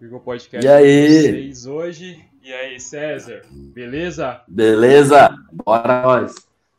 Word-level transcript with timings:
Igor 0.00 0.20
Podcast 0.20 0.64
E 0.64 0.70
aí? 0.70 1.22
vocês 1.22 1.66
hoje. 1.66 2.24
E 2.42 2.52
aí, 2.52 2.78
César? 2.78 3.42
Beleza? 3.50 4.40
Beleza? 4.46 5.36
Bora 5.52 6.02
nós. 6.02 6.34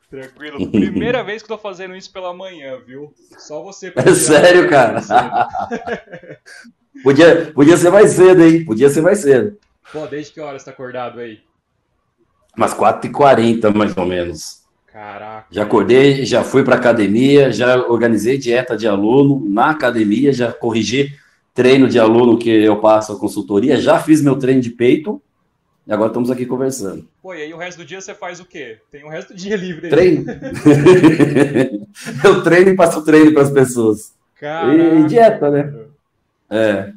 Tranquilo. 0.10 0.66
Primeira 0.72 1.22
vez 1.22 1.44
que 1.44 1.52
eu 1.52 1.58
tô 1.58 1.62
fazendo 1.62 1.96
isso 1.98 2.12
pela 2.14 2.34
manhã, 2.34 2.80
viu? 2.88 3.14
Só 3.38 3.62
você 3.62 3.92
É 3.98 4.14
sério, 4.14 4.70
cara? 4.70 5.02
podia, 7.04 7.52
podia 7.54 7.76
ser 7.76 7.92
mais 7.92 8.12
cedo, 8.12 8.42
hein? 8.42 8.64
Podia 8.64 8.90
ser 8.90 9.02
mais 9.02 9.20
cedo. 9.20 9.58
Pô, 9.92 10.08
desde 10.08 10.32
que 10.32 10.40
hora 10.40 10.58
você 10.58 10.66
tá 10.66 10.72
acordado 10.72 11.20
aí? 11.20 11.40
Umas 12.56 12.74
4h40, 12.74 13.76
mais 13.76 13.98
ou 13.98 14.06
menos. 14.06 14.64
Caraca. 14.88 15.46
Já 15.52 15.64
acordei, 15.64 16.26
já 16.26 16.42
fui 16.42 16.64
para 16.64 16.76
academia, 16.78 17.52
já 17.52 17.76
organizei 17.86 18.38
dieta 18.38 18.78
de 18.78 18.88
aluno 18.88 19.44
na 19.50 19.72
academia, 19.72 20.32
já 20.32 20.54
corrigi 20.54 21.14
treino 21.54 21.88
de 21.88 22.00
aluno 22.00 22.38
que 22.38 22.50
eu 22.50 22.80
passo 22.80 23.14
a 23.14 23.20
consultoria, 23.20 23.78
já 23.80 24.00
fiz 24.00 24.22
meu 24.22 24.38
treino 24.38 24.62
de 24.62 24.70
peito 24.70 25.22
e 25.86 25.92
agora 25.92 26.10
estamos 26.10 26.30
aqui 26.30 26.46
conversando. 26.46 27.08
Pô, 27.22 27.34
e 27.34 27.42
aí 27.42 27.54
o 27.54 27.58
resto 27.58 27.80
do 27.80 27.86
dia 27.86 28.00
você 28.00 28.14
faz 28.14 28.40
o 28.40 28.46
quê? 28.46 28.80
Tem 28.92 29.04
o 29.04 29.10
resto 29.10 29.34
do 29.34 29.38
dia 29.38 29.56
livre 29.56 29.88
aí. 29.88 29.92
Treino? 29.92 30.26
eu 32.24 32.44
treino 32.44 32.70
e 32.70 32.76
passo 32.76 33.04
treino 33.04 33.34
para 33.34 33.44
as 33.44 33.52
pessoas. 33.52 34.14
Caraca. 34.36 34.76
E 35.00 35.04
dieta, 35.06 35.50
né? 35.50 35.74
É, 36.50 36.94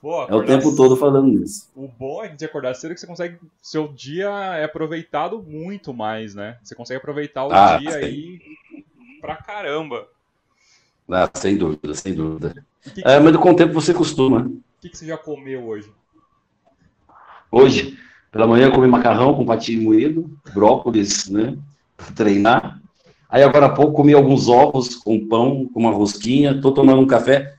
Pô, 0.00 0.22
é 0.24 0.34
o 0.36 0.44
tempo 0.44 0.76
todo 0.76 0.96
falando 0.96 1.26
nisso. 1.26 1.68
O 1.74 1.88
bom 1.88 2.22
é 2.22 2.28
de 2.28 2.44
acordar 2.44 2.74
cedo 2.74 2.94
que 2.94 3.00
você 3.00 3.06
consegue. 3.08 3.38
Seu 3.60 3.88
dia 3.88 4.28
é 4.56 4.62
aproveitado 4.62 5.42
muito 5.42 5.92
mais, 5.92 6.32
né? 6.32 6.58
Você 6.62 6.76
consegue 6.76 6.98
aproveitar 6.98 7.44
o 7.44 7.52
Ah, 7.52 7.76
dia 7.78 7.90
sim. 7.90 7.98
aí 7.98 8.40
pra 9.20 9.34
caramba. 9.34 10.06
Ah, 11.10 11.28
sem 11.34 11.56
dúvida, 11.56 11.94
sem 11.94 12.14
dúvida. 12.14 12.54
Que, 12.94 13.02
que, 13.02 13.08
É, 13.08 13.18
mas 13.20 13.36
com 13.36 13.50
o 13.50 13.56
tempo 13.56 13.72
você 13.74 13.92
costuma. 13.92 14.40
o 14.46 14.60
que 14.80 14.88
que 14.88 14.96
você 14.98 15.06
já 15.06 15.16
comeu 15.18 15.64
hoje? 15.66 15.90
Hoje, 17.50 17.96
pela 18.30 18.46
manhã, 18.46 18.66
eu 18.66 18.72
comi 18.72 18.86
macarrão 18.86 19.34
com 19.34 19.46
patinho 19.46 19.82
moído, 19.82 20.30
brócolis, 20.54 21.28
né? 21.28 21.56
Pra 21.96 22.06
treinar. 22.14 22.80
Aí 23.28 23.42
agora 23.42 23.66
há 23.66 23.70
pouco 23.70 23.92
comi 23.92 24.12
alguns 24.14 24.48
ovos 24.48 24.94
com 24.96 25.26
pão, 25.26 25.68
com 25.72 25.80
uma 25.80 25.90
rosquinha. 25.90 26.60
Tô 26.60 26.72
tomando 26.72 27.00
um 27.00 27.06
café. 27.06 27.54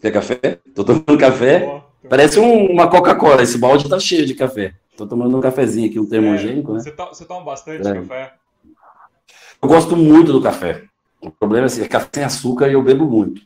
Quer 0.00 0.12
café? 0.12 0.58
Tô 0.74 0.84
tomando 0.84 1.18
café. 1.18 1.82
Parece 2.08 2.38
um- 2.40 2.66
uma 2.72 2.88
Coca-Cola. 2.88 3.42
Esse 3.42 3.58
balde 3.58 3.88
tá 3.88 3.98
cheio 3.98 4.24
de 4.26 4.34
café. 4.34 4.74
Tô 4.96 5.06
tomando 5.06 5.36
um 5.36 5.40
cafezinho 5.40 5.88
aqui, 5.88 5.98
um 5.98 6.06
termogênico, 6.06 6.72
né? 6.74 6.80
Você, 6.80 6.90
to- 6.90 7.08
você 7.08 7.24
toma 7.24 7.44
bastante 7.44 7.86
É. 7.86 7.94
café? 7.94 8.34
Eu 9.62 9.68
gosto 9.68 9.96
muito 9.96 10.32
do 10.32 10.40
café. 10.40 10.84
O 11.20 11.30
problema 11.30 11.64
é 11.64 11.66
assim, 11.66 11.82
é 11.82 11.88
café 11.88 12.08
sem 12.14 12.24
açúcar 12.24 12.68
e 12.68 12.72
eu 12.74 12.82
bebo 12.82 13.04
muito. 13.06 13.42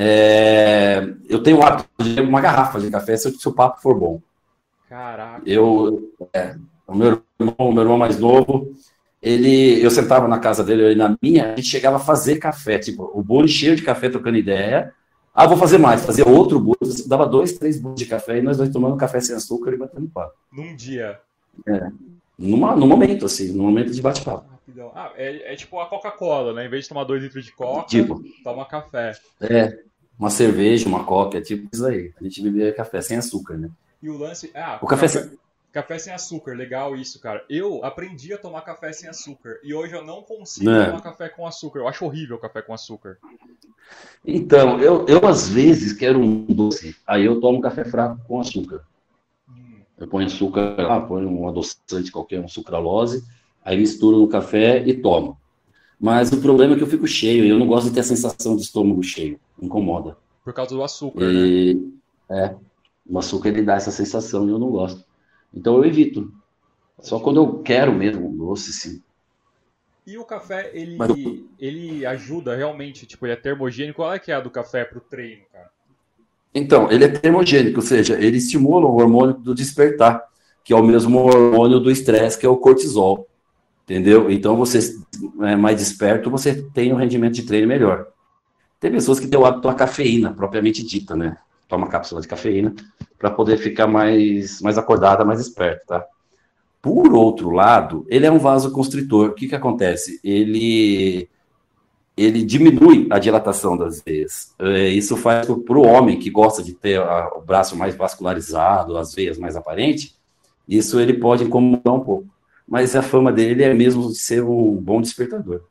É, 0.00 1.00
eu 1.28 1.42
tenho 1.42 1.58
o 1.58 1.62
hábito 1.62 1.88
de 2.00 2.20
uma 2.20 2.40
garrafa 2.40 2.78
de 2.78 2.88
café 2.88 3.16
se, 3.16 3.26
o- 3.26 3.32
se 3.36 3.48
o 3.48 3.52
papo 3.52 3.80
for 3.82 3.98
bom. 3.98 4.20
Caraca. 4.88 5.42
Eu, 5.44 6.12
é, 6.32 6.54
o 6.86 6.94
meu 6.94 7.20
irmão, 7.40 7.72
meu 7.72 7.82
irmão 7.82 7.98
mais 7.98 8.16
novo, 8.16 8.72
ele, 9.20 9.84
eu 9.84 9.90
sentava 9.90 10.28
na 10.28 10.38
casa 10.38 10.62
dele 10.62 10.92
e 10.92 10.94
na 10.94 11.16
minha, 11.20 11.52
a 11.52 11.56
gente 11.56 11.66
chegava 11.68 11.96
a 11.96 12.00
fazer 12.00 12.38
café, 12.38 12.78
tipo, 12.78 13.10
o 13.12 13.20
bolo 13.24 13.48
cheio 13.48 13.74
de 13.74 13.82
café 13.82 14.08
trocando 14.08 14.36
ideia. 14.38 14.94
Ah, 15.34 15.48
vou 15.48 15.56
fazer 15.56 15.78
mais, 15.78 16.04
fazer 16.06 16.26
outro 16.26 16.60
bolo, 16.60 16.78
dava 17.08 17.26
dois, 17.26 17.52
três 17.58 17.80
bolos 17.80 17.98
de 17.98 18.06
café 18.06 18.38
e 18.38 18.42
nós 18.42 18.56
dois 18.56 18.70
tomando 18.70 18.96
café 18.96 19.18
sem 19.20 19.34
açúcar 19.34 19.72
e 19.72 19.76
batendo 19.76 20.08
papo. 20.08 20.34
Num 20.52 20.76
dia. 20.76 21.18
Numa, 22.38 22.76
no 22.76 22.86
momento, 22.86 23.26
assim, 23.26 23.52
no 23.52 23.64
momento 23.64 23.90
de 23.92 24.00
bate-papo. 24.00 24.46
Ah, 24.94 25.12
é, 25.16 25.52
é 25.54 25.56
tipo 25.56 25.80
a 25.80 25.86
Coca-Cola, 25.86 26.52
né? 26.52 26.66
Em 26.66 26.68
vez 26.68 26.84
de 26.84 26.88
tomar 26.90 27.02
2 27.04 27.20
litros 27.22 27.44
de 27.44 27.52
Coca, 27.52 27.86
Tipo, 27.88 28.22
toma 28.44 28.64
café. 28.64 29.12
é, 29.40 29.76
uma 30.18 30.30
cerveja, 30.30 30.88
uma 30.88 31.04
coca, 31.04 31.38
é 31.38 31.40
tipo 31.40 31.68
isso 31.72 31.86
aí. 31.86 32.12
A 32.20 32.24
gente 32.24 32.42
bebia 32.42 32.72
café 32.74 33.00
sem 33.00 33.16
açúcar, 33.16 33.56
né? 33.56 33.70
E 34.02 34.08
o 34.08 34.16
lance. 34.18 34.50
Ah, 34.54 34.78
O 34.82 34.86
café 34.86 35.08
sem... 35.08 35.38
Café 35.70 35.98
sem 35.98 36.12
açúcar, 36.12 36.56
legal 36.56 36.96
isso, 36.96 37.20
cara. 37.20 37.44
Eu 37.48 37.84
aprendi 37.84 38.32
a 38.32 38.38
tomar 38.38 38.62
café 38.62 38.90
sem 38.92 39.08
açúcar. 39.08 39.60
E 39.62 39.74
hoje 39.74 39.94
eu 39.94 40.02
não 40.04 40.22
consigo 40.22 40.68
É. 40.70 40.86
tomar 40.86 41.02
café 41.02 41.28
com 41.28 41.46
açúcar. 41.46 41.80
Eu 41.80 41.86
acho 41.88 42.04
horrível 42.06 42.38
café 42.38 42.62
com 42.62 42.72
açúcar. 42.72 43.18
Então, 44.26 44.80
eu, 44.80 45.06
eu 45.06 45.26
às 45.26 45.48
vezes 45.48 45.92
quero 45.92 46.18
um 46.18 46.44
doce, 46.46 46.96
aí 47.06 47.24
eu 47.24 47.40
tomo 47.40 47.60
café 47.60 47.84
fraco 47.84 48.18
com 48.26 48.40
açúcar. 48.40 48.82
Hum, 49.48 49.80
Eu 49.96 50.08
ponho 50.08 50.26
açúcar 50.26 50.74
lá, 50.78 51.00
ponho 51.00 51.28
um 51.28 51.48
adoçante 51.48 52.10
qualquer, 52.10 52.40
um 52.40 52.48
sucralose, 52.48 53.24
aí 53.64 53.76
misturo 53.78 54.18
no 54.18 54.28
café 54.28 54.82
e 54.86 54.94
tomo. 54.94 55.38
Mas 56.00 56.30
o 56.32 56.40
problema 56.40 56.74
é 56.74 56.76
que 56.76 56.82
eu 56.82 56.88
fico 56.88 57.06
cheio, 57.06 57.44
e 57.44 57.48
eu 57.48 57.58
não 57.58 57.66
gosto 57.66 57.88
de 57.88 57.94
ter 57.94 58.00
a 58.00 58.04
sensação 58.04 58.54
de 58.54 58.62
estômago 58.62 59.02
cheio, 59.02 59.38
incomoda. 59.60 60.16
por 60.44 60.52
causa 60.52 60.74
do 60.74 60.82
açúcar, 60.82 61.20
né? 61.20 61.32
E, 61.32 61.92
é, 62.30 62.54
o 63.06 63.18
açúcar 63.18 63.48
ele 63.48 63.62
dá 63.62 63.74
essa 63.74 63.90
sensação 63.90 64.46
e 64.46 64.50
eu 64.50 64.58
não 64.58 64.70
gosto. 64.70 65.04
Então 65.52 65.76
eu 65.76 65.84
evito. 65.84 66.32
Só 67.00 67.18
quando 67.18 67.38
eu 67.38 67.62
quero 67.62 67.92
mesmo 67.92 68.28
um 68.28 68.36
doce, 68.36 68.72
sim. 68.72 69.02
E 70.06 70.16
o 70.16 70.24
café, 70.24 70.70
ele, 70.72 70.96
Mas 70.96 71.10
ele 71.58 72.06
ajuda 72.06 72.56
realmente, 72.56 73.04
tipo, 73.04 73.26
ele 73.26 73.34
é 73.34 73.36
termogênico. 73.36 73.96
Qual 73.96 74.12
é 74.12 74.18
que 74.18 74.32
é 74.32 74.34
a 74.34 74.40
do 74.40 74.50
café 74.50 74.84
pro 74.84 75.00
treino, 75.00 75.42
cara? 75.52 75.68
Então, 76.54 76.90
ele 76.90 77.04
é 77.04 77.08
termogênico, 77.08 77.76
ou 77.76 77.82
seja, 77.86 78.14
ele 78.18 78.38
estimula 78.38 78.86
o 78.86 78.96
hormônio 78.96 79.34
do 79.34 79.54
despertar, 79.54 80.24
que 80.64 80.72
é 80.72 80.76
o 80.76 80.82
mesmo 80.82 81.18
hormônio 81.18 81.78
do 81.78 81.90
estresse, 81.90 82.38
que 82.38 82.46
é 82.46 82.48
o 82.48 82.56
cortisol. 82.56 83.27
Entendeu? 83.88 84.30
Então, 84.30 84.54
você 84.54 84.94
é 85.40 85.56
mais 85.56 85.78
desperto, 85.78 86.30
você 86.30 86.62
tem 86.74 86.92
um 86.92 86.96
rendimento 86.96 87.32
de 87.32 87.44
treino 87.44 87.66
melhor. 87.66 88.06
Tem 88.78 88.92
pessoas 88.92 89.18
que 89.18 89.26
têm 89.26 89.40
o 89.40 89.46
hábito 89.46 89.66
da 89.66 89.72
cafeína, 89.72 90.34
propriamente 90.34 90.84
dita, 90.84 91.16
né? 91.16 91.38
Toma 91.66 91.88
cápsula 91.88 92.20
de 92.20 92.28
cafeína 92.28 92.74
para 93.18 93.30
poder 93.30 93.56
ficar 93.56 93.86
mais, 93.86 94.60
mais 94.60 94.76
acordada, 94.76 95.24
mais 95.24 95.40
esperto, 95.40 95.86
tá? 95.86 96.04
Por 96.82 97.14
outro 97.14 97.50
lado, 97.50 98.04
ele 98.08 98.26
é 98.26 98.30
um 98.30 98.38
vasoconstritor. 98.38 99.30
O 99.30 99.34
que 99.34 99.48
que 99.48 99.54
acontece? 99.54 100.20
Ele 100.22 101.26
ele 102.14 102.42
diminui 102.44 103.06
a 103.10 103.18
dilatação 103.18 103.76
das 103.76 104.02
veias. 104.02 104.52
É, 104.58 104.88
Isso 104.88 105.16
faz 105.16 105.46
para 105.46 105.78
o 105.78 105.86
homem 105.86 106.18
que 106.18 106.28
gosta 106.28 106.62
de 106.62 106.74
ter 106.74 107.00
a- 107.00 107.30
o 107.36 107.40
braço 107.40 107.76
mais 107.76 107.94
vascularizado, 107.94 108.98
as 108.98 109.14
veias 109.14 109.38
mais 109.38 109.54
aparentes, 109.56 110.16
isso 110.68 110.98
ele 111.00 111.14
pode 111.14 111.44
incomodar 111.44 111.94
um 111.94 112.00
pouco. 112.00 112.26
Mas 112.68 112.94
a 112.94 113.02
fama 113.02 113.32
dele 113.32 113.62
é 113.62 113.72
mesmo 113.72 114.08
de 114.08 114.18
ser 114.18 114.42
um 114.44 114.74
bom 114.74 115.00
despertador. 115.00 115.62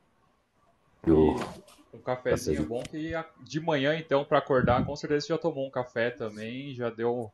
Eu- 1.06 1.36
Um 1.94 2.00
cafezinho 2.00 2.66
bom 2.66 2.84
que 2.84 3.12
de 3.44 3.60
manhã, 3.60 3.96
então, 3.98 4.26
pra 4.26 4.40
acordar, 4.40 4.86
com 4.86 4.96
certeza 4.96 5.28
você 5.28 5.34
já 5.34 5.38
tomou 5.38 5.68
um 5.68 5.72
café 5.72 6.10
também, 6.10 6.74
já 6.74 6.90
deu 6.90 7.32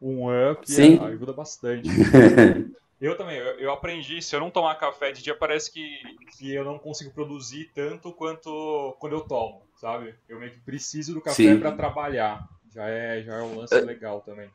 um 0.00 0.26
up, 0.50 0.66
Sim. 0.66 0.96
é, 0.96 0.98
ajuda 1.06 1.32
bastante. 1.32 1.88
Eu 3.00 3.16
também, 3.16 3.36
eu, 3.36 3.58
eu 3.58 3.72
aprendi, 3.72 4.22
se 4.22 4.36
eu 4.36 4.38
não 4.38 4.48
tomar 4.48 4.76
café 4.76 5.10
de 5.10 5.24
dia, 5.24 5.34
parece 5.34 5.72
que, 5.72 5.98
que 6.38 6.54
eu 6.54 6.64
não 6.64 6.78
consigo 6.78 7.10
produzir 7.10 7.68
tanto 7.74 8.12
quanto 8.12 8.96
quando 9.00 9.14
eu 9.14 9.22
tomo, 9.22 9.60
sabe? 9.74 10.14
Eu 10.28 10.38
meio 10.38 10.52
que 10.52 10.60
preciso 10.60 11.12
do 11.12 11.20
café 11.20 11.56
pra 11.56 11.72
trabalhar. 11.72 12.48
Já 12.72 12.88
é, 12.88 13.20
já 13.24 13.34
é 13.38 13.42
um 13.42 13.56
lance 13.56 13.82
legal 13.84 14.20
também. 14.20 14.48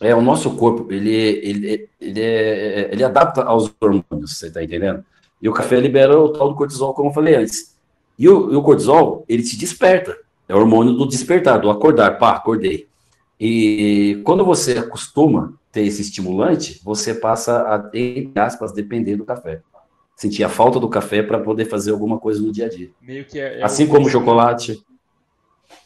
É, 0.00 0.14
o 0.14 0.20
nosso 0.20 0.50
corpo, 0.56 0.92
ele, 0.92 1.10
ele, 1.14 1.88
ele, 2.00 2.20
é- 2.20 2.88
ele 2.92 3.04
adapta 3.04 3.42
aos 3.42 3.72
hormônios, 3.80 4.36
você 4.38 4.50
tá 4.50 4.62
entendendo? 4.62 5.04
E 5.40 5.48
o 5.48 5.52
café 5.52 5.78
libera 5.80 6.18
o 6.18 6.30
tal 6.30 6.48
do 6.48 6.54
cortisol, 6.54 6.94
como 6.94 7.10
eu 7.10 7.14
falei 7.14 7.34
antes. 7.36 7.74
E 8.18 8.28
o, 8.28 8.52
e 8.52 8.56
o 8.56 8.62
cortisol, 8.62 9.24
ele 9.28 9.42
te 9.42 9.56
desperta. 9.56 10.16
É 10.48 10.54
o 10.54 10.58
hormônio 10.58 10.92
do 10.92 11.06
despertar, 11.06 11.58
do 11.60 11.70
acordar. 11.70 12.18
Pá, 12.18 12.32
acordei. 12.32 12.86
E 13.40 14.20
quando 14.24 14.44
você 14.44 14.78
acostuma 14.78 15.54
ter 15.72 15.82
esse 15.82 16.02
estimulante, 16.02 16.80
você 16.84 17.14
passa 17.14 17.62
a, 17.62 17.90
entre 17.96 18.40
aspas, 18.40 18.72
depender 18.72 19.16
do 19.16 19.24
café. 19.24 19.60
Sentir 20.16 20.44
a 20.44 20.48
falta 20.48 20.78
do 20.78 20.88
café 20.88 21.22
para 21.22 21.40
poder 21.40 21.64
fazer 21.64 21.90
alguma 21.90 22.18
coisa 22.18 22.40
no 22.40 22.52
dia 22.52 22.66
a 22.66 22.68
dia. 22.68 22.90
Meio 23.02 23.24
que 23.24 23.38
é, 23.40 23.60
é 23.60 23.64
Assim 23.64 23.84
o- 23.84 23.88
como 23.88 24.06
o 24.06 24.10
chocolate. 24.10 24.80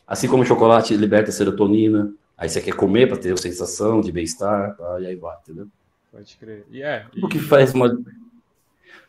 Assim 0.06 0.28
como 0.28 0.42
o 0.42 0.46
chocolate 0.46 0.94
liberta 0.96 1.30
serotonina. 1.32 2.12
Aí 2.38 2.48
você 2.48 2.60
quer 2.60 2.74
comer 2.74 3.08
para 3.08 3.18
ter 3.18 3.32
a 3.32 3.36
sensação 3.36 4.00
de 4.00 4.12
bem-estar, 4.12 4.76
tá? 4.76 5.00
e 5.00 5.06
aí 5.06 5.16
vai, 5.16 5.36
entendeu? 5.42 5.66
Pode 6.12 6.36
crer. 6.36 6.64
E 6.70 6.82
é, 6.82 7.04
Tudo 7.12 7.28
que 7.28 7.40
faz 7.40 7.74
uma, 7.74 7.88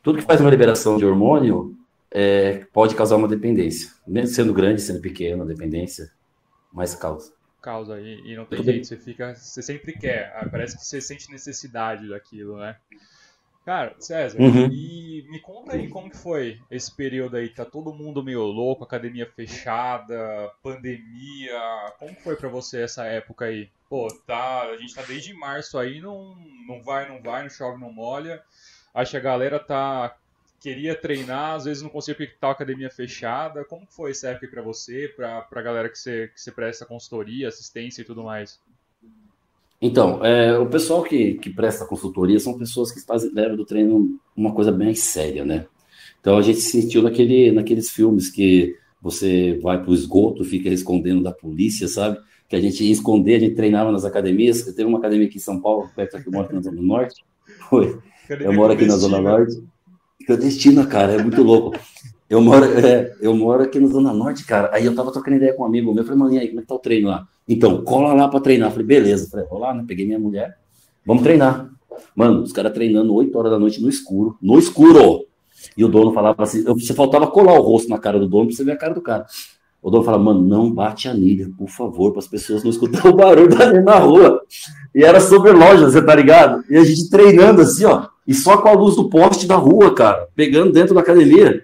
tudo 0.01 0.17
que 0.17 0.25
faz 0.25 0.41
uma 0.41 0.49
liberação 0.49 0.97
de 0.97 1.05
hormônio 1.05 1.77
é, 2.09 2.65
pode 2.73 2.95
causar 2.95 3.17
uma 3.17 3.27
dependência. 3.27 3.91
Mesmo 4.07 4.33
sendo 4.33 4.51
grande, 4.51 4.81
sendo 4.81 4.99
pequena, 4.99 5.45
dependência, 5.45 6.11
mas 6.73 6.95
causa. 6.95 7.31
causa 7.61 7.99
e, 8.01 8.31
e 8.31 8.35
não 8.35 8.45
tem 8.45 8.63
jeito, 8.63 8.87
você 8.87 8.97
fica, 8.97 9.35
você 9.35 9.61
sempre 9.61 9.93
quer, 9.93 10.33
ah, 10.35 10.47
parece 10.49 10.75
que 10.75 10.83
você 10.83 10.99
sente 10.99 11.31
necessidade 11.31 12.09
daquilo, 12.09 12.57
né? 12.57 12.75
Cara, 13.69 13.95
César, 13.99 14.39
Uhum. 14.41 14.67
e 14.73 15.23
me 15.29 15.39
conta 15.39 15.73
aí 15.73 15.87
como 15.89 16.09
que 16.09 16.17
foi 16.17 16.59
esse 16.71 16.91
período 16.91 17.37
aí, 17.37 17.49
tá 17.49 17.63
todo 17.63 17.93
mundo 17.93 18.23
meio 18.23 18.41
louco, 18.41 18.83
academia 18.83 19.27
fechada, 19.27 20.51
pandemia, 20.63 21.61
como 21.99 22.15
foi 22.15 22.35
pra 22.35 22.49
você 22.49 22.81
essa 22.81 23.05
época 23.05 23.45
aí? 23.45 23.69
Pô, 23.87 24.07
tá, 24.25 24.63
a 24.63 24.75
gente 24.75 24.95
tá 24.95 25.03
desde 25.03 25.35
março 25.35 25.77
aí, 25.77 26.01
não, 26.01 26.35
não 26.67 26.81
vai, 26.81 27.07
não 27.07 27.21
vai, 27.21 27.43
não 27.43 27.49
chove, 27.51 27.79
não 27.79 27.93
molha, 27.93 28.41
acho 28.91 29.11
que 29.11 29.17
a 29.17 29.19
galera 29.19 29.59
tá 29.59 30.17
queria 30.59 30.95
treinar, 30.95 31.53
às 31.53 31.65
vezes 31.65 31.83
não 31.83 31.91
conseguia 31.91 32.15
porque 32.25 32.39
tava 32.39 32.53
a 32.53 32.55
academia 32.55 32.89
fechada. 32.89 33.63
Como 33.65 33.85
que 33.85 33.93
foi 33.93 34.09
essa 34.09 34.29
época 34.29 34.47
aí 34.47 34.51
pra 34.51 34.63
você, 34.63 35.13
pra, 35.15 35.43
pra 35.43 35.61
galera 35.61 35.89
que 35.89 35.97
você, 35.99 36.27
que 36.29 36.41
você 36.41 36.51
presta 36.51 36.87
consultoria, 36.87 37.47
assistência 37.47 38.01
e 38.01 38.05
tudo 38.05 38.23
mais? 38.23 38.59
Então, 39.81 40.23
é, 40.25 40.57
o 40.57 40.65
pessoal 40.67 41.03
que, 41.03 41.35
que 41.35 41.49
presta 41.49 41.85
consultoria 41.85 42.39
são 42.39 42.57
pessoas 42.57 42.91
que 42.91 42.99
fazem, 43.01 43.31
levam 43.33 43.55
do 43.55 43.65
treino 43.65 44.19
uma 44.35 44.53
coisa 44.53 44.71
bem 44.71 44.93
séria, 44.93 45.45
né? 45.45 45.67
Então 46.19 46.37
a 46.37 46.41
gente 46.41 46.59
se 46.59 46.81
sentiu 46.81 47.01
naquele, 47.01 47.51
naqueles 47.51 47.89
filmes 47.89 48.29
que 48.29 48.75
você 49.01 49.57
vai 49.61 49.81
para 49.81 49.89
o 49.89 49.93
esgoto, 49.93 50.43
fica 50.43 50.69
escondendo 50.69 51.23
da 51.23 51.31
polícia, 51.31 51.87
sabe? 51.87 52.17
Que 52.49 52.55
a 52.55 52.61
gente 52.61 52.83
ia 52.83 52.91
esconder, 52.91 53.35
a 53.35 53.39
gente 53.39 53.55
treinava 53.55 53.91
nas 53.91 54.03
academias. 54.03 54.63
Teve 54.63 54.83
uma 54.83 54.97
academia 54.97 55.27
aqui 55.27 55.37
em 55.37 55.41
São 55.41 55.61
Paulo, 55.61 55.89
perto 55.95 56.17
aqui, 56.17 56.27
eu 56.27 56.31
moro 56.33 56.45
aqui 56.45 56.55
na 56.55 56.61
Zona 56.61 56.81
Norte. 56.81 57.23
Foi. 57.69 57.99
Eu 58.29 58.53
moro 58.53 58.73
aqui 58.73 58.85
na 58.85 58.97
Zona 58.97 59.21
Norte. 59.21 59.63
Clandestina, 60.25 60.85
cara, 60.85 61.13
é 61.13 61.23
muito 61.23 61.41
louco. 61.41 61.79
Eu 62.29 62.41
moro, 62.41 62.65
é, 62.65 63.15
eu 63.19 63.35
moro 63.35 63.63
aqui 63.63 63.79
na 63.79 63.87
Zona 63.87 64.13
Norte, 64.13 64.45
cara. 64.45 64.69
Aí 64.71 64.85
eu 64.85 64.93
tava 64.93 65.11
trocando 65.11 65.37
ideia 65.37 65.53
com 65.53 65.63
um 65.63 65.65
amigo 65.65 65.93
meu. 65.93 66.03
Falei, 66.03 66.19
mano, 66.19 66.33
e 66.33 66.39
aí, 66.39 66.47
como 66.47 66.59
é 66.59 66.61
que 66.61 66.67
tá 66.67 66.75
o 66.75 66.79
treino 66.79 67.09
lá? 67.09 67.27
Então, 67.47 67.83
cola 67.83 68.13
lá 68.13 68.27
pra 68.27 68.39
treinar. 68.39 68.71
falei, 68.71 68.85
beleza. 68.85 69.29
falei, 69.29 69.47
vou 69.47 69.59
lá, 69.59 69.73
né? 69.73 69.83
Peguei 69.87 70.05
minha 70.05 70.19
mulher. 70.19 70.57
Vamos 71.05 71.23
treinar. 71.23 71.69
Mano, 72.15 72.43
os 72.43 72.51
caras 72.51 72.71
treinando 72.71 73.13
8 73.15 73.35
horas 73.37 73.51
da 73.51 73.59
noite 73.59 73.81
no 73.81 73.89
escuro. 73.89 74.37
No 74.41 74.59
escuro! 74.59 75.25
E 75.75 75.83
o 75.83 75.87
dono 75.87 76.13
falava 76.13 76.43
assim: 76.43 76.63
você 76.63 76.93
faltava 76.93 77.27
colar 77.27 77.53
o 77.53 77.61
rosto 77.61 77.89
na 77.89 77.97
cara 77.97 78.19
do 78.19 78.27
dono 78.27 78.47
pra 78.47 78.55
você 78.55 78.63
ver 78.63 78.73
a 78.73 78.77
cara 78.77 78.93
do 78.93 79.01
cara. 79.01 79.25
O 79.81 79.89
dono 79.89 80.03
falava, 80.03 80.23
mano, 80.23 80.41
não 80.41 80.71
bate 80.71 81.07
a 81.07 81.11
anilha, 81.11 81.49
por 81.57 81.69
favor, 81.69 82.11
para 82.11 82.19
as 82.19 82.27
pessoas 82.27 82.63
não 82.63 82.69
escutarem 82.69 83.11
o 83.11 83.15
barulho 83.15 83.49
da 83.49 83.81
na 83.81 83.97
rua. 83.97 84.41
E 84.93 85.03
era 85.03 85.21
super 85.21 85.55
loja, 85.55 85.89
você 85.89 86.01
tá 86.01 86.13
ligado? 86.13 86.63
E 86.69 86.75
a 86.75 86.83
gente 86.83 87.09
treinando 87.09 87.61
assim, 87.61 87.85
ó, 87.85 88.07
e 88.27 88.33
só 88.33 88.57
com 88.57 88.67
a 88.67 88.73
luz 88.73 88.95
do 88.95 89.09
poste 89.09 89.47
da 89.47 89.55
rua, 89.55 89.93
cara, 89.95 90.27
pegando 90.35 90.73
dentro 90.73 90.93
da 90.93 90.99
academia. 90.99 91.61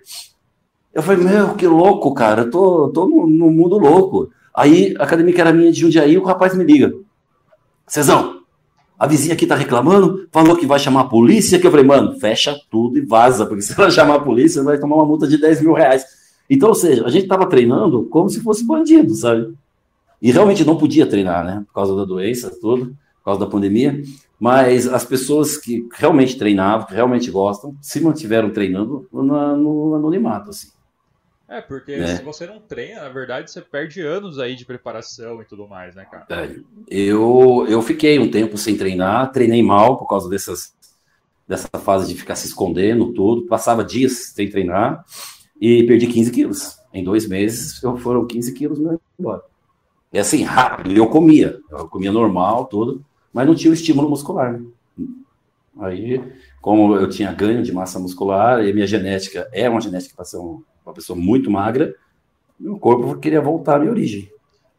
Eu 0.96 1.04
falei, 1.04 1.26
meu, 1.26 1.56
que 1.56 1.68
louco, 1.68 2.14
cara, 2.14 2.44
eu 2.44 2.50
tô, 2.50 2.88
tô 2.88 3.06
no, 3.06 3.28
no 3.28 3.52
mundo 3.52 3.78
louco. 3.78 4.30
Aí 4.56 4.96
a 4.98 5.04
academia 5.04 5.34
que 5.34 5.42
era 5.42 5.52
minha 5.52 5.70
de 5.70 5.82
Jundiaí, 5.82 6.18
o 6.18 6.24
rapaz 6.24 6.56
me 6.56 6.64
liga. 6.64 6.94
Cezão, 7.86 8.40
a 8.98 9.06
vizinha 9.06 9.34
aqui 9.34 9.46
tá 9.46 9.56
reclamando, 9.56 10.26
falou 10.32 10.56
que 10.56 10.66
vai 10.66 10.80
chamar 10.80 11.02
a 11.02 11.10
polícia, 11.10 11.60
que 11.60 11.68
eu 11.68 11.72
falei, 11.72 11.86
mano, 11.86 12.18
fecha 12.18 12.58
tudo 12.72 12.98
e 12.98 13.02
vaza, 13.02 13.46
porque 13.46 13.62
se 13.62 13.78
ela 13.78 13.92
chamar 13.92 14.16
a 14.16 14.20
polícia, 14.22 14.64
vai 14.64 14.80
tomar 14.80 14.96
uma 14.96 15.06
multa 15.06 15.28
de 15.28 15.38
10 15.38 15.64
mil 15.64 15.74
reais. 15.74 16.06
Então, 16.50 16.70
ou 16.70 16.76
seja, 16.76 17.06
a 17.06 17.10
gente 17.10 17.28
tava 17.28 17.46
treinando 17.46 18.06
como 18.06 18.30
se 18.30 18.40
fosse 18.40 18.66
bandido, 18.66 19.14
sabe? 19.16 19.54
E 20.22 20.32
realmente 20.32 20.64
não 20.64 20.78
podia 20.78 21.06
treinar, 21.06 21.44
né? 21.44 21.62
Por 21.68 21.74
causa 21.74 21.94
da 21.94 22.06
doença, 22.06 22.50
tudo, 22.62 22.96
por 23.18 23.26
causa 23.26 23.42
da 23.42 23.48
pandemia. 23.48 24.02
Mas 24.40 24.88
as 24.88 25.04
pessoas 25.04 25.58
que 25.58 25.86
realmente 25.94 26.38
treinavam, 26.38 26.88
que 26.88 26.94
realmente 26.94 27.30
gostam, 27.30 27.76
se 27.82 28.00
mantiveram 28.00 28.50
treinando 28.50 29.06
no, 29.12 29.58
no 29.58 29.96
anonimato, 29.96 30.52
assim. 30.52 30.70
É, 31.48 31.62
porque 31.62 31.96
né? 31.98 32.16
se 32.16 32.24
você 32.24 32.48
não 32.48 32.60
treina, 32.60 33.04
na 33.04 33.10
verdade, 33.10 33.52
você 33.52 33.62
perde 33.62 34.02
anos 34.02 34.40
aí 34.40 34.56
de 34.56 34.66
preparação 34.66 35.42
e 35.42 35.46
tudo 35.46 35.68
mais, 35.68 35.94
né, 35.94 36.06
cara? 36.06 36.26
É, 36.30 36.56
eu, 36.90 37.66
eu 37.70 37.82
fiquei 37.82 38.18
um 38.18 38.32
tempo 38.32 38.58
sem 38.58 38.76
treinar, 38.76 39.32
treinei 39.32 39.62
mal 39.62 39.98
por 39.98 40.08
causa 40.08 40.28
dessas, 40.28 40.74
dessa 41.48 41.70
fase 41.78 42.12
de 42.12 42.20
ficar 42.20 42.36
se 42.36 42.48
escondendo, 42.48 43.14
tudo. 43.14 43.46
Passava 43.46 43.84
dias 43.84 44.34
sem 44.34 44.50
treinar 44.50 45.06
e 45.62 45.84
perdi 45.84 46.08
15 46.08 46.32
quilos. 46.32 46.80
Em 46.92 47.04
dois 47.04 47.28
meses, 47.28 47.82
eu 47.84 47.96
foram 47.98 48.26
15 48.26 48.54
quilos 48.54 48.80
meu 48.80 49.00
embora. 49.20 49.44
É 50.12 50.20
assim, 50.22 50.44
rápido. 50.44 50.94
Eu 50.94 51.08
comia, 51.08 51.60
eu 51.70 51.88
comia 51.88 52.12
normal, 52.12 52.66
tudo, 52.66 53.06
mas 53.32 53.46
não 53.46 53.54
tinha 53.54 53.70
o 53.70 53.74
estímulo 53.74 54.10
muscular, 54.10 54.54
né? 54.54 54.66
Aí, 55.78 56.24
como 56.62 56.96
eu 56.96 57.10
tinha 57.10 57.34
ganho 57.34 57.62
de 57.62 57.72
massa 57.72 58.00
muscular 58.00 58.66
e 58.66 58.74
minha 58.74 58.88
genética 58.88 59.48
é 59.52 59.70
uma 59.70 59.82
genética 59.82 60.16
para 60.16 60.24
ser 60.24 60.38
um 60.38 60.64
uma 60.86 60.94
pessoa 60.94 61.18
muito 61.18 61.50
magra, 61.50 61.96
meu 62.60 62.78
corpo 62.78 63.18
queria 63.20 63.42
voltar 63.42 63.76
à 63.76 63.80
minha 63.80 63.92
origem. 63.92 64.30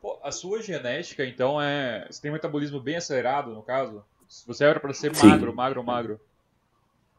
Pô, 0.00 0.18
a 0.22 0.30
sua 0.30 0.62
genética, 0.62 1.24
então, 1.26 1.60
é. 1.60 2.06
Você 2.10 2.22
tem 2.22 2.30
um 2.30 2.34
metabolismo 2.34 2.80
bem 2.80 2.96
acelerado, 2.96 3.52
no 3.52 3.62
caso? 3.62 4.02
Você 4.46 4.64
era 4.64 4.80
para 4.80 4.92
ser 4.92 5.14
Sim. 5.14 5.26
magro, 5.26 5.54
magro, 5.54 5.84
magro? 5.84 6.20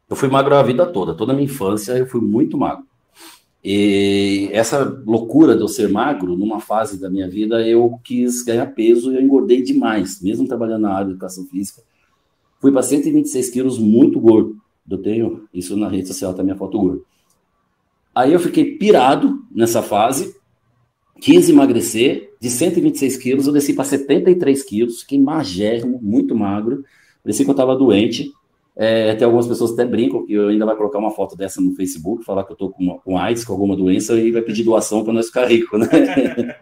Eu 0.10 0.16
fui 0.16 0.30
magro 0.30 0.56
a 0.56 0.64
vida 0.64 0.86
toda, 0.86 1.14
toda 1.14 1.34
a 1.34 1.36
minha 1.36 1.46
infância 1.46 1.92
eu 1.98 2.08
fui 2.08 2.22
muito 2.22 2.58
magro. 2.58 2.86
E 3.64 4.50
essa 4.54 4.84
loucura 5.06 5.56
de 5.56 5.62
eu 5.62 5.68
ser 5.68 5.90
magro, 5.90 6.38
numa 6.38 6.62
fase 6.62 7.00
da 7.00 7.10
minha 7.10 7.30
vida, 7.30 7.68
eu 7.68 8.00
quis 8.04 8.42
ganhar 8.44 8.68
peso 8.68 9.12
e 9.12 9.18
eu 9.18 9.22
engordei 9.22 9.62
demais, 9.62 10.22
mesmo 10.22 10.48
trabalhando 10.48 10.84
na 10.84 10.94
área 10.94 11.08
de 11.08 11.12
educação 11.12 11.46
física. 11.46 11.82
Fui 12.62 12.72
para 12.72 12.82
126 12.82 13.50
quilos, 13.50 13.78
muito 13.78 14.20
gordo. 14.20 14.58
Eu 14.90 14.98
tenho 15.00 15.50
isso 15.54 15.76
na 15.76 15.90
rede 15.90 16.08
social, 16.08 16.34
tá 16.34 16.42
minha 16.42 16.56
foto 16.56 16.80
gordo. 16.80 17.06
Aí 18.18 18.34
eu 18.34 18.40
fiquei 18.40 18.78
pirado 18.78 19.44
nessa 19.52 19.84
fase, 19.84 20.36
quis 21.22 21.50
emagrecer, 21.50 22.34
de 22.42 22.50
126 22.50 23.16
quilos 23.18 23.46
eu 23.46 23.54
desci 23.54 23.74
para 23.74 23.84
73 23.84 24.64
quilos, 24.64 25.02
fiquei 25.02 25.22
magérrimo, 25.22 26.00
muito 26.02 26.34
magro, 26.34 26.84
parecia 27.24 27.46
que 27.46 27.52
eu 27.52 27.54
estava 27.54 27.76
doente. 27.76 28.32
É, 28.76 29.14
tem 29.14 29.24
algumas 29.24 29.46
pessoas 29.46 29.74
até 29.74 29.86
brincam 29.86 30.26
que 30.26 30.34
eu 30.34 30.48
ainda 30.48 30.66
vai 30.66 30.76
colocar 30.76 30.98
uma 30.98 31.12
foto 31.12 31.38
dessa 31.38 31.62
no 31.62 31.76
Facebook, 31.76 32.26
falar 32.26 32.44
que 32.44 32.54
eu 32.54 32.56
estou 32.56 32.72
com, 32.72 32.98
com 32.98 33.20
AIDS, 33.20 33.46
com 33.46 33.54
alguma 33.54 33.76
doença, 33.76 34.16
e 34.16 34.32
vai 34.32 34.42
pedir 34.42 34.64
doação 34.64 35.04
para 35.04 35.14
nós 35.14 35.28
ficar 35.28 35.46
rico, 35.46 35.78
né? 35.78 35.88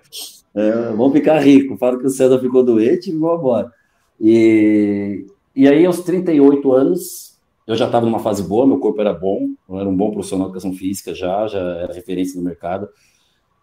é, 0.53 0.71
vamos 0.91 1.13
ficar 1.13 1.39
rico. 1.39 1.77
Fala 1.77 1.97
que 1.97 2.05
o 2.05 2.09
César 2.09 2.37
ficou 2.37 2.63
doente 2.63 3.11
e 3.11 3.13
vamos 3.13 3.39
embora. 3.39 3.71
E, 4.19 5.25
e 5.55 5.69
aí, 5.69 5.85
aos 5.85 6.01
38 6.01 6.73
anos, 6.73 7.34
eu 7.67 7.75
já 7.75 7.85
estava 7.85 8.05
numa 8.05 8.19
fase 8.19 8.43
boa, 8.43 8.67
meu 8.67 8.79
corpo 8.79 9.01
era 9.01 9.13
bom, 9.13 9.49
eu 9.67 9.79
era 9.79 9.89
um 9.89 9.95
bom 9.95 10.11
profissional 10.11 10.47
de 10.47 10.51
educação 10.51 10.73
física 10.73 11.15
já, 11.15 11.47
já 11.47 11.59
era 11.59 11.93
referência 11.93 12.39
no 12.39 12.45
mercado. 12.45 12.87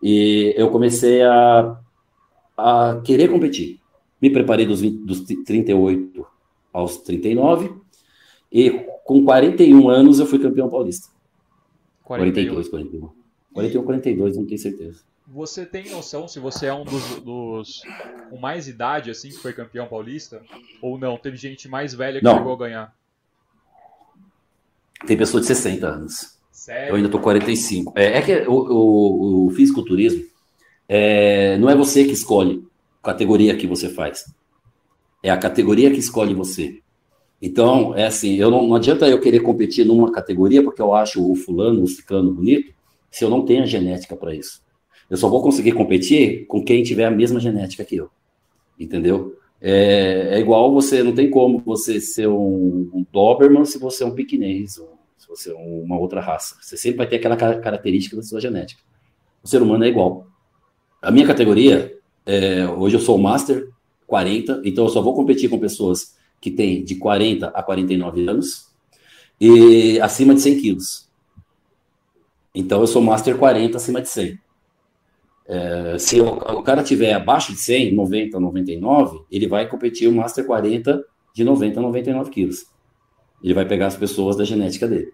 E 0.03 0.53
eu 0.57 0.71
comecei 0.71 1.23
a, 1.23 1.79
a 2.57 3.01
querer 3.05 3.29
competir. 3.29 3.79
Me 4.21 4.31
preparei 4.31 4.67
dos, 4.67 4.81
20, 4.81 5.05
dos 5.05 5.21
38 5.21 6.27
aos 6.73 6.97
39, 6.99 7.75
e 8.51 8.71
com 9.05 9.25
41 9.25 9.89
anos 9.89 10.19
eu 10.19 10.27
fui 10.27 10.39
campeão 10.39 10.69
paulista. 10.69 11.09
41. 12.03 12.55
42, 12.55 12.69
41. 12.69 13.11
41, 13.53 13.85
42, 13.85 14.37
não 14.37 14.47
tenho 14.47 14.59
certeza. 14.59 15.03
Você 15.27 15.65
tem 15.65 15.91
noção 15.91 16.27
se 16.27 16.41
você 16.41 16.67
é 16.67 16.75
um 16.75 16.85
dos, 16.85 17.21
dos 17.21 17.83
com 18.29 18.39
mais 18.39 18.67
idade, 18.67 19.11
assim, 19.11 19.29
que 19.29 19.37
foi 19.37 19.53
campeão 19.53 19.87
paulista? 19.87 20.43
Ou 20.81 20.99
não? 20.99 21.17
Teve 21.17 21.37
gente 21.37 21.69
mais 21.69 21.95
velha 21.95 22.19
que 22.19 22.25
não. 22.25 22.37
chegou 22.37 22.53
a 22.53 22.59
ganhar? 22.59 23.02
Tem 25.07 25.17
pessoa 25.17 25.41
de 25.41 25.47
60 25.47 25.87
anos. 25.87 26.39
Sério? 26.51 26.91
Eu 26.91 26.97
ainda 26.97 27.09
tô 27.09 27.19
45. 27.19 27.93
É, 27.97 28.19
é 28.19 28.23
que 28.23 28.33
o, 28.49 28.53
o, 28.53 29.47
o 29.47 29.51
fisiculturismo 29.51 30.23
é, 30.89 31.57
não 31.59 31.69
é 31.69 31.75
você 31.75 32.05
que 32.05 32.13
escolhe 32.13 32.65
a 33.03 33.07
categoria 33.09 33.57
que 33.57 33.67
você 33.67 33.89
faz. 33.89 34.25
É 35.23 35.31
a 35.31 35.37
categoria 35.37 35.91
que 35.91 35.99
escolhe 35.99 36.35
você. 36.35 36.81
Então, 37.41 37.97
é 37.97 38.07
assim, 38.07 38.37
eu 38.37 38.51
não, 38.51 38.69
não 38.69 38.77
adianta 38.77 39.09
eu 39.09 39.21
querer 39.21 39.41
competir 39.41 39.85
numa 39.85 40.13
categoria 40.13 40.63
porque 40.63 40.81
eu 40.81 40.95
acho 40.95 41.29
o 41.29 41.35
fulano, 41.35 41.83
o 41.83 41.89
ciclano 41.89 42.33
bonito, 42.33 42.73
se 43.11 43.25
eu 43.25 43.31
não 43.31 43.45
tenho 43.45 43.65
a 43.65 43.67
genética 43.67 44.15
para 44.15 44.35
isso. 44.35 44.63
Eu 45.11 45.17
só 45.17 45.29
vou 45.29 45.43
conseguir 45.43 45.73
competir 45.73 46.47
com 46.47 46.65
quem 46.65 46.83
tiver 46.83 47.05
a 47.05 47.11
mesma 47.11 47.41
genética 47.41 47.85
que 47.85 47.97
eu. 47.97 48.09
Entendeu? 48.79 49.37
É, 49.65 50.31
é, 50.33 50.41
igual 50.41 50.73
você, 50.73 51.05
não 51.05 51.15
tem 51.15 51.31
como 51.31 51.61
você 51.61 52.01
ser 52.01 52.27
um, 52.27 52.91
um 52.93 53.07
Doberman 53.13 53.65
se 53.65 53.79
você 53.79 54.03
é 54.03 54.07
um 54.07 54.15
piquinês, 54.15 54.77
ou 54.77 54.99
se 55.17 55.29
você 55.29 55.53
é 55.53 55.55
uma 55.55 55.97
outra 55.97 56.21
raça. 56.21 56.57
Você 56.61 56.77
sempre 56.77 56.99
vai 56.99 57.07
ter 57.07 57.17
aquela 57.17 57.37
característica 57.37 58.17
da 58.17 58.23
sua 58.23 58.41
genética. 58.41 58.83
O 59.41 59.47
ser 59.47 59.63
humano 59.63 59.85
é 59.85 59.89
igual. 59.89 60.27
A 61.01 61.13
minha 61.13 61.27
categoria, 61.27 61.97
é, 62.27 62.67
hoje 62.67 62.97
eu 62.97 63.01
sou 63.01 63.17
Master 63.17 63.69
40, 64.09 64.63
então 64.65 64.85
eu 64.85 64.91
só 64.91 65.01
vou 65.01 65.15
competir 65.15 65.49
com 65.49 65.61
pessoas 65.61 66.17
que 66.41 66.51
têm 66.51 66.85
de 66.85 66.97
40 66.97 67.47
a 67.47 67.63
49 67.63 68.29
anos 68.29 68.67
e 69.41 70.01
acima 70.01 70.35
de 70.35 70.41
100 70.41 70.61
quilos. 70.61 71.09
Então 72.53 72.81
eu 72.81 72.87
sou 72.89 73.01
Master 73.01 73.39
40 73.39 73.77
acima 73.77 74.03
de 74.03 74.09
100. 74.09 74.42
É, 75.47 75.99
se 75.99 76.21
o, 76.21 76.27
o, 76.27 76.63
cara 76.63 76.83
tiver 76.83 77.13
abaixo 77.13 77.53
de 77.53 77.59
100, 77.59 77.95
90, 77.95 78.39
99, 78.39 79.25
ele 79.31 79.47
vai 79.47 79.69
competir 79.69 80.09
o 80.09 80.13
Master 80.13 80.45
40 80.47 81.05
de 81.35 81.45
90 81.45 81.79
a 81.79 81.83
99 81.83 82.31
quilos. 82.31 82.67
Ele 83.43 83.55
vai 83.55 83.67
pegar 83.67 83.89
as 83.89 83.97
pessoas 83.97 84.37
da 84.37 84.45
genética 84.45 84.87
dele. 84.87 85.13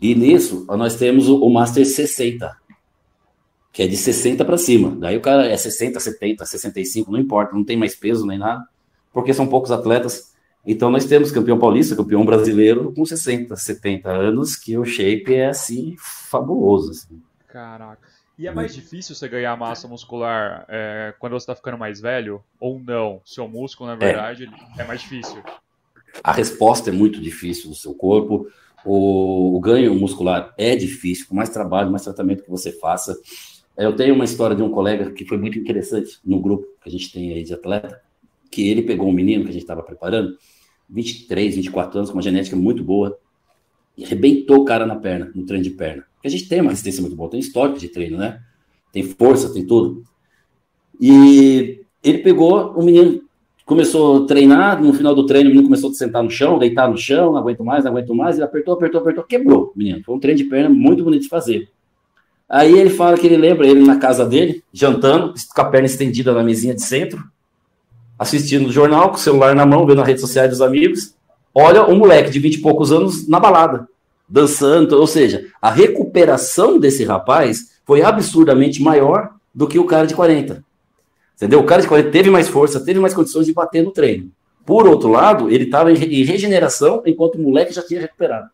E 0.00 0.14
nisso, 0.14 0.64
nós 0.68 0.94
temos 0.94 1.28
o, 1.28 1.42
o 1.42 1.52
Master 1.52 1.84
60, 1.84 2.56
que 3.72 3.82
é 3.82 3.86
de 3.88 3.96
60 3.96 4.44
para 4.44 4.56
cima. 4.56 4.96
Daí 4.96 5.16
o 5.16 5.20
cara 5.20 5.46
é 5.46 5.56
60, 5.56 5.98
70, 5.98 6.44
65, 6.44 7.10
não 7.10 7.18
importa, 7.18 7.54
não 7.54 7.64
tem 7.64 7.76
mais 7.76 7.96
peso 7.96 8.26
nem 8.26 8.38
nada, 8.38 8.64
porque 9.12 9.34
são 9.34 9.46
poucos 9.46 9.72
atletas. 9.72 10.32
Então 10.64 10.90
nós 10.90 11.04
temos 11.04 11.32
campeão 11.32 11.58
paulista, 11.58 11.96
campeão 11.96 12.24
brasileiro 12.24 12.92
com 12.92 13.04
60, 13.04 13.56
70 13.56 14.08
anos, 14.10 14.54
que 14.54 14.78
o 14.78 14.84
shape 14.84 15.34
é 15.34 15.48
assim 15.48 15.96
fabuloso. 15.98 16.90
Assim. 16.92 17.20
Caraca. 17.48 18.07
E 18.38 18.46
é 18.46 18.52
mais 18.52 18.72
difícil 18.72 19.16
você 19.16 19.28
ganhar 19.28 19.56
massa 19.56 19.88
muscular 19.88 20.64
é, 20.68 21.12
quando 21.18 21.32
você 21.32 21.42
está 21.42 21.56
ficando 21.56 21.76
mais 21.76 22.00
velho 22.00 22.40
ou 22.60 22.78
não? 22.78 23.20
Seu 23.24 23.48
músculo, 23.48 23.88
na 23.88 23.96
é. 23.96 23.98
verdade, 23.98 24.48
é. 24.78 24.82
é. 24.82 24.86
mais 24.86 25.00
difícil. 25.00 25.42
A 26.22 26.30
resposta 26.30 26.90
é 26.90 26.92
muito 26.92 27.20
difícil 27.20 27.68
do 27.68 27.74
seu 27.74 27.92
corpo. 27.94 28.46
O, 28.84 29.56
o, 29.56 29.60
ganho 29.60 29.92
muscular 29.96 30.54
é 30.56 30.76
difícil, 30.76 31.26
com 31.26 31.34
mais 31.34 31.50
trabalho, 31.50 31.90
mais 31.90 32.04
tratamento 32.04 32.44
que 32.44 32.50
você 32.50 32.70
faça. 32.70 33.18
Eu 33.76 33.96
tenho 33.96 34.14
uma 34.14 34.24
história 34.24 34.54
de 34.54 34.62
um 34.62 34.70
colega 34.70 35.10
que 35.10 35.24
foi 35.24 35.36
muito 35.36 35.58
interessante 35.58 36.20
no 36.24 36.40
grupo 36.40 36.64
que 36.80 36.88
a 36.88 36.92
gente 36.92 37.12
tem 37.12 37.32
aí 37.32 37.42
de 37.42 37.54
atleta. 37.54 38.00
que 38.52 38.68
ele 38.68 38.82
pegou 38.82 39.08
um 39.08 39.12
menino 39.12 39.42
que 39.42 39.50
a 39.50 39.52
gente 39.52 39.62
estava 39.62 39.82
preparando, 39.82 40.38
23, 40.88 41.56
24 41.56 41.98
anos, 41.98 42.10
com 42.10 42.16
uma 42.16 42.22
genética 42.22 42.56
muito 42.56 42.84
boa, 42.84 43.18
e 43.96 44.04
arrebentou 44.04 44.60
o 44.60 44.64
cara 44.64 44.86
na 44.86 44.94
perna, 44.94 45.30
no 45.34 45.44
treino 45.44 45.64
de 45.64 45.70
perna. 45.70 46.07
Porque 46.18 46.28
a 46.28 46.30
gente 46.30 46.48
tem 46.48 46.60
uma 46.60 46.70
resistência 46.70 47.00
muito 47.00 47.16
boa, 47.16 47.30
tem 47.30 47.38
histórico 47.38 47.78
de 47.78 47.88
treino, 47.88 48.18
né? 48.18 48.40
Tem 48.92 49.04
força, 49.04 49.52
tem 49.54 49.64
tudo. 49.64 50.02
E 51.00 51.80
ele 52.02 52.18
pegou 52.18 52.72
o 52.72 52.84
menino, 52.84 53.22
começou 53.64 54.24
a 54.24 54.26
treinar, 54.26 54.82
no 54.82 54.92
final 54.92 55.14
do 55.14 55.26
treino 55.26 55.48
o 55.48 55.52
menino 55.52 55.68
começou 55.68 55.90
a 55.90 55.94
sentar 55.94 56.22
no 56.22 56.30
chão, 56.30 56.58
deitar 56.58 56.90
no 56.90 56.96
chão, 56.96 57.32
não 57.32 57.38
aguento 57.38 57.64
mais, 57.64 57.84
não 57.84 57.92
aguento 57.92 58.14
mais, 58.14 58.36
ele 58.36 58.44
apertou, 58.44 58.74
apertou, 58.74 59.00
apertou, 59.00 59.24
quebrou 59.24 59.72
o 59.74 59.78
menino. 59.78 60.02
Foi 60.04 60.16
um 60.16 60.18
treino 60.18 60.38
de 60.38 60.44
perna 60.44 60.68
muito 60.68 61.04
bonito 61.04 61.22
de 61.22 61.28
fazer. 61.28 61.68
Aí 62.48 62.76
ele 62.76 62.90
fala 62.90 63.16
que 63.16 63.26
ele 63.26 63.36
lembra 63.36 63.66
ele 63.66 63.84
na 63.84 63.98
casa 63.98 64.24
dele, 64.26 64.64
jantando, 64.72 65.34
com 65.54 65.60
a 65.60 65.64
perna 65.66 65.86
estendida 65.86 66.32
na 66.32 66.42
mesinha 66.42 66.74
de 66.74 66.82
centro, 66.82 67.22
assistindo 68.18 68.68
o 68.68 68.72
jornal, 68.72 69.10
com 69.10 69.16
o 69.16 69.20
celular 69.20 69.54
na 69.54 69.64
mão, 69.66 69.86
vendo 69.86 70.00
as 70.00 70.06
redes 70.06 70.22
sociais 70.22 70.50
dos 70.50 70.62
amigos. 70.62 71.14
Olha 71.54 71.86
um 71.86 71.96
moleque 71.96 72.30
de 72.30 72.38
20 72.38 72.54
e 72.54 72.60
poucos 72.60 72.90
anos 72.90 73.28
na 73.28 73.38
balada, 73.38 73.86
dançando. 74.28 74.98
Ou 74.98 75.06
seja, 75.06 75.46
a 75.60 75.70
recuperação 75.70 76.78
desse 76.78 77.04
rapaz 77.04 77.80
foi 77.84 78.02
absurdamente 78.02 78.82
maior 78.82 79.30
do 79.54 79.66
que 79.66 79.78
o 79.78 79.86
cara 79.86 80.06
de 80.06 80.14
40. 80.14 80.64
Entendeu? 81.36 81.60
O 81.60 81.64
cara 81.64 81.82
de 81.82 81.88
40 81.88 82.10
teve 82.10 82.30
mais 82.30 82.48
força, 82.48 82.84
teve 82.84 82.98
mais 82.98 83.14
condições 83.14 83.46
de 83.46 83.52
bater 83.52 83.82
no 83.82 83.92
treino. 83.92 84.30
Por 84.66 84.86
outro 84.86 85.08
lado, 85.08 85.50
ele 85.50 85.64
estava 85.64 85.90
em 85.90 86.24
regeneração, 86.24 87.02
enquanto 87.06 87.36
o 87.36 87.40
moleque 87.40 87.72
já 87.72 87.82
tinha 87.82 88.00
recuperado. 88.00 88.50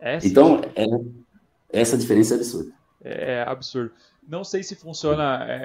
É, 0.00 0.18
então, 0.24 0.60
é, 0.74 0.84
essa 1.72 1.96
diferença 1.96 2.34
é 2.34 2.36
absurda. 2.36 2.72
É, 3.02 3.32
é 3.32 3.42
absurdo. 3.48 3.92
Não 4.26 4.44
sei 4.44 4.62
se 4.62 4.76
funciona 4.76 5.44
é, 5.48 5.58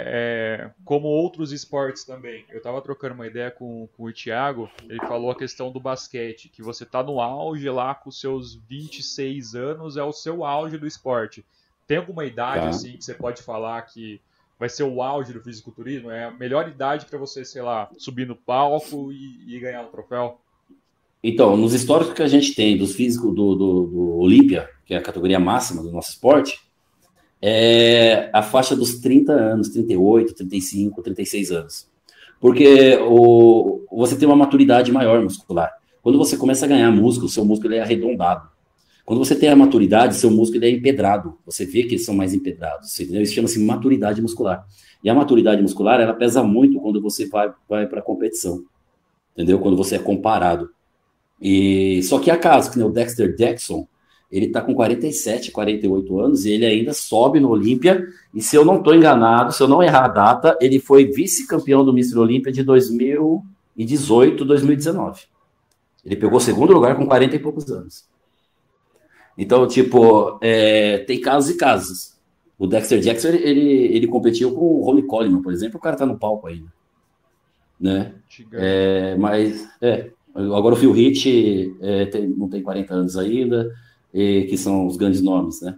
é, 0.66 0.72
como 0.84 1.08
outros 1.08 1.52
esportes 1.52 2.04
também. 2.04 2.44
Eu 2.50 2.58
estava 2.58 2.82
trocando 2.82 3.14
uma 3.14 3.28
ideia 3.28 3.52
com, 3.52 3.88
com 3.96 4.04
o 4.04 4.12
Thiago, 4.12 4.70
ele 4.90 5.00
falou 5.00 5.30
a 5.30 5.38
questão 5.38 5.72
do 5.72 5.80
basquete, 5.80 6.50
que 6.50 6.64
você 6.64 6.84
está 6.84 7.04
no 7.04 7.22
auge 7.22 7.70
lá 7.70 7.94
com 7.94 8.10
seus 8.10 8.56
26 8.56 9.54
anos, 9.54 9.96
é 9.96 10.04
o 10.04 10.12
seu 10.12 10.44
auge 10.44 10.78
do 10.78 10.88
esporte. 10.88 11.46
Tem 11.86 11.98
alguma 11.98 12.26
idade 12.26 12.64
tá. 12.64 12.70
assim 12.70 12.98
que 12.98 13.06
você 13.06 13.14
pode 13.14 13.44
falar 13.44 13.82
que 13.84 14.20
vai 14.60 14.68
ser 14.68 14.84
o 14.84 15.02
auge 15.02 15.34
do 15.34 15.42
fisiculturismo? 15.42 16.10
É 16.10 16.26
a 16.26 16.32
melhor 16.32 16.68
idade 16.68 17.06
para 17.06 17.20
você, 17.20 17.46
sei 17.46 17.62
lá, 17.62 17.90
subir 17.98 18.28
no 18.28 18.36
palco 18.36 19.12
e, 19.12 19.56
e, 19.56 19.60
ganhar 19.60 19.84
um 19.84 19.92
troféu? 19.92 20.42
Então, 21.24 21.56
nos 21.56 21.74
históricos 21.74 22.14
que 22.14 22.24
a 22.24 22.28
gente 22.28 22.56
tem 22.56 22.78
dos 22.78 22.96
físicos 22.96 23.34
do, 23.34 23.56
do, 23.56 23.86
do 23.86 24.18
Olímpia, 24.18 24.70
que 24.86 24.94
é 24.94 24.98
a 24.98 25.02
categoria 25.02 25.40
máxima 25.40 25.84
do 25.84 25.92
nosso 25.92 26.10
esporte, 26.10 26.60
é 27.42 28.30
a 28.34 28.42
faixa 28.42 28.76
dos 28.76 29.00
30 29.00 29.32
anos, 29.32 29.70
38, 29.70 30.34
35, 30.34 31.02
36 31.02 31.52
anos. 31.52 31.90
Porque 32.40 32.98
o, 33.02 33.86
você 33.92 34.16
tem 34.16 34.28
uma 34.28 34.36
maturidade 34.36 34.92
maior 34.92 35.22
muscular. 35.22 35.72
Quando 36.02 36.18
você 36.18 36.38
começa 36.38 36.66
a 36.66 36.68
ganhar 36.68 36.92
músculo, 36.92 37.30
seu 37.30 37.44
músculo 37.44 37.74
é 37.74 37.82
arredondado. 37.82 38.48
Quando 39.06 39.20
você 39.20 39.36
tem 39.36 39.50
a 39.50 39.56
maturidade, 39.56 40.16
seu 40.16 40.30
músculo 40.30 40.66
é 40.66 40.70
empedrado. 40.70 41.38
Você 41.46 41.66
vê 41.66 41.84
que 41.84 41.96
eles 41.96 42.06
são 42.06 42.14
mais 42.14 42.34
empedrados. 42.34 43.00
Isso 43.00 43.34
chama-se 43.34 43.60
maturidade 43.60 44.22
muscular. 44.22 44.66
E 45.04 45.10
a 45.10 45.16
maturidade 45.16 45.62
muscular, 45.62 46.02
ela 46.02 46.14
pesa 46.14 46.44
muito 46.44 46.80
quando 46.80 47.02
você 47.02 47.28
vai, 47.28 47.52
vai 47.70 47.88
para 47.88 48.00
a 48.00 48.04
competição. 48.04 48.64
Entendeu? 49.34 49.60
Quando 49.60 49.78
você 49.78 49.96
é 49.96 50.00
comparado. 50.00 50.70
E 51.42 52.02
só 52.04 52.20
que 52.20 52.30
há 52.30 52.38
casos, 52.38 52.70
que 52.70 52.78
nem 52.78 52.88
o 52.88 52.92
Dexter 52.92 53.36
Jackson, 53.36 53.88
ele 54.32 54.48
está 54.48 54.62
com 54.62 54.74
47, 54.74 55.52
48 55.52 56.20
anos 56.20 56.46
e 56.46 56.52
ele 56.52 56.66
ainda 56.66 56.94
sobe 56.94 57.40
no 57.40 57.50
Olímpia. 57.50 58.06
E 58.34 58.42
se 58.42 58.56
eu 58.56 58.66
não 58.66 58.78
estou 58.78 58.94
enganado, 58.94 59.54
se 59.54 59.64
eu 59.64 59.68
não 59.68 59.82
errar 59.82 60.06
a 60.06 60.10
data, 60.10 60.58
ele 60.60 60.80
foi 60.80 61.06
vice-campeão 61.06 61.86
do 61.86 61.92
Mr. 61.92 62.18
Olímpia 62.18 62.52
de 62.52 62.62
2018, 62.64 64.44
2019. 64.44 65.22
Ele 66.06 66.16
pegou 66.16 66.40
segundo 66.40 66.74
lugar 66.74 66.96
com 66.96 67.06
40 67.06 67.36
e 67.36 67.40
poucos 67.40 67.72
anos. 67.72 68.06
Então, 69.38 69.68
tipo, 69.68 70.38
é, 70.42 71.00
tem 71.00 71.22
casos 71.22 71.52
e 71.52 71.58
casos. 71.58 72.18
O 72.58 72.66
Dexter 72.66 73.00
Jackson, 73.00 73.30
ele, 73.30 73.96
ele 73.96 74.08
competiu 74.08 74.52
com 74.52 74.66
o 74.66 74.82
Ronnie 74.84 75.04
Coleman, 75.04 75.42
por 75.42 75.54
exemplo, 75.54 75.78
o 75.78 75.82
cara 75.82 75.96
tá 75.96 76.06
no 76.06 76.18
palco 76.18 76.48
ainda. 76.48 76.74
Né? 77.80 78.16
É, 78.54 79.16
mas, 79.16 79.70
é, 79.80 80.10
agora 80.34 80.74
o 80.74 80.78
Phil 80.78 80.96
Heath 80.96 81.76
é, 81.82 82.06
tem, 82.08 82.28
não 82.28 82.50
tem 82.50 82.64
40 82.64 82.94
anos 82.94 83.16
ainda, 83.16 83.72
e, 84.18 84.48
que 84.48 84.58
são 84.58 84.88
os 84.88 84.98
grandes 84.98 85.22
nomes, 85.22 85.62
né? 85.62 85.76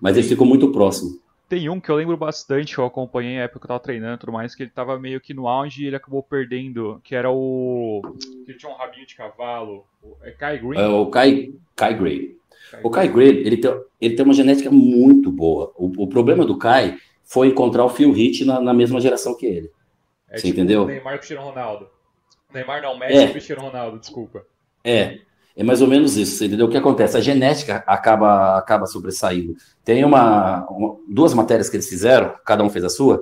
Mas 0.00 0.16
ele 0.16 0.26
ficou 0.26 0.46
muito 0.46 0.72
próximo. 0.72 1.20
Tem 1.48 1.68
um 1.68 1.80
que 1.80 1.90
eu 1.90 1.96
lembro 1.96 2.16
bastante, 2.16 2.76
eu 2.76 2.84
acompanhei 2.84 3.36
na 3.36 3.42
época 3.44 3.60
que 3.60 3.64
eu 3.64 3.68
tava 3.68 3.80
treinando 3.80 4.14
e 4.14 4.18
tudo 4.18 4.32
mais, 4.32 4.54
que 4.54 4.62
ele 4.62 4.70
tava 4.70 4.98
meio 4.98 5.20
que 5.20 5.32
no 5.32 5.48
auge 5.48 5.82
e 5.82 5.86
ele 5.86 5.96
acabou 5.96 6.22
perdendo, 6.22 7.00
que 7.02 7.14
era 7.14 7.30
o... 7.30 8.02
que 8.44 8.54
tinha 8.54 8.70
um 8.70 8.76
rabinho 8.76 9.06
de 9.06 9.14
cavalo, 9.14 9.84
é 10.22 10.30
Kai 10.30 10.58
Green? 10.58 10.78
É 10.78 10.86
o 10.86 11.06
Kai, 11.06 11.52
Kai 11.74 11.94
Green. 11.94 12.36
O 12.82 12.90
Kai 12.90 13.08
Gray, 13.08 13.28
ele 13.28 13.56
tem, 13.56 13.70
ele 14.00 14.14
tem 14.14 14.24
uma 14.24 14.34
genética 14.34 14.70
muito 14.70 15.30
boa. 15.30 15.72
O, 15.76 16.04
o 16.04 16.06
problema 16.06 16.44
do 16.44 16.58
Kai 16.58 16.98
foi 17.24 17.48
encontrar 17.48 17.84
o 17.84 17.88
Phil 17.88 18.14
Heath 18.14 18.40
na, 18.44 18.60
na 18.60 18.74
mesma 18.74 19.00
geração 19.00 19.34
que 19.34 19.46
ele. 19.46 19.70
É 20.28 20.36
Você 20.36 20.48
tipo 20.48 20.60
entendeu? 20.60 20.86
Neymar 20.86 21.14
com 21.14 21.18
Cristiano 21.18 21.46
Ronaldo. 21.46 21.88
Neymar 22.52 22.82
não, 22.82 22.98
Messi 22.98 23.16
é. 23.16 23.24
e 23.24 23.30
Cristiano 23.30 23.62
Ronaldo, 23.62 23.98
desculpa. 23.98 24.44
É, 24.84 25.20
é 25.58 25.64
mais 25.64 25.82
ou 25.82 25.88
menos 25.88 26.16
isso, 26.16 26.44
entendeu? 26.44 26.66
O 26.66 26.70
que 26.70 26.76
acontece? 26.76 27.16
A 27.16 27.20
genética 27.20 27.82
acaba, 27.84 28.56
acaba 28.56 28.86
sobressaindo. 28.86 29.56
Tem 29.84 30.04
uma, 30.04 30.64
uma, 30.70 30.96
duas 31.08 31.34
matérias 31.34 31.68
que 31.68 31.74
eles 31.74 31.88
fizeram, 31.88 32.32
cada 32.46 32.62
um 32.62 32.70
fez 32.70 32.84
a 32.84 32.88
sua, 32.88 33.20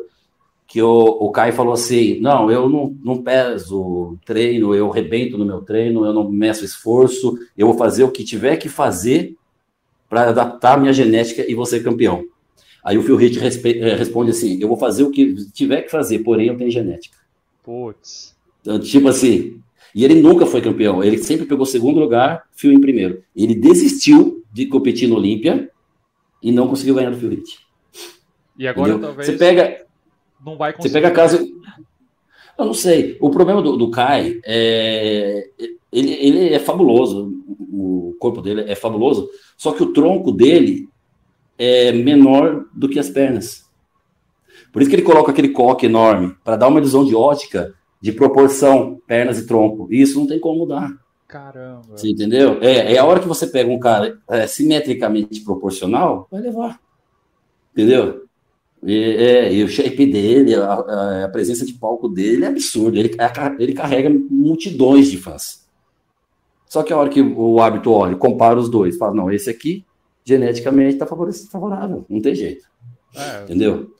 que 0.66 0.82
o, 0.82 0.92
o 0.92 1.30
Caio 1.30 1.54
falou 1.54 1.72
assim: 1.72 2.20
não, 2.20 2.50
eu 2.50 2.68
não, 2.68 2.94
não 3.02 3.22
peso 3.22 4.18
treino, 4.26 4.74
eu 4.74 4.90
rebento 4.90 5.38
no 5.38 5.46
meu 5.46 5.62
treino, 5.62 6.04
eu 6.04 6.12
não 6.12 6.30
meço 6.30 6.62
esforço, 6.62 7.38
eu 7.56 7.68
vou 7.68 7.78
fazer 7.78 8.04
o 8.04 8.10
que 8.10 8.22
tiver 8.22 8.58
que 8.58 8.68
fazer 8.68 9.34
para 10.06 10.28
adaptar 10.28 10.74
a 10.74 10.76
minha 10.76 10.92
genética 10.92 11.42
e 11.50 11.66
ser 11.66 11.82
campeão. 11.82 12.22
Aí 12.84 12.98
o 12.98 13.02
Phil 13.02 13.18
Heath 13.18 13.38
eh, 13.64 13.94
responde 13.94 14.32
assim: 14.32 14.60
eu 14.60 14.68
vou 14.68 14.76
fazer 14.76 15.04
o 15.04 15.10
que 15.10 15.34
tiver 15.52 15.80
que 15.80 15.90
fazer, 15.90 16.18
porém 16.18 16.48
eu 16.48 16.58
tenho 16.58 16.70
genética. 16.70 17.16
Putz. 17.64 18.36
Então, 18.60 18.78
tipo 18.78 19.08
assim, 19.08 19.58
e 19.96 20.04
ele 20.04 20.20
nunca 20.20 20.44
foi 20.44 20.60
campeão, 20.60 21.02
ele 21.02 21.16
sempre 21.16 21.46
pegou 21.46 21.64
segundo 21.64 21.98
lugar, 21.98 22.44
Phil 22.52 22.70
em 22.70 22.80
primeiro. 22.80 23.24
Ele 23.34 23.54
desistiu 23.54 24.44
de 24.52 24.66
competir 24.66 25.08
no 25.08 25.16
Olímpia 25.16 25.70
e 26.42 26.52
não 26.52 26.68
conseguiu 26.68 26.96
ganhar 26.96 27.14
Phil 27.14 27.32
Heath. 27.32 27.66
E 28.58 28.68
agora 28.68 28.90
Entendeu? 28.90 29.08
talvez. 29.08 29.26
Você 29.26 29.38
pega 29.38 29.86
não 30.44 30.58
vai 30.58 30.74
conseguir. 30.74 30.92
Você 30.92 30.94
pega 30.94 31.08
a 31.08 31.10
casa. 31.10 31.48
Eu 32.58 32.64
não 32.66 32.74
sei. 32.74 33.16
O 33.20 33.30
problema 33.30 33.62
do, 33.62 33.74
do 33.74 33.90
Kai 33.90 34.38
é. 34.44 35.48
Ele, 35.90 36.12
ele 36.12 36.54
é 36.54 36.58
fabuloso. 36.58 37.32
O 37.72 38.14
corpo 38.18 38.42
dele 38.42 38.70
é 38.70 38.74
fabuloso. 38.74 39.30
Só 39.56 39.72
que 39.72 39.82
o 39.82 39.94
tronco 39.94 40.30
dele 40.30 40.90
é 41.58 41.90
menor 41.90 42.66
do 42.74 42.86
que 42.86 42.98
as 42.98 43.08
pernas. 43.08 43.64
Por 44.70 44.82
isso 44.82 44.90
que 44.90 44.96
ele 44.96 45.02
coloca 45.02 45.32
aquele 45.32 45.48
coque 45.48 45.86
enorme, 45.86 46.36
para 46.44 46.56
dar 46.56 46.68
uma 46.68 46.78
ilusão 46.78 47.02
de 47.02 47.14
ótica 47.14 47.74
de 48.00 48.12
proporção, 48.12 49.00
pernas 49.06 49.38
e 49.38 49.46
tronco. 49.46 49.88
Isso 49.90 50.18
não 50.18 50.26
tem 50.26 50.38
como 50.38 50.60
mudar. 50.60 50.92
Caramba. 51.26 51.82
Você 51.96 52.08
entendeu? 52.08 52.58
É, 52.60 52.94
é 52.94 52.98
a 52.98 53.04
hora 53.04 53.20
que 53.20 53.28
você 53.28 53.46
pega 53.46 53.70
um 53.70 53.78
cara 53.78 54.18
é, 54.28 54.46
simetricamente 54.46 55.40
proporcional, 55.40 56.28
vai 56.30 56.40
levar. 56.40 56.80
Entendeu? 57.72 58.26
E, 58.82 58.94
é, 58.94 59.52
e 59.52 59.64
o 59.64 59.68
shape 59.68 60.06
dele, 60.06 60.54
a, 60.54 61.24
a, 61.24 61.28
presença 61.28 61.66
de 61.66 61.72
palco 61.72 62.08
dele 62.08 62.44
é 62.44 62.48
absurdo. 62.48 62.96
Ele, 62.96 63.10
ele 63.58 63.72
carrega 63.72 64.08
multidões 64.30 65.10
de 65.10 65.16
fãs. 65.16 65.66
Só 66.68 66.82
que 66.82 66.92
a 66.92 66.96
hora 66.96 67.08
que 67.08 67.20
o 67.20 67.60
hábito 67.60 67.90
olha, 67.90 68.16
compara 68.16 68.58
os 68.58 68.68
dois, 68.68 68.96
fala: 68.96 69.14
não, 69.14 69.30
esse 69.30 69.50
aqui 69.50 69.84
geneticamente 70.24 70.94
está 70.94 71.06
favorável, 71.06 72.04
não 72.08 72.20
tem 72.20 72.34
jeito. 72.34 72.66
É, 73.14 73.44
Entendeu? 73.44 73.94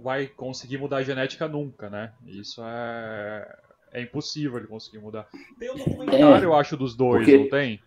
Não, 0.00 0.02
vai 0.02 0.26
conseguir 0.26 0.78
mudar 0.78 0.98
a 0.98 1.02
genética 1.02 1.46
nunca, 1.46 1.90
né? 1.90 2.12
Isso 2.26 2.62
é, 2.64 3.56
é 3.92 4.02
impossível 4.02 4.58
ele 4.58 4.66
conseguir 4.66 4.98
mudar. 4.98 5.28
Tem 5.58 5.70
um 5.70 5.76
documentário, 5.76 6.24
é, 6.26 6.44
eu 6.44 6.54
acho, 6.54 6.76
dos 6.76 6.96
dois, 6.96 7.24
porque... 7.24 7.38
não 7.38 7.50
tem? 7.50 7.80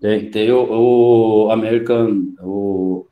Tem, 0.00 0.30
tem 0.30 0.52
o, 0.52 1.46
o 1.46 1.50
American, 1.50 2.34
o 2.40 3.06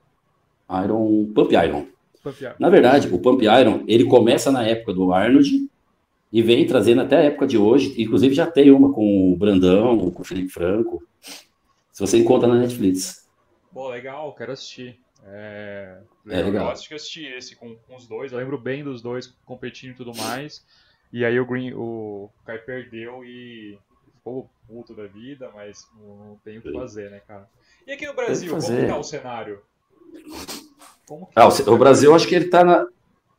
Iron, 0.85 1.33
Pump 1.35 1.53
Iron. 1.53 1.87
Pump 2.23 2.41
Iron. 2.41 2.55
Na 2.59 2.71
verdade, 2.71 3.09
o 3.13 3.19
Pump 3.19 3.43
Iron, 3.43 3.83
ele 3.89 4.05
começa 4.05 4.53
na 4.53 4.65
época 4.65 4.95
do 4.95 5.13
Arnold 5.13 5.69
e 6.33 6.43
vem 6.43 6.67
trazendo 6.67 7.03
até 7.03 7.17
a 7.17 7.23
época 7.25 7.47
de 7.47 7.59
hoje. 7.59 8.01
Inclusive 8.01 8.35
já 8.35 8.47
tem 8.47 8.71
uma 8.71 8.93
com 8.93 9.33
o 9.33 9.37
Brandão, 9.37 10.11
com 10.11 10.23
o 10.23 10.25
Felipe 10.25 10.49
Franco. 10.49 11.03
Se 11.91 12.01
você 12.01 12.19
encontra 12.19 12.49
na 12.49 12.57
Netflix. 12.57 13.29
Pô, 13.73 13.89
legal, 13.89 14.33
quero 14.35 14.53
assistir. 14.53 15.01
É, 15.27 15.99
legal. 16.25 16.41
é 16.41 16.45
legal. 16.45 16.67
Eu 16.67 16.73
acho 16.73 16.89
que 16.89 16.95
assisti 16.95 17.27
esse 17.27 17.57
com, 17.57 17.75
com, 17.77 17.97
os 17.97 18.07
dois. 18.07 18.33
Eu 18.33 18.39
lembro 18.39 18.59
bem 18.59 18.85
dos 18.85 19.01
dois 19.01 19.35
competindo 19.45 19.93
e 19.93 19.97
tudo 19.97 20.15
mais. 20.17 20.65
E 21.13 21.25
aí 21.25 21.39
o 21.39 21.47
Green, 21.47 21.73
o 21.75 22.29
Kai 22.45 22.59
perdeu 22.59 23.25
e 23.25 23.79
ficou 24.17 24.51
puto 24.67 24.95
da 24.95 25.07
vida, 25.07 25.51
mas 25.55 25.89
não, 25.97 26.39
tem 26.45 26.59
o 26.59 26.63
que 26.63 26.73
fazer, 26.73 27.11
né, 27.11 27.21
cara? 27.27 27.49
E 27.87 27.93
aqui 27.93 28.07
no 28.07 28.15
Brasil, 28.15 28.51
como 28.51 28.87
tá 28.87 28.99
o 28.99 29.05
cenário? 29.05 29.63
Ah, 31.35 31.49
o, 31.49 31.73
o 31.73 31.79
Brasil, 31.79 32.15
acho 32.15 32.27
que 32.27 32.35
ele 32.35 32.47
está 32.47 32.65
na. 32.65 32.87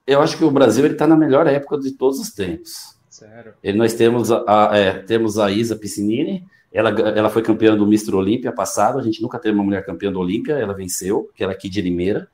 eu 0.05 0.21
acho 0.21 0.37
que 0.37 0.43
o 0.43 0.51
Brasil 0.51 0.85
está 0.85 1.07
na 1.07 1.17
melhor 1.17 1.47
época 1.47 1.79
de 1.79 1.91
todos 1.91 2.19
os 2.19 2.31
tempos. 2.31 2.95
Sério? 3.15 3.53
Ele, 3.63 3.77
nós 3.77 3.93
temos 3.93 4.29
a, 4.29 4.43
a 4.45 4.77
é, 4.77 4.91
temos 4.99 5.39
a 5.39 5.49
Isa 5.49 5.73
Piscinini, 5.77 6.45
ela, 6.69 6.89
ela 6.89 7.29
foi 7.29 7.41
campeã 7.41 7.73
do 7.73 7.85
Mr. 7.85 8.13
Olímpia 8.13 8.51
passado, 8.51 8.99
a 8.99 9.01
gente 9.01 9.21
nunca 9.21 9.39
teve 9.39 9.55
uma 9.55 9.63
mulher 9.63 9.85
campeã 9.85 10.11
do 10.11 10.19
Olímpia, 10.19 10.55
ela 10.55 10.73
venceu, 10.73 11.29
que 11.33 11.41
era 11.41 11.53
aqui 11.53 11.69
de 11.69 11.79
Limeira. 11.79 12.27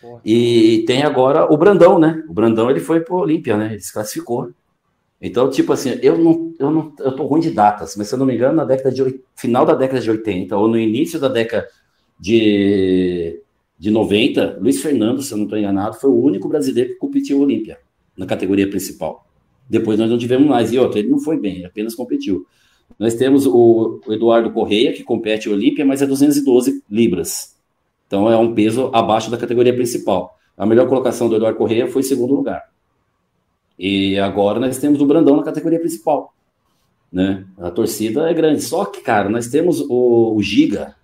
Porra. 0.00 0.22
E 0.24 0.84
tem 0.86 1.02
agora 1.02 1.52
o 1.52 1.56
Brandão, 1.58 1.98
né? 1.98 2.24
O 2.26 2.32
Brandão 2.32 2.70
ele 2.70 2.80
foi 2.80 3.00
pro 3.00 3.16
Olímpia, 3.16 3.58
né? 3.58 3.72
Ele 3.72 3.82
se 3.82 3.92
classificou. 3.92 4.50
Então, 5.20 5.50
tipo 5.50 5.70
assim, 5.70 5.98
eu 6.00 6.16
não, 6.16 6.54
eu 6.58 6.70
não, 6.70 6.94
eu 7.00 7.14
tô 7.14 7.26
ruim 7.26 7.40
de 7.40 7.50
datas, 7.50 7.94
mas 7.94 8.08
se 8.08 8.14
eu 8.14 8.18
não 8.18 8.24
me 8.24 8.34
engano, 8.34 8.56
na 8.56 8.64
década 8.64 8.90
de 8.90 9.22
final 9.36 9.66
da 9.66 9.74
década 9.74 10.00
de 10.00 10.10
80 10.10 10.56
ou 10.56 10.66
no 10.66 10.78
início 10.78 11.20
da 11.20 11.28
década 11.28 11.68
de, 12.18 13.38
de 13.78 13.90
90, 13.90 14.60
Luiz 14.62 14.80
Fernando, 14.80 15.20
se 15.20 15.34
eu 15.34 15.36
não 15.36 15.44
estou 15.44 15.58
enganado, 15.58 15.94
foi 15.96 16.08
o 16.08 16.18
único 16.18 16.48
brasileiro 16.48 16.94
que 16.94 16.96
competiu 16.96 17.38
Olímpia, 17.38 17.78
na 18.16 18.24
categoria 18.24 18.70
principal. 18.70 19.26
Depois 19.68 19.98
nós 19.98 20.10
não 20.10 20.18
tivemos 20.18 20.46
mais. 20.46 20.72
E 20.72 20.78
outra, 20.78 20.98
ele 20.98 21.08
não 21.08 21.18
foi 21.18 21.38
bem, 21.38 21.56
ele 21.56 21.66
apenas 21.66 21.94
competiu. 21.94 22.46
Nós 22.98 23.14
temos 23.14 23.46
o, 23.46 24.00
o 24.06 24.12
Eduardo 24.12 24.50
Correia, 24.50 24.92
que 24.92 25.02
compete 25.02 25.48
no 25.48 25.54
Olímpia, 25.54 25.84
mas 25.84 26.02
é 26.02 26.06
212 26.06 26.82
libras. 26.90 27.56
Então 28.06 28.30
é 28.30 28.36
um 28.36 28.54
peso 28.54 28.90
abaixo 28.92 29.30
da 29.30 29.38
categoria 29.38 29.74
principal. 29.74 30.38
A 30.56 30.66
melhor 30.66 30.86
colocação 30.88 31.28
do 31.28 31.36
Eduardo 31.36 31.58
Correia 31.58 31.88
foi 31.88 32.02
segundo 32.02 32.34
lugar. 32.34 32.62
E 33.78 34.18
agora 34.18 34.60
nós 34.60 34.78
temos 34.78 35.00
o 35.00 35.06
Brandão 35.06 35.36
na 35.36 35.42
categoria 35.42 35.80
principal. 35.80 36.34
Né? 37.10 37.44
A 37.58 37.70
torcida 37.70 38.30
é 38.30 38.34
grande. 38.34 38.62
Só 38.62 38.84
que, 38.84 39.00
cara, 39.00 39.28
nós 39.28 39.48
temos 39.48 39.80
o, 39.80 40.34
o 40.36 40.42
Giga. 40.42 40.94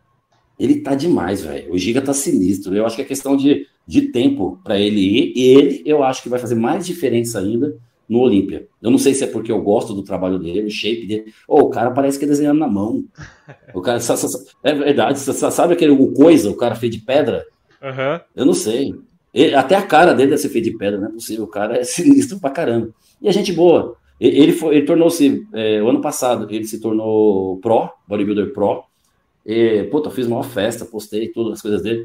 Ele 0.59 0.81
tá 0.81 0.95
demais, 0.95 1.43
velho. 1.43 1.73
O 1.73 1.79
Giga 1.79 2.03
tá 2.03 2.12
sinistro. 2.12 2.75
Eu 2.75 2.85
acho 2.85 2.97
que 2.97 3.03
é 3.03 3.05
questão 3.05 3.37
de, 3.37 3.67
de 3.87 4.03
tempo 4.12 4.61
para 4.62 4.79
ele 4.79 5.00
ir. 5.00 5.33
E 5.35 5.43
ele, 5.45 5.83
eu 5.87 6.03
acho 6.03 6.23
que 6.23 6.29
vai 6.29 6.38
fazer 6.38 6.55
mais 6.55 6.87
diferença 6.87 7.38
ainda 7.38 7.77
no 8.09 8.21
Olímpia. 8.21 8.67
Eu 8.81 8.91
não 8.91 8.99
sei 8.99 9.15
se 9.15 9.23
é 9.23 9.27
porque 9.27 9.53
eu 9.53 9.61
gosto 9.61 9.93
do 9.93 10.03
trabalho 10.03 10.38
dele, 10.38 10.67
o 10.67 10.71
shape 10.71 11.07
dele. 11.07 11.33
Oh, 11.47 11.61
o 11.61 11.71
cara 11.71 11.91
parece 11.91 12.19
que 12.19 12.25
é 12.25 12.29
desenhando 12.29 12.59
na 12.59 12.67
mão. 12.67 13.05
O 13.75 13.83
cara, 13.83 13.99
é 14.65 14.75
verdade. 14.75 15.19
Sabe 15.19 15.75
aquele 15.75 15.95
coisa, 16.15 16.50
o 16.50 16.57
cara 16.57 16.75
feito 16.75 16.95
de 16.95 17.03
pedra? 17.03 17.45
Uhum. 17.83 18.21
Eu 18.35 18.47
não 18.47 18.55
sei. 18.55 18.95
Ele, 19.33 19.55
até 19.55 19.75
a 19.77 19.83
cara 19.83 20.15
dele 20.15 20.31
deve 20.31 20.41
ser 20.41 20.49
feita 20.49 20.71
de 20.71 20.77
pedra, 20.77 20.99
não 20.99 21.09
é 21.09 21.12
possível. 21.12 21.45
O 21.45 21.49
cara 21.49 21.77
é 21.77 21.85
sinistro 21.85 22.41
pra 22.41 22.50
caramba. 22.50 22.91
E 23.21 23.29
a 23.29 23.33
gente 23.33 23.53
boa. 23.53 23.97
Ele, 24.21 24.53
foi, 24.53 24.77
ele 24.77 24.87
tornou-se, 24.87 25.47
é, 25.53 25.81
o 25.81 25.88
ano 25.88 26.00
passado, 26.00 26.49
ele 26.50 26.65
se 26.65 26.81
tornou 26.81 27.59
pro, 27.59 27.88
bodybuilder 28.09 28.53
pro. 28.53 28.83
E, 29.47 29.85
puta, 29.85 30.09
eu 30.09 30.12
fiz 30.12 30.27
uma 30.27 30.43
festa, 30.43 30.85
postei 30.85 31.29
todas 31.29 31.53
as 31.55 31.62
coisas 31.62 31.83
dele. 31.83 32.05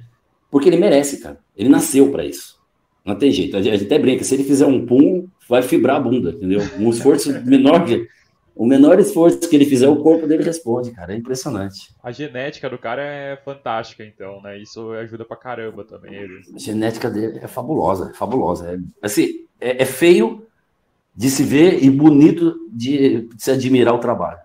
Porque 0.52 0.70
ele 0.70 0.78
merece, 0.78 1.20
cara. 1.20 1.40
Ele 1.58 1.70
nasceu 1.70 2.12
para 2.12 2.24
isso. 2.24 2.63
Não 3.06 3.16
tem 3.16 3.32
jeito. 3.32 3.58
A 3.58 3.62
gente 3.62 3.84
até 3.86 4.00
brinca, 4.00 4.24
se 4.24 4.34
ele 4.34 4.44
fizer 4.44 4.66
um 4.66 4.86
pum, 4.86 5.28
vai 5.48 5.62
fibrar 5.62 5.98
a 5.98 6.00
bunda, 6.00 6.32
entendeu? 6.32 6.62
Um 6.80 6.90
esforço 6.90 7.32
menor 7.46 7.86
que 7.86 8.08
o 8.56 8.68
menor 8.68 9.00
esforço 9.00 9.40
que 9.40 9.56
ele 9.56 9.66
fizer, 9.66 9.88
o 9.88 9.98
corpo 9.98 10.28
dele 10.28 10.44
responde, 10.44 10.92
cara. 10.92 11.14
É 11.14 11.18
impressionante. 11.18 11.94
A 12.04 12.12
genética 12.12 12.70
do 12.70 12.78
cara 12.78 13.02
é 13.02 13.36
fantástica, 13.38 14.06
então, 14.06 14.42
né? 14.42 14.60
Isso 14.60 14.92
ajuda 14.92 15.26
pra 15.26 15.36
caramba 15.36 15.84
também. 15.84 16.14
Ele. 16.14 16.42
A 16.56 16.60
genética 16.60 17.10
dele 17.10 17.40
é 17.42 17.48
fabulosa, 17.48 18.12
é 18.12 18.14
fabulosa. 18.14 18.72
É, 18.72 18.80
assim, 19.02 19.46
é, 19.60 19.82
é 19.82 19.86
feio 19.86 20.46
de 21.16 21.30
se 21.30 21.44
ver 21.44 21.84
e 21.84 21.90
bonito 21.90 22.56
de, 22.72 23.22
de, 23.22 23.44
se 23.44 23.50
admirar 23.50 23.96
o 23.96 24.00
trabalho. 24.00 24.40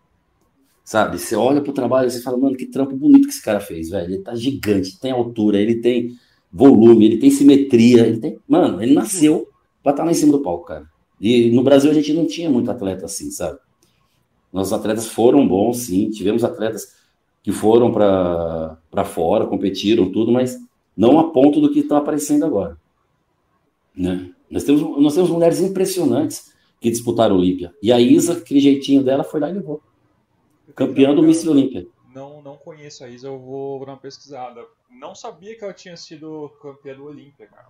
Sabe? 0.82 1.18
Você 1.18 1.36
olha 1.36 1.60
pro 1.60 1.72
trabalho 1.74 2.08
e 2.08 2.10
você 2.10 2.22
fala, 2.22 2.38
mano, 2.38 2.56
que 2.56 2.64
trampo 2.64 2.96
bonito 2.96 3.28
que 3.28 3.34
esse 3.34 3.42
cara 3.42 3.60
fez, 3.60 3.90
velho. 3.90 4.14
Ele 4.14 4.22
tá 4.22 4.34
gigante, 4.34 4.98
tem 4.98 5.12
altura, 5.12 5.58
ele 5.58 5.82
tem 5.82 6.16
volume, 6.52 7.06
ele 7.06 7.18
tem 7.18 7.30
simetria, 7.30 8.06
ele 8.06 8.18
tem. 8.18 8.38
Mano, 8.48 8.82
ele 8.82 8.94
nasceu 8.94 9.48
pra 9.82 9.92
estar 9.92 10.02
tá 10.02 10.04
lá 10.04 10.10
em 10.10 10.14
cima 10.14 10.32
do 10.32 10.40
palco, 10.40 10.66
cara. 10.66 10.86
E 11.20 11.50
no 11.50 11.62
Brasil 11.62 11.90
a 11.90 11.94
gente 11.94 12.12
não 12.12 12.26
tinha 12.26 12.48
muito 12.48 12.70
atleta 12.70 13.06
assim, 13.06 13.30
sabe? 13.30 13.58
Nossos 14.52 14.72
atletas 14.72 15.06
foram 15.06 15.46
bons, 15.46 15.78
sim. 15.78 16.10
Tivemos 16.10 16.44
atletas 16.44 16.94
que 17.42 17.52
foram 17.52 17.92
para 17.92 19.04
fora, 19.04 19.46
competiram, 19.46 20.10
tudo, 20.10 20.32
mas 20.32 20.58
não 20.96 21.18
a 21.18 21.30
ponto 21.30 21.60
do 21.60 21.70
que 21.70 21.80
está 21.80 21.98
aparecendo 21.98 22.44
agora. 22.44 22.76
Né? 23.94 24.30
Nós, 24.50 24.64
temos, 24.64 24.82
nós 25.00 25.14
temos 25.14 25.30
mulheres 25.30 25.60
impressionantes 25.60 26.52
que 26.80 26.90
disputaram 26.90 27.34
o 27.34 27.38
Olímpia. 27.38 27.74
E 27.82 27.92
a 27.92 28.00
Isa, 28.00 28.34
aquele 28.34 28.60
jeitinho 28.60 29.02
dela, 29.02 29.24
foi 29.24 29.40
lá 29.40 29.50
e 29.50 29.54
levou. 29.54 29.80
Campeã 30.74 31.14
do 31.14 31.22
Miss 31.22 31.46
Olímpia. 31.46 31.86
Não, 32.18 32.42
não 32.42 32.56
conheço 32.56 33.04
a 33.04 33.08
Isa, 33.08 33.28
eu 33.28 33.38
vou 33.38 33.78
dar 33.86 33.92
uma 33.92 33.98
pesquisada. 33.98 34.64
Não 34.90 35.14
sabia 35.14 35.56
que 35.56 35.62
ela 35.62 35.72
tinha 35.72 35.96
sido 35.96 36.48
campeã 36.60 36.96
do 36.96 37.04
Olímpia, 37.04 37.46
cara. 37.46 37.68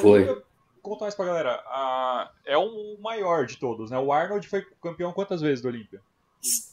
foi 0.00 0.42
contar 0.80 1.08
isso 1.08 1.16
pra 1.16 1.26
galera. 1.26 1.60
É 2.44 2.56
o 2.56 2.96
maior 3.00 3.46
de 3.46 3.58
todos, 3.58 3.90
né? 3.90 3.98
O 3.98 4.12
Arnold 4.12 4.46
foi 4.46 4.64
campeão 4.80 5.12
quantas 5.12 5.40
vezes 5.40 5.60
do 5.60 5.66
Olímpia? 5.66 6.00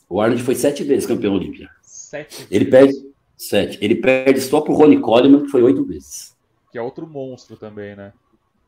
O 0.07 0.21
Arnold 0.21 0.43
foi 0.43 0.53
sete 0.53 0.83
vezes 0.83 1.07
campeão 1.07 1.33
Olímpia. 1.33 1.71
Sete 1.81 2.45
Ele 2.51 2.65
perde. 2.65 3.11
Sete. 3.35 3.79
Ele 3.81 3.95
perde 3.95 4.39
só 4.39 4.61
pro 4.61 4.73
Ronnie 4.73 4.99
Coleman, 4.99 5.45
que 5.45 5.49
foi 5.49 5.63
oito 5.63 5.83
vezes. 5.83 6.37
Que 6.71 6.77
é 6.77 6.81
outro 6.83 7.07
monstro 7.07 7.57
também, 7.57 7.95
né? 7.95 8.13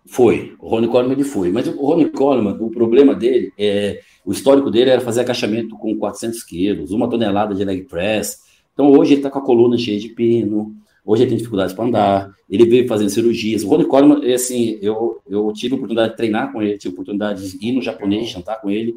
Foi. 0.05 0.55
O 0.59 0.67
Ronnie 0.67 0.89
Coleman 0.89 1.13
ele 1.13 1.23
foi. 1.23 1.51
Mas 1.51 1.67
o 1.67 1.85
Ronnie 1.85 2.09
Coleman, 2.09 2.57
o 2.59 2.69
problema 2.69 3.15
dele 3.15 3.51
é. 3.57 4.01
O 4.25 4.31
histórico 4.31 4.71
dele 4.71 4.89
era 4.89 5.01
fazer 5.01 5.21
agachamento 5.21 5.77
com 5.77 5.97
400 5.97 6.43
quilos, 6.43 6.91
uma 6.91 7.09
tonelada 7.09 7.53
de 7.53 7.63
leg 7.65 7.83
press. 7.83 8.39
Então 8.73 8.89
hoje 8.91 9.13
ele 9.13 9.21
tá 9.21 9.29
com 9.29 9.39
a 9.39 9.41
coluna 9.43 9.77
cheia 9.77 9.99
de 9.99 10.09
pino. 10.09 10.73
Hoje 11.05 11.23
ele 11.23 11.29
tem 11.29 11.37
dificuldades 11.37 11.75
para 11.75 11.83
andar, 11.83 12.33
ele 12.49 12.65
veio 12.65 12.87
fazendo 12.87 13.09
cirurgias. 13.09 13.63
O 13.63 13.67
Rony 13.67 13.85
Coleman, 13.85 14.21
é 14.23 14.35
assim, 14.35 14.79
eu, 14.81 15.21
eu 15.29 15.51
tive 15.51 15.73
a 15.73 15.75
oportunidade 15.75 16.11
de 16.11 16.17
treinar 16.17 16.53
com 16.53 16.61
ele, 16.61 16.77
tive 16.77 16.93
a 16.93 16.95
oportunidade 16.95 17.57
de 17.57 17.67
ir 17.67 17.73
no 17.73 17.81
japonês, 17.81 18.29
jantar 18.29 18.61
com 18.61 18.69
ele. 18.69 18.95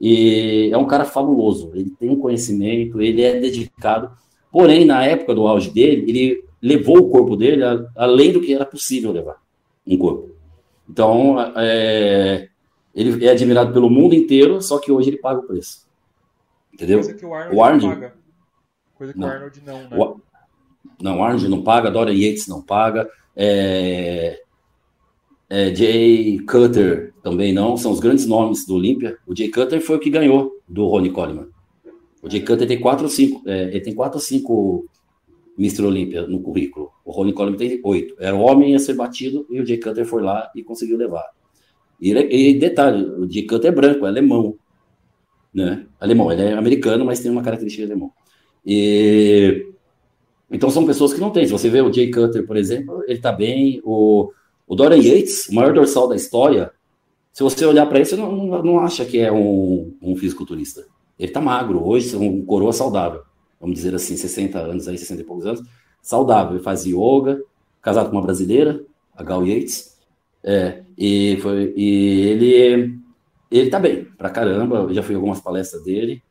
E 0.00 0.70
é 0.72 0.78
um 0.78 0.86
cara 0.86 1.04
fabuloso, 1.04 1.70
ele 1.74 1.90
tem 1.98 2.08
um 2.08 2.16
conhecimento, 2.16 3.00
ele 3.00 3.20
é 3.20 3.38
dedicado. 3.38 4.10
Porém, 4.50 4.86
na 4.86 5.04
época 5.04 5.34
do 5.34 5.46
auge 5.46 5.70
dele, 5.70 6.04
ele 6.08 6.44
levou 6.62 6.96
o 6.96 7.10
corpo 7.10 7.36
dele 7.36 7.62
a, 7.62 7.86
além 7.94 8.32
do 8.32 8.40
que 8.40 8.54
era 8.54 8.64
possível 8.64 9.12
levar 9.12 9.36
um 9.86 9.98
corpo. 9.98 10.33
Então, 10.88 11.40
é, 11.56 12.48
ele 12.94 13.24
é 13.24 13.30
admirado 13.30 13.72
pelo 13.72 13.90
mundo 13.90 14.14
inteiro, 14.14 14.60
só 14.62 14.78
que 14.78 14.92
hoje 14.92 15.10
ele 15.10 15.18
paga 15.18 15.40
o 15.40 15.46
preço. 15.46 15.86
Entendeu? 16.72 17.00
Coisa 17.00 17.14
que 17.14 17.26
o 17.26 17.34
Arnold, 17.34 17.56
o 17.56 17.62
Arnold 17.62 17.86
não 17.86 17.94
paga. 17.94 18.14
Coisa 18.94 19.12
que 19.12 19.18
não. 19.18 19.28
o 19.28 19.30
Arnold 19.30 19.62
não, 19.64 19.82
né? 19.82 19.96
O, 19.96 20.20
não, 21.02 21.24
Arnold 21.24 21.48
não 21.48 21.62
paga, 21.62 21.90
Dora 21.90 22.12
Yates 22.12 22.46
não 22.46 22.62
paga, 22.62 23.08
é, 23.36 24.40
é, 25.48 25.74
Jay 25.74 26.38
Cutter 26.40 27.12
também 27.22 27.52
não, 27.52 27.76
são 27.76 27.92
os 27.92 28.00
grandes 28.00 28.26
nomes 28.26 28.66
do 28.66 28.74
Olímpia. 28.74 29.16
O 29.26 29.36
Jay 29.36 29.50
Cutter 29.50 29.80
foi 29.80 29.96
o 29.96 30.00
que 30.00 30.10
ganhou 30.10 30.52
do 30.68 30.86
Ronnie 30.86 31.12
Coleman. 31.12 31.48
O 32.22 32.30
Jay 32.30 32.40
Cutter 32.40 32.66
tem 32.66 32.80
quatro 32.80 33.04
ou 33.04 33.10
cinco, 33.10 33.42
é, 33.46 33.64
ele 33.64 33.80
tem 33.80 33.94
quatro 33.94 34.18
ou 34.18 34.22
cinco 34.22 34.86
Mr. 35.58 35.84
Olímpia 35.84 36.26
no 36.26 36.40
currículo. 36.40 36.90
O 37.04 37.12
Ronnie 37.12 37.32
Coleman 37.32 37.56
tem 37.56 37.80
oito. 37.82 38.14
Era 38.18 38.34
o 38.34 38.40
homem 38.40 38.74
a 38.74 38.78
ser 38.78 38.94
batido 38.94 39.46
e 39.50 39.60
o 39.60 39.66
Jay 39.66 39.78
Cutter 39.78 40.04
foi 40.04 40.22
lá 40.22 40.50
e 40.54 40.62
conseguiu 40.62 40.96
levar. 40.96 41.24
E, 42.00 42.12
e 42.12 42.58
detalhe, 42.58 43.04
o 43.04 43.30
Jay 43.30 43.46
Cutter 43.46 43.70
é 43.70 43.74
branco, 43.74 44.04
é 44.04 44.08
alemão. 44.08 44.56
Né? 45.52 45.86
Alemão, 46.00 46.32
ele 46.32 46.42
é 46.42 46.52
americano, 46.54 47.04
mas 47.04 47.20
tem 47.20 47.30
uma 47.30 47.42
característica 47.42 47.84
alemão. 47.84 48.12
E 48.66 49.66
então 50.50 50.70
são 50.70 50.86
pessoas 50.86 51.12
que 51.12 51.20
não 51.20 51.30
têm. 51.30 51.46
Se 51.46 51.52
você 51.52 51.68
vê 51.68 51.80
o 51.80 51.92
Jay 51.92 52.10
Cutter, 52.10 52.46
por 52.46 52.56
exemplo, 52.56 53.02
ele 53.06 53.18
tá 53.18 53.32
bem. 53.32 53.80
O, 53.84 54.30
o 54.66 54.74
Dorian 54.74 55.02
Yates, 55.02 55.48
o 55.48 55.54
maior 55.54 55.72
dorsal 55.72 56.08
da 56.08 56.16
história, 56.16 56.70
se 57.32 57.42
você 57.42 57.66
olhar 57.66 57.86
para 57.86 57.98
ele, 57.98 58.04
você 58.04 58.16
não, 58.16 58.30
não, 58.30 58.62
não, 58.62 58.78
acha 58.78 59.04
que 59.04 59.18
é 59.18 59.32
um, 59.32 59.92
um 60.00 60.16
fisiculturista. 60.16 60.86
Ele 61.18 61.32
tá 61.32 61.40
magro, 61.40 61.84
hoje 61.84 62.14
é 62.14 62.18
um 62.18 62.44
coroa 62.44 62.72
saudável. 62.72 63.22
Vamos 63.64 63.76
dizer 63.76 63.94
assim, 63.94 64.14
60 64.14 64.58
anos, 64.58 64.86
aí, 64.86 64.98
60 64.98 65.22
e 65.22 65.24
poucos 65.24 65.46
anos. 65.46 65.66
Saudável. 66.02 66.56
Ele 66.56 66.62
faz 66.62 66.84
yoga, 66.84 67.42
casado 67.80 68.10
com 68.10 68.16
uma 68.16 68.22
brasileira, 68.22 68.84
a 69.16 69.22
Gal 69.22 69.46
Yates. 69.46 69.98
É, 70.42 70.82
e, 70.98 71.38
foi, 71.40 71.72
e 71.74 72.20
ele, 72.28 73.00
ele 73.50 73.70
tá 73.70 73.80
bem, 73.80 74.04
pra 74.04 74.28
caramba. 74.28 74.80
Eu 74.80 74.92
já 74.92 75.02
fui 75.02 75.14
em 75.14 75.16
algumas 75.16 75.40
palestras 75.40 75.82
dele. 75.82 76.22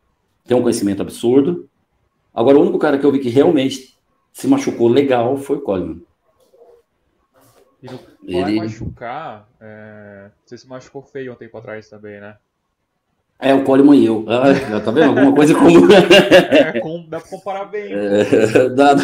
Tem 0.46 0.56
um 0.56 0.62
conhecimento 0.62 1.02
absurdo. 1.02 1.67
Agora, 2.32 2.60
o 2.60 2.62
único 2.62 2.78
cara 2.78 3.00
que 3.00 3.06
eu 3.06 3.12
vi 3.12 3.17
que 3.17 3.30
realmente 3.30 3.98
se 4.32 4.48
machucou 4.48 4.88
legal 4.88 5.36
foi 5.36 5.58
o 5.58 5.62
Coleman. 5.62 6.04
E 7.82 7.88
no 7.88 8.00
ele... 8.28 8.60
machucar, 8.60 9.50
é... 9.60 10.30
você 10.46 10.56
se 10.56 10.67
machucou 10.67 11.02
feio 11.02 11.34
um 11.34 11.36
tempo 11.36 11.58
atrás 11.58 11.89
também, 11.89 12.22
né? 12.22 12.38
É, 13.43 13.53
o 13.53 13.63
Coleman 13.63 13.95
e 13.97 14.06
eu. 14.06 14.25
Ah, 14.27 14.79
tá 14.79 14.91
vendo? 14.91 15.10
Alguma 15.10 15.34
coisa 15.34 15.53
comum. 15.53 15.88
é, 15.91 16.79
com... 16.79 17.06
dá 17.08 17.19
pra 17.19 17.29
comparar 17.29 17.65
bem. 17.65 17.91
É, 17.91 18.69
dá, 18.69 18.93
dá... 18.93 19.03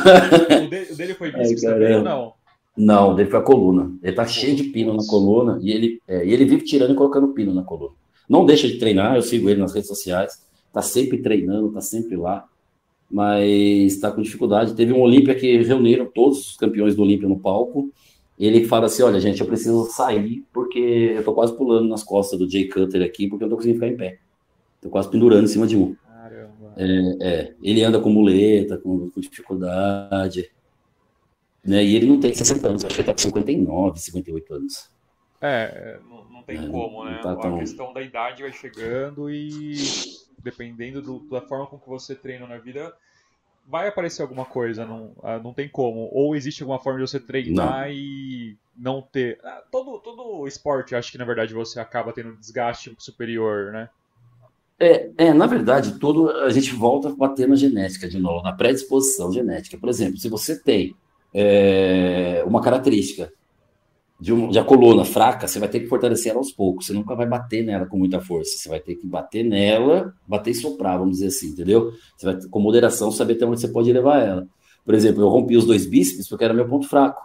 O, 0.63 0.69
dele, 0.69 0.87
o, 0.91 0.95
dele, 0.95 1.13
foi 1.13 1.31
bíceps 1.31 1.61
também 1.61 1.95
ou 1.95 2.03
não? 2.03 2.33
Não, 2.77 3.15
dele 3.15 3.29
foi 3.29 3.39
a 3.39 3.43
coluna. 3.43 3.91
Ele 4.01 4.15
tá 4.15 4.25
cheio 4.25 4.55
de 4.55 4.63
pino 4.63 4.93
na 4.93 5.05
coluna 5.05 5.59
e 5.61 5.71
ele, 5.71 6.01
é, 6.07 6.25
e 6.25 6.31
ele 6.31 6.45
vive 6.45 6.63
tirando 6.63 6.93
e 6.93 6.95
colocando 6.95 7.33
pino 7.33 7.53
na 7.53 7.63
coluna. 7.63 7.93
Não 8.29 8.45
deixa 8.45 8.67
de 8.67 8.79
treinar, 8.79 9.15
eu 9.15 9.21
sigo 9.21 9.49
ele 9.49 9.59
nas 9.59 9.73
redes 9.73 9.89
sociais. 9.89 10.41
Tá 10.71 10.81
sempre 10.81 11.17
treinando, 11.17 11.71
tá 11.71 11.81
sempre 11.81 12.15
lá 12.15 12.45
mas 13.11 13.93
está 13.93 14.11
com 14.11 14.21
dificuldade. 14.21 14.75
Teve 14.75 14.93
um 14.93 15.01
Olímpia 15.01 15.33
que 15.33 15.57
reuniram 15.63 16.05
todos 16.05 16.51
os 16.51 16.57
campeões 16.57 16.95
do 16.95 17.01
Olímpia 17.01 17.27
no 17.27 17.39
palco, 17.39 17.91
ele 18.39 18.65
fala 18.65 18.85
assim: 18.85 19.03
olha, 19.03 19.19
gente, 19.19 19.41
eu 19.41 19.47
preciso 19.47 19.85
sair 19.91 20.45
porque 20.53 21.13
eu 21.15 21.23
tô 21.23 21.33
quase 21.33 21.55
pulando 21.55 21.89
nas 21.89 22.03
costas 22.03 22.39
do 22.39 22.49
Jay 22.49 22.69
Cutter 22.69 23.01
aqui 23.01 23.27
porque 23.27 23.43
eu 23.43 23.47
não 23.47 23.51
tô 23.51 23.57
conseguindo 23.57 23.79
ficar 23.79 23.91
em 23.91 23.97
pé. 23.97 24.19
Tô 24.81 24.89
quase 24.89 25.09
pendurando 25.09 25.43
em 25.43 25.47
cima 25.47 25.67
de 25.67 25.75
um. 25.75 25.95
Caramba. 25.95 26.73
É, 26.77 27.17
é, 27.21 27.55
ele 27.61 27.83
anda 27.83 27.99
com 27.99 28.09
muleta, 28.09 28.77
com, 28.77 29.09
com 29.09 29.19
dificuldade. 29.19 30.51
Né? 31.63 31.83
E 31.83 31.95
ele 31.95 32.07
não 32.07 32.19
tem 32.19 32.33
60 32.33 32.67
anos, 32.67 32.85
acho 32.85 32.95
que 32.95 33.01
ele 33.01 33.07
tá 33.07 33.13
com 33.13 33.19
59, 33.19 33.99
58 33.99 34.53
anos. 34.53 34.89
É, 35.41 35.99
não, 36.09 36.25
não 36.29 36.43
tem 36.43 36.57
é, 36.57 36.67
como, 36.67 37.05
né? 37.05 37.19
Tá 37.21 37.35
tão... 37.35 37.55
A 37.55 37.59
questão 37.59 37.93
da 37.93 38.01
idade 38.01 38.43
vai 38.43 38.51
chegando 38.51 39.29
e 39.29 39.75
dependendo 40.41 41.01
do, 41.01 41.19
da 41.29 41.41
forma 41.41 41.67
com 41.67 41.77
que 41.77 41.87
você 41.87 42.15
treina 42.15 42.47
na 42.47 42.57
vida, 42.57 42.93
vai 43.65 43.87
aparecer 43.87 44.21
alguma 44.21 44.45
coisa, 44.45 44.85
não, 44.85 45.15
ah, 45.21 45.37
não 45.39 45.53
tem 45.53 45.69
como. 45.69 46.09
Ou 46.11 46.35
existe 46.35 46.63
alguma 46.63 46.79
forma 46.79 46.99
de 46.99 47.09
você 47.09 47.19
treinar 47.19 47.87
não. 47.87 47.93
e 47.93 48.57
não 48.75 49.01
ter. 49.01 49.39
Ah, 49.43 49.63
todo, 49.71 49.99
todo 49.99 50.47
esporte, 50.47 50.95
acho 50.95 51.11
que 51.11 51.17
na 51.17 51.25
verdade 51.25 51.53
você 51.53 51.79
acaba 51.79 52.13
tendo 52.13 52.29
um 52.29 52.35
desgaste 52.35 52.93
superior, 52.97 53.71
né? 53.71 53.89
É, 54.79 55.09
é, 55.17 55.33
na 55.33 55.45
verdade, 55.45 55.99
todo 55.99 56.29
a 56.29 56.49
gente 56.49 56.73
volta 56.73 57.09
a 57.09 57.15
bater 57.15 57.47
na 57.47 57.55
genética 57.55 58.07
de 58.07 58.17
novo, 58.17 58.41
na 58.41 58.53
predisposição 58.53 59.31
genética. 59.31 59.77
Por 59.77 59.89
exemplo, 59.89 60.17
se 60.17 60.29
você 60.29 60.57
tem 60.57 60.95
é, 61.33 62.43
uma 62.47 62.61
característica 62.61 63.31
de, 64.19 64.31
um, 64.31 64.49
de 64.49 64.57
a 64.57 64.63
coluna 64.63 65.03
fraca, 65.03 65.47
você 65.47 65.59
vai 65.59 65.67
ter 65.67 65.81
que 65.81 65.87
fortalecer 65.87 66.31
ela 66.31 66.39
aos 66.39 66.51
poucos. 66.51 66.85
Você 66.85 66.93
nunca 66.93 67.13
vai 67.13 67.27
bater 67.27 67.63
nela 67.63 67.85
com 67.85 67.97
muita 67.97 68.21
força. 68.21 68.57
Você 68.57 68.69
vai 68.69 68.79
ter 68.79 68.95
que 68.95 69.05
bater 69.05 69.43
nela, 69.43 70.13
bater 70.25 70.51
e 70.51 70.55
soprar, 70.55 70.97
vamos 70.97 71.15
dizer 71.15 71.27
assim, 71.27 71.49
entendeu? 71.49 71.91
Você 72.15 72.25
vai, 72.25 72.39
com 72.49 72.59
moderação, 72.59 73.11
saber 73.11 73.33
até 73.33 73.45
onde 73.45 73.59
você 73.59 73.67
pode 73.67 73.91
levar 73.91 74.19
ela. 74.19 74.47
Por 74.85 74.93
exemplo, 74.93 75.21
eu 75.21 75.27
rompi 75.27 75.57
os 75.57 75.65
dois 75.65 75.85
bíceps 75.85 76.27
porque 76.27 76.43
era 76.43 76.53
meu 76.53 76.67
ponto 76.67 76.87
fraco. 76.87 77.21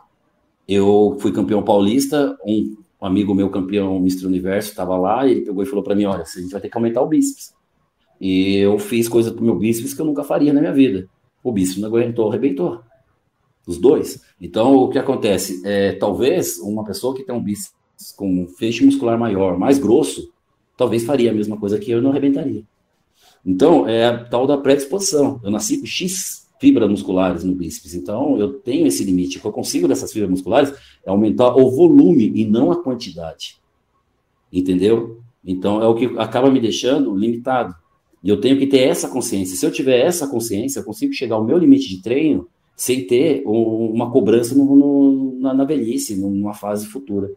Eu 0.66 1.16
fui 1.20 1.30
campeão 1.30 1.62
paulista, 1.62 2.36
um 2.44 2.76
amigo 3.04 3.34
meu 3.34 3.50
campeão 3.50 3.96
Mr. 3.96 4.26
Universo 4.26 4.70
estava 4.70 4.96
lá 4.96 5.26
e 5.26 5.32
ele 5.32 5.40
pegou 5.42 5.62
e 5.62 5.66
falou 5.66 5.84
para 5.84 5.94
mim: 5.94 6.04
Olha, 6.04 6.22
a 6.22 6.40
gente 6.40 6.50
vai 6.50 6.60
ter 6.60 6.68
que 6.68 6.76
aumentar 6.76 7.02
o 7.02 7.06
bíceps. 7.06 7.54
E 8.20 8.56
eu 8.56 8.78
fiz 8.78 9.08
coisas 9.08 9.32
pro 9.32 9.44
meu 9.44 9.56
bíceps 9.56 9.92
que 9.92 10.00
eu 10.00 10.06
nunca 10.06 10.24
faria 10.24 10.52
na 10.52 10.60
minha 10.60 10.72
vida. 10.72 11.08
O 11.42 11.52
bíceps 11.52 11.80
não 11.80 11.88
aguentou, 11.88 12.28
arrebentou 12.28 12.80
os 13.66 13.78
dois. 13.78 14.22
Então, 14.40 14.76
o 14.76 14.88
que 14.88 14.98
acontece? 14.98 15.62
É, 15.64 15.92
talvez 15.92 16.58
uma 16.58 16.84
pessoa 16.84 17.14
que 17.14 17.24
tem 17.24 17.34
um 17.34 17.42
bíceps 17.42 17.74
com 18.16 18.42
um 18.42 18.46
feixe 18.46 18.84
muscular 18.84 19.18
maior, 19.18 19.58
mais 19.58 19.78
grosso, 19.78 20.32
talvez 20.76 21.04
faria 21.04 21.30
a 21.30 21.34
mesma 21.34 21.56
coisa 21.56 21.78
que 21.78 21.90
eu 21.90 21.98
e 21.98 22.02
não 22.02 22.10
arrebentaria. 22.10 22.62
Então, 23.44 23.88
é 23.88 24.06
a 24.06 24.24
tal 24.24 24.46
da 24.46 24.58
predisposição. 24.58 25.40
Eu 25.42 25.50
nasci 25.50 25.78
com 25.78 25.86
X 25.86 26.43
fibras 26.64 26.88
musculares 26.88 27.44
no 27.44 27.54
bíceps, 27.54 27.94
então 27.94 28.38
eu 28.38 28.54
tenho 28.54 28.86
esse 28.86 29.04
limite. 29.04 29.36
O 29.36 29.40
que 29.42 29.46
eu 29.46 29.52
consigo 29.52 29.86
dessas 29.86 30.10
fibras 30.10 30.30
musculares 30.30 30.72
é 31.04 31.10
aumentar 31.10 31.54
o 31.54 31.70
volume 31.70 32.32
e 32.34 32.46
não 32.46 32.72
a 32.72 32.82
quantidade. 32.82 33.56
Entendeu? 34.50 35.20
Então, 35.44 35.82
é 35.82 35.86
o 35.86 35.94
que 35.94 36.06
acaba 36.18 36.50
me 36.50 36.58
deixando 36.58 37.14
limitado. 37.14 37.74
E 38.22 38.30
eu 38.30 38.40
tenho 38.40 38.58
que 38.58 38.66
ter 38.66 38.78
essa 38.78 39.08
consciência. 39.08 39.56
Se 39.56 39.66
eu 39.66 39.70
tiver 39.70 39.98
essa 39.98 40.26
consciência, 40.26 40.80
eu 40.80 40.84
consigo 40.84 41.12
chegar 41.12 41.34
ao 41.34 41.44
meu 41.44 41.58
limite 41.58 41.86
de 41.86 42.00
treino 42.00 42.48
sem 42.74 43.06
ter 43.06 43.42
uma 43.44 44.10
cobrança 44.10 44.54
no, 44.54 44.74
no, 44.74 45.38
na, 45.38 45.52
na, 45.52 45.64
velhice, 45.64 46.16
numa 46.16 46.54
fase 46.54 46.86
futura. 46.86 47.30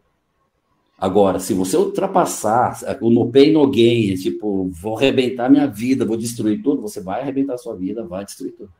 Agora, 0.98 1.38
se 1.38 1.52
você 1.52 1.76
ultrapassar 1.76 2.80
o 3.02 3.10
no 3.10 3.30
pain, 3.30 3.52
no 3.52 3.70
gain, 3.70 4.14
tipo, 4.14 4.70
vou 4.70 4.96
arrebentar 4.96 5.50
minha 5.50 5.66
vida, 5.66 6.06
vou 6.06 6.16
destruir 6.16 6.62
tudo, 6.62 6.80
você 6.80 7.02
vai 7.02 7.20
arrebentar 7.20 7.58
sua 7.58 7.76
vida, 7.76 8.02
vai 8.04 8.24
destruir 8.24 8.52
tudo. 8.52 8.70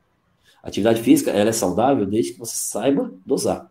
A 0.62 0.68
atividade 0.68 1.01
física, 1.03 1.31
ela 1.31 1.51
é 1.51 1.53
saudável 1.53 2.05
desde 2.07 2.33
que 2.33 2.38
você 2.38 2.57
saiba 2.57 3.12
dosar. 3.25 3.71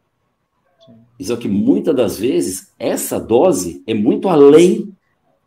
Isso 1.19 1.33
é 1.33 1.37
que 1.37 1.47
muitas 1.47 1.95
das 1.95 2.17
vezes, 2.17 2.71
essa 2.77 3.19
dose 3.19 3.83
é 3.87 3.93
muito 3.93 4.29
além 4.29 4.93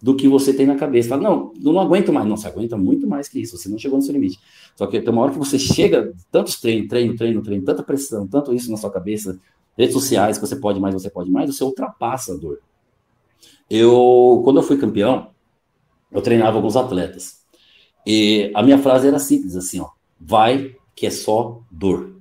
do 0.02 0.16
que 0.16 0.26
você 0.26 0.52
tem 0.52 0.66
na 0.66 0.76
cabeça. 0.76 1.10
Fala, 1.10 1.22
não, 1.22 1.52
eu 1.62 1.72
não 1.72 1.80
aguento 1.80 2.12
mais. 2.12 2.26
Não, 2.26 2.36
você 2.36 2.48
aguenta 2.48 2.76
muito 2.76 3.06
mais 3.06 3.28
que 3.28 3.40
isso, 3.40 3.56
você 3.56 3.68
não 3.68 3.78
chegou 3.78 3.98
no 3.98 4.02
seu 4.02 4.12
limite. 4.12 4.38
Só 4.74 4.86
que 4.86 5.00
tem 5.00 5.12
uma 5.12 5.22
hora 5.22 5.32
que 5.32 5.38
você 5.38 5.58
chega, 5.58 6.12
tantos 6.30 6.60
treinos, 6.60 6.88
treino, 6.88 7.14
treino, 7.16 7.42
treino, 7.42 7.64
tanta 7.64 7.82
pressão, 7.82 8.26
tanto 8.26 8.52
isso 8.54 8.70
na 8.70 8.76
sua 8.76 8.90
cabeça, 8.90 9.38
redes 9.76 9.94
sociais, 9.94 10.38
que 10.38 10.46
você 10.46 10.56
pode 10.56 10.80
mais, 10.80 10.94
você 10.94 11.10
pode 11.10 11.30
mais, 11.30 11.54
você 11.54 11.62
ultrapassa 11.62 12.34
a 12.34 12.36
dor. 12.36 12.60
Eu, 13.68 14.40
quando 14.42 14.58
eu 14.58 14.62
fui 14.62 14.76
campeão, 14.76 15.30
eu 16.10 16.20
treinava 16.20 16.56
alguns 16.56 16.76
atletas. 16.76 17.40
E 18.06 18.50
a 18.54 18.62
minha 18.62 18.78
frase 18.78 19.06
era 19.06 19.18
simples, 19.18 19.54
assim, 19.54 19.80
ó, 19.80 19.90
vai 20.18 20.74
que 20.94 21.06
é 21.06 21.10
só 21.10 21.60
dor. 21.70 22.16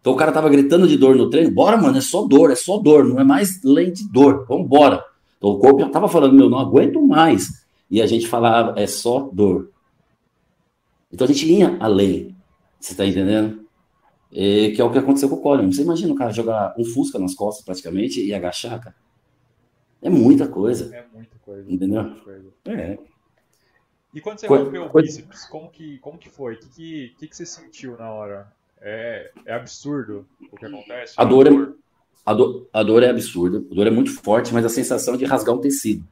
Então 0.00 0.12
o 0.12 0.16
cara 0.16 0.32
tava 0.32 0.48
gritando 0.48 0.88
de 0.88 0.96
dor 0.96 1.14
no 1.14 1.28
treino, 1.28 1.50
bora, 1.50 1.76
mano, 1.76 1.98
é 1.98 2.00
só 2.00 2.26
dor, 2.26 2.50
é 2.50 2.54
só 2.54 2.78
dor, 2.78 3.04
não 3.04 3.20
é 3.20 3.24
mais 3.24 3.62
lei 3.62 3.90
de 3.90 4.10
dor, 4.10 4.46
vamos 4.48 4.64
embora. 4.64 5.04
Então 5.36 5.50
o 5.50 5.58
corpo 5.58 5.80
já 5.80 5.86
estava 5.86 6.08
falando, 6.08 6.34
meu, 6.34 6.48
não 6.48 6.58
aguento 6.58 7.00
mais. 7.02 7.64
E 7.90 8.00
a 8.00 8.06
gente 8.06 8.26
falava, 8.26 8.78
é 8.80 8.86
só 8.86 9.28
dor. 9.32 9.70
Então 11.12 11.26
a 11.26 11.28
gente 11.28 11.46
ia 11.46 11.76
além. 11.80 12.34
Você 12.78 12.92
está 12.92 13.04
entendendo? 13.04 13.60
E, 14.32 14.70
que 14.70 14.80
é 14.80 14.84
o 14.84 14.90
que 14.90 14.98
aconteceu 14.98 15.28
com 15.28 15.36
o 15.36 15.40
Colin. 15.40 15.70
Você 15.70 15.82
imagina 15.82 16.12
o 16.12 16.16
cara 16.16 16.32
jogar 16.32 16.74
um 16.78 16.84
Fusca 16.84 17.18
nas 17.18 17.34
costas 17.34 17.64
praticamente 17.64 18.24
e 18.24 18.32
agachar, 18.32 18.80
cara? 18.80 18.94
É 20.00 20.08
muita 20.08 20.48
coisa. 20.48 20.94
É 20.94 21.04
muita 21.12 21.36
coisa. 21.44 21.70
Entendeu? 21.70 22.04
Muita 22.04 22.20
coisa. 22.20 22.48
É. 22.66 22.98
E 24.12 24.20
quando 24.20 24.40
você 24.40 24.48
Co 24.48 24.56
rompeu 24.56 24.84
o 24.84 24.92
bíceps, 24.92 25.44
como 25.46 25.70
que, 25.70 25.98
como 25.98 26.18
que 26.18 26.28
foi? 26.28 26.54
O 26.54 26.58
que, 26.58 27.14
que, 27.18 27.28
que, 27.28 27.36
você 27.36 27.46
sentiu 27.46 27.96
na 27.96 28.10
hora? 28.10 28.52
É, 28.80 29.30
é 29.46 29.54
absurdo 29.54 30.26
o 30.50 30.56
que 30.56 30.66
acontece? 30.66 31.14
A 31.16 31.24
dor 31.24 31.46
é, 31.46 31.50
a 32.24 32.34
dor, 32.34 32.68
a 32.72 32.82
dor 32.82 33.02
é 33.02 33.10
absurda, 33.10 33.58
a 33.58 33.74
dor 33.74 33.86
é 33.86 33.90
muito 33.90 34.12
forte, 34.12 34.52
mas 34.52 34.64
a 34.64 34.68
sensação 34.68 35.16
de 35.16 35.24
rasgar 35.24 35.54
um 35.54 35.60
tecido. 35.60 36.04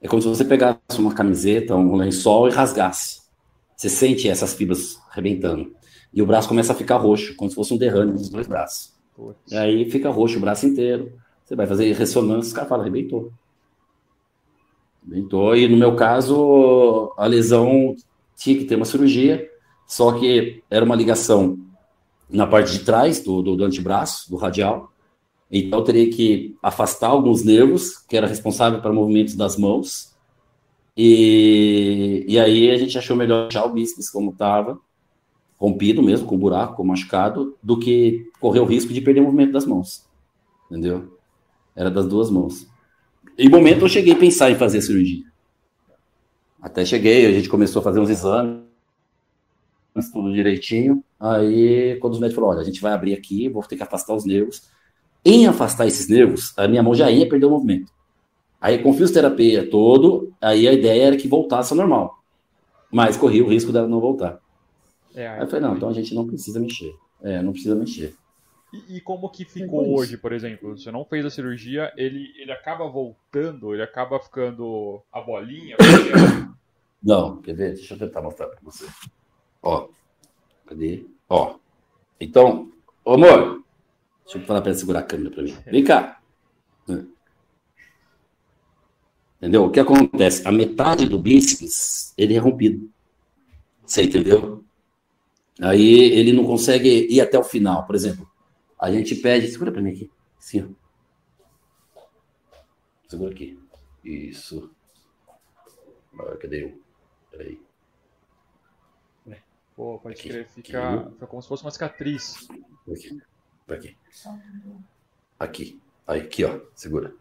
É 0.00 0.08
como 0.08 0.20
se 0.20 0.28
você 0.28 0.44
pegasse 0.44 0.98
uma 0.98 1.14
camiseta, 1.14 1.74
um 1.74 1.96
lençol 1.96 2.48
e 2.48 2.52
rasgasse. 2.52 3.22
Você 3.76 3.88
sente 3.88 4.28
essas 4.28 4.54
fibras 4.54 4.98
arrebentando. 5.10 5.74
E 6.12 6.22
o 6.22 6.26
braço 6.26 6.48
começa 6.48 6.72
a 6.72 6.76
ficar 6.76 6.96
roxo, 6.96 7.34
como 7.36 7.50
se 7.50 7.56
fosse 7.56 7.74
um 7.74 7.78
derrame 7.78 8.12
nos 8.12 8.28
dois 8.28 8.46
braços. 8.46 8.94
Putz. 9.14 9.50
E 9.50 9.56
aí 9.56 9.90
fica 9.90 10.10
roxo 10.10 10.38
o 10.38 10.40
braço 10.40 10.66
inteiro. 10.66 11.12
Você 11.44 11.54
vai 11.54 11.66
fazer 11.66 11.92
ressonância, 11.92 12.48
os 12.48 12.52
caras 12.52 12.68
falam, 12.68 12.84
arrebentou. 12.84 13.32
Arrebentou. 15.06 15.56
E 15.56 15.68
no 15.68 15.76
meu 15.76 15.94
caso, 15.94 17.12
a 17.16 17.26
lesão 17.26 17.94
tinha 18.36 18.58
que 18.58 18.64
ter 18.64 18.76
uma 18.76 18.84
cirurgia, 18.84 19.48
só 19.86 20.12
que 20.12 20.62
era 20.68 20.84
uma 20.84 20.96
ligação 20.96 21.58
na 22.28 22.46
parte 22.46 22.72
de 22.72 22.80
trás 22.80 23.20
do, 23.20 23.40
do, 23.40 23.56
do 23.56 23.64
antebraço, 23.64 24.28
do 24.28 24.36
radial, 24.36 24.90
então, 25.50 25.78
eu 25.78 25.84
teria 25.84 26.10
que 26.10 26.56
afastar 26.62 27.08
alguns 27.08 27.44
nervos, 27.44 27.98
que 27.98 28.16
era 28.16 28.26
responsável 28.26 28.80
para 28.80 28.92
movimentos 28.92 29.34
das 29.34 29.56
mãos. 29.56 30.14
E, 30.96 32.24
e 32.26 32.38
aí 32.38 32.70
a 32.70 32.76
gente 32.76 32.98
achou 32.98 33.16
melhor 33.16 33.44
deixar 33.44 33.64
o 33.64 33.72
bíceps 33.72 34.10
como 34.10 34.30
estava, 34.30 34.78
rompido 35.58 36.02
mesmo, 36.02 36.26
com 36.26 36.36
buraco, 36.36 36.76
com 36.76 36.84
machucado, 36.84 37.56
do 37.62 37.78
que 37.78 38.28
correr 38.40 38.60
o 38.60 38.64
risco 38.64 38.92
de 38.92 39.00
perder 39.00 39.20
o 39.20 39.24
movimento 39.24 39.52
das 39.52 39.66
mãos. 39.66 40.04
Entendeu? 40.70 41.16
Era 41.74 41.90
das 41.90 42.06
duas 42.06 42.30
mãos. 42.30 42.66
Em 43.38 43.48
momento 43.48 43.84
eu 43.84 43.88
cheguei 43.88 44.14
a 44.14 44.18
pensar 44.18 44.50
em 44.50 44.56
fazer 44.56 44.78
a 44.78 44.82
cirurgia. 44.82 45.24
Até 46.60 46.84
cheguei, 46.84 47.26
a 47.26 47.32
gente 47.32 47.48
começou 47.48 47.80
a 47.80 47.82
fazer 47.82 48.00
uns 48.00 48.10
exames, 48.10 48.62
tudo 50.12 50.32
direitinho. 50.32 51.02
Aí, 51.18 51.96
quando 52.00 52.14
os 52.14 52.20
médicos 52.20 52.36
falaram, 52.36 52.58
olha, 52.58 52.62
a 52.62 52.68
gente 52.68 52.80
vai 52.80 52.92
abrir 52.92 53.14
aqui, 53.14 53.48
vou 53.48 53.62
ter 53.62 53.76
que 53.76 53.82
afastar 53.82 54.14
os 54.14 54.24
nervos 54.24 54.62
em 55.26 55.44
afastar 55.48 55.88
esses 55.88 56.08
nervos, 56.08 56.54
a 56.56 56.68
minha 56.68 56.84
mão 56.84 56.94
já 56.94 57.10
ia 57.10 57.28
perder 57.28 57.46
o 57.46 57.50
movimento. 57.50 57.90
Aí, 58.60 58.78
com 58.78 58.92
fisioterapia 58.92 59.68
todo, 59.68 60.32
aí 60.40 60.68
a 60.68 60.72
ideia 60.72 61.08
era 61.08 61.16
que 61.16 61.26
voltasse 61.26 61.72
ao 61.72 61.76
normal. 61.76 62.22
Mas 62.92 63.16
corria 63.16 63.44
o 63.44 63.48
risco 63.48 63.72
dela 63.72 63.88
não 63.88 63.98
voltar. 63.98 64.38
É, 65.16 65.26
aí 65.26 65.40
eu 65.40 65.48
falei, 65.48 65.66
não, 65.66 65.76
então 65.76 65.88
a 65.88 65.92
gente 65.92 66.14
não 66.14 66.24
precisa 66.24 66.60
mexer. 66.60 66.94
É, 67.20 67.42
não 67.42 67.50
precisa 67.50 67.74
mexer. 67.74 68.14
E, 68.88 68.96
e 68.96 69.00
como 69.00 69.30
que 69.30 69.44
ficou 69.44 69.84
é 69.84 69.88
hoje, 69.88 70.16
por 70.16 70.32
exemplo? 70.32 70.76
Você 70.76 70.90
não 70.90 71.04
fez 71.04 71.24
a 71.24 71.30
cirurgia, 71.30 71.92
ele, 71.96 72.32
ele 72.38 72.52
acaba 72.52 72.88
voltando, 72.88 73.72
ele 73.72 73.82
acaba 73.82 74.18
ficando 74.20 75.02
a 75.12 75.20
bolinha? 75.20 75.76
não, 77.02 77.40
quer 77.40 77.54
ver? 77.54 77.74
Deixa 77.74 77.94
eu 77.94 77.98
tentar 77.98 78.22
mostrar 78.22 78.48
pra 78.48 78.58
você. 78.62 78.86
Ó, 79.62 79.88
cadê? 80.66 81.04
Ó, 81.28 81.56
então, 82.20 82.70
ô 83.04 83.14
amor, 83.14 83.64
Deixa 84.26 84.38
eu 84.38 84.42
falar 84.42 84.60
para 84.60 84.72
ela 84.72 84.78
segurar 84.78 85.00
a 85.00 85.04
câmera 85.04 85.30
para 85.30 85.42
mim. 85.44 85.56
Vem 85.66 85.84
cá. 85.84 86.20
Entendeu? 89.38 89.64
O 89.64 89.70
que 89.70 89.78
acontece? 89.78 90.46
A 90.46 90.50
metade 90.50 91.08
do 91.08 91.18
bíceps, 91.18 92.12
ele 92.18 92.34
é 92.34 92.38
rompido. 92.38 92.90
Você 93.86 94.02
entendeu? 94.02 94.64
Aí 95.60 96.12
ele 96.12 96.32
não 96.32 96.44
consegue 96.44 97.06
ir 97.08 97.20
até 97.20 97.38
o 97.38 97.44
final. 97.44 97.86
Por 97.86 97.94
exemplo, 97.94 98.28
a 98.78 98.90
gente 98.90 99.14
pede... 99.16 99.48
Segura 99.48 99.72
para 99.72 99.82
mim 99.82 99.92
aqui. 99.92 100.10
Ó. 100.56 102.00
Segura 103.08 103.32
aqui. 103.32 103.58
Isso. 104.04 104.70
Ah, 106.18 106.36
cadê 106.40 106.64
eu? 106.64 106.80
Peraí. 107.30 107.60
Pô, 109.76 109.98
pode 109.98 110.14
aqui. 110.18 110.30
crer. 110.30 110.48
Fica, 110.48 111.10
fica 111.12 111.26
como 111.26 111.42
se 111.42 111.48
fosse 111.48 111.62
uma 111.62 111.70
cicatriz. 111.70 112.48
Aqui. 112.90 113.22
Aqui. 113.68 113.96
Aqui. 115.38 115.80
Aqui, 116.06 116.44
ó. 116.44 116.60
Segura. 116.74 117.14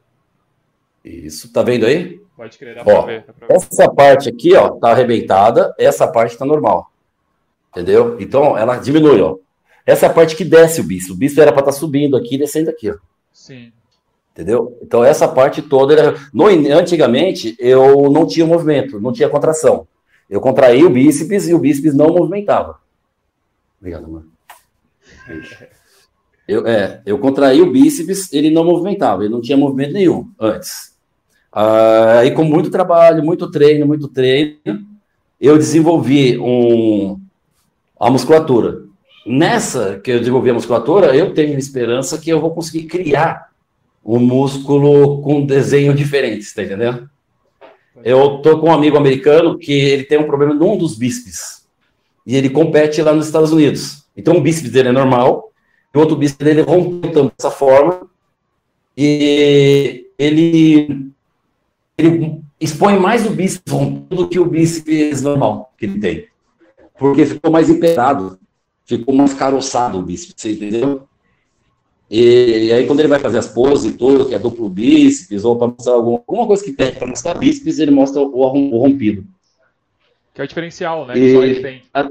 Isso. 1.03 1.51
Tá 1.51 1.61
vendo 1.61 1.85
aí? 1.85 2.17
Pode 2.35 2.57
crer, 2.57 2.75
dá 2.75 2.81
ó, 2.81 2.83
pra 2.83 3.01
ver. 3.01 3.25
Dá 3.25 3.33
pra 3.33 3.47
ver. 3.47 3.53
Essa 3.53 3.93
parte 3.93 4.29
aqui, 4.29 4.55
ó, 4.55 4.71
tá 4.79 4.91
arrebentada. 4.91 5.75
Essa 5.77 6.09
parte 6.09 6.37
tá 6.37 6.45
normal. 6.45 6.89
Entendeu? 7.71 8.19
Então, 8.21 8.57
ela 8.57 8.77
diminui, 8.77 9.19
ó. 9.19 9.37
Essa 9.85 10.09
parte 10.09 10.35
que 10.35 10.43
desce 10.43 10.81
o 10.81 10.83
bicho. 10.83 11.13
O 11.13 11.15
bicho 11.15 11.39
era 11.39 11.51
para 11.51 11.61
estar 11.61 11.71
tá 11.71 11.77
subindo 11.77 12.17
aqui 12.17 12.35
e 12.35 12.37
descendo 12.39 12.69
aqui, 12.69 12.89
ó. 12.89 12.95
Sim. 13.31 13.71
Entendeu? 14.31 14.77
Então, 14.81 15.03
essa 15.03 15.27
parte 15.27 15.61
toda. 15.61 15.93
Era... 15.93 16.15
No, 16.33 16.47
antigamente, 16.47 17.55
eu 17.59 18.09
não 18.09 18.25
tinha 18.25 18.45
movimento, 18.45 18.99
não 18.99 19.13
tinha 19.13 19.29
contração. 19.29 19.87
Eu 20.29 20.41
contraía 20.41 20.85
o 20.85 20.89
bíceps 20.89 21.47
e 21.47 21.53
o 21.53 21.59
bíceps 21.59 21.93
não 21.93 22.07
movimentava. 22.07 22.79
Obrigado, 23.79 24.09
mano. 24.09 24.27
Eu, 26.47 26.67
é, 26.67 27.01
eu 27.05 27.17
contraí 27.17 27.61
o 27.61 27.71
bíceps, 27.71 28.31
ele 28.33 28.49
não 28.49 28.63
movimentava, 28.63 29.23
ele 29.23 29.33
não 29.33 29.41
tinha 29.41 29.57
movimento 29.57 29.93
nenhum 29.93 30.29
antes. 30.39 30.95
Aí, 31.51 32.31
com 32.31 32.43
muito 32.43 32.69
trabalho, 32.69 33.23
muito 33.23 33.49
treino, 33.49 33.85
muito 33.87 34.07
treino, 34.07 34.59
eu 35.39 35.57
desenvolvi 35.57 36.37
um, 36.37 37.19
a 37.99 38.09
musculatura. 38.09 38.84
Nessa 39.25 39.99
que 39.99 40.11
eu 40.11 40.19
desenvolvi 40.19 40.51
a 40.51 40.53
musculatura, 40.53 41.15
eu 41.15 41.33
tenho 41.33 41.57
esperança 41.57 42.19
que 42.19 42.29
eu 42.29 42.39
vou 42.39 42.51
conseguir 42.53 42.83
criar 42.83 43.49
um 44.05 44.19
músculo 44.19 45.19
com 45.23 45.43
desenho 45.43 45.95
diferente, 45.95 46.53
tá 46.53 46.61
entendendo? 46.61 47.09
Eu 48.03 48.37
tô 48.37 48.59
com 48.59 48.69
um 48.69 48.73
amigo 48.73 48.97
americano 48.97 49.57
que 49.57 49.73
ele 49.73 50.03
tem 50.03 50.19
um 50.19 50.27
problema 50.27 50.53
num 50.53 50.77
dos 50.77 50.95
bíceps. 50.95 51.65
E 52.23 52.35
ele 52.35 52.51
compete 52.51 53.01
lá 53.01 53.13
nos 53.13 53.25
Estados 53.25 53.51
Unidos. 53.51 54.05
Então 54.15 54.37
o 54.37 54.41
bíceps 54.41 54.69
dele 54.69 54.89
é 54.89 54.91
normal, 54.91 55.51
e 55.91 55.97
o 55.97 56.01
outro 56.01 56.15
bíceps 56.15 56.45
dele 56.45 56.61
rompeu 56.61 57.31
dessa 57.35 57.49
forma. 57.49 58.07
E 58.95 60.05
ele, 60.19 61.11
ele 61.97 62.41
expõe 62.61 62.99
mais 62.99 63.25
o 63.25 63.31
bíceps 63.31 63.73
do 64.07 64.27
que 64.27 64.37
o 64.37 64.45
bíceps 64.45 65.23
normal 65.23 65.73
que 65.79 65.85
ele 65.85 65.99
tem. 65.99 66.27
Porque 66.99 67.25
ficou 67.25 67.51
mais 67.51 67.71
emperado, 67.71 68.37
ficou 68.85 69.13
mais 69.13 69.33
caroçado 69.33 69.99
o 69.99 70.01
bíceps, 70.01 70.35
você 70.37 70.51
entendeu? 70.53 71.07
E, 72.09 72.67
e, 72.67 72.73
aí, 72.73 72.85
quando 72.85 72.99
ele 72.99 73.07
vai 73.07 73.19
fazer 73.19 73.39
as 73.39 73.47
poses 73.47 73.93
e 73.93 73.97
tudo, 73.97 74.27
que 74.27 74.35
é 74.35 74.39
duplo 74.39 74.69
bíceps, 74.69 75.43
ou 75.43 75.57
para 75.57 75.67
mostrar 75.67 75.93
alguma, 75.93 76.17
alguma 76.27 76.47
coisa 76.47 76.63
que 76.63 76.71
tem 76.71 76.93
para 76.93 77.07
mostrar 77.07 77.33
bíceps, 77.33 77.79
ele 77.79 77.91
mostra 77.91 78.21
o, 78.21 78.39
o, 78.39 78.77
rompido. 78.77 79.25
Que 80.33 80.41
é 80.41 80.43
o 80.43 80.47
diferencial, 80.47 81.07
né? 81.07 81.13
Que 81.13 81.33
só 81.33 81.43
ele 81.43 81.61
tem. 81.61 81.81
A, 81.93 82.07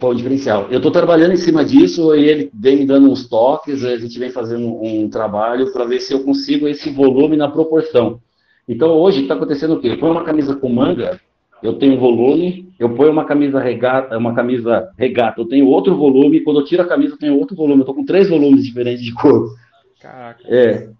o 0.00 0.14
diferencial. 0.14 0.68
Eu 0.70 0.76
estou 0.76 0.92
trabalhando 0.92 1.32
em 1.32 1.38
cima 1.38 1.64
disso 1.64 2.14
e 2.14 2.28
ele 2.28 2.50
vem 2.54 2.76
me 2.76 2.86
dando 2.86 3.10
uns 3.10 3.28
toques, 3.28 3.82
a 3.82 3.96
gente 3.96 4.18
vem 4.18 4.30
fazendo 4.30 4.66
um 4.82 5.08
trabalho 5.08 5.72
para 5.72 5.84
ver 5.84 6.00
se 6.00 6.12
eu 6.12 6.22
consigo 6.22 6.68
esse 6.68 6.90
volume 6.90 7.36
na 7.36 7.50
proporção. 7.50 8.20
Então, 8.68 8.90
hoje 8.90 9.22
está 9.22 9.34
acontecendo 9.34 9.74
o 9.74 9.80
quê? 9.80 9.96
Ponho 9.96 10.12
uma 10.12 10.24
camisa 10.24 10.54
com 10.54 10.68
manga, 10.68 11.20
eu 11.62 11.78
tenho 11.78 11.98
volume, 11.98 12.72
eu 12.78 12.94
ponho 12.94 13.10
uma 13.10 13.24
camisa 13.24 13.60
regata, 13.60 14.16
uma 14.16 14.34
camisa 14.34 14.92
regata, 14.98 15.40
eu 15.40 15.46
tenho 15.46 15.66
outro 15.66 15.96
volume, 15.96 16.40
quando 16.40 16.60
eu 16.60 16.64
tiro 16.64 16.82
a 16.82 16.88
camisa 16.88 17.14
eu 17.14 17.18
tenho 17.18 17.38
outro 17.38 17.56
volume, 17.56 17.80
eu 17.80 17.86
tô 17.86 17.94
com 17.94 18.04
três 18.04 18.28
volumes 18.28 18.64
diferentes 18.64 19.04
de 19.04 19.12
cor. 19.14 19.56
Caraca. 20.00 20.42
É. 20.46 20.90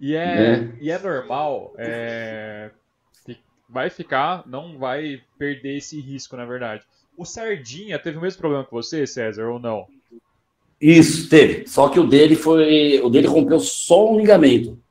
E 0.00 0.14
é, 0.16 0.24
é. 0.24 0.72
E 0.80 0.90
é 0.90 0.98
normal, 0.98 1.72
é, 1.78 2.70
vai 3.68 3.88
ficar, 3.88 4.42
não 4.46 4.76
vai 4.76 5.20
perder 5.38 5.76
esse 5.76 6.00
risco, 6.00 6.36
na 6.36 6.44
verdade. 6.44 6.82
O 7.16 7.24
Sardinha 7.24 7.98
teve 7.98 8.18
o 8.18 8.20
mesmo 8.20 8.40
problema 8.40 8.64
que 8.64 8.72
você, 8.72 9.06
César, 9.06 9.48
ou 9.48 9.58
não? 9.58 9.86
Isso, 10.80 11.28
teve. 11.28 11.66
Só 11.68 11.88
que 11.88 12.00
o 12.00 12.06
dele 12.06 12.34
foi. 12.34 13.00
O 13.00 13.08
dele 13.08 13.28
rompeu 13.28 13.60
só 13.60 14.10
um 14.12 14.18
ligamento. 14.18 14.81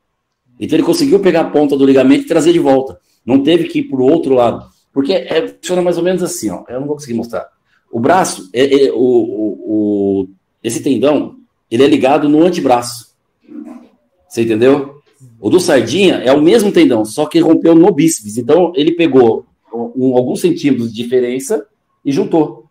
Então 0.62 0.78
ele 0.78 0.86
conseguiu 0.86 1.20
pegar 1.20 1.42
a 1.42 1.50
ponta 1.50 1.76
do 1.76 1.86
ligamento 1.86 2.24
e 2.24 2.28
trazer 2.28 2.54
de 2.54 2.60
volta. 2.60 3.00
Não 3.26 3.42
teve 3.42 3.64
que 3.64 3.80
ir 3.80 3.84
para 3.86 4.00
o 4.00 4.06
outro 4.06 4.36
lado. 4.36 4.64
Porque 4.94 5.12
é, 5.12 5.48
funciona 5.48 5.82
mais 5.82 5.98
ou 5.98 6.04
menos 6.04 6.22
assim, 6.22 6.52
ó. 6.52 6.64
Eu 6.70 6.80
não 6.80 6.88
vou 6.88 6.96
conseguir 6.96 7.16
mostrar. 7.16 7.50
O 7.92 8.00
braço, 8.00 8.48
é, 8.54 8.86
é 8.86 8.92
o, 8.92 8.96
o, 8.96 10.22
o, 10.22 10.30
esse 10.64 10.84
tendão, 10.84 11.38
ele 11.70 11.84
é 11.84 11.88
ligado 11.88 12.30
no 12.30 12.44
antebraço. 12.44 13.16
Você 14.30 14.44
entendeu? 14.44 15.02
O 15.40 15.50
do 15.50 15.60
sardinha 15.60 16.18
é 16.18 16.32
o 16.32 16.42
mesmo 16.42 16.72
tendão, 16.72 17.04
só 17.04 17.26
que 17.26 17.40
rompeu 17.40 17.74
no 17.74 17.92
bíceps. 17.92 18.38
Então 18.38 18.72
ele 18.76 18.92
pegou 18.92 19.46
um, 19.74 20.16
alguns 20.16 20.42
centímetros 20.42 20.94
de 20.94 21.02
diferença 21.02 21.66
e 22.06 22.12
juntou. 22.12 22.68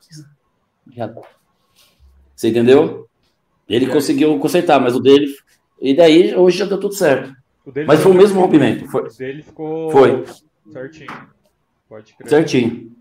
Você 2.37 2.48
entendeu? 2.48 3.09
Ele 3.68 3.87
conseguiu 3.87 4.38
consertar, 4.38 4.81
mas 4.81 4.94
o 4.94 5.00
dele. 5.00 5.26
E 5.81 5.94
daí 5.94 6.35
hoje 6.37 6.59
já 6.59 6.64
deu 6.64 6.79
tudo 6.79 6.94
certo. 6.94 7.39
Mas 7.87 8.01
foi 8.03 8.12
o 8.12 8.14
mesmo 8.14 8.40
rompimento. 8.40 8.87
Foi. 8.88 9.03
O 9.03 9.16
dele 9.16 9.42
ficou 9.42 9.90
foi. 9.90 10.25
certinho. 10.73 11.31
Pode 11.88 12.14
crer. 12.14 12.29
Certinho. 12.29 12.96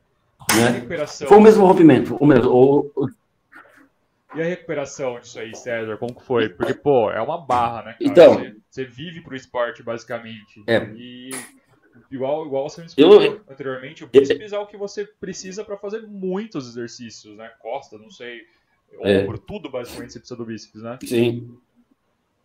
Né? 0.56 1.06
Foi 1.28 1.38
o 1.38 1.42
mesmo 1.42 1.66
rompimento. 1.66 2.16
O 2.16 2.26
mesmo. 2.26 2.50
O, 2.52 2.92
o... 2.96 3.10
E 4.36 4.42
a 4.42 4.46
recuperação 4.46 5.20
disso 5.20 5.40
aí, 5.40 5.56
César? 5.56 5.98
Como 5.98 6.14
que 6.14 6.24
foi? 6.24 6.50
Porque, 6.50 6.74
pô, 6.74 7.12
é 7.12 7.22
uma 7.22 7.38
barra, 7.38 7.84
né? 7.84 7.94
Cara? 7.94 7.98
Então. 8.02 8.34
Você, 8.36 8.56
você 8.70 8.86
vive 8.86 9.22
pro 9.22 9.36
esporte, 9.36 9.82
basicamente. 9.82 10.64
É. 10.68 10.84
E 10.96 11.32
igual, 12.12 12.46
igual 12.46 12.70
você 12.70 12.82
me 12.82 12.88
explicou 12.88 13.22
eu, 13.22 13.42
anteriormente, 13.50 14.04
o 14.04 14.08
bíceps 14.08 14.54
é 14.54 14.60
o 14.60 14.68
que 14.68 14.78
você 14.78 15.06
precisa 15.06 15.64
para 15.64 15.78
fazer 15.78 16.02
muitos 16.08 16.68
exercícios, 16.68 17.36
né? 17.38 17.50
Costa, 17.60 17.98
não 17.98 18.10
sei. 18.10 18.42
É. 19.02 19.24
Ombro, 19.24 19.38
tudo 19.38 19.70
basicamente 19.70 20.14
você 20.14 20.20
precisa 20.20 20.38
do 20.38 20.46
bíceps, 20.46 20.82
né? 20.82 20.98
Sim. 21.04 21.58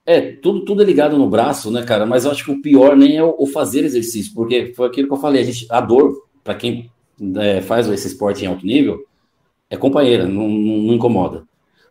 É, 0.07 0.21
tudo, 0.21 0.65
tudo 0.65 0.83
é 0.83 0.85
ligado 0.85 1.17
no 1.17 1.29
braço, 1.29 1.71
né, 1.71 1.83
cara? 1.83 2.05
Mas 2.05 2.25
eu 2.25 2.31
acho 2.31 2.45
que 2.45 2.51
o 2.51 2.61
pior 2.61 2.95
nem 2.95 3.17
é 3.17 3.25
o, 3.25 3.47
fazer 3.47 3.85
exercício, 3.85 4.35
porque 4.35 4.73
foi 4.75 4.87
aquilo 4.87 5.09
que 5.09 5.15
eu 5.15 5.19
falei, 5.19 5.43
a, 5.43 5.45
gente, 5.45 5.67
a 5.71 5.81
dor, 5.81 6.27
para 6.43 6.55
quem 6.55 6.91
é, 7.37 7.63
faz 7.63 7.89
esse 7.89 8.09
esporte 8.09 8.45
em 8.45 8.49
alto 8.49 8.67
nível, 8.67 9.03
é 9.71 9.77
companheira, 9.77 10.29
não, 10.29 10.47
não, 10.47 10.93
incomoda. 10.93 11.45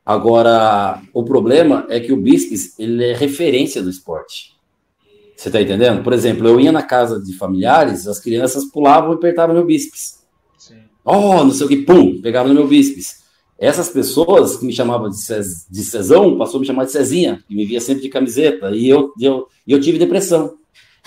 Agora, 0.06 1.02
o 1.14 1.24
problema 1.24 1.88
é 1.90 2.00
que 2.00 2.14
o 2.14 2.18
bíceps, 2.18 2.78
ele 2.78 3.04
é 3.04 3.14
referência 3.14 3.82
do 3.82 3.90
esporte. 3.90 4.54
Você 5.36 5.50
tá 5.50 5.62
entendendo? 5.62 6.04
Por 6.04 6.14
exemplo, 6.14 6.48
eu 6.48 6.60
ia 6.60 6.72
na 6.72 6.84
casa 6.84 7.20
de 7.20 7.34
familiares, 7.34 8.08
as 8.08 8.20
crianças 8.20 8.66
pulavam 8.66 9.14
e 9.14 9.16
apertavam 9.16 9.56
meu. 9.56 9.68
Sim. 10.58 10.76
Oh, 11.04 11.44
não 11.44 11.52
sei 11.52 11.66
o 11.66 11.70
que, 11.70 11.78
pum, 11.78 12.22
pegava 12.22 12.48
no 12.48 12.54
meu 12.54 12.68
bíceps. 12.68 13.23
Essas 13.64 13.88
pessoas 13.88 14.58
que 14.58 14.66
me 14.66 14.74
chamavam 14.74 15.10
de, 15.10 15.18
Cez, 15.18 15.66
de 15.72 15.84
Cezão, 15.86 16.38
passou 16.38 16.58
a 16.58 16.60
me 16.60 16.68
chamar 16.68 16.84
de 16.84 16.92
Cezinha, 16.92 17.42
que 17.48 17.56
me 17.56 17.64
via 17.64 17.80
sempre 17.80 18.04
de 18.04 18.10
camiseta, 18.10 18.72
e 18.72 18.90
eu, 18.90 19.14
eu, 19.18 19.48
eu 19.66 19.80
tive 19.80 19.98
depressão. 19.98 20.58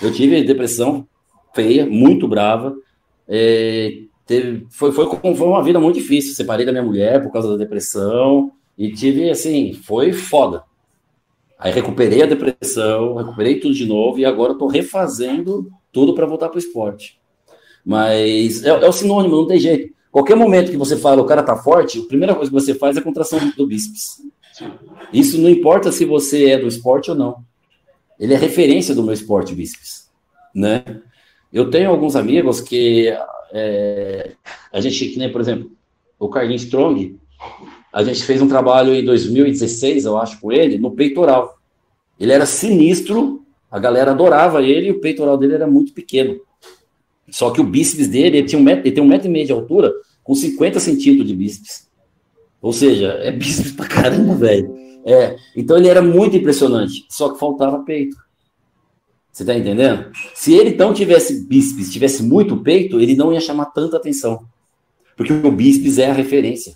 Eu 0.01 0.11
tive 0.11 0.43
depressão 0.43 1.07
feia, 1.53 1.85
muito 1.85 2.27
brava. 2.27 2.75
É, 3.27 3.99
teve, 4.25 4.65
foi, 4.71 4.91
foi, 4.91 5.05
foi 5.05 5.47
uma 5.47 5.61
vida 5.61 5.79
muito 5.79 5.99
difícil. 5.99 6.33
Separei 6.33 6.65
da 6.65 6.71
minha 6.71 6.83
mulher 6.83 7.21
por 7.21 7.31
causa 7.31 7.47
da 7.47 7.57
depressão, 7.57 8.51
e 8.75 8.91
tive, 8.91 9.29
assim, 9.29 9.73
foi 9.73 10.11
foda. 10.11 10.63
Aí 11.59 11.71
recuperei 11.71 12.23
a 12.23 12.25
depressão, 12.25 13.17
recuperei 13.17 13.59
tudo 13.59 13.75
de 13.75 13.85
novo, 13.85 14.17
e 14.17 14.25
agora 14.25 14.53
estou 14.53 14.67
refazendo 14.67 15.69
tudo 15.91 16.15
para 16.15 16.25
voltar 16.25 16.49
para 16.49 16.55
o 16.55 16.59
esporte. 16.59 17.19
Mas 17.85 18.63
é, 18.63 18.69
é 18.69 18.89
o 18.89 18.91
sinônimo, 18.91 19.35
não 19.35 19.45
tem 19.45 19.59
jeito. 19.59 19.95
Qualquer 20.11 20.35
momento 20.35 20.71
que 20.71 20.77
você 20.77 20.97
fala 20.97 21.21
o 21.21 21.25
cara 21.25 21.43
tá 21.43 21.55
forte, 21.55 21.99
a 21.99 22.07
primeira 22.07 22.33
coisa 22.33 22.49
que 22.49 22.55
você 22.55 22.73
faz 22.73 22.95
é 22.95 22.99
a 22.99 23.03
contração 23.03 23.39
do 23.55 23.67
bíceps. 23.67 24.21
Isso 25.13 25.39
não 25.39 25.49
importa 25.49 25.91
se 25.91 26.05
você 26.05 26.51
é 26.51 26.57
do 26.57 26.67
esporte 26.67 27.11
ou 27.11 27.17
não. 27.17 27.43
Ele 28.19 28.33
é 28.33 28.37
referência 28.37 28.95
do 28.95 29.03
meu 29.03 29.13
esporte 29.13 29.53
bíceps, 29.53 30.09
né? 30.53 30.83
Eu 31.53 31.69
tenho 31.69 31.89
alguns 31.89 32.15
amigos 32.15 32.59
que 32.59 33.13
é, 33.53 34.31
a 34.73 34.81
gente, 34.81 35.07
que 35.09 35.19
nem, 35.19 35.31
por 35.31 35.41
exemplo, 35.41 35.71
o 36.19 36.27
Carlinhos 36.27 36.63
Strong, 36.63 37.17
a 37.93 38.03
gente 38.03 38.23
fez 38.23 38.41
um 38.41 38.47
trabalho 38.47 38.93
em 38.93 39.05
2016, 39.05 40.05
eu 40.05 40.17
acho, 40.17 40.39
com 40.39 40.51
ele, 40.51 40.77
no 40.77 40.91
peitoral. 40.91 41.57
Ele 42.19 42.31
era 42.31 42.45
sinistro, 42.45 43.45
a 43.71 43.79
galera 43.79 44.11
adorava 44.11 44.63
ele 44.63 44.87
e 44.87 44.91
o 44.91 44.99
peitoral 44.99 45.37
dele 45.37 45.53
era 45.53 45.67
muito 45.67 45.93
pequeno. 45.93 46.39
Só 47.29 47.51
que 47.51 47.61
o 47.61 47.63
bíceps 47.63 48.07
dele, 48.07 48.37
ele, 48.37 48.47
tinha 48.47 48.59
um 48.59 48.63
metro, 48.63 48.87
ele 48.87 48.95
tem 48.95 49.03
um 49.03 49.07
metro 49.07 49.27
e 49.27 49.31
meio 49.31 49.45
de 49.45 49.51
altura, 49.51 49.91
com 50.23 50.33
50 50.33 50.79
centímetros 50.79 51.27
de 51.27 51.35
bíceps. 51.35 51.87
Ou 52.61 52.73
seja, 52.73 53.07
é 53.21 53.31
bíceps 53.31 53.71
pra 53.71 53.85
caramba, 53.87 54.35
velho. 54.35 54.75
É, 55.05 55.35
então 55.55 55.77
ele 55.77 55.87
era 55.87 56.01
muito 56.01 56.35
impressionante, 56.35 57.05
só 57.09 57.29
que 57.29 57.39
faltava 57.39 57.83
peito. 57.83 58.17
Você 59.31 59.45
tá 59.45 59.53
entendendo? 59.53 60.11
Se 60.33 60.53
ele 60.53 60.71
então 60.71 60.93
tivesse 60.93 61.45
bíceps, 61.45 61.91
tivesse 61.91 62.23
muito 62.23 62.57
peito, 62.57 62.99
ele 62.99 63.15
não 63.15 63.31
ia 63.31 63.39
chamar 63.39 63.67
tanta 63.67 63.95
atenção. 63.95 64.43
Porque 65.15 65.31
o 65.31 65.51
bíceps 65.51 65.97
é 65.97 66.09
a 66.09 66.13
referência. 66.13 66.75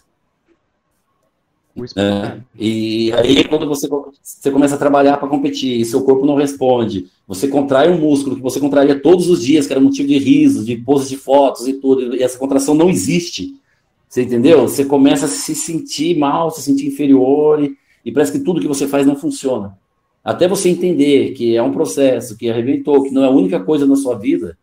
É, 1.95 2.37
e 2.57 3.13
aí, 3.13 3.43
quando 3.45 3.65
você, 3.65 3.87
você 4.21 4.51
começa 4.51 4.75
a 4.75 4.77
trabalhar 4.77 5.17
para 5.17 5.29
competir, 5.29 5.79
e 5.79 5.85
seu 5.85 6.03
corpo 6.03 6.25
não 6.25 6.35
responde, 6.35 7.07
você 7.27 7.47
contrai 7.47 7.89
um 7.89 7.97
músculo 7.97 8.35
que 8.35 8.41
você 8.41 8.59
contraria 8.59 8.99
todos 8.99 9.29
os 9.29 9.41
dias, 9.41 9.65
que 9.65 9.73
era 9.73 9.81
motivo 9.81 10.07
de 10.07 10.17
risos, 10.17 10.65
de 10.65 10.75
poses 10.75 11.07
de 11.09 11.15
fotos 11.15 11.67
e 11.67 11.73
tudo, 11.73 12.15
e 12.15 12.21
essa 12.21 12.37
contração 12.37 12.75
não 12.75 12.89
existe. 12.89 13.55
Você 14.09 14.23
entendeu? 14.23 14.67
Você 14.67 14.83
começa 14.83 15.25
a 15.25 15.29
se 15.29 15.55
sentir 15.55 16.17
mal, 16.17 16.51
se 16.51 16.61
sentir 16.61 16.87
inferior 16.87 17.63
e, 17.63 17.77
e 18.03 18.11
parece 18.11 18.33
que 18.33 18.39
tudo 18.39 18.59
que 18.59 18.67
você 18.67 18.85
faz 18.85 19.07
não 19.07 19.15
funciona. 19.15 19.77
Até 20.23 20.47
você 20.47 20.69
entender 20.69 21.31
que 21.31 21.55
é 21.55 21.63
um 21.63 21.71
processo, 21.71 22.37
que 22.37 22.49
arrebentou, 22.49 23.03
que 23.03 23.11
não 23.11 23.23
é 23.23 23.27
a 23.27 23.31
única 23.31 23.59
coisa 23.61 23.85
na 23.85 23.95
sua 23.95 24.17
vida. 24.19 24.57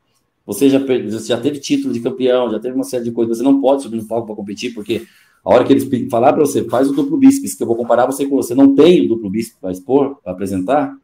Você 0.46 0.68
já, 0.68 0.78
já 1.24 1.40
teve 1.40 1.58
título 1.58 1.92
de 1.92 2.00
campeão, 2.00 2.50
já 2.50 2.60
teve 2.60 2.74
uma 2.74 2.84
série 2.84 3.04
de 3.04 3.10
coisas. 3.10 3.38
Você 3.38 3.42
não 3.42 3.60
pode 3.60 3.82
subir 3.82 3.96
no 3.96 4.06
palco 4.06 4.26
para 4.26 4.36
competir, 4.36 4.72
porque 4.72 5.06
a 5.44 5.54
hora 5.54 5.64
que 5.64 5.72
eles 5.72 6.10
falar 6.10 6.32
para 6.32 6.44
você, 6.44 6.64
faz 6.64 6.88
o 6.88 6.94
duplo 6.94 7.16
bíceps, 7.16 7.54
que 7.54 7.62
eu 7.62 7.66
vou 7.66 7.76
comparar 7.76 8.06
você 8.06 8.26
com 8.26 8.36
você, 8.36 8.54
não 8.54 8.74
tem 8.74 9.04
o 9.04 9.08
duplo 9.08 9.30
bíceps 9.30 9.58
para 9.60 9.72
expor, 9.72 10.16
para 10.22 10.32
apresentar. 10.32 10.96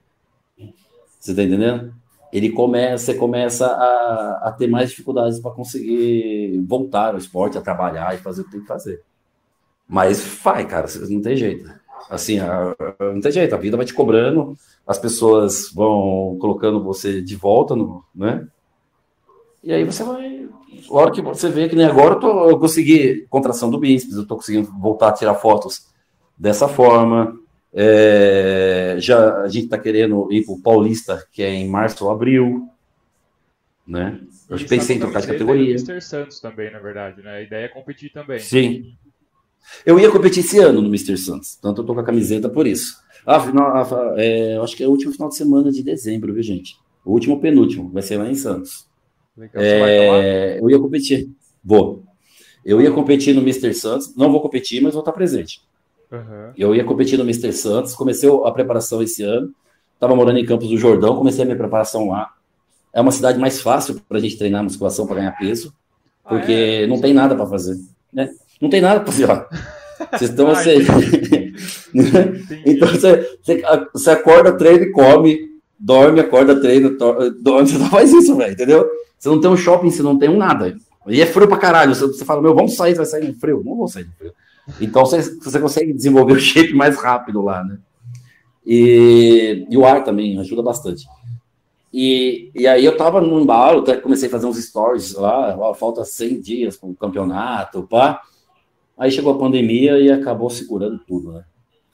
Você 1.19 1.31
está 1.31 1.43
entendendo? 1.43 1.95
Ele 2.33 2.51
começa, 2.51 3.05
você 3.05 3.15
começa 3.15 3.67
a, 3.67 4.49
a 4.49 4.53
ter 4.53 4.67
mais 4.67 4.91
dificuldades 4.91 5.39
para 5.39 5.53
conseguir 5.53 6.61
voltar 6.67 7.13
ao 7.13 7.19
esporte, 7.19 7.57
a 7.57 7.63
trabalhar 7.63 8.15
e 8.15 8.19
fazer 8.19 8.43
o 8.43 8.45
que 8.45 8.51
tem 8.51 8.61
que 8.61 8.67
fazer. 8.67 9.01
Mas 9.89 10.23
vai, 10.43 10.67
cara, 10.67 10.87
não 11.09 11.21
tem 11.21 11.37
jeito. 11.37 11.71
Assim, 12.11 12.39
a, 12.39 12.75
não 13.01 13.21
tem 13.21 13.33
jeito, 13.33 13.55
a 13.55 13.59
vida 13.59 13.77
vai 13.77 13.87
te 13.87 13.95
cobrando, 13.95 14.57
as 14.87 14.99
pessoas 14.99 15.71
vão 15.73 16.37
colocando 16.41 16.83
você 16.83 17.23
de 17.23 17.37
volta, 17.37 17.75
no, 17.75 18.05
né? 18.15 18.47
E 19.63 19.73
aí 19.73 19.85
você 19.85 20.05
vai. 20.05 20.47
A 20.91 20.95
hora 20.95 21.11
que 21.11 21.23
você 21.23 21.49
vê 21.49 21.69
que 21.69 21.77
nem 21.77 21.87
agora 21.87 22.15
eu, 22.15 22.21
tô, 22.21 22.51
eu 22.51 22.59
consegui 22.59 23.27
contração 23.29 23.71
do 23.71 23.79
bíceps, 23.79 24.17
eu 24.17 24.23
estou 24.23 24.37
conseguindo 24.37 24.71
voltar 24.79 25.09
a 25.09 25.13
tirar 25.13 25.35
fotos 25.35 25.87
dessa 26.39 26.69
forma. 26.69 27.39
É, 27.73 28.97
já 28.99 29.43
a 29.43 29.49
gente 29.49 29.65
está 29.65 29.79
querendo 29.79 30.29
ir 30.33 30.45
para 30.45 30.55
o 30.55 30.63
Paulista, 30.63 31.27
que 31.33 31.43
é 31.43 31.51
em 31.53 31.69
março 31.69 32.05
ou 32.05 32.11
abril. 32.11 32.69
Né? 33.87 34.21
Eu 34.49 34.59
pensei 34.67 34.97
em 34.97 35.01
trocar 35.01 35.21
de 35.21 35.27
categoria. 35.27 35.71
Mr. 35.71 36.01
Santos 36.01 36.41
também, 36.41 36.71
na 36.71 36.79
verdade, 36.79 37.23
né? 37.23 37.37
A 37.37 37.43
ideia 37.43 37.65
é 37.67 37.69
competir 37.69 38.13
também. 38.13 38.39
Sim. 38.39 38.95
Eu 39.85 39.99
ia 39.99 40.11
competir 40.11 40.45
esse 40.45 40.59
ano 40.59 40.81
no 40.81 40.89
Mr. 40.89 41.17
Santos, 41.17 41.57
tanto 41.57 41.81
eu 41.81 41.87
tô 41.87 41.95
com 41.95 42.01
a 42.01 42.05
camiseta 42.05 42.49
por 42.49 42.67
isso. 42.67 42.97
Ah, 43.27 43.41
final, 43.41 43.77
ah, 43.77 44.15
é, 44.17 44.57
acho 44.59 44.77
que 44.77 44.85
é 44.85 44.87
o 44.87 44.91
último 44.91 45.13
final 45.13 45.29
de 45.29 45.37
semana 45.37 45.73
de 45.73 45.83
dezembro, 45.83 46.33
viu, 46.33 46.43
gente? 46.43 46.77
O 47.05 47.13
último 47.13 47.41
penúltimo, 47.41 47.91
vai 47.91 48.03
ser 48.03 48.19
lá 48.19 48.29
em 48.29 48.35
Santos. 48.35 48.87
Legal, 49.37 49.63
é, 49.63 50.61
eu 50.61 50.71
ia 50.71 50.79
competir. 50.79 51.29
Vou. 51.63 52.03
Eu 52.65 52.81
ia 52.81 52.91
competir 52.91 53.35
no 53.35 53.43
Mr. 53.43 53.75
Santos, 53.75 54.15
não 54.17 54.31
vou 54.31 54.41
competir, 54.41 54.83
mas 54.83 54.95
vou 54.95 55.01
estar 55.01 55.13
presente. 55.13 55.61
Uhum. 56.11 56.53
Eu 56.57 56.75
ia 56.75 56.85
competir 56.85 57.19
no 57.19 57.25
Mr. 57.25 57.53
Santos, 57.53 57.95
comecei 57.95 58.29
a 58.29 58.51
preparação 58.53 59.03
esse 59.03 59.23
ano, 59.23 59.53
estava 59.95 60.15
morando 60.15 60.39
em 60.39 60.47
Campos 60.47 60.69
do 60.69 60.79
Jordão, 60.79 61.17
comecei 61.17 61.43
a 61.43 61.45
minha 61.45 61.59
preparação 61.59 62.09
lá. 62.09 62.33
É 62.93 63.01
uma 63.01 63.11
cidade 63.11 63.39
mais 63.39 63.61
fácil 63.61 64.01
para 64.09 64.19
a 64.19 64.21
gente 64.21 64.39
treinar 64.39 64.63
musculação 64.63 65.07
para 65.07 65.17
ganhar 65.17 65.33
peso, 65.33 65.75
porque 66.27 66.53
ah, 66.53 66.85
é? 66.85 66.87
não 66.87 67.01
tem 67.01 67.13
nada 67.13 67.35
para 67.35 67.47
fazer. 67.47 67.77
Né? 68.13 68.31
Não 68.61 68.71
tem 68.71 68.81
nada 68.81 69.01
para 69.01 69.13
fazer 69.13 69.27
lá. 69.27 69.49
Vocês 70.13 70.31
estão 70.31 70.49
assim. 70.49 70.71
então 72.67 72.89
você, 72.89 73.39
você, 73.41 73.63
você, 73.93 74.11
acorda, 74.11 74.53
treina 74.53 74.85
e 74.85 74.91
come, 74.91 75.39
dorme, 75.79 76.21
acorda, 76.21 76.61
treina, 76.61 76.91
dorme, 76.91 77.69
você 77.69 77.79
não 77.79 77.89
faz 77.89 78.13
isso, 78.13 78.37
velho, 78.37 78.53
entendeu? 78.53 78.91
Você 79.19 79.29
não 79.29 79.41
tem 79.41 79.51
um 79.51 79.57
shopping, 79.57 79.91
você 79.91 80.03
não 80.03 80.19
tem 80.19 80.29
um 80.29 80.37
nada. 80.37 80.77
E 81.07 81.21
é 81.21 81.27
frio 81.27 81.49
pra 81.49 81.57
caralho. 81.57 81.95
Você, 81.95 82.07
você 82.07 82.25
fala, 82.25 82.41
meu, 82.41 82.55
vamos 82.55 82.75
sair, 82.75 82.95
vai 82.95 83.07
sair 83.07 83.27
no 83.27 83.35
frio. 83.35 83.63
Não 83.65 83.77
vou 83.77 83.89
sair 83.89 84.05
no 84.05 84.13
frio. 84.13 84.33
Então 84.81 85.05
você, 85.05 85.23
você 85.39 85.61
consegue 85.61 85.93
desenvolver 85.93 86.33
o 86.37 86.41
shape 86.41 86.73
mais 86.73 86.97
rápido 86.97 87.43
lá, 87.43 87.63
né? 87.65 87.79
E, 88.67 89.67
e 89.69 89.77
o 89.77 89.85
ar 89.85 90.03
também 90.05 90.39
ajuda 90.39 90.63
bastante. 90.63 91.07
E, 91.93 92.51
e 92.55 92.67
aí 92.67 92.85
eu 92.85 92.97
tava 92.97 93.21
no 93.21 93.41
embalo, 93.41 93.83
até 93.83 93.97
comecei 93.97 94.29
a 94.29 94.31
fazer 94.31 94.47
uns 94.47 94.57
stories 94.57 95.15
lá, 95.15 95.57
ó, 95.57 95.73
falta 95.75 96.05
100 96.05 96.41
dias 96.41 96.77
para 96.77 96.89
o 96.89 96.95
campeonato, 96.95 97.85
pá. 97.85 98.21
Aí 98.99 99.11
chegou 99.11 99.35
a 99.35 99.39
pandemia 99.39 99.99
e 99.99 100.11
acabou 100.11 100.51
segurando 100.51 100.99
tudo, 101.07 101.33
né? 101.33 101.45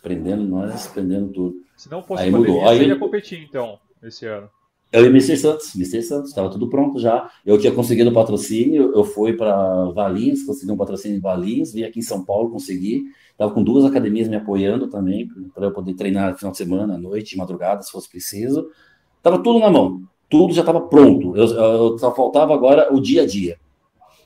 Prendendo 0.02 0.42
nós, 0.42 0.86
prendendo 0.86 1.32
tudo. 1.32 1.56
Se 1.76 1.90
não 1.90 2.02
fosse 2.02 2.22
aí 2.22 2.30
pandemia, 2.30 2.54
mudou. 2.54 2.70
Aí, 2.70 2.86
ia 2.86 2.98
competir 2.98 3.42
então, 3.42 3.78
esse 4.02 4.26
ano. 4.26 4.48
Eu 4.92 5.04
e 5.04 5.08
Mr. 5.08 5.36
Santos, 5.36 5.72
Mr. 5.76 6.02
Santos, 6.02 6.30
estava 6.30 6.50
tudo 6.50 6.68
pronto 6.68 6.98
já. 6.98 7.30
Eu 7.46 7.56
tinha 7.58 7.72
conseguido 7.72 8.10
o 8.10 8.12
patrocínio, 8.12 8.92
eu 8.92 9.04
fui 9.04 9.34
para 9.34 9.84
Valinhos, 9.90 10.42
consegui 10.42 10.72
um 10.72 10.76
patrocínio 10.76 11.16
em 11.16 11.20
Valinhos, 11.20 11.72
vim 11.72 11.84
aqui 11.84 12.00
em 12.00 12.02
São 12.02 12.24
Paulo, 12.24 12.50
consegui. 12.50 13.04
Estava 13.30 13.52
com 13.52 13.62
duas 13.62 13.84
academias 13.84 14.26
me 14.26 14.34
apoiando 14.34 14.88
também, 14.88 15.28
para 15.54 15.66
eu 15.66 15.72
poder 15.72 15.94
treinar 15.94 16.32
no 16.32 16.36
final 16.36 16.50
de 16.50 16.58
semana, 16.58 16.94
à 16.94 16.98
noite, 16.98 17.36
madrugada, 17.36 17.82
se 17.82 17.92
fosse 17.92 18.10
preciso. 18.10 18.68
Estava 19.16 19.38
tudo 19.38 19.60
na 19.60 19.70
mão, 19.70 20.02
tudo 20.28 20.52
já 20.52 20.62
estava 20.62 20.80
pronto. 20.80 21.36
Eu, 21.36 21.46
eu, 21.46 21.98
só 21.98 22.12
faltava 22.12 22.52
agora 22.52 22.92
o 22.92 23.00
dia 23.00 23.22
a 23.22 23.26
dia. 23.26 23.58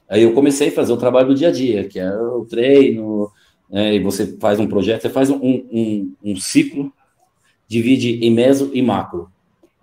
Aí 0.08 0.22
eu 0.22 0.32
comecei 0.32 0.68
a 0.68 0.72
fazer 0.72 0.92
o 0.92 0.96
trabalho 0.96 1.28
do 1.28 1.34
dia 1.34 1.48
a 1.48 1.52
dia, 1.52 1.86
que 1.86 1.98
é 2.00 2.10
o 2.16 2.46
treino, 2.46 3.30
né, 3.68 3.96
e 3.96 4.00
você 4.00 4.36
faz 4.38 4.58
um 4.58 4.66
projeto, 4.66 5.02
você 5.02 5.10
faz 5.10 5.28
um, 5.28 5.36
um, 5.36 6.14
um 6.24 6.36
ciclo, 6.36 6.90
divide 7.68 8.24
em 8.24 8.30
meso 8.30 8.70
e 8.72 8.80
macro. 8.80 9.33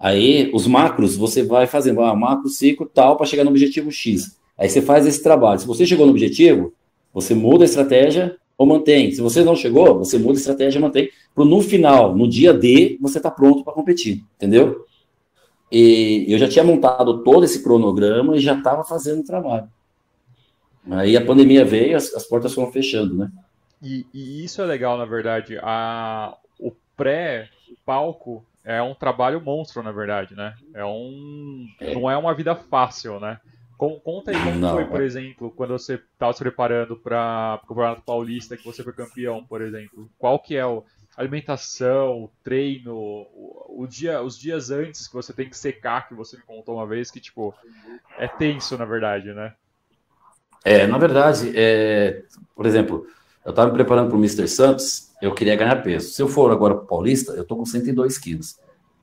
Aí, 0.02 0.50
os 0.52 0.66
macros, 0.66 1.16
você 1.16 1.44
vai 1.44 1.68
fazendo, 1.68 2.02
ah, 2.02 2.16
macro, 2.16 2.50
ciclo, 2.50 2.90
tal, 2.92 3.16
para 3.16 3.28
chegar 3.28 3.44
no 3.44 3.52
objetivo 3.52 3.92
X. 3.92 4.36
Aí 4.58 4.68
você 4.68 4.82
faz 4.82 5.06
esse 5.06 5.22
trabalho. 5.22 5.60
Se 5.60 5.68
você 5.68 5.86
chegou 5.86 6.08
no 6.08 6.12
objetivo, 6.12 6.74
você 7.14 7.36
muda 7.36 7.64
a 7.64 7.66
estratégia 7.66 8.36
ou 8.58 8.66
mantém. 8.66 9.12
Se 9.12 9.22
você 9.22 9.44
não 9.44 9.56
chegou, 9.56 10.00
você 10.00 10.18
muda 10.18 10.34
a 10.34 10.42
estratégia 10.42 10.80
e 10.80 10.82
mantém. 10.82 11.10
Para 11.36 11.46
no 11.46 11.62
final, 11.62 12.16
no 12.16 12.28
dia 12.28 12.52
D, 12.52 12.98
você 13.00 13.18
está 13.18 13.30
pronto 13.30 13.64
para 13.64 13.74
competir, 13.74 14.24
entendeu? 14.38 14.86
E 15.72 16.26
eu 16.28 16.40
já 16.40 16.50
tinha 16.50 16.64
montado 16.64 17.24
todo 17.24 17.46
esse 17.46 17.62
cronograma 17.62 18.36
e 18.36 18.40
já 18.40 18.58
estava 18.58 18.84
fazendo 18.84 19.20
o 19.20 19.26
trabalho. 19.26 19.70
Aí 20.90 21.16
a 21.16 21.24
pandemia 21.24 21.64
veio, 21.64 21.96
as, 21.96 22.12
as 22.16 22.24
portas 22.26 22.56
foram 22.56 22.72
fechando, 22.72 23.16
né? 23.16 23.32
E, 23.82 24.06
e, 24.12 24.44
isso 24.44 24.62
é 24.64 24.66
legal, 24.66 24.98
na 24.98 25.06
verdade. 25.06 25.58
A, 25.62 26.36
o 26.60 26.72
pré-palco 26.98 28.44
é 28.64 28.82
um 28.82 28.94
trabalho 28.94 29.42
monstro, 29.42 29.82
na 29.82 29.92
verdade, 29.92 30.36
né? 30.36 30.56
É 30.74 30.86
um. 30.86 31.68
Não 31.94 32.10
é 32.10 32.18
uma 32.18 32.34
vida 32.34 32.56
fácil, 32.56 33.20
né? 33.20 33.40
Conta 34.04 34.30
aí 34.30 34.38
como 34.38 34.60
não, 34.60 34.76
foi, 34.76 34.86
por 34.86 35.02
é. 35.02 35.06
exemplo, 35.06 35.50
quando 35.50 35.72
você 35.72 35.96
estava 35.96 36.32
se 36.34 36.40
preparando 36.40 36.96
para 36.96 37.60
o 37.64 37.68
Campeonato 37.68 38.04
Paulista, 38.04 38.56
que 38.56 38.64
você 38.64 38.84
foi 38.84 38.94
campeão, 38.94 39.44
por 39.44 39.60
exemplo. 39.60 40.08
Qual 40.20 40.38
que 40.38 40.56
é 40.56 40.62
a 40.62 40.82
alimentação, 41.18 42.26
o 42.26 42.32
treino, 42.44 42.96
o, 42.96 43.82
o, 43.82 43.88
dia, 43.88 44.22
os 44.22 44.38
dias 44.38 44.70
antes 44.70 45.08
que 45.08 45.16
você 45.16 45.34
tem 45.34 45.50
que 45.50 45.58
secar, 45.58 46.08
que 46.08 46.14
você 46.14 46.38
me 46.38 46.44
contou 46.44 46.76
uma 46.76 46.86
vez, 46.86 47.10
que, 47.10 47.20
tipo, 47.20 47.56
é 48.20 48.28
tenso, 48.28 48.78
na 48.78 48.86
verdade, 48.86 49.34
né? 49.34 49.56
É, 50.64 50.86
na 50.86 51.00
verdade, 51.00 51.52
é, 51.56 52.22
por 52.56 52.68
exemplo, 52.68 53.08
eu 53.44 53.50
estava 53.50 53.70
me 53.70 53.74
preparando 53.74 54.08
para 54.08 54.18
o 54.18 54.20
Mr. 54.20 54.48
Santos, 54.48 55.10
eu 55.22 55.34
queria 55.34 55.56
ganhar 55.56 55.76
peso. 55.82 56.10
Se 56.10 56.22
eu 56.22 56.28
for 56.28 56.52
agora 56.52 56.76
para 56.76 56.84
o 56.84 56.88
Paulista, 56.88 57.34
eu 57.34 57.42
estou 57.42 57.58
com 57.58 57.66
102 57.66 58.18
quilos. 58.18 58.58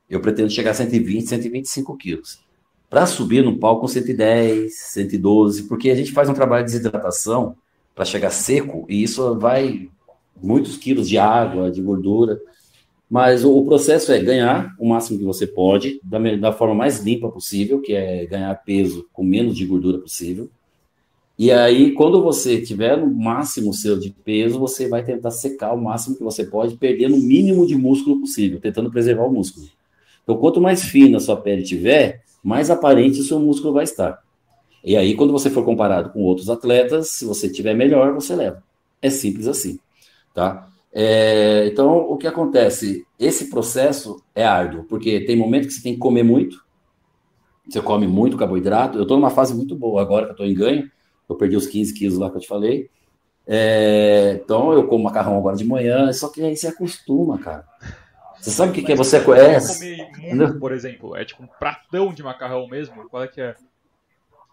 Eu 0.09 0.21
pretendo 0.21 0.51
chegar 0.51 0.71
a 0.71 0.75
120, 0.75 1.29
125 1.29 1.97
quilos. 1.97 2.41
Para 2.89 3.05
subir 3.05 3.45
no 3.45 3.59
palco 3.59 3.83
com 3.83 3.89
110, 3.89 4.75
112, 4.75 5.65
porque 5.65 5.91
a 5.91 5.95
gente 5.95 6.13
faz 6.13 6.29
um 6.29 6.35
trabalho 6.35 6.65
de 6.65 6.73
desidratação 6.73 7.57
para 7.95 8.05
chegar 8.05 8.31
seco 8.31 8.87
e 8.89 9.03
isso 9.03 9.39
vai 9.39 9.91
muitos 10.41 10.77
quilos 10.77 11.09
de 11.09 11.19
água, 11.19 11.71
de 11.71 11.83
gordura. 11.83 12.41
Mas 13.11 13.45
o, 13.45 13.65
processo 13.65 14.13
é 14.13 14.21
ganhar 14.21 14.75
o 14.79 14.89
máximo 14.89 15.19
que 15.19 15.25
você 15.25 15.47
pode, 15.47 16.01
da, 16.05 16.19
da 16.37 16.53
forma 16.53 16.75
mais 16.75 17.03
limpa 17.03 17.29
possível, 17.29 17.81
que 17.81 17.93
é 17.93 18.25
ganhar 18.27 18.55
peso 18.65 19.09
com 19.13 19.25
menos 19.25 19.57
de 19.57 19.67
gordura 19.67 19.99
possível 19.99 20.49
e 21.39 21.53
aí, 21.53 21.93
quando 21.93 22.21
você 22.21 22.61
tiver 22.61 22.97
no 22.97 23.07
máximo 23.09 23.73
seu 23.73 23.97
de 23.97 24.11
peso, 24.11 24.59
você 24.59 24.89
vai 24.89 25.05
tentar 25.05 25.31
secar 25.31 25.73
o 25.73 25.81
máximo 25.81 26.17
que 26.17 26.25
você 26.25 26.45
pode, 26.45 26.77
perdendo 26.77 27.15
o 27.15 27.21
mínimo 27.21 27.65
de 27.65 27.77
músculo 27.77 28.19
possível, 28.19 28.61
tentando 28.61 28.91
preservar 28.91 29.25
o 29.25 29.33
músculo. 29.33 29.69
Então, 30.25 30.37
quanto 30.37 30.61
mais 30.61 30.83
fina 30.83 31.19
a 31.19 31.21
sua 31.21 31.37
pele 31.37 31.63
tiver, 31.63 32.23
mais 32.43 32.71
aparente 32.71 33.21
o 33.21 33.23
seu 33.23 33.39
músculo 33.39 33.73
vai 33.73 33.85
estar. 33.85 34.21
E 34.85 34.97
aí, 34.97 35.15
quando 35.15 35.33
você 35.33 35.49
for 35.49 35.65
comparado 35.65 36.11
com 36.11 36.23
outros 36.23 36.51
atletas, 36.51 37.11
se 37.11 37.25
você 37.25 37.49
tiver 37.49 37.75
melhor, 37.75 38.13
você 38.15 38.35
leva. 38.35 38.63
É 39.01 39.09
simples 39.09 39.47
assim, 39.47 39.79
tá? 40.35 40.69
É, 40.93 41.69
então, 41.69 41.99
o 41.99 42.17
que 42.17 42.27
acontece? 42.27 43.07
Esse 43.17 43.49
processo 43.49 44.21
é 44.35 44.45
árduo, 44.45 44.85
porque 44.89 45.21
tem 45.21 45.37
momentos 45.37 45.69
que 45.69 45.75
você 45.75 45.83
tem 45.83 45.93
que 45.95 46.01
comer 46.01 46.25
muito, 46.25 46.65
você 47.69 47.81
come 47.81 48.09
muito 48.09 48.37
carboidrato. 48.37 48.99
Eu 48.99 49.03
estou 49.03 49.17
numa 49.17 49.31
fase 49.31 49.55
muito 49.55 49.77
boa 49.77 50.03
agora, 50.03 50.25
que 50.25 50.31
eu 50.31 50.33
estou 50.33 50.47
em 50.47 50.55
ganho, 50.55 50.91
eu 51.29 51.37
perdi 51.37 51.57
os 51.57 51.67
15 51.67 51.95
quilos 51.95 52.19
lá 52.19 52.31
que 52.31 52.37
eu 52.37 52.41
te 52.41 52.49
falei. 52.49 52.91
É, 53.47 54.41
então 54.45 54.73
eu 54.73 54.87
como 54.87 55.05
macarrão 55.05 55.39
agora 55.39 55.57
de 55.57 55.65
manhã, 55.65 56.13
só 56.13 56.29
que 56.29 56.43
aí 56.43 56.57
você 56.57 56.69
acostuma, 56.69 57.39
cara. 57.39 57.65
Você 58.39 58.51
sabe 58.51 58.71
o 58.71 58.75
que, 58.75 58.83
que 58.83 58.93
é 58.93 58.97
você 58.97 59.21
conhece? 59.21 60.07
Muito, 60.33 60.59
por 60.59 60.73
exemplo, 60.73 61.17
é 61.17 61.25
tipo 61.25 61.43
um 61.43 61.47
pratão 61.47 62.13
de 62.13 62.23
macarrão 62.23 62.69
mesmo? 62.69 63.09
Qual 63.09 63.23
é 63.23 63.29
que 63.29 63.41
é? 63.41 63.57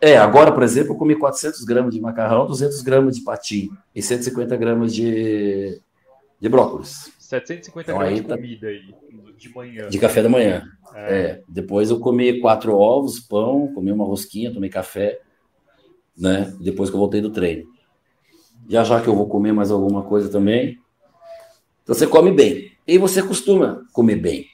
É, 0.01 0.17
agora, 0.17 0.51
por 0.51 0.63
exemplo, 0.63 0.93
eu 0.93 0.97
comi 0.97 1.15
400 1.15 1.63
gramas 1.63 1.93
de 1.93 2.01
macarrão, 2.01 2.47
200 2.47 2.81
gramas 2.81 3.15
de 3.15 3.23
patim 3.23 3.69
e 3.93 4.01
150 4.01 4.55
gramas 4.57 4.93
de, 4.93 5.79
de 6.39 6.49
brócolis. 6.49 7.11
750 7.19 7.91
então, 7.91 7.99
gramas 7.99 8.19
de 8.19 8.27
tá... 8.27 8.35
comida 8.35 8.67
aí, 8.67 8.95
de 9.37 9.49
manhã. 9.53 9.89
De 9.89 9.99
café 9.99 10.21
da 10.21 10.29
manhã. 10.29 10.67
É. 10.93 11.19
é. 11.19 11.41
Depois 11.47 11.89
eu 11.89 11.99
comi 11.99 12.39
quatro 12.39 12.75
ovos, 12.75 13.19
pão, 13.19 13.71
comi 13.73 13.91
uma 13.91 14.05
rosquinha, 14.05 14.53
tomei 14.53 14.69
café 14.69 15.19
né? 16.17 16.53
Depois 16.59 16.89
que 16.89 16.95
eu 16.95 16.99
voltei 16.99 17.21
do 17.21 17.29
treino. 17.29 17.67
já 18.67 18.83
já 18.83 19.01
que 19.01 19.07
eu 19.07 19.15
vou 19.15 19.27
comer 19.27 19.53
mais 19.53 19.71
alguma 19.71 20.03
coisa 20.03 20.29
também. 20.29 20.79
Então 21.83 21.95
você 21.95 22.07
come 22.07 22.31
bem. 22.31 22.71
E 22.87 22.97
você 22.97 23.21
costuma 23.21 23.83
comer 23.93 24.15
bem. 24.15 24.45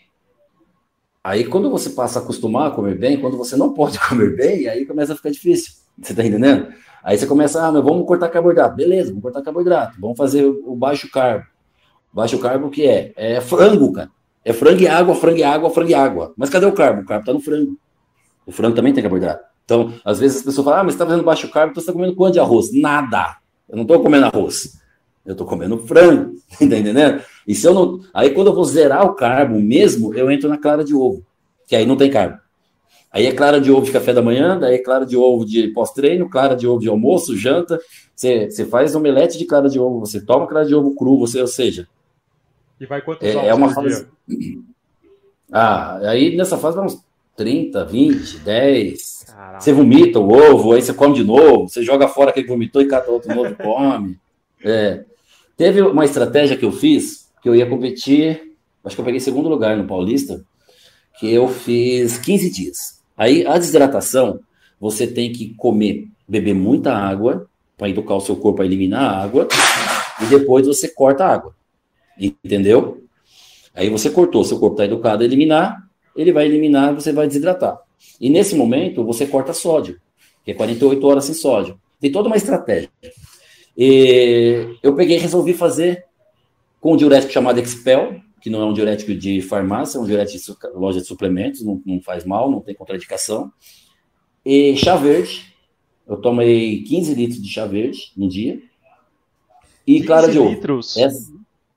Aí 1.23 1.45
quando 1.45 1.69
você 1.69 1.91
passa 1.91 2.19
a 2.19 2.21
acostumar 2.21 2.67
a 2.67 2.71
comer 2.71 2.97
bem, 2.97 3.19
quando 3.19 3.37
você 3.37 3.55
não 3.55 3.73
pode 3.73 3.99
comer 4.09 4.35
bem, 4.35 4.67
aí 4.67 4.85
começa 4.85 5.13
a 5.13 5.15
ficar 5.15 5.29
difícil. 5.29 5.73
Você 6.01 6.13
tá 6.13 6.25
entendendo? 6.25 6.67
Aí 7.03 7.17
você 7.17 7.25
começa, 7.25 7.65
ah, 7.65 7.71
mas 7.71 7.83
vamos 7.83 8.05
cortar 8.05 8.29
carboidrato. 8.29 8.75
Beleza, 8.75 9.09
vamos 9.09 9.23
cortar 9.23 9.41
carboidrato. 9.41 9.99
Vamos 9.99 10.17
fazer 10.17 10.45
o 10.45 10.75
baixo 10.75 11.09
carbo. 11.11 11.45
Baixo 12.13 12.37
carbo 12.39 12.67
o 12.67 12.69
que 12.69 12.85
é? 12.85 13.13
É 13.15 13.41
frango, 13.41 13.91
cara. 13.93 14.09
É 14.43 14.51
frango 14.53 14.81
e 14.81 14.87
água, 14.87 15.15
frango 15.15 15.37
e 15.37 15.43
água, 15.43 15.69
frango 15.69 15.89
e 15.91 15.93
água. 15.93 16.33
Mas 16.35 16.49
cadê 16.49 16.65
o 16.65 16.73
carbo? 16.73 17.01
O 17.01 17.05
carbo 17.05 17.25
tá 17.25 17.33
no 17.33 17.39
frango. 17.39 17.77
O 18.45 18.51
frango 18.51 18.75
também 18.75 18.93
tem 18.93 19.03
carboidrato. 19.03 19.50
Então, 19.71 19.93
às 20.03 20.19
vezes 20.19 20.39
as 20.39 20.43
pessoas 20.43 20.65
falam, 20.65 20.81
ah, 20.81 20.83
mas 20.83 20.93
você 20.93 20.99
tá 20.99 21.05
fazendo 21.05 21.23
baixo 21.23 21.49
carbo, 21.49 21.71
então 21.71 21.81
você 21.81 21.87
tá 21.87 21.93
comendo 21.93 22.13
quanto 22.13 22.33
de 22.33 22.41
arroz? 22.41 22.73
Nada. 22.73 23.37
Eu 23.69 23.77
não 23.77 23.85
tô 23.85 23.97
comendo 24.01 24.25
arroz. 24.25 24.77
Eu 25.25 25.33
tô 25.33 25.45
comendo 25.45 25.77
frango. 25.77 26.35
Tá 26.59 26.65
entendendo? 26.65 27.21
E 27.47 27.55
se 27.55 27.65
eu 27.65 27.73
não. 27.73 28.01
Aí 28.13 28.31
quando 28.31 28.47
eu 28.47 28.53
vou 28.53 28.65
zerar 28.65 29.05
o 29.05 29.15
carbo 29.15 29.57
mesmo, 29.57 30.13
eu 30.13 30.29
entro 30.29 30.49
na 30.49 30.57
clara 30.57 30.83
de 30.83 30.93
ovo. 30.93 31.25
Que 31.65 31.77
aí 31.77 31.85
não 31.85 31.95
tem 31.95 32.11
carbo. 32.11 32.37
Aí 33.09 33.25
é 33.25 33.31
clara 33.31 33.61
de 33.61 33.71
ovo 33.71 33.85
de 33.85 33.91
café 33.93 34.13
da 34.13 34.21
manhã, 34.21 34.59
daí 34.59 34.75
é 34.75 34.77
clara 34.77 35.05
de 35.05 35.15
ovo 35.15 35.45
de 35.45 35.69
pós-treino, 35.69 36.29
clara 36.29 36.53
de 36.53 36.67
ovo 36.67 36.81
de 36.81 36.89
almoço, 36.89 37.37
janta. 37.37 37.79
Você, 38.13 38.51
você 38.51 38.65
faz 38.65 38.93
omelete 38.93 39.37
de 39.37 39.45
clara 39.45 39.69
de 39.69 39.79
ovo, 39.79 40.01
você 40.01 40.19
toma 40.19 40.47
clara 40.47 40.65
de 40.65 40.75
ovo 40.75 40.93
cru, 40.95 41.17
você, 41.17 41.39
ou 41.39 41.47
seja. 41.47 41.87
E 42.77 42.85
vai 42.85 43.01
quantos 43.01 43.25
é, 43.25 43.47
é 43.47 43.53
uma 43.53 43.73
fase. 43.73 44.05
Ah, 45.53 45.97
aí 46.09 46.37
nessa 46.37 46.57
fase 46.57 46.77
vai 46.77 46.85
uns 46.85 47.03
30, 47.35 47.83
20, 47.83 48.39
10. 48.39 49.10
Caraca. 49.41 49.59
Você 49.59 49.73
vomita 49.73 50.19
o 50.19 50.31
ovo, 50.31 50.73
aí 50.73 50.83
você 50.83 50.93
come 50.93 51.15
de 51.15 51.23
novo, 51.23 51.67
você 51.67 51.81
joga 51.81 52.07
fora 52.07 52.29
aquele 52.29 52.45
que 52.45 52.51
vomitou 52.51 52.79
e 52.79 52.87
cata 52.87 53.09
outro 53.09 53.33
novo 53.33 53.49
e 53.49 53.55
come. 53.63 54.19
É. 54.63 55.03
Teve 55.57 55.81
uma 55.81 56.05
estratégia 56.05 56.55
que 56.55 56.63
eu 56.63 56.71
fiz, 56.71 57.27
que 57.41 57.49
eu 57.49 57.55
ia 57.55 57.65
competir, 57.65 58.53
acho 58.85 58.95
que 58.95 59.01
eu 59.01 59.05
peguei 59.05 59.19
segundo 59.19 59.49
lugar 59.49 59.75
no 59.75 59.87
Paulista, 59.87 60.45
que 61.19 61.27
eu 61.33 61.47
fiz 61.47 62.19
15 62.19 62.51
dias. 62.51 63.01
Aí 63.17 63.43
a 63.47 63.57
desidratação, 63.57 64.39
você 64.79 65.07
tem 65.07 65.31
que 65.31 65.55
comer, 65.55 66.07
beber 66.27 66.53
muita 66.53 66.93
água 66.93 67.49
para 67.75 67.89
educar 67.89 68.13
o 68.13 68.21
seu 68.21 68.35
corpo 68.35 68.61
a 68.61 68.65
eliminar 68.65 69.05
a 69.05 69.23
água 69.23 69.47
e 70.21 70.25
depois 70.25 70.67
você 70.67 70.87
corta 70.87 71.25
a 71.25 71.33
água. 71.33 71.55
Entendeu? 72.43 73.03
Aí 73.73 73.89
você 73.89 74.11
cortou, 74.11 74.43
seu 74.43 74.59
corpo 74.59 74.75
está 74.75 74.85
educado 74.85 75.23
a 75.23 75.25
eliminar, 75.25 75.81
ele 76.15 76.31
vai 76.31 76.45
eliminar, 76.45 76.93
você 76.93 77.11
vai 77.11 77.25
desidratar. 77.25 77.79
E 78.19 78.29
nesse 78.29 78.55
momento 78.55 79.03
você 79.03 79.25
corta 79.25 79.53
sódio, 79.53 79.99
que 80.43 80.51
é 80.51 80.53
48 80.53 81.07
horas 81.07 81.25
sem 81.25 81.35
sódio. 81.35 81.79
Tem 81.99 82.11
toda 82.11 82.27
uma 82.27 82.37
estratégia. 82.37 82.89
E 83.77 84.77
eu 84.81 84.95
peguei 84.95 85.17
e 85.17 85.19
resolvi 85.19 85.53
fazer 85.53 86.05
com 86.79 86.93
um 86.93 86.97
diurético 86.97 87.31
chamado 87.31 87.59
Expel, 87.59 88.19
que 88.41 88.49
não 88.49 88.61
é 88.61 88.65
um 88.65 88.73
diurético 88.73 89.13
de 89.13 89.41
farmácia, 89.41 89.97
é 89.97 90.01
um 90.01 90.05
diurético 90.05 90.39
de 90.39 90.67
loja 90.73 90.99
de 90.99 91.07
suplementos, 91.07 91.63
não, 91.63 91.81
não 91.85 92.01
faz 92.01 92.25
mal, 92.25 92.49
não 92.49 92.59
tem 92.59 92.73
contraindicação. 92.73 93.51
E 94.43 94.75
chá 94.75 94.95
verde, 94.95 95.53
eu 96.07 96.17
tomei 96.17 96.81
15 96.83 97.13
litros 97.13 97.41
de 97.41 97.49
chá 97.49 97.65
verde 97.65 98.11
no 98.17 98.27
dia. 98.27 98.59
E 99.85 100.01
clara 100.03 100.27
de 100.27 100.39
ovo. 100.39 100.49
litros? 100.49 100.97
É 100.97 101.07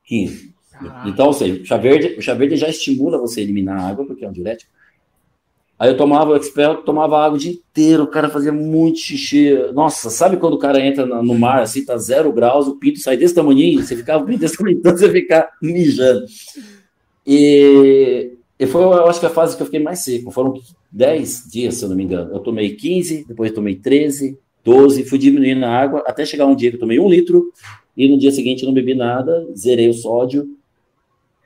15. 0.04 0.54
Então, 1.06 1.26
ou 1.26 1.32
seja, 1.32 1.62
o 1.62 1.64
chá, 1.64 1.76
verde, 1.76 2.18
o 2.18 2.22
chá 2.22 2.34
verde 2.34 2.56
já 2.56 2.68
estimula 2.68 3.18
você 3.18 3.40
a 3.40 3.42
eliminar 3.42 3.78
a 3.78 3.88
água, 3.88 4.04
porque 4.06 4.24
é 4.24 4.28
um 4.28 4.32
diurético. 4.32 4.72
Aí 5.84 5.90
eu 5.90 5.98
tomava 5.98 6.30
o 6.30 6.36
Expel, 6.38 6.76
tomava 6.76 7.22
água 7.22 7.36
o 7.36 7.38
dia 7.38 7.52
inteiro, 7.52 8.04
o 8.04 8.06
cara 8.06 8.30
fazia 8.30 8.50
muito 8.50 8.98
xixi. 9.00 9.52
Nossa, 9.74 10.08
sabe 10.08 10.38
quando 10.38 10.54
o 10.54 10.58
cara 10.58 10.80
entra 10.80 11.04
no 11.04 11.38
mar, 11.38 11.60
assim, 11.60 11.84
tá 11.84 11.98
zero 11.98 12.32
graus, 12.32 12.66
o 12.66 12.76
pinto 12.76 13.00
sai 13.00 13.18
desse 13.18 13.34
tamanho, 13.34 13.82
você 13.82 13.94
ficava 13.94 14.24
pinto 14.24 14.38
desse 14.38 14.56
tamanho, 14.56 14.80
você 14.82 15.10
ficar 15.12 15.50
mijando. 15.60 16.24
E, 17.26 18.32
e 18.58 18.66
foi, 18.66 18.82
eu 18.82 19.06
acho 19.06 19.20
que 19.20 19.26
a 19.26 19.30
fase 19.30 19.54
que 19.54 19.60
eu 19.60 19.66
fiquei 19.66 19.78
mais 19.78 19.98
seco. 19.98 20.30
Foram 20.30 20.54
10 20.90 21.50
dias, 21.52 21.74
se 21.74 21.84
eu 21.84 21.90
não 21.90 21.96
me 21.96 22.04
engano. 22.04 22.32
Eu 22.32 22.40
tomei 22.40 22.74
15, 22.74 23.26
depois 23.28 23.52
tomei 23.52 23.74
13, 23.74 24.38
12, 24.64 25.04
fui 25.04 25.18
diminuindo 25.18 25.66
a 25.66 25.68
água, 25.68 26.02
até 26.06 26.24
chegar 26.24 26.46
um 26.46 26.56
dia 26.56 26.70
que 26.70 26.76
eu 26.76 26.80
tomei 26.80 26.98
um 26.98 27.10
litro, 27.10 27.52
e 27.94 28.08
no 28.08 28.18
dia 28.18 28.32
seguinte 28.32 28.64
não 28.64 28.72
bebi 28.72 28.94
nada, 28.94 29.46
zerei 29.54 29.90
o 29.90 29.92
sódio, 29.92 30.48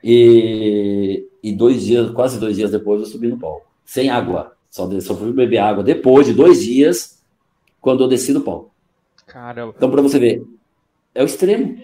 e, 0.01 1.25
e 1.43 1.51
dois 1.51 1.83
dias, 1.83 2.09
quase 2.11 2.39
dois 2.39 2.55
dias 2.55 2.71
depois, 2.71 3.01
eu 3.01 3.05
subi 3.05 3.27
no 3.27 3.37
palco 3.37 3.68
sem 3.89 4.07
água. 4.11 4.55
Só, 4.69 4.87
só 5.01 5.15
fui 5.15 5.33
beber 5.33 5.57
água 5.57 5.83
depois 5.83 6.27
de 6.27 6.33
dois 6.33 6.63
dias, 6.63 7.23
quando 7.81 8.03
eu 8.03 8.07
desci 8.07 8.31
do 8.31 8.41
pau. 8.41 8.71
Caramba. 9.25 9.73
Então, 9.75 9.89
para 9.89 10.01
você 10.03 10.19
ver, 10.19 10.45
é 11.15 11.23
o 11.23 11.25
extremo. 11.25 11.75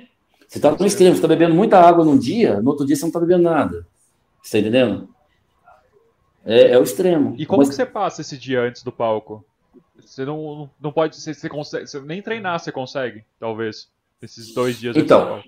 Você 0.48 0.60
está 0.60 0.70
no 0.70 0.86
extremo, 0.86 1.14
você 1.14 1.18
está 1.18 1.28
bebendo 1.28 1.56
muita 1.56 1.80
água 1.80 2.06
num 2.06 2.16
dia, 2.16 2.62
no 2.62 2.70
outro 2.70 2.86
dia 2.86 2.96
você 2.96 3.02
não 3.02 3.10
está 3.10 3.20
bebendo 3.20 3.42
nada. 3.42 3.88
Você 4.40 4.58
está 4.58 4.60
entendendo? 4.60 5.10
É, 6.46 6.74
é, 6.74 6.80
o 6.80 6.84
extremo. 6.84 7.34
E 7.40 7.46
como 7.48 7.62
Mas... 7.62 7.70
que 7.70 7.76
você 7.76 7.88
passa 7.88 8.22
esse 8.22 8.38
dia 8.38 8.62
antes 8.62 8.84
do 8.84 8.92
palco? 8.92 9.44
Você 10.00 10.24
não, 10.24 10.70
não 10.80 10.92
pode. 10.92 11.16
Você, 11.16 11.34
você 11.34 11.50
consegue. 11.50 11.88
Você 11.88 12.00
nem 12.02 12.22
treinar 12.22 12.60
você 12.60 12.72
consegue, 12.72 13.26
talvez. 13.40 13.90
Esses 14.22 14.54
dois 14.54 14.80
dias 14.80 14.96
Então, 14.96 15.44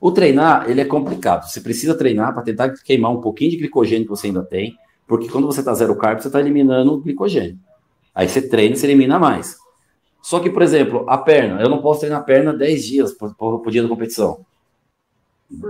o 0.00 0.12
treinar, 0.12 0.68
ele 0.68 0.82
é 0.82 0.84
complicado. 0.84 1.48
Você 1.48 1.62
precisa 1.62 1.96
treinar 1.96 2.34
para 2.34 2.42
tentar 2.42 2.74
queimar 2.84 3.10
um 3.10 3.22
pouquinho 3.22 3.52
de 3.52 3.56
glicogênio 3.56 4.04
que 4.04 4.10
você 4.10 4.26
ainda 4.26 4.44
tem. 4.44 4.76
Porque 5.06 5.28
quando 5.28 5.46
você 5.46 5.60
está 5.60 5.72
zero 5.74 5.94
carb, 5.96 6.20
você 6.20 6.28
está 6.28 6.40
eliminando 6.40 6.92
o 6.92 7.00
glicogênio. 7.00 7.58
Aí 8.14 8.28
você 8.28 8.42
treina 8.42 8.74
e 8.74 8.78
você 8.78 8.86
elimina 8.86 9.18
mais. 9.18 9.56
Só 10.22 10.40
que, 10.40 10.50
por 10.50 10.62
exemplo, 10.62 11.04
a 11.08 11.16
perna, 11.16 11.60
eu 11.60 11.68
não 11.68 11.80
posso 11.80 12.00
treinar 12.00 12.20
a 12.20 12.24
perna 12.24 12.52
10 12.52 12.84
dias 12.84 13.12
por, 13.12 13.34
por, 13.36 13.60
por 13.60 13.70
dia 13.70 13.82
da 13.82 13.88
competição. 13.88 14.44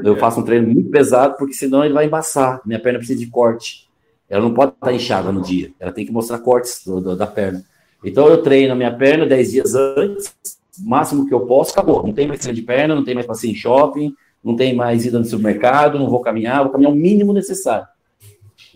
Eu 0.02 0.16
faço 0.16 0.40
um 0.40 0.42
treino 0.42 0.66
muito 0.66 0.88
pesado, 0.90 1.36
porque 1.36 1.52
senão 1.52 1.84
ele 1.84 1.92
vai 1.92 2.06
embaçar. 2.06 2.62
Minha 2.64 2.80
perna 2.80 2.98
precisa 2.98 3.18
de 3.18 3.26
corte. 3.26 3.86
Ela 4.28 4.42
não 4.42 4.54
pode 4.54 4.72
estar 4.72 4.92
inchada 4.92 5.30
no 5.30 5.42
dia. 5.42 5.72
Ela 5.78 5.92
tem 5.92 6.06
que 6.06 6.12
mostrar 6.12 6.38
cortes 6.38 6.82
do, 6.84 7.00
do, 7.00 7.16
da 7.16 7.26
perna. 7.26 7.62
Então 8.02 8.28
eu 8.28 8.42
treino 8.42 8.72
a 8.72 8.76
minha 8.76 8.96
perna 8.96 9.26
10 9.26 9.50
dias 9.52 9.74
antes, 9.74 10.34
máximo 10.78 11.26
que 11.26 11.34
eu 11.34 11.40
posso, 11.40 11.72
acabou. 11.72 12.06
Não 12.06 12.12
tem 12.12 12.26
mais 12.26 12.40
treino 12.40 12.58
de 12.58 12.62
perna, 12.64 12.94
não 12.94 13.04
tem 13.04 13.14
mais 13.14 13.26
passeio 13.26 13.52
em 13.52 13.54
shopping, 13.54 14.14
não 14.42 14.56
tem 14.56 14.74
mais 14.74 15.04
ida 15.04 15.18
no 15.18 15.24
supermercado, 15.24 15.98
não 15.98 16.08
vou 16.08 16.20
caminhar, 16.20 16.62
vou 16.62 16.72
caminhar 16.72 16.92
o 16.92 16.96
mínimo 16.96 17.32
necessário. 17.32 17.86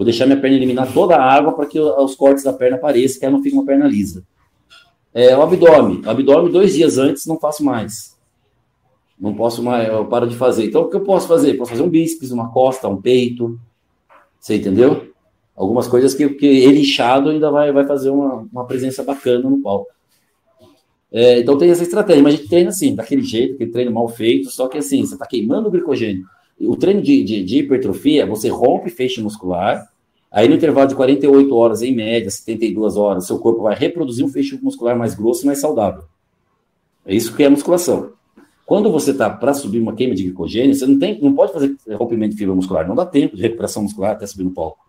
Vou 0.01 0.05
deixar 0.07 0.25
minha 0.25 0.41
perna 0.41 0.57
eliminar 0.57 0.91
toda 0.95 1.15
a 1.15 1.23
água 1.23 1.53
para 1.53 1.67
que 1.67 1.79
os 1.79 2.15
cortes 2.15 2.43
da 2.43 2.55
perna 2.55 2.79
apareçam, 2.79 3.21
que 3.21 3.27
ela 3.27 3.37
não 3.37 3.43
fique 3.43 3.55
uma 3.55 3.67
perna 3.67 3.87
lisa. 3.87 4.25
É, 5.13 5.37
o 5.37 5.43
abdômen. 5.43 6.01
O 6.01 6.09
abdômen, 6.09 6.51
dois 6.51 6.73
dias 6.73 6.97
antes, 6.97 7.27
não 7.27 7.39
faço 7.39 7.63
mais. 7.63 8.17
Não 9.21 9.35
posso 9.35 9.63
mais, 9.63 9.87
eu 9.87 10.07
paro 10.07 10.27
de 10.27 10.35
fazer. 10.35 10.65
Então, 10.65 10.85
o 10.85 10.89
que 10.89 10.97
eu 10.97 11.03
posso 11.03 11.29
fazer? 11.29 11.53
Posso 11.53 11.73
fazer 11.73 11.83
um 11.83 11.91
bíceps, 11.91 12.31
uma 12.31 12.51
costa, 12.51 12.89
um 12.89 12.99
peito. 12.99 13.61
Você 14.41 14.57
entendeu? 14.57 15.13
Algumas 15.55 15.87
coisas 15.87 16.15
que, 16.15 16.27
que 16.31 16.47
ele 16.47 16.81
inchado 16.81 17.29
ainda 17.29 17.51
vai, 17.51 17.71
vai 17.71 17.87
fazer 17.87 18.09
uma, 18.09 18.49
uma 18.51 18.65
presença 18.65 19.03
bacana 19.03 19.51
no 19.51 19.61
palco. 19.61 19.91
É, 21.13 21.41
então 21.41 21.59
tem 21.59 21.69
essa 21.69 21.83
estratégia, 21.83 22.23
mas 22.23 22.33
a 22.33 22.37
gente 22.39 22.49
treina 22.49 22.71
assim, 22.71 22.95
daquele 22.95 23.21
jeito, 23.21 23.57
aquele 23.57 23.71
treino 23.71 23.93
mal 23.93 24.09
feito, 24.09 24.49
só 24.49 24.67
que 24.67 24.79
assim, 24.79 25.05
você 25.05 25.13
está 25.13 25.27
queimando 25.27 25.69
o 25.69 25.71
glicogênio. 25.71 26.25
O 26.61 26.77
treino 26.77 27.01
de, 27.01 27.23
de, 27.25 27.45
de 27.45 27.59
hipertrofia, 27.59 28.27
você 28.27 28.49
rompe 28.49 28.91
feixe 28.91 29.21
muscular, 29.21 29.89
Aí, 30.31 30.49
no 30.49 30.55
intervalo 30.55 30.87
de 30.87 30.95
48 30.95 31.57
horas, 31.57 31.83
em 31.83 31.93
média, 31.93 32.31
72 32.31 32.97
horas, 32.97 33.27
seu 33.27 33.39
corpo 33.41 33.63
vai 33.63 33.75
reproduzir 33.75 34.25
um 34.25 34.29
feixe 34.29 34.57
muscular 34.63 34.97
mais 34.97 35.13
grosso 35.13 35.43
e 35.43 35.47
mais 35.47 35.59
saudável. 35.59 36.05
É 37.05 37.13
isso 37.13 37.35
que 37.35 37.43
é 37.43 37.47
a 37.47 37.51
musculação. 37.51 38.13
Quando 38.65 38.93
você 38.93 39.11
está 39.11 39.29
para 39.29 39.53
subir 39.53 39.81
uma 39.81 39.97
queima 39.97 40.15
de 40.15 40.23
glicogênio, 40.23 40.73
você 40.73 40.87
não, 40.87 40.97
tem, 40.97 41.21
não 41.21 41.35
pode 41.35 41.53
fazer 41.53 41.77
rompimento 41.95 42.35
de 42.35 42.39
fibra 42.39 42.55
muscular, 42.55 42.87
não 42.87 42.95
dá 42.95 43.05
tempo 43.05 43.35
de 43.35 43.43
recuperação 43.43 43.83
muscular 43.83 44.13
até 44.13 44.25
subir 44.25 44.45
no 44.45 44.53
palco. 44.53 44.87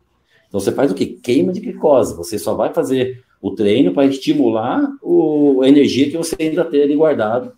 Então 0.48 0.60
você 0.60 0.72
faz 0.72 0.92
o 0.92 0.94
quê? 0.94 1.08
Queima 1.08 1.52
de 1.52 1.60
glicose. 1.60 2.16
Você 2.16 2.38
só 2.38 2.54
vai 2.54 2.72
fazer 2.72 3.24
o 3.42 3.50
treino 3.50 3.92
para 3.92 4.06
estimular 4.06 4.88
o, 5.02 5.62
a 5.64 5.68
energia 5.68 6.12
que 6.12 6.18
você 6.18 6.36
ainda 6.40 6.64
tem 6.64 6.84
ali 6.84 6.96
guardado 6.96 7.54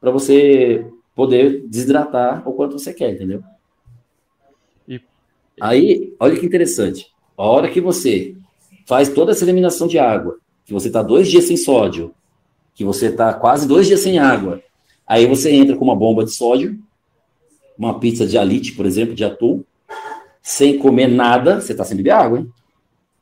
para 0.00 0.10
você 0.10 0.84
poder 1.14 1.62
desidratar 1.66 2.46
o 2.48 2.52
quanto 2.52 2.78
você 2.78 2.92
quer, 2.92 3.14
entendeu? 3.14 3.42
E... 4.88 5.00
Aí, 5.60 6.14
olha 6.18 6.38
que 6.38 6.46
interessante. 6.46 7.06
A 7.36 7.44
hora 7.44 7.70
que 7.70 7.80
você 7.80 8.34
faz 8.86 9.08
toda 9.08 9.32
essa 9.32 9.44
eliminação 9.44 9.86
de 9.86 9.98
água, 9.98 10.38
que 10.64 10.72
você 10.72 10.88
está 10.88 11.02
dois 11.02 11.30
dias 11.30 11.44
sem 11.44 11.56
sódio, 11.56 12.14
que 12.74 12.84
você 12.84 13.06
está 13.06 13.32
quase 13.34 13.66
dois 13.66 13.86
dias 13.86 14.00
sem 14.00 14.18
água, 14.18 14.62
aí 15.06 15.26
você 15.26 15.50
entra 15.50 15.76
com 15.76 15.84
uma 15.84 15.96
bomba 15.96 16.24
de 16.24 16.30
sódio, 16.30 16.78
uma 17.76 17.98
pizza 17.98 18.26
de 18.26 18.38
alite, 18.38 18.72
por 18.72 18.86
exemplo, 18.86 19.14
de 19.14 19.24
atum, 19.24 19.62
sem 20.42 20.78
comer 20.78 21.08
nada, 21.08 21.60
você 21.60 21.72
está 21.72 21.84
sem 21.84 21.96
beber 21.96 22.10
água, 22.10 22.38
hein? 22.38 22.48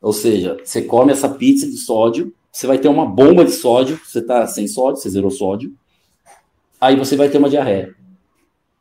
Ou 0.01 0.13
seja, 0.13 0.57
você 0.63 0.81
come 0.81 1.11
essa 1.11 1.29
pizza 1.29 1.67
de 1.67 1.77
sódio, 1.77 2.33
você 2.51 2.65
vai 2.65 2.77
ter 2.77 2.87
uma 2.87 3.05
bomba 3.05 3.45
de 3.45 3.51
sódio, 3.51 3.99
você 4.03 4.19
está 4.19 4.45
sem 4.47 4.67
sódio, 4.67 5.01
você 5.01 5.09
zerou 5.09 5.29
sódio, 5.29 5.73
aí 6.81 6.95
você 6.95 7.15
vai 7.15 7.29
ter 7.29 7.37
uma 7.37 7.49
diarreia. 7.49 7.95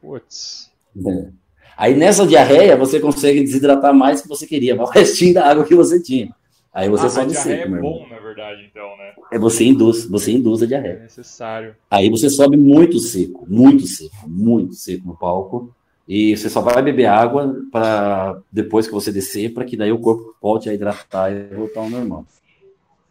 Putz. 0.01 0.71
É. 1.07 1.29
Aí 1.77 1.95
nessa 1.95 2.27
diarreia 2.27 2.77
você 2.77 2.99
consegue 2.99 3.41
desidratar 3.41 3.95
mais 3.95 4.21
do 4.21 4.23
que 4.25 4.29
você 4.29 4.47
queria, 4.47 4.75
mas 4.75 4.89
o 4.91 4.93
restinho 4.93 5.35
da 5.35 5.47
água 5.47 5.65
que 5.65 5.75
você 5.75 6.03
tinha. 6.03 6.35
Aí 6.73 6.89
você 6.89 7.07
ah, 7.07 7.11
sobe 7.11 7.37
a 7.37 7.41
seco, 7.41 7.75
é 7.75 7.81
bom, 7.81 8.07
na 8.09 8.19
verdade, 8.21 8.65
então, 8.71 8.97
né? 8.97 9.13
É 9.33 9.39
você 9.39 9.65
induz, 9.65 10.07
você 10.07 10.31
induz 10.31 10.63
a 10.63 10.65
É 10.65 10.69
diarreia. 10.69 10.99
necessário. 11.01 11.75
Aí 11.91 12.09
você 12.09 12.31
sobe 12.31 12.57
muito 12.57 13.01
seco, 13.01 13.45
muito 13.49 13.87
seco, 13.89 14.29
muito 14.29 14.75
seco 14.75 15.07
no 15.07 15.17
palco. 15.17 15.75
E 16.07 16.37
você 16.37 16.49
só 16.49 16.61
vai 16.61 16.81
beber 16.83 17.07
água 17.07 17.57
para 17.71 18.41
depois 18.51 18.87
que 18.87 18.93
você 18.93 19.13
descer, 19.13 19.53
para 19.53 19.65
que 19.65 19.77
daí 19.77 19.93
o 19.93 19.99
corpo 19.99 20.35
volte 20.41 20.69
a 20.69 20.75
hidratar 20.75 21.33
e 21.33 21.55
voltar 21.55 21.81
ao 21.81 21.91
normal. 21.91 22.25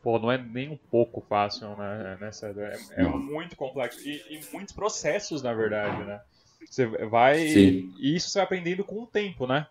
Pô, 0.01 0.17
não 0.17 0.31
é 0.31 0.37
nem 0.37 0.69
um 0.69 0.77
pouco 0.89 1.21
fácil, 1.27 1.75
né? 1.75 2.17
Nessa, 2.21 2.47
é, 2.47 3.01
é 3.01 3.03
muito 3.03 3.55
complexo. 3.55 3.99
E, 4.07 4.21
e 4.29 4.39
muitos 4.53 4.73
processos, 4.73 5.41
na 5.41 5.53
verdade, 5.53 6.03
né? 6.05 6.21
Você 6.69 6.85
vai. 6.85 7.47
Sim. 7.49 7.93
E 7.99 8.15
isso 8.15 8.29
você 8.29 8.39
vai 8.39 8.45
aprendendo 8.45 8.83
com 8.83 9.03
o 9.03 9.07
tempo, 9.07 9.45
né? 9.45 9.67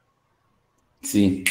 Sim. 1.03 1.45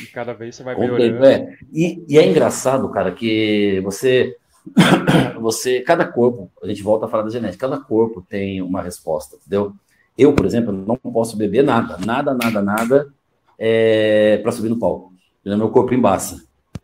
E 0.00 0.06
cada 0.06 0.32
vez 0.32 0.56
você 0.56 0.62
vai 0.62 0.74
melhorando. 0.74 1.12
tempo, 1.12 1.24
é. 1.24 1.58
E, 1.72 2.04
e 2.08 2.18
é 2.18 2.26
engraçado, 2.26 2.88
cara, 2.90 3.12
que 3.12 3.80
você, 3.84 4.36
você, 5.38 5.80
cada 5.80 6.06
corpo, 6.06 6.50
a 6.62 6.66
gente 6.66 6.82
volta 6.82 7.06
a 7.06 7.08
falar 7.08 7.24
da 7.24 7.30
genética, 7.30 7.68
cada 7.68 7.82
corpo 7.82 8.24
tem 8.26 8.62
uma 8.62 8.82
resposta, 8.82 9.36
entendeu? 9.36 9.74
Eu, 10.16 10.32
por 10.34 10.46
exemplo, 10.46 10.72
não 10.72 10.96
posso 10.96 11.36
beber 11.36 11.62
nada, 11.62 11.98
nada, 11.98 12.34
nada, 12.34 12.62
nada, 12.62 13.12
é, 13.58 14.38
para 14.38 14.52
subir 14.52 14.68
no 14.68 14.78
palco. 14.78 15.12
Meu 15.44 15.70
corpo 15.70 15.94
embaça. 15.94 16.42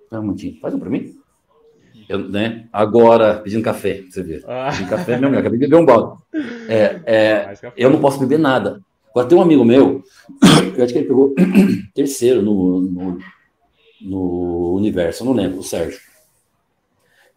Espera 0.08 0.22
um 0.22 0.24
minutinho, 0.24 0.58
faz 0.58 0.72
um 0.72 0.78
para 0.78 0.88
mim. 0.88 1.14
Eu, 2.08 2.30
né? 2.30 2.66
Agora, 2.72 3.40
pedindo 3.40 3.62
café, 3.62 4.04
você 4.08 4.22
ver. 4.22 4.42
Ah, 4.48 4.70
Pedindo 4.70 4.88
café 4.88 5.18
mesmo, 5.18 5.34
eu 5.34 5.40
acabei 5.40 5.58
de 5.58 5.66
beber 5.66 5.82
um 5.82 5.84
balde. 5.84 6.18
É, 6.66 7.00
é, 7.04 7.54
eu 7.76 7.90
não 7.90 8.00
posso 8.00 8.18
beber 8.18 8.38
nada. 8.38 8.80
Agora 9.10 9.28
tem 9.28 9.36
um 9.36 9.42
amigo 9.42 9.66
meu, 9.66 10.02
eu 10.74 10.82
acho 10.82 10.94
que 10.94 11.00
ele 11.00 11.08
pegou 11.08 11.34
terceiro 11.94 12.40
no, 12.40 12.80
no, 12.80 13.18
no 14.00 14.74
universo, 14.76 15.22
eu 15.22 15.26
não 15.26 15.34
lembro, 15.34 15.58
o 15.58 15.62
Sérgio. 15.62 16.00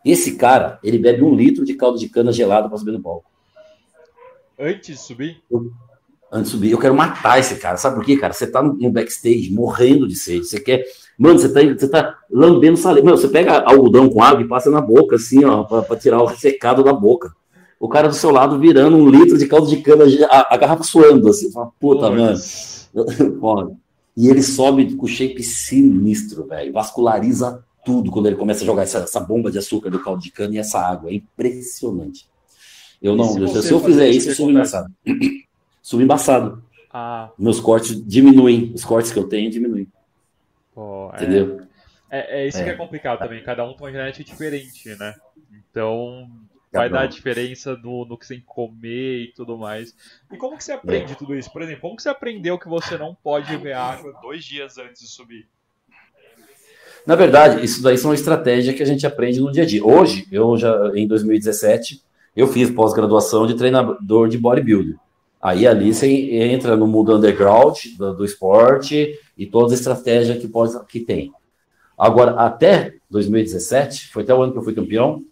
Esse 0.05 0.37
cara, 0.37 0.79
ele 0.81 0.97
bebe 0.97 1.21
um 1.23 1.35
litro 1.35 1.65
de 1.65 1.73
caldo 1.73 1.99
de 1.99 2.07
cana 2.07 2.31
gelado 2.31 2.69
para 2.69 2.77
subir 2.77 2.91
no 2.91 3.01
palco. 3.01 3.29
Antes 4.57 4.97
de 4.97 4.97
subir, 4.97 5.43
Antes 6.31 6.51
de 6.51 6.57
subir, 6.57 6.71
eu 6.71 6.79
quero 6.79 6.95
matar 6.95 7.39
esse 7.39 7.55
cara. 7.55 7.75
Sabe 7.75 7.97
por 7.97 8.05
quê, 8.05 8.15
cara? 8.15 8.31
Você 8.31 8.47
tá 8.47 8.63
no, 8.63 8.89
backstage 8.89 9.51
morrendo 9.51 10.07
de 10.07 10.15
sede. 10.15 10.45
Você 10.45 10.59
quer. 10.59 10.85
Mano, 11.17 11.37
você 11.37 11.49
tá, 11.49 11.59
você 11.61 11.87
tá 11.89 12.17
lambendo 12.31 12.77
saliva. 12.77 13.05
Mano, 13.05 13.17
você 13.17 13.27
pega 13.27 13.59
algodão 13.59 14.09
com 14.09 14.23
água 14.23 14.41
e 14.41 14.47
passa 14.47 14.71
na 14.71 14.79
boca, 14.79 15.17
assim, 15.17 15.43
ó, 15.43 15.63
pra, 15.63 15.81
pra 15.81 15.97
tirar 15.97 16.23
o 16.23 16.29
secado 16.29 16.83
da 16.83 16.93
boca. 16.93 17.33
O 17.77 17.89
cara 17.89 18.07
do 18.07 18.13
seu 18.13 18.31
lado 18.31 18.57
virando 18.57 18.95
um 18.95 19.09
litro 19.09 19.37
de 19.37 19.45
caldo 19.45 19.67
de 19.67 19.77
cana, 19.77 20.05
a, 20.29 20.55
a 20.55 20.57
garrafa 20.57 20.83
suando, 20.83 21.27
assim. 21.27 21.51
Fala, 21.51 21.69
Puta, 21.77 22.09
mano. 22.09 22.37
Foda. 23.41 23.75
E 24.15 24.29
ele 24.29 24.41
sobe 24.41 24.95
com 24.95 25.07
shape 25.07 25.43
sinistro, 25.43 26.45
velho. 26.47 26.71
Vasculariza 26.71 27.61
tudo 27.83 28.09
quando 28.09 28.27
ele 28.27 28.35
começa 28.37 28.63
a 28.63 28.65
jogar 28.65 28.83
essa, 28.83 28.99
essa 28.99 29.19
bomba 29.19 29.51
de 29.51 29.57
açúcar 29.57 29.89
do 29.89 29.99
caldo 29.99 30.21
de 30.21 30.31
cana 30.31 30.55
e 30.55 30.59
essa 30.59 30.79
água. 30.79 31.09
É 31.09 31.15
impressionante. 31.15 32.25
Eu 33.01 33.15
não, 33.15 33.25
se 33.25 33.63
se, 33.63 33.71
eu 33.73 33.79
fizer 33.79 34.09
isso, 34.09 34.29
eu 34.29 34.47
o 34.47 34.53
que 35.03 35.50
subo 35.81 36.03
acontece? 36.03 36.03
embaçado. 36.03 36.45
Subo 36.49 36.57
embaçado. 36.57 36.71
Ah, 36.93 37.29
Meus 37.37 37.59
cortes 37.59 38.05
diminuem. 38.05 38.71
Os 38.75 38.83
cortes 38.83 39.11
que 39.11 39.19
eu 39.19 39.27
tenho 39.27 39.49
diminuem. 39.49 39.87
pô, 40.73 41.09
é, 41.13 41.15
Entendeu? 41.17 41.61
é, 42.09 42.41
é 42.43 42.47
isso 42.47 42.57
É. 42.59 42.63
que 42.63 42.69
é 42.69 42.75
complicado 42.75 43.19
também. 43.19 43.41
Cada 43.43 43.63
um 43.63 43.73
tem 43.73 43.85
uma 43.85 43.91
genética 43.91 44.23
diferente, 44.23 44.89
né? 44.97 45.15
Então 45.71 46.29
vai 46.73 46.89
dar 46.89 47.05
diferença 47.05 47.75
no, 47.77 48.05
no 48.05 48.17
que 48.17 48.25
você 48.25 48.35
tem 48.35 48.41
que 48.41 48.47
comer 48.47 49.23
e 49.23 49.33
tudo 49.33 49.57
mais. 49.57 49.95
E 50.31 50.37
como 50.37 50.57
que 50.57 50.63
você 50.63 50.71
aprende 50.73 51.15
tudo 51.15 51.35
isso? 51.35 51.51
Por 51.51 51.61
exemplo, 51.61 51.81
como 51.81 51.95
que 51.95 52.01
você 52.03 52.09
aprendeu 52.09 52.57
que 52.59 52.67
você 52.69 52.97
não 52.97 53.13
pode 53.15 53.49
beber 53.51 53.73
água 53.73 54.13
dois 54.21 54.43
dias 54.43 54.77
antes 54.77 55.01
de 55.01 55.07
subir? 55.07 55.47
Na 57.05 57.15
verdade, 57.15 57.63
isso 57.65 57.81
daí 57.81 57.97
são 57.97 58.13
estratégias 58.13 58.75
que 58.75 58.83
a 58.83 58.85
gente 58.85 59.05
aprende 59.07 59.39
no 59.39 59.51
dia 59.51 59.63
a 59.63 59.65
dia. 59.65 59.83
Hoje, 59.83 60.27
eu 60.31 60.55
já, 60.57 60.91
em 60.95 61.07
2017, 61.07 62.01
eu 62.35 62.47
fiz 62.47 62.69
pós-graduação 62.69 63.47
de 63.47 63.55
treinador 63.55 64.29
de 64.29 64.37
bodybuilder. 64.37 64.95
Aí 65.41 65.65
ali 65.65 65.93
você 65.93 66.07
entra 66.07 66.77
no 66.77 66.85
mundo 66.85 67.15
underground 67.15 67.77
do, 67.97 68.13
do 68.13 68.25
esporte 68.25 69.17
e 69.35 69.45
toda 69.47 69.73
a 69.73 69.75
estratégia 69.75 70.37
que, 70.37 70.47
pode, 70.47 70.73
que 70.85 70.99
tem. 70.99 71.33
Agora, 71.97 72.31
até 72.33 72.95
2017, 73.09 74.09
foi 74.09 74.23
até 74.23 74.33
o 74.33 74.41
ano 74.41 74.51
que 74.51 74.59
eu 74.59 74.63
fui 74.63 74.73
campeão, 74.73 75.23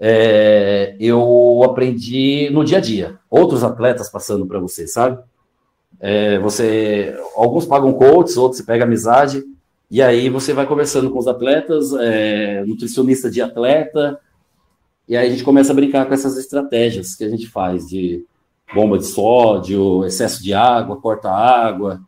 é, 0.00 0.96
eu 1.00 1.60
aprendi 1.64 2.50
no 2.50 2.64
dia 2.64 2.78
a 2.78 2.80
dia. 2.80 3.18
Outros 3.30 3.64
atletas 3.64 4.10
passando 4.10 4.46
para 4.46 4.58
você, 4.58 4.86
sabe? 4.86 5.22
É, 6.00 6.38
você, 6.38 7.16
alguns 7.34 7.66
pagam 7.66 7.92
coaches, 7.92 8.36
outros 8.36 8.58
você 8.58 8.66
pega 8.66 8.84
amizade, 8.84 9.42
e 9.90 10.02
aí 10.02 10.28
você 10.28 10.52
vai 10.52 10.66
conversando 10.66 11.10
com 11.10 11.18
os 11.18 11.26
atletas, 11.26 11.92
é, 11.94 12.64
nutricionista 12.64 13.30
de 13.30 13.40
atleta, 13.40 14.20
e 15.08 15.16
aí 15.16 15.28
a 15.28 15.30
gente 15.30 15.42
começa 15.42 15.72
a 15.72 15.74
brincar 15.74 16.06
com 16.06 16.14
essas 16.14 16.36
estratégias 16.36 17.14
que 17.14 17.24
a 17.24 17.28
gente 17.28 17.46
faz 17.48 17.88
de 17.88 18.24
bomba 18.74 18.98
de 18.98 19.06
sódio, 19.06 20.04
excesso 20.04 20.42
de 20.42 20.52
água, 20.52 20.96
corta 21.00 21.30
água. 21.30 22.00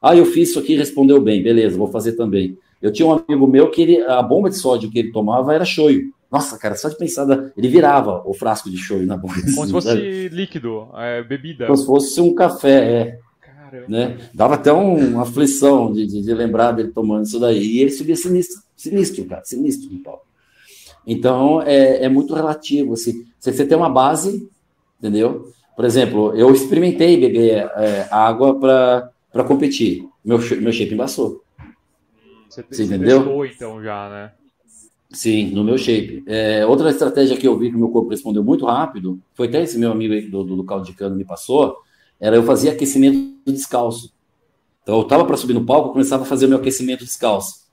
Ah, 0.00 0.14
eu 0.16 0.24
fiz 0.26 0.50
isso 0.50 0.58
aqui 0.58 0.74
e 0.74 0.76
respondeu 0.76 1.20
bem, 1.20 1.42
beleza, 1.42 1.76
vou 1.76 1.88
fazer 1.88 2.12
também. 2.12 2.56
Eu 2.80 2.92
tinha 2.92 3.06
um 3.08 3.12
amigo 3.12 3.46
meu 3.46 3.70
que 3.70 3.82
ele, 3.82 4.00
a 4.02 4.22
bomba 4.22 4.48
de 4.50 4.56
sódio 4.56 4.90
que 4.90 4.98
ele 4.98 5.10
tomava 5.12 5.54
era 5.54 5.64
shoyu. 5.64 6.12
Nossa, 6.30 6.58
cara, 6.58 6.74
só 6.74 6.88
de 6.88 6.96
pensar, 6.96 7.26
ele 7.56 7.68
virava 7.68 8.22
o 8.26 8.34
frasco 8.34 8.68
de 8.70 8.76
shoyu 8.76 9.06
na 9.06 9.16
boca. 9.16 9.40
Como 9.54 9.66
se 9.66 9.72
fosse 9.72 9.88
sabe? 9.88 10.28
líquido, 10.28 10.88
é, 10.94 11.22
bebida. 11.22 11.66
Como 11.66 11.76
se 11.78 11.86
fosse 11.86 12.20
um 12.20 12.34
café, 12.34 12.84
é 12.92 13.18
Caramba. 13.40 13.86
né? 13.88 14.18
Dava 14.34 14.54
até 14.54 14.72
um- 14.72 15.12
uma 15.14 15.22
aflição 15.22 15.92
de, 15.92 16.06
de, 16.06 16.22
de 16.22 16.34
lembrar 16.34 16.72
dele 16.72 16.90
tomando 16.92 17.24
isso 17.24 17.38
daí. 17.40 17.64
E 17.64 17.80
ele 17.80 17.90
subia 17.90 18.16
sinistro, 18.16 18.60
sinistro, 18.76 19.24
cara, 19.24 19.42
sinistro 19.44 19.90
no 19.92 20.00
palco. 20.00 20.26
Então, 21.06 21.62
é, 21.62 22.04
é 22.04 22.08
muito 22.08 22.34
relativo, 22.34 22.94
assim. 22.94 23.24
Se 23.38 23.52
você 23.52 23.64
tem 23.64 23.76
uma 23.78 23.88
base, 23.88 24.48
entendeu? 24.98 25.48
Por 25.76 25.84
exemplo, 25.84 26.34
eu 26.34 26.50
experimentei 26.54 27.20
beber 27.20 27.70
é, 27.76 28.08
água 28.10 28.58
para 28.58 29.44
competir. 29.44 30.08
Meu, 30.24 30.38
meu 30.38 30.72
shape 30.72 30.94
embaçou. 30.94 31.44
Você, 32.48 32.64
Você 32.70 32.84
entendeu? 32.84 33.18
testou 33.18 33.44
então 33.44 33.82
já, 33.82 34.08
né? 34.08 34.32
Sim, 35.10 35.50
no 35.50 35.62
meu 35.62 35.76
shape. 35.76 36.24
É, 36.26 36.64
outra 36.64 36.88
estratégia 36.88 37.36
que 37.36 37.46
eu 37.46 37.58
vi 37.58 37.70
que 37.70 37.76
o 37.76 37.78
meu 37.78 37.90
corpo 37.90 38.08
respondeu 38.08 38.42
muito 38.42 38.64
rápido, 38.64 39.20
foi 39.34 39.48
até 39.48 39.62
esse 39.62 39.78
meu 39.78 39.92
amigo 39.92 40.14
aí 40.14 40.22
do, 40.22 40.42
do, 40.42 40.64
caldo 40.64 40.86
de 40.86 40.94
cana 40.94 41.14
me 41.14 41.24
passou, 41.24 41.76
era 42.18 42.34
eu 42.34 42.42
fazia 42.42 42.72
aquecimento 42.72 43.36
descalço. 43.46 44.12
Então 44.82 44.98
eu 44.98 45.04
tava 45.04 45.26
para 45.26 45.36
subir 45.36 45.52
no 45.52 45.66
palco, 45.66 45.88
eu 45.88 45.92
começava 45.92 46.22
a 46.22 46.26
fazer 46.26 46.46
o 46.46 46.48
meu 46.48 46.58
aquecimento 46.58 47.04
descalço. 47.04 47.66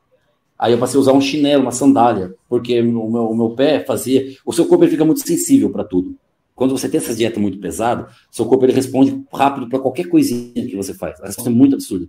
Aí 0.59 0.73
eu 0.73 0.77
passei 0.77 0.97
a 0.97 1.01
usar 1.01 1.13
um 1.13 1.21
chinelo, 1.21 1.63
uma 1.63 1.71
sandália, 1.71 2.35
porque 2.49 2.79
o 2.81 3.09
meu, 3.09 3.29
o 3.29 3.35
meu 3.35 3.49
pé 3.51 3.83
fazia. 3.83 4.35
O 4.45 4.53
seu 4.53 4.65
corpo 4.65 4.87
fica 4.87 5.05
muito 5.05 5.25
sensível 5.25 5.69
para 5.69 5.83
tudo. 5.83 6.15
Quando 6.55 6.77
você 6.77 6.87
tem 6.87 6.99
essa 6.99 7.15
dieta 7.15 7.39
muito 7.39 7.57
pesada, 7.59 8.07
seu 8.29 8.45
corpo 8.45 8.65
ele 8.65 8.73
responde 8.73 9.23
rápido 9.33 9.67
para 9.67 9.79
qualquer 9.79 10.07
coisinha 10.07 10.67
que 10.67 10.75
você 10.75 10.93
faz. 10.93 11.19
A 11.21 11.27
resposta 11.27 11.49
é 11.49 11.53
muito 11.53 11.75
absurda. 11.75 12.07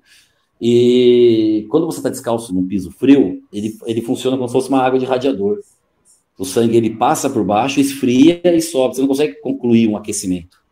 E 0.61 1.66
quando 1.70 1.86
você 1.86 1.99
está 1.99 2.09
descalço 2.09 2.55
num 2.55 2.66
piso 2.66 2.90
frio, 2.90 3.42
ele, 3.53 3.76
ele 3.86 4.03
funciona 4.03 4.36
como 4.36 4.49
se 4.49 4.53
fosse 4.53 4.68
uma 4.68 4.82
água 4.82 4.99
de 4.99 5.05
radiador. 5.05 5.61
O 6.38 6.45
sangue 6.45 6.76
ele 6.76 6.90
passa 6.90 7.30
por 7.30 7.45
baixo, 7.45 7.80
esfria 7.80 8.40
e 8.45 8.61
sobe. 8.61 8.95
Você 8.95 9.01
não 9.01 9.09
consegue 9.09 9.40
concluir 9.40 9.88
um 9.88 9.97
aquecimento. 9.97 10.62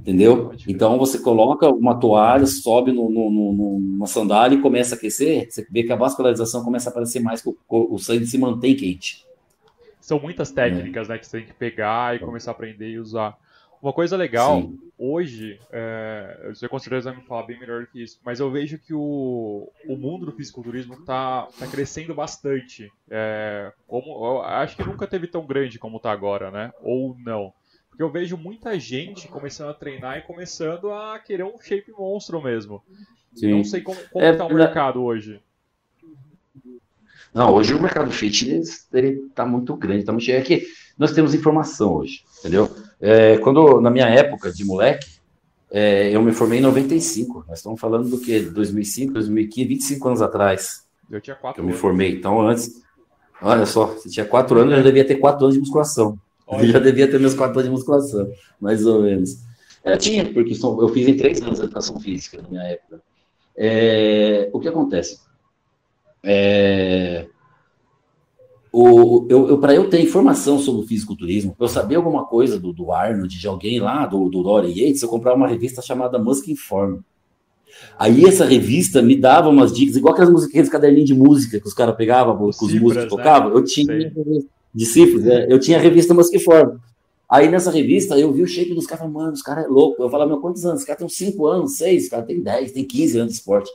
Entendeu? 0.00 0.52
Então 0.68 0.98
você 0.98 1.18
coloca 1.18 1.68
uma 1.70 1.94
toalha, 1.94 2.46
sobe 2.46 2.92
no, 2.92 3.08
no, 3.08 3.30
no, 3.30 3.52
numa 3.78 4.06
sandália 4.06 4.56
e 4.56 4.60
começa 4.60 4.94
a 4.94 4.98
aquecer. 4.98 5.50
Você 5.50 5.66
vê 5.70 5.82
que 5.82 5.92
a 5.92 5.96
vascularização 5.96 6.62
começa 6.62 6.90
a 6.90 6.92
aparecer 6.92 7.20
mais, 7.20 7.40
que 7.40 7.48
o, 7.48 7.56
o 7.68 7.98
sangue 7.98 8.26
se 8.26 8.36
mantém 8.36 8.76
quente. 8.76 9.24
São 10.04 10.20
muitas 10.20 10.50
técnicas, 10.50 11.08
né, 11.08 11.16
que 11.16 11.26
você 11.26 11.38
tem 11.38 11.46
que 11.46 11.54
pegar 11.54 12.14
e 12.14 12.18
começar 12.18 12.50
a 12.50 12.52
aprender 12.52 12.90
e 12.90 12.98
usar. 12.98 13.38
Uma 13.80 13.90
coisa 13.90 14.18
legal, 14.18 14.60
Sim. 14.60 14.78
hoje, 14.98 15.58
é, 15.72 16.50
você 16.50 16.68
com 16.68 16.78
certeza 16.78 17.10
vai 17.10 17.18
me 17.18 17.26
falar 17.26 17.44
bem 17.44 17.58
melhor 17.58 17.80
do 17.80 17.86
que 17.86 18.02
isso, 18.02 18.20
mas 18.22 18.38
eu 18.38 18.50
vejo 18.50 18.78
que 18.78 18.92
o, 18.92 19.66
o 19.88 19.96
mundo 19.96 20.26
do 20.26 20.32
fisiculturismo 20.32 20.92
está 20.92 21.48
tá 21.58 21.66
crescendo 21.66 22.14
bastante. 22.14 22.92
É, 23.10 23.72
como, 23.86 24.10
eu 24.26 24.42
acho 24.42 24.76
que 24.76 24.84
nunca 24.84 25.06
teve 25.06 25.26
tão 25.26 25.46
grande 25.46 25.78
como 25.78 25.96
está 25.96 26.12
agora, 26.12 26.50
né? 26.50 26.70
Ou 26.82 27.16
não. 27.24 27.50
Porque 27.88 28.02
eu 28.02 28.10
vejo 28.10 28.36
muita 28.36 28.78
gente 28.78 29.26
começando 29.26 29.70
a 29.70 29.74
treinar 29.74 30.18
e 30.18 30.22
começando 30.22 30.92
a 30.92 31.18
querer 31.18 31.44
um 31.44 31.58
shape 31.58 31.92
monstro 31.92 32.42
mesmo. 32.42 32.82
Sim. 33.34 33.52
Não 33.52 33.64
sei 33.64 33.80
como, 33.80 33.98
como 34.10 34.22
É, 34.22 34.34
tá 34.34 34.44
o 34.44 34.52
mercado 34.52 35.02
hoje. 35.02 35.40
Não, 37.34 37.52
hoje 37.52 37.74
o 37.74 37.82
mercado 37.82 38.10
fitness 38.12 38.86
ele 38.92 39.26
está 39.28 39.44
muito 39.44 39.74
grande, 39.76 40.00
está 40.00 40.12
muito 40.12 40.24
cheio. 40.24 40.38
É 40.38 40.42
que 40.42 40.64
nós 40.96 41.10
temos 41.10 41.34
informação 41.34 41.94
hoje, 41.94 42.22
entendeu? 42.38 42.70
É, 43.00 43.38
quando 43.38 43.80
na 43.80 43.90
minha 43.90 44.06
época 44.06 44.52
de 44.52 44.64
moleque, 44.64 45.08
é, 45.70 46.14
eu 46.14 46.22
me 46.22 46.30
formei 46.32 46.60
em 46.60 46.62
95. 46.62 47.44
Nós 47.48 47.58
estamos 47.58 47.80
falando 47.80 48.08
do 48.08 48.20
que? 48.20 48.38
2005, 48.38 49.14
2015, 49.14 49.68
25 49.68 50.08
anos 50.08 50.22
atrás 50.22 50.86
Eu 51.10 51.20
tinha 51.20 51.34
quatro 51.34 51.60
eu 51.60 51.66
me 51.66 51.72
formei. 51.72 52.12
Então 52.12 52.40
antes, 52.40 52.70
olha 53.42 53.66
só, 53.66 53.86
você 53.86 54.08
tinha 54.08 54.24
quatro 54.24 54.56
anos, 54.60 54.72
eu 54.72 54.78
já 54.78 54.84
devia 54.84 55.04
ter 55.04 55.16
quatro 55.16 55.44
anos 55.44 55.54
de 55.54 55.60
musculação. 55.60 56.16
Eu 56.48 56.66
já 56.66 56.78
devia 56.78 57.10
ter 57.10 57.18
meus 57.18 57.34
quatro 57.34 57.58
anos 57.58 57.64
de 57.64 57.70
musculação, 57.70 58.30
mais 58.60 58.86
ou 58.86 59.02
menos. 59.02 59.38
É, 59.82 59.96
tinha, 59.96 60.24
porque 60.32 60.54
eu 60.62 60.88
fiz 60.90 61.08
em 61.08 61.16
três 61.16 61.42
anos 61.42 61.58
de 61.58 61.64
educação 61.64 61.98
física 61.98 62.40
na 62.40 62.48
minha 62.48 62.62
época. 62.62 63.02
É, 63.56 64.48
o 64.52 64.60
que 64.60 64.68
acontece? 64.68 65.18
É, 66.24 67.26
o, 68.72 69.26
eu, 69.28 69.48
eu 69.50 69.58
para 69.58 69.74
eu 69.74 69.88
ter 69.88 70.00
informação 70.00 70.58
sobre 70.58 70.82
o 70.82 70.86
fisiculturismo, 70.86 71.54
para 71.54 71.66
eu 71.66 71.68
saber 71.68 71.94
alguma 71.94 72.24
coisa 72.24 72.58
do, 72.58 72.72
do 72.72 72.90
Arnold, 72.90 73.38
de 73.38 73.46
alguém 73.46 73.78
lá, 73.78 74.04
do, 74.06 74.28
do 74.28 74.42
Dory 74.42 74.72
Yates, 74.72 75.02
eu 75.02 75.08
comprava 75.08 75.36
uma 75.36 75.46
revista 75.46 75.80
chamada 75.80 76.18
Musk 76.18 76.48
Inform. 76.48 76.98
Aí 77.98 78.24
essa 78.24 78.44
revista 78.44 79.00
me 79.00 79.16
dava 79.16 79.48
umas 79.48 79.72
dicas, 79.72 79.96
igual 79.96 80.12
aquelas 80.12 80.30
musiquinhas, 80.30 80.68
caderninho 80.68 81.06
de 81.06 81.14
música 81.14 81.60
que 81.60 81.66
os 81.66 81.74
caras 81.74 81.94
pegavam, 81.96 82.36
que 82.36 82.44
os 82.44 82.56
Cifras, 82.56 82.80
músicos 82.80 83.04
né? 83.04 83.08
tocavam. 83.08 83.52
Eu 83.52 83.64
tinha 83.64 84.12
de 84.74 84.86
cifras, 84.86 85.24
é, 85.24 85.52
eu 85.52 85.60
tinha 85.60 85.78
a 85.78 85.80
revista 85.80 86.12
Musk 86.12 86.34
Inform. 86.34 86.78
Aí 87.30 87.48
nessa 87.48 87.70
revista 87.70 88.18
eu 88.18 88.32
vi 88.32 88.42
o 88.42 88.46
shape 88.46 88.74
dos 88.74 88.86
caras, 88.86 89.10
mano, 89.10 89.32
os 89.32 89.42
caras 89.42 89.64
é 89.64 89.68
louco. 89.68 90.02
Eu 90.02 90.10
falava, 90.10 90.30
meu, 90.30 90.40
quantos 90.40 90.64
anos? 90.66 90.80
Os 90.80 90.86
caras 90.86 90.98
têm 90.98 91.08
5 91.08 91.46
anos, 91.46 91.76
6, 91.76 92.04
os 92.04 92.08
caras 92.08 92.26
têm 92.26 92.42
10, 92.42 92.72
tem 92.72 92.84
15 92.84 93.18
anos 93.18 93.32
de 93.32 93.38
esporte. 93.38 93.70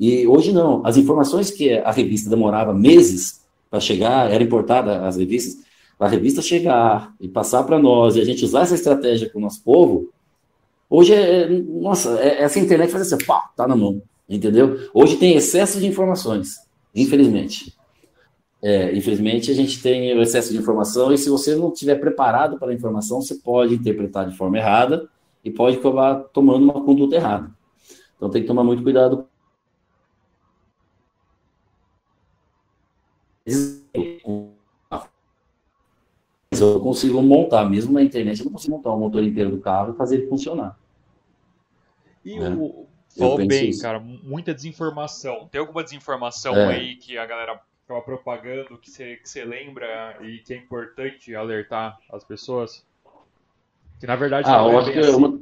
E 0.00 0.26
hoje 0.26 0.50
não. 0.50 0.80
As 0.84 0.96
informações 0.96 1.50
que 1.50 1.74
a 1.74 1.92
revista 1.92 2.30
demorava 2.30 2.72
meses 2.72 3.42
para 3.70 3.78
chegar, 3.78 4.30
era 4.30 4.42
importada 4.42 5.06
as 5.06 5.18
revistas, 5.18 5.62
a 5.98 6.08
revista 6.08 6.40
chegar 6.40 7.14
e 7.20 7.28
passar 7.28 7.62
para 7.64 7.78
nós 7.78 8.16
e 8.16 8.20
a 8.22 8.24
gente 8.24 8.42
usar 8.42 8.62
essa 8.62 8.74
estratégia 8.74 9.28
com 9.28 9.38
o 9.38 9.42
nosso 9.42 9.62
povo, 9.62 10.08
hoje 10.88 11.12
é, 11.12 11.46
nossa, 11.48 12.18
é, 12.18 12.42
essa 12.42 12.58
internet 12.58 12.90
faz 12.90 13.12
assim, 13.12 13.22
pá, 13.26 13.50
tá 13.54 13.68
na 13.68 13.76
mão, 13.76 14.00
entendeu? 14.26 14.88
Hoje 14.94 15.18
tem 15.18 15.36
excesso 15.36 15.78
de 15.78 15.86
informações, 15.86 16.56
infelizmente. 16.94 17.76
É, 18.62 18.96
infelizmente, 18.96 19.50
a 19.50 19.54
gente 19.54 19.82
tem 19.82 20.16
o 20.16 20.22
excesso 20.22 20.50
de 20.50 20.58
informação 20.58 21.12
e 21.12 21.18
se 21.18 21.28
você 21.28 21.54
não 21.54 21.70
estiver 21.70 21.96
preparado 21.96 22.58
para 22.58 22.70
a 22.70 22.74
informação, 22.74 23.20
você 23.20 23.34
pode 23.34 23.74
interpretar 23.74 24.26
de 24.26 24.34
forma 24.34 24.56
errada 24.56 25.06
e 25.44 25.50
pode 25.50 25.76
acabar 25.76 26.16
tomando 26.32 26.64
uma 26.64 26.82
conduta 26.82 27.16
errada. 27.16 27.50
Então, 28.16 28.30
tem 28.30 28.42
que 28.42 28.48
tomar 28.48 28.64
muito 28.64 28.82
cuidado. 28.82 29.26
Eu 36.60 36.80
consigo 36.80 37.22
montar, 37.22 37.64
mesmo 37.64 37.92
na 37.92 38.02
internet, 38.02 38.40
eu 38.40 38.46
não 38.46 38.52
consigo 38.52 38.76
montar 38.76 38.90
o 38.90 38.98
motor 38.98 39.22
inteiro 39.22 39.50
do 39.50 39.60
carro 39.60 39.94
e 39.94 39.96
fazer 39.96 40.16
ele 40.16 40.26
funcionar. 40.26 40.78
E 42.24 42.38
né? 42.38 42.50
o. 42.50 42.86
Falou 43.16 43.44
bem, 43.44 43.70
isso. 43.70 43.82
cara, 43.82 43.98
muita 43.98 44.54
desinformação. 44.54 45.48
Tem 45.50 45.60
alguma 45.60 45.82
desinformação 45.82 46.54
é. 46.54 46.74
aí 46.74 46.96
que 46.96 47.18
a 47.18 47.26
galera 47.26 47.60
ficava 47.82 48.00
propagando 48.02 48.78
que 48.78 48.88
você 48.88 49.16
que 49.16 49.44
lembra 49.44 50.16
e 50.22 50.38
que 50.38 50.54
é 50.54 50.56
importante 50.56 51.34
alertar 51.34 51.98
as 52.12 52.22
pessoas? 52.22 52.86
Que 53.98 54.06
na 54.06 54.14
verdade 54.14 54.48
ah, 54.48 54.62
eu 54.62 54.70
é 54.70 54.76
acho 54.76 54.92
que 54.92 54.98
assim. 55.00 55.16
uma, 55.16 55.40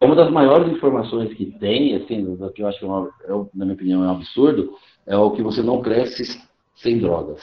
uma 0.00 0.14
das 0.14 0.30
maiores 0.30 0.72
informações 0.72 1.34
que 1.34 1.46
tem, 1.58 1.96
assim, 1.96 2.36
que 2.54 2.62
eu 2.62 2.68
acho 2.68 2.78
que 2.78 2.84
é, 2.84 2.88
uma, 2.88 3.10
é, 3.24 3.30
na 3.54 3.64
minha 3.64 3.74
opinião 3.74 4.04
é 4.04 4.06
um 4.06 4.10
absurdo, 4.12 4.78
é 5.06 5.16
o 5.16 5.30
que 5.30 5.42
você 5.42 5.62
não 5.62 5.82
cresce 5.82 6.40
sem 6.76 6.98
drogas. 6.98 7.40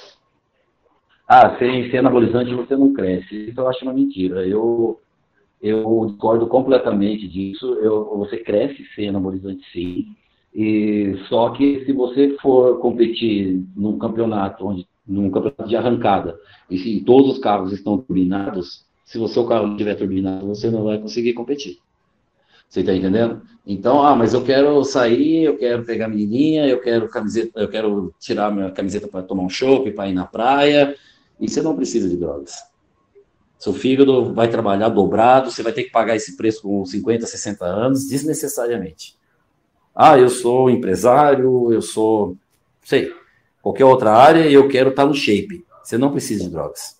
Ah, 1.28 1.58
sem, 1.58 1.90
sem 1.90 2.00
anabolizante 2.00 2.54
você 2.54 2.76
não 2.76 2.94
cresce. 2.94 3.50
Isso 3.50 3.60
eu 3.60 3.68
acho 3.68 3.84
uma 3.84 3.94
mentira. 3.94 4.46
Eu, 4.46 5.00
eu 5.62 6.06
discordo 6.08 6.48
completamente 6.48 7.28
disso. 7.28 7.74
Eu, 7.76 8.18
você 8.18 8.38
cresce 8.38 8.86
sem 8.96 9.10
anabolizante 9.10 9.64
sim. 9.72 10.08
E 10.54 11.16
só 11.30 11.52
que 11.52 11.86
se 11.86 11.94
você 11.94 12.36
for 12.42 12.80
competir 12.80 13.64
num 13.76 13.98
campeonato 13.98 14.68
onde 14.68 14.86
num 15.08 15.32
campeonato 15.32 15.68
de 15.68 15.76
arrancada 15.76 16.38
e 16.70 16.78
se 16.78 17.02
todos 17.02 17.34
os 17.34 17.40
carros 17.40 17.74
estão 17.74 17.98
turbinados, 17.98 18.86
se 19.04 19.18
o 19.18 19.28
seu 19.28 19.46
carro 19.46 19.68
não 19.68 19.74
estiver 19.74 19.96
turbinado, 19.96 20.48
você 20.48 20.70
não 20.70 20.84
vai 20.84 21.00
conseguir 21.00 21.34
competir. 21.34 21.80
Você 22.72 22.80
está 22.80 22.96
entendendo? 22.96 23.42
Então, 23.68 24.02
ah, 24.02 24.16
mas 24.16 24.34
eu 24.34 24.42
quero 24.46 24.82
sair, 24.86 25.44
eu 25.44 25.58
quero 25.58 25.84
pegar 25.84 26.06
a 26.06 26.08
menininha, 26.08 26.66
eu 26.66 26.80
quero 26.80 27.10
camiseta, 27.10 27.60
eu 27.60 27.68
quero 27.68 28.16
tirar 28.18 28.50
minha 28.50 28.72
camiseta 28.72 29.10
para 29.10 29.22
tomar 29.22 29.44
um 29.44 29.50
chopp, 29.50 29.92
para 29.92 30.08
ir 30.08 30.14
na 30.14 30.26
praia, 30.26 30.96
e 31.38 31.50
você 31.50 31.62
não 31.62 31.76
precisa 31.76 32.08
de 32.08 32.16
drogas. 32.16 32.54
Seu 33.60 33.74
fígado 33.74 34.34
vai 34.34 34.48
trabalhar 34.48 34.88
dobrado, 34.88 35.52
você 35.52 35.62
vai 35.62 35.74
ter 35.74 35.84
que 35.84 35.92
pagar 35.92 36.16
esse 36.16 36.38
preço 36.38 36.62
com 36.62 36.86
50, 36.86 37.26
60 37.26 37.66
anos, 37.66 38.08
desnecessariamente. 38.08 39.18
Ah, 39.94 40.18
eu 40.18 40.30
sou 40.30 40.70
empresário, 40.70 41.74
eu 41.74 41.82
sou, 41.82 42.38
sei, 42.86 43.12
qualquer 43.62 43.84
outra 43.84 44.14
área 44.14 44.48
e 44.48 44.54
eu 44.54 44.70
quero 44.70 44.92
estar 44.92 45.06
no 45.06 45.14
shape. 45.14 45.66
Você 45.84 45.98
não 45.98 46.10
precisa 46.10 46.46
de 46.46 46.50
drogas. 46.50 46.98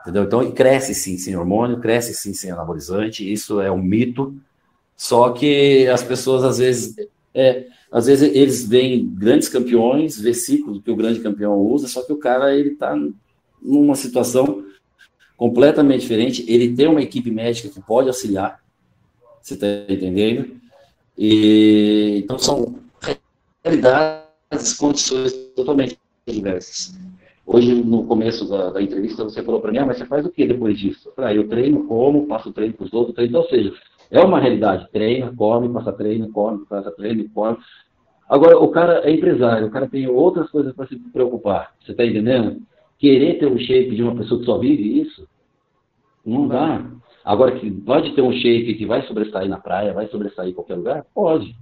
Entendeu? 0.00 0.22
Então, 0.22 0.52
cresce 0.52 0.94
sim 0.94 1.18
sem 1.18 1.36
hormônio, 1.36 1.80
cresce 1.80 2.14
sim 2.14 2.32
sem 2.32 2.52
anabolizante, 2.52 3.30
isso 3.30 3.60
é 3.60 3.70
um 3.70 3.82
mito. 3.82 4.40
Só 4.98 5.30
que 5.30 5.86
as 5.86 6.02
pessoas, 6.02 6.42
às 6.42 6.58
vezes, 6.58 6.96
é, 7.32 7.66
às 7.90 8.06
vezes 8.06 8.34
eles 8.34 8.68
veem 8.68 9.06
grandes 9.06 9.48
campeões, 9.48 10.20
versículos 10.20 10.82
que 10.82 10.90
o 10.90 10.96
grande 10.96 11.20
campeão 11.20 11.56
usa, 11.56 11.86
só 11.86 12.02
que 12.02 12.12
o 12.12 12.18
cara, 12.18 12.52
ele 12.52 12.70
está 12.70 12.98
numa 13.62 13.94
situação 13.94 14.64
completamente 15.36 16.00
diferente, 16.00 16.44
ele 16.48 16.74
tem 16.74 16.88
uma 16.88 17.00
equipe 17.00 17.30
médica 17.30 17.68
que 17.68 17.80
pode 17.80 18.08
auxiliar, 18.08 18.60
você 19.40 19.54
está 19.54 19.66
entendendo? 19.88 20.56
E, 21.16 22.20
então 22.24 22.36
são 22.36 22.74
realidades, 23.64 24.74
condições 24.76 25.32
totalmente 25.54 25.96
diversas. 26.26 26.98
Hoje, 27.46 27.72
no 27.72 28.04
começo 28.04 28.46
da, 28.48 28.70
da 28.70 28.82
entrevista, 28.82 29.22
você 29.22 29.44
falou 29.44 29.60
para 29.60 29.70
mim, 29.70 29.78
ah, 29.78 29.86
mas 29.86 29.98
você 29.98 30.04
faz 30.06 30.26
o 30.26 30.30
que 30.30 30.44
depois 30.44 30.76
disso? 30.76 31.12
Ah, 31.16 31.32
eu 31.32 31.48
treino, 31.48 31.84
como, 31.84 32.26
passo 32.26 32.52
treino 32.52 32.74
para 32.74 32.84
os 32.84 32.92
outros, 32.92 33.14
treino, 33.14 33.38
ou 33.38 33.48
seja, 33.48 33.72
é 34.10 34.20
uma 34.20 34.40
realidade, 34.40 34.88
treina, 34.90 35.32
come, 35.34 35.72
passa 35.72 35.92
treino, 35.92 36.32
come, 36.32 36.64
passa 36.66 36.90
treino, 36.92 37.28
come. 37.30 37.58
Agora, 38.28 38.58
o 38.58 38.68
cara 38.68 39.08
é 39.08 39.12
empresário, 39.12 39.66
o 39.66 39.70
cara 39.70 39.88
tem 39.88 40.06
outras 40.06 40.50
coisas 40.50 40.74
para 40.74 40.86
se 40.86 40.96
preocupar, 40.96 41.74
você 41.80 41.92
está 41.92 42.04
entendendo? 42.04 42.62
Querer 42.98 43.38
ter 43.38 43.46
um 43.46 43.58
shape 43.58 43.94
de 43.94 44.02
uma 44.02 44.16
pessoa 44.16 44.40
que 44.40 44.46
só 44.46 44.58
vive 44.58 45.00
isso, 45.00 45.26
não 46.24 46.48
dá. 46.48 46.84
Agora, 47.24 47.58
que 47.58 47.70
pode 47.70 48.14
ter 48.14 48.22
um 48.22 48.32
shape 48.32 48.74
que 48.74 48.86
vai 48.86 49.06
sobressair 49.06 49.48
na 49.48 49.58
praia, 49.58 49.92
vai 49.92 50.08
sobressair 50.08 50.50
em 50.50 50.54
qualquer 50.54 50.76
lugar? 50.76 51.06
Pode. 51.14 51.54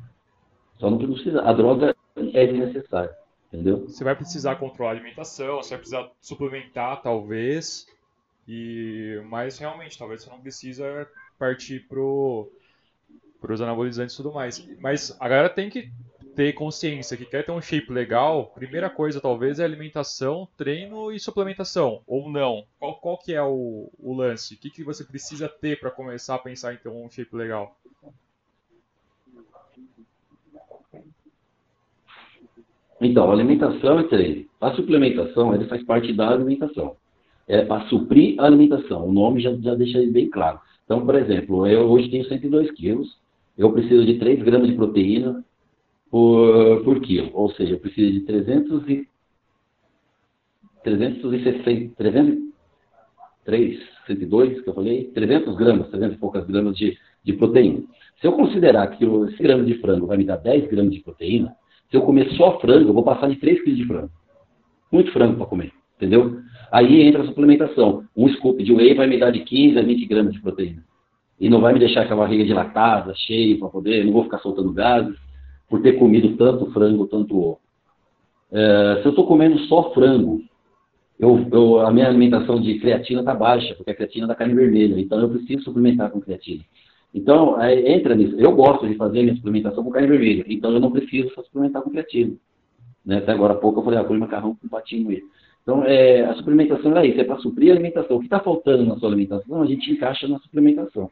Só 0.79 0.91
não 0.91 0.99
precisa. 0.99 1.43
A 1.43 1.53
droga 1.53 1.95
é 2.17 2.47
desnecessária, 2.47 3.11
entendeu? 3.53 3.85
Você 3.89 4.05
vai 4.05 4.15
precisar 4.15 4.57
controlar 4.57 4.91
a 4.91 4.95
alimentação, 4.95 5.57
você 5.57 5.71
vai 5.71 5.79
precisar 5.79 6.11
suplementar, 6.21 7.03
talvez. 7.03 7.87
E 8.49 9.21
mas 9.29 9.59
realmente, 9.59 9.99
talvez 9.99 10.23
você 10.23 10.31
não 10.31 10.41
precisa 10.41 11.09
partir 11.39 11.87
pro 11.89 12.51
os 13.49 13.61
anabolizantes 13.61 14.15
e 14.15 14.17
tudo 14.17 14.33
mais. 14.33 14.67
Mas 14.81 15.17
a 15.21 15.29
galera 15.29 15.49
tem 15.49 15.71
que 15.71 15.91
ter 16.35 16.53
consciência 16.53 17.17
que 17.17 17.25
quer 17.25 17.47
ter 17.47 17.53
um 17.53 17.63
shape 17.63 17.91
legal, 17.91 18.53
primeira 18.55 18.91
coisa 18.91 19.23
talvez 19.23 19.59
é 19.59 19.65
alimentação, 19.65 20.47
treino 20.55 21.11
e 21.11 21.19
suplementação, 21.19 22.03
ou 22.07 22.31
não. 22.31 22.65
Qual, 22.79 22.97
qual 22.97 23.19
que 23.19 23.33
é 23.33 23.43
o, 23.43 23.91
o 23.99 24.15
lance? 24.15 24.55
O 24.55 24.59
que, 24.59 24.69
que 24.69 24.85
você 24.85 25.03
precisa 25.03 25.49
ter 25.49 25.81
para 25.81 25.91
começar 25.91 26.35
a 26.35 26.39
pensar 26.39 26.75
em 26.75 26.77
ter 26.77 26.91
um 26.91 27.09
shape 27.09 27.35
legal? 27.35 27.75
Então, 33.01 33.31
alimentação 33.31 34.01
e 34.01 34.09
treino. 34.09 34.47
A 34.61 34.75
suplementação, 34.75 35.55
ele 35.55 35.67
faz 35.67 35.83
parte 35.85 36.13
da 36.13 36.31
alimentação. 36.31 36.97
É 37.49 37.65
para 37.65 37.87
suprir 37.89 38.39
a 38.41 38.45
alimentação. 38.45 39.07
O 39.07 39.13
nome 39.13 39.41
já, 39.41 39.55
já 39.55 39.75
deixa 39.75 40.05
bem 40.11 40.29
claro. 40.29 40.61
Então, 40.87 41.05
por 41.05 41.17
exemplo, 41.17 41.67
eu 41.67 41.91
hoje 41.91 42.09
tenho 42.09 42.25
102 42.25 42.71
quilos, 42.71 43.19
eu 43.59 43.71
preciso 43.73 44.07
de 44.07 44.19
3 44.19 44.43
gramas 44.43 44.69
de 44.69 44.75
proteína, 44.75 45.45
por, 46.11 46.83
por 46.85 47.01
quilo. 47.01 47.31
Ou 47.35 47.51
seja, 47.51 47.75
eu 47.75 47.79
preciso 47.79 48.13
de 48.13 48.21
300 48.21 48.89
e, 48.89 49.09
360, 50.83 51.95
300, 51.97 52.47
3, 53.45 53.81
102, 54.07 54.63
que 54.63 54.69
eu 54.69 54.75
falei, 54.75 55.05
300 55.13 55.57
gramas, 55.57 55.89
300 55.89 56.17
e 56.17 56.21
poucas 56.21 56.47
gramas 56.47 56.77
de, 56.77 56.97
de 57.25 57.33
proteína. 57.33 57.83
Se 58.21 58.27
eu 58.27 58.33
considerar 58.33 58.87
que 58.89 59.05
esse 59.05 59.43
grama 59.43 59.65
de 59.65 59.75
frango 59.81 60.07
vai 60.07 60.17
me 60.17 60.25
dar 60.25 60.37
10 60.37 60.69
gramas 60.69 60.93
de 60.93 61.01
proteína, 61.01 61.55
se 61.91 61.97
eu 61.97 62.03
comer 62.03 62.31
só 62.37 62.59
frango, 62.61 62.91
eu 62.91 62.95
vou 62.95 63.03
passar 63.03 63.29
de 63.29 63.37
3 63.37 63.63
quilos 63.63 63.79
de 63.79 63.87
frango. 63.87 64.11
Muito 64.91 65.13
frango 65.13 65.37
para 65.37 65.47
comer, 65.47 65.73
entendeu? 65.97 66.41
Aí 66.71 67.03
entra 67.03 67.23
a 67.23 67.27
suplementação. 67.27 68.05
Um 68.17 68.29
scoop 68.29 68.63
de 68.63 68.73
whey 68.73 68.95
vai 68.95 69.07
me 69.07 69.19
dar 69.19 69.31
de 69.31 69.41
15 69.41 69.79
a 69.79 69.83
20 69.83 70.07
gramas 70.07 70.33
de 70.35 70.41
proteína. 70.41 70.85
E 71.39 71.49
não 71.49 71.61
vai 71.61 71.73
me 71.73 71.79
deixar 71.79 72.07
com 72.07 72.15
a 72.15 72.17
barriga 72.17 72.45
dilatada, 72.45 73.15
cheia 73.15 73.59
para 73.59 73.69
poder, 73.69 74.05
não 74.05 74.13
vou 74.13 74.25
ficar 74.25 74.39
soltando 74.39 74.73
gases 74.73 75.17
por 75.69 75.83
ter 75.83 75.95
comido 75.95 76.37
tanto 76.37 76.71
frango, 76.73 77.07
tanto 77.07 77.39
ovo. 77.39 77.61
É, 78.51 79.01
se 79.01 79.07
eu 79.07 79.11
estou 79.11 79.27
comendo 79.27 79.59
só 79.61 79.93
frango, 79.93 80.41
eu, 81.19 81.47
eu, 81.51 81.81
a 81.81 81.91
minha 81.91 82.07
alimentação 82.07 82.61
de 82.61 82.79
creatina 82.79 83.21
está 83.21 83.35
baixa, 83.35 83.75
porque 83.75 83.91
a 83.91 83.95
creatina 83.95 84.27
é 84.27 84.29
da 84.29 84.35
carne 84.35 84.55
vermelha, 84.55 84.99
então 85.01 85.21
eu 85.21 85.29
preciso 85.29 85.65
suplementar 85.65 86.11
com 86.11 86.21
creatina. 86.21 86.63
Então, 87.15 87.61
é, 87.61 87.93
entra 87.93 88.15
nisso. 88.15 88.37
Eu 88.39 88.53
gosto 88.53 88.87
de 88.87 88.95
fazer 88.95 89.23
minha 89.23 89.35
suplementação 89.35 89.83
com 89.83 89.91
carne 89.91 90.09
vermelha, 90.09 90.45
então 90.49 90.71
eu 90.73 90.81
não 90.81 90.91
preciso 90.91 91.31
suplementar 91.31 91.83
com 91.83 91.91
creatina. 91.91 92.35
Né? 93.05 93.19
Até 93.19 93.33
agora 93.33 93.55
há 93.55 93.57
pouco 93.57 93.81
eu 93.81 93.85
falei, 93.85 93.99
ah, 93.99 94.05
comi 94.05 94.19
macarrão 94.19 94.55
com 94.55 94.69
patinho 94.69 95.11
aí. 95.11 95.23
Então, 95.67 95.83
é, 95.83 96.25
a 96.25 96.35
suplementação 96.37 96.97
é 96.97 97.09
isso, 97.09 97.21
é 97.21 97.25
para 97.25 97.41
suprir 97.41 97.73
a 97.73 97.75
alimentação. 97.75 98.17
O 98.17 98.21
que 98.21 98.27
está 98.27 98.39
faltando 98.39 98.87
na 98.87 98.97
sua 98.99 99.09
alimentação, 99.09 99.61
a 99.61 99.67
gente 99.67 99.91
encaixa 99.91 100.29
na 100.29 100.39
suplementação. 100.39 101.11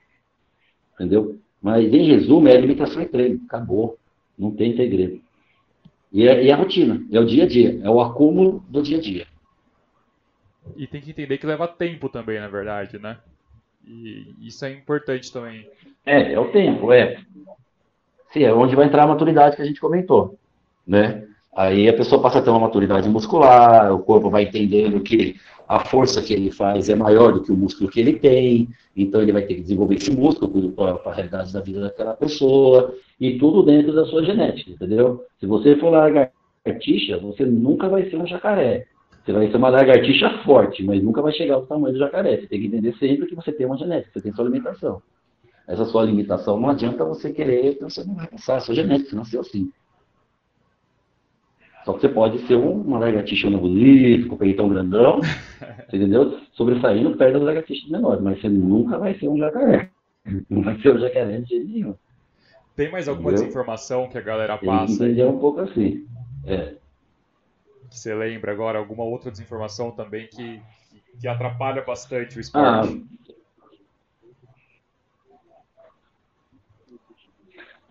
Entendeu? 0.94 1.36
Mas, 1.61 1.92
em 1.92 2.07
resumo, 2.07 2.46
é 2.46 2.57
alimentação 2.57 3.02
e 3.02 3.07
treino. 3.07 3.40
Acabou. 3.46 3.98
Não 4.38 4.52
tem 4.52 4.76
segredo. 4.76 5.20
E 6.12 6.28
é, 6.28 6.44
e 6.44 6.50
é, 6.50 6.52
a 6.52 6.57
rotina, 6.57 7.05
é 7.11 7.18
o 7.18 7.26
dia 7.26 7.42
a 7.42 7.48
dia, 7.48 7.80
é 7.82 7.90
o 7.90 8.00
acúmulo 8.00 8.64
do 8.68 8.80
dia 8.80 8.98
a 8.98 9.00
dia. 9.00 9.26
E 10.76 10.86
tem 10.86 11.00
que 11.00 11.11
entender 11.11 11.36
que 11.36 11.46
leva 11.46 11.66
tempo 11.66 12.09
também, 12.09 12.38
na 12.38 12.46
verdade, 12.46 12.96
né? 12.96 13.18
E 13.84 14.36
isso 14.40 14.64
é 14.64 14.70
importante 14.72 15.32
também. 15.32 15.68
É, 16.07 16.32
é 16.32 16.38
o 16.38 16.52
tempo, 16.52 16.92
é. 16.92 17.20
Sim, 18.32 18.44
é 18.44 18.55
onde 18.55 18.76
vai 18.76 18.86
entrar 18.86 19.02
a 19.02 19.09
maturidade 19.09 19.57
que 19.57 19.62
a 19.62 19.64
gente 19.64 19.80
comentou, 19.80 20.38
né? 20.86 21.26
Aí 21.57 21.88
a 21.88 21.92
pessoa 21.92 22.20
passa 22.20 22.38
a 22.38 22.42
ter 22.42 22.50
uma 22.50 22.61
maturidade 22.61 23.09
muscular, 23.09 23.92
o 23.94 24.00
corpo 24.00 24.28
vai 24.28 24.44
entendendo 24.44 25.00
que 25.00 25.36
a 25.68 25.84
força 25.84 26.20
que 26.20 26.32
ele 26.32 26.50
faz 26.50 26.88
é 26.88 26.94
maior 26.94 27.32
do 27.32 27.42
que 27.42 27.52
o 27.52 27.57
músculo 27.57 27.90
que 27.90 28.00
ele 28.00 28.14
tem, 28.14 28.68
então 28.96 29.22
ele 29.22 29.32
vai 29.32 29.42
ter 29.42 29.55
que 29.55 29.62
desenvolver 29.62 29.94
esse 29.94 30.11
músculo 30.11 30.72
para 30.72 31.00
a 31.05 31.14
realidade 31.14 31.52
da 31.52 31.61
vida 31.61 31.80
daquela 31.80 32.14
pessoa, 32.14 32.94
e 33.20 33.38
tudo 33.38 33.62
dentro 33.62 33.94
da 33.94 34.05
sua 34.05 34.24
genética, 34.24 34.70
entendeu? 34.70 35.22
Se 35.38 35.46
você 35.46 35.76
for 35.76 35.90
lagartixa, 35.90 37.18
você 37.18 37.44
nunca 37.44 37.88
vai 37.88 38.09
ser 38.11 38.16
um 38.16 38.26
jacaré. 38.26 38.86
Você 39.24 39.32
vai 39.32 39.50
ser 39.50 39.57
uma 39.57 39.70
lagartixa 39.70 40.28
forte, 40.44 40.82
mas 40.82 41.02
nunca 41.02 41.22
vai 41.22 41.32
chegar 41.32 41.55
ao 41.55 41.66
tamanho 41.66 41.94
do 41.94 41.98
jacaré. 41.98 42.36
Você 42.36 42.46
tem 42.46 42.61
que 42.61 42.66
entender 42.66 42.94
sempre 42.98 43.26
que 43.26 43.34
você 43.34 43.52
tem 43.52 43.64
uma 43.64 43.78
genética, 43.78 44.11
você 44.12 44.20
tem 44.20 44.34
sua 44.34 44.44
alimentação. 44.44 45.00
Essa 45.66 45.86
sua 45.86 46.05
limitação 46.05 46.61
não 46.61 46.68
adianta 46.68 47.05
você 47.07 47.32
querer, 47.32 47.72
então 47.72 47.88
você 47.88 48.05
não 48.05 48.14
vai 48.14 48.26
passar, 48.26 48.57
a 48.57 48.61
sua 48.61 48.74
genética, 48.74 49.16
nasceu 49.16 49.40
assim. 49.40 49.70
Só 51.85 51.93
que 51.93 52.01
você 52.01 52.09
pode 52.09 52.47
ser 52.47 52.55
uma 52.55 52.99
lagartixona 52.99 53.59
bonita, 53.59 54.28
com 54.28 54.35
o 54.35 54.39
peitão 54.39 54.68
grandão, 54.68 55.20
entendeu? 55.93 56.41
Sobressaindo 56.55 57.16
perto 57.16 57.35
das 57.35 57.43
lagartixas 57.43 57.91
menores, 57.91 58.22
mas 58.22 58.41
você 58.41 58.49
nunca 58.49 58.99
vai 58.99 59.18
ser 59.18 59.28
um 59.28 59.37
jacaré. 59.37 59.91
Não 60.49 60.62
vai 60.62 60.80
ser 60.80 60.95
um 60.95 60.99
jacaré 60.99 61.41
de 61.41 61.49
jeito 61.49 61.68
nenhum. 61.68 61.95
Tem 62.74 62.91
mais 62.91 63.07
alguma 63.07 63.30
entendeu? 63.30 63.45
desinformação 63.45 64.09
que 64.09 64.16
a 64.16 64.22
galera 64.22 64.57
passa? 64.57 65.05
Tem 65.05 65.24
um 65.24 65.39
pouco 65.39 65.61
assim. 65.61 66.07
É. 66.47 66.74
Você 67.91 68.14
lembra 68.14 68.51
agora 68.51 68.78
alguma 68.78 69.05
outra 69.05 69.30
desinformação 69.30 69.91
também 69.91 70.26
que, 70.26 70.61
que 71.20 71.28
atrapalha 71.28 71.82
bastante 71.82 72.39
o 72.39 72.41
esporte? 72.41 73.07
Ah, 73.07 73.35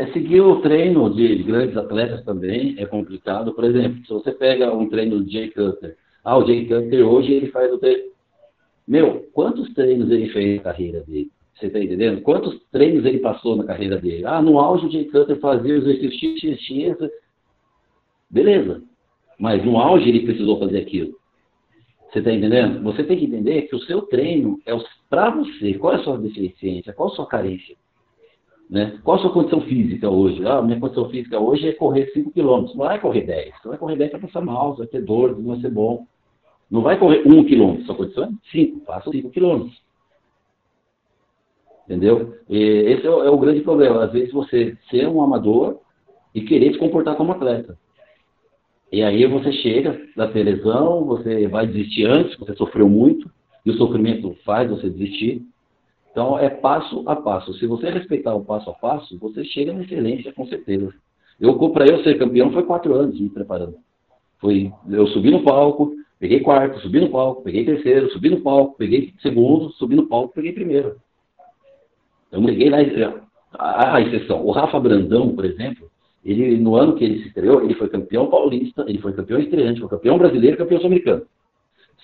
É 0.04 0.12
seguir 0.12 0.42
o 0.42 0.60
treino 0.60 1.10
de 1.16 1.44
grandes 1.44 1.78
atletas 1.78 2.26
também 2.26 2.76
é 2.78 2.86
complicado. 2.86 3.54
Por 3.54 3.64
exemplo, 3.64 4.06
se 4.06 4.12
você 4.12 4.34
pega 4.34 4.74
um 4.74 4.90
treino 4.90 5.22
do 5.22 5.32
Jay 5.32 5.50
Cutler, 5.50 5.96
ah, 6.26 6.38
o 6.38 6.46
Jay 6.46 6.66
Cutler 6.66 7.08
hoje 7.08 7.32
ele 7.32 7.48
faz 7.48 7.72
o 7.72 7.78
treino. 7.78 8.12
Meu, 8.86 9.26
quantos 9.32 9.74
treinos 9.74 10.12
ele 10.12 10.28
fez 10.28 10.58
na 10.58 10.64
carreira 10.64 11.00
dele? 11.04 11.32
Você 11.56 11.68
está 11.68 11.80
entendendo? 11.80 12.20
Quantos 12.20 12.62
treinos 12.70 13.06
ele 13.06 13.20
passou 13.20 13.56
na 13.56 13.64
carreira 13.64 13.98
dele? 13.98 14.26
Ah, 14.26 14.42
no 14.42 14.60
auge 14.60 14.88
o 14.88 14.92
Jay 14.92 15.06
Cutler 15.06 15.40
fazia 15.40 15.80
os 15.80 15.88
exercícios 15.88 16.60
X, 16.60 16.60
X, 16.60 16.98
X. 16.98 17.12
Beleza. 18.30 18.84
Mas 19.40 19.64
no 19.64 19.78
auge 19.78 20.10
ele 20.10 20.26
precisou 20.26 20.60
fazer 20.60 20.80
aquilo. 20.80 21.18
Você 22.12 22.20
está 22.20 22.30
entendendo? 22.30 22.84
Você 22.84 23.06
tem 23.06 23.18
que 23.18 23.26
entender 23.26 23.62
que 23.70 23.76
o 23.78 23.80
seu 23.84 24.02
treino 24.02 24.60
é 24.66 24.78
para 25.10 25.30
você. 25.30 25.76
Qual 25.76 25.94
é 25.94 25.96
a 25.96 26.04
sua 26.04 26.18
deficiência? 26.18 26.92
Qual 26.92 27.08
a 27.08 27.16
sua 27.16 27.26
carência? 27.26 27.78
Né? 28.74 29.00
Qual 29.04 29.18
a 29.18 29.22
sua 29.22 29.32
condição 29.32 29.62
física 29.62 30.10
hoje? 30.10 30.44
Ah, 30.48 30.60
minha 30.60 30.80
condição 30.80 31.08
física 31.08 31.40
hoje 31.40 31.68
é 31.68 31.74
correr 31.74 32.08
5 32.12 32.32
km. 32.32 32.74
Não 32.74 32.78
vai 32.78 33.00
correr 33.00 33.22
10. 33.22 33.54
Você 33.62 33.68
vai 33.68 33.78
correr 33.78 33.96
10 33.96 34.10
para 34.10 34.20
passar 34.22 34.42
mal, 34.42 34.76
vai 34.76 34.88
ter 34.88 35.04
dor, 35.04 35.38
não 35.38 35.50
vai 35.52 35.62
ser 35.62 35.70
bom. 35.70 36.08
Não 36.72 36.82
vai 36.82 36.98
correr 36.98 37.22
1 37.24 37.44
km. 37.44 37.86
Sua 37.86 37.94
condição 37.94 38.24
é 38.24 38.30
5. 38.52 38.84
Faça 38.84 39.12
5 39.12 39.30
km. 39.30 39.70
Entendeu? 41.86 42.34
E 42.50 42.58
esse 42.58 43.06
é 43.06 43.12
o, 43.12 43.24
é 43.24 43.30
o, 43.30 43.38
grande 43.38 43.62
problema. 43.62 44.06
Às 44.06 44.12
vezes 44.12 44.34
você 44.34 44.76
ser 44.90 45.08
um 45.08 45.22
amador 45.22 45.78
e 46.34 46.42
querer 46.42 46.74
se 46.74 46.80
comportar 46.80 47.16
como 47.16 47.32
atleta. 47.32 47.78
E 48.92 49.04
aí 49.04 49.24
você 49.28 49.52
chega, 49.52 50.02
ter 50.34 50.44
lesão, 50.44 51.06
você 51.06 51.48
vai 51.48 51.68
desistir 51.68 52.06
antes, 52.06 52.36
você 52.40 52.56
sofreu 52.56 52.90
muito, 52.90 53.30
e 53.64 53.70
o 53.70 53.78
sofrimento 53.78 54.36
faz 54.44 54.68
você 54.68 54.90
desistir. 54.90 55.46
Então, 56.14 56.38
é 56.38 56.48
passo 56.48 57.04
a 57.08 57.16
passo. 57.16 57.56
Se 57.56 57.66
você 57.66 57.90
respeitar 57.90 58.36
o 58.36 58.46
passo 58.46 58.70
a 58.70 58.74
passo, 58.74 59.18
você 59.18 59.44
chega 59.46 59.74
na 59.74 59.82
excelência, 59.82 60.32
com 60.32 60.46
certeza. 60.46 60.94
Eu, 61.42 61.58
para 61.72 61.88
eu 61.88 62.04
ser 62.04 62.20
campeão, 62.20 62.54
foi 62.54 62.62
quatro 62.62 62.94
anos 62.94 63.20
me 63.20 63.30
preparando. 63.30 63.76
Foi, 64.40 64.72
eu 64.92 65.08
subi 65.08 65.32
no 65.32 65.42
palco, 65.42 65.96
peguei 66.20 66.42
quarto, 66.42 66.80
subi 66.82 67.00
no 67.00 67.10
palco, 67.10 67.42
peguei 67.42 67.66
terceiro, 67.66 68.12
subi 68.12 68.30
no 68.30 68.42
palco, 68.42 68.78
peguei 68.78 69.12
segundo, 69.24 69.72
subi 69.72 69.96
no 69.96 70.08
palco, 70.08 70.36
peguei 70.36 70.54
primeiro. 70.54 70.98
Eu 72.32 72.42
não 72.42 72.46
peguei 72.46 72.70
lá 72.70 72.78
a, 73.58 73.96
a 73.96 74.02
exceção. 74.02 74.46
O 74.46 74.52
Rafa 74.52 74.80
Brandão, 74.80 75.34
por 75.34 75.46
exemplo, 75.46 75.90
ele, 76.24 76.58
no 76.58 76.76
ano 76.76 76.94
que 76.96 77.04
ele 77.04 77.24
se 77.24 77.30
estreou, 77.30 77.64
ele 77.64 77.74
foi 77.74 77.90
campeão 77.90 78.30
paulista, 78.30 78.86
ele 78.88 79.00
foi 79.00 79.14
campeão 79.14 79.40
estreante, 79.40 79.80
foi 79.80 79.90
campeão 79.90 80.20
brasileiro 80.20 80.58
campeão 80.58 80.78
sul-americano. 80.78 81.24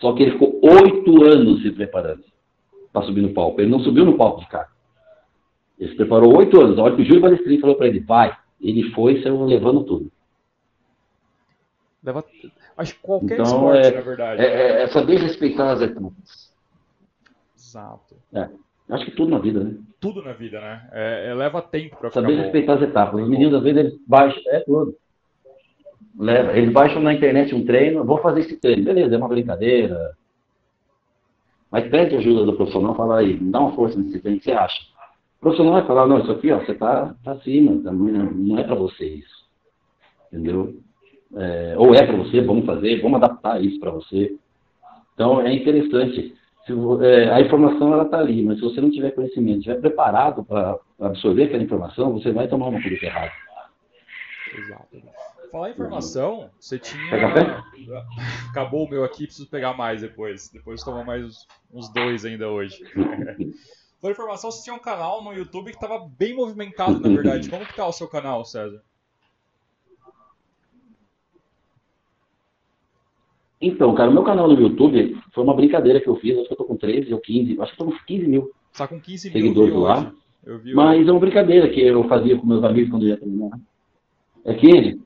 Só 0.01 0.14
que 0.14 0.24
ele 0.24 0.32
ficou 0.32 0.60
oito 0.64 1.24
anos 1.24 1.62
se 1.62 1.70
preparando 1.72 2.24
para 2.92 3.06
subir 3.06 3.22
no 3.22 3.34
palco. 3.34 3.62
Ele 3.62 3.72
não 3.72 3.80
subiu 3.80 4.06
no 4.06 4.18
palco 4.18 4.42
de 4.42 4.48
cara. 4.48 4.68
Ele 5.78 5.92
se 5.92 5.96
preparou 5.96 6.38
oito 6.38 6.60
anos. 6.60 6.78
A 6.78 6.84
hora 6.84 6.96
que 6.96 7.02
o 7.02 7.06
Júlio 7.06 7.22
Balestrini 7.22 7.60
falou 7.60 7.76
para 7.76 7.88
ele, 7.88 8.00
vai, 8.00 8.36
ele 8.60 8.92
foi 8.92 9.14
e 9.14 9.24
saiu 9.24 9.44
levando 9.46 9.84
tudo. 9.84 10.12
Leva... 12.04 12.24
Acho 12.78 12.96
que 12.96 13.02
qualquer 13.02 13.40
então, 13.40 13.44
esporte, 13.44 13.88
é, 13.88 13.92
na 13.92 14.02
verdade. 14.02 14.42
É, 14.42 14.46
é, 14.46 14.84
é 14.84 14.88
saber 14.88 15.20
respeitar 15.20 15.72
as 15.72 15.82
etapas. 15.82 16.54
Exato. 17.58 18.16
É. 18.34 18.50
Acho 18.90 19.06
que 19.06 19.12
tudo 19.12 19.32
na 19.32 19.38
vida, 19.38 19.64
né? 19.64 19.76
Tudo 20.00 20.24
na 20.24 20.34
vida, 20.34 20.60
né? 20.60 20.90
É, 20.92 21.28
é 21.30 21.34
leva 21.34 21.62
tempo 21.62 21.98
para 21.98 22.10
Saber 22.10 22.36
respeitar 22.36 22.76
as 22.76 22.82
etapas. 22.82 23.22
Os 23.22 23.30
meninos, 23.30 23.54
às 23.54 23.64
vezes, 23.64 23.80
eles 23.80 24.00
baixam. 24.08 24.42
É 24.48 24.62
tudo. 24.62 24.98
Leva. 26.18 26.58
Eles 26.58 26.74
baixam 26.74 27.02
na 27.02 27.14
internet 27.14 27.54
um 27.54 27.66
treino, 27.66 28.04
vou 28.04 28.18
fazer 28.20 28.42
esse 28.42 28.58
treino. 28.58 28.84
Beleza, 28.84 29.14
é 29.14 29.18
uma 29.18 29.28
brincadeira. 29.28 30.18
Mas 31.72 31.88
pede 31.89 32.15
ajuda 32.15 32.45
do 32.45 32.53
profissional, 32.53 32.95
fala 32.95 33.20
aí, 33.20 33.38
dá 33.38 33.59
uma 33.59 33.74
força 33.74 33.99
nesse 33.99 34.20
treino, 34.20 34.38
o 34.38 34.41
que 34.41 34.45
você 34.45 34.51
acha? 34.51 34.82
O 35.38 35.41
profissional 35.41 35.74
vai 35.74 35.86
falar, 35.86 36.07
não, 36.07 36.20
isso 36.20 36.32
aqui, 36.32 36.51
ó, 36.51 36.59
você 36.59 36.74
tá, 36.74 37.15
tá 37.24 37.32
acima, 37.34 37.82
tá, 37.84 37.91
não 37.91 38.57
é 38.57 38.63
para 38.63 38.76
você 38.76 39.05
isso. 39.05 39.45
Entendeu? 40.32 40.76
É, 41.36 41.76
ou 41.78 41.93
é 41.93 42.05
para 42.05 42.17
você, 42.17 42.41
vamos 42.41 42.65
fazer, 42.65 43.01
vamos 43.01 43.17
adaptar 43.17 43.63
isso 43.63 43.80
para 43.80 43.91
você. 43.91 44.36
Então 45.13 45.41
é 45.41 45.53
interessante. 45.53 46.36
Se, 46.65 46.74
é, 47.03 47.32
a 47.32 47.41
informação 47.41 47.93
ela 47.93 48.03
está 48.03 48.20
ali, 48.20 48.43
mas 48.43 48.57
se 48.57 48.63
você 48.63 48.82
não 48.82 48.89
tiver 48.89 49.11
conhecimento, 49.11 49.59
estiver 49.59 49.80
preparado 49.80 50.43
para 50.43 50.78
absorver 50.99 51.43
aquela 51.43 51.63
informação, 51.63 52.13
você 52.13 52.32
vai 52.32 52.47
tomar 52.47 52.67
uma 52.67 52.82
coisa 52.82 53.05
errada. 53.05 53.32
Exato. 54.58 55.02
Falar 55.52 55.72
informação, 55.72 56.50
você 56.60 56.78
tinha. 56.78 57.12
Acabou 58.52 58.86
o 58.86 58.89
meu 58.89 59.04
aqui, 59.04 59.26
preciso 59.26 59.50
pegar 59.50 59.74
mais 59.74 60.02
depois. 60.02 60.50
Depois 60.50 60.84
tomar 60.84 61.04
mais 61.04 61.47
uns 61.74 61.91
dois 61.91 62.24
ainda 62.26 62.50
hoje. 62.50 62.84
Falar 64.00 64.14
informação, 64.14 64.52
você 64.52 64.64
tinha 64.64 64.76
um 64.76 64.80
canal 64.80 65.24
no 65.24 65.34
YouTube 65.34 65.72
que 65.72 65.78
estava 65.78 66.08
bem 66.18 66.36
movimentado, 66.36 67.00
na 67.00 67.10
verdade. 67.10 67.50
Como 67.50 67.66
que 67.66 67.76
tá 67.76 67.86
o 67.86 67.91
seu 67.91 68.08
canal, 68.08 68.45
César? 68.45 68.82
Então, 73.62 73.93
cara, 73.93 74.10
o 74.10 74.14
meu 74.14 74.24
canal 74.24 74.47
no 74.47 74.60
YouTube 74.60 75.22
foi 75.34 75.43
uma 75.43 75.54
brincadeira 75.54 76.00
que 76.00 76.08
eu 76.08 76.16
fiz, 76.16 76.38
acho 76.38 76.47
que 76.47 76.54
eu 76.54 76.58
tô 76.58 76.64
com 76.64 76.78
13 76.78 77.14
ou 77.14 77.20
15, 77.20 77.60
acho 77.60 77.76
que 77.76 77.82
eu 77.82 77.86
tô 77.88 77.91
com 77.91 78.06
15 78.06 78.28
mil. 78.28 78.52
Tá 78.78 78.88
com 78.88 79.02
15 79.02 79.32
mil 79.32 79.41
seguidores 79.41 79.76
lá. 79.76 80.14
Mas 80.74 81.08
é 81.08 81.12
uma 81.12 81.20
brincadeira 81.20 81.70
que 81.70 81.82
eu 81.82 82.08
fazia 82.08 82.38
com 82.38 82.47
meus 82.47 82.64
amigos 82.64 82.89
quando 82.89 83.04
eu 83.04 83.10
ia 83.10 83.18
terminar. 83.18 83.60
É 84.50 84.54
15? 84.56 85.02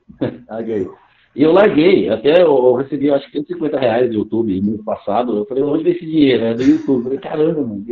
larguei. 0.50 0.90
E 1.36 1.42
eu 1.42 1.52
larguei, 1.52 2.10
até 2.10 2.44
eu 2.44 2.74
recebi 2.76 3.12
acho 3.12 3.26
que 3.26 3.40
150 3.40 3.80
reais 3.80 4.10
do 4.10 4.16
YouTube 4.16 4.62
no 4.62 4.84
passado. 4.84 5.36
Eu 5.38 5.46
falei, 5.46 5.64
onde 5.64 5.84
veio 5.84 5.96
esse 5.96 6.06
dinheiro? 6.06 6.44
É 6.46 6.54
do 6.54 6.64
YouTube. 6.64 6.98
Eu 6.98 7.04
falei, 7.04 7.20
caramba, 7.20 7.62
mano. 7.62 7.84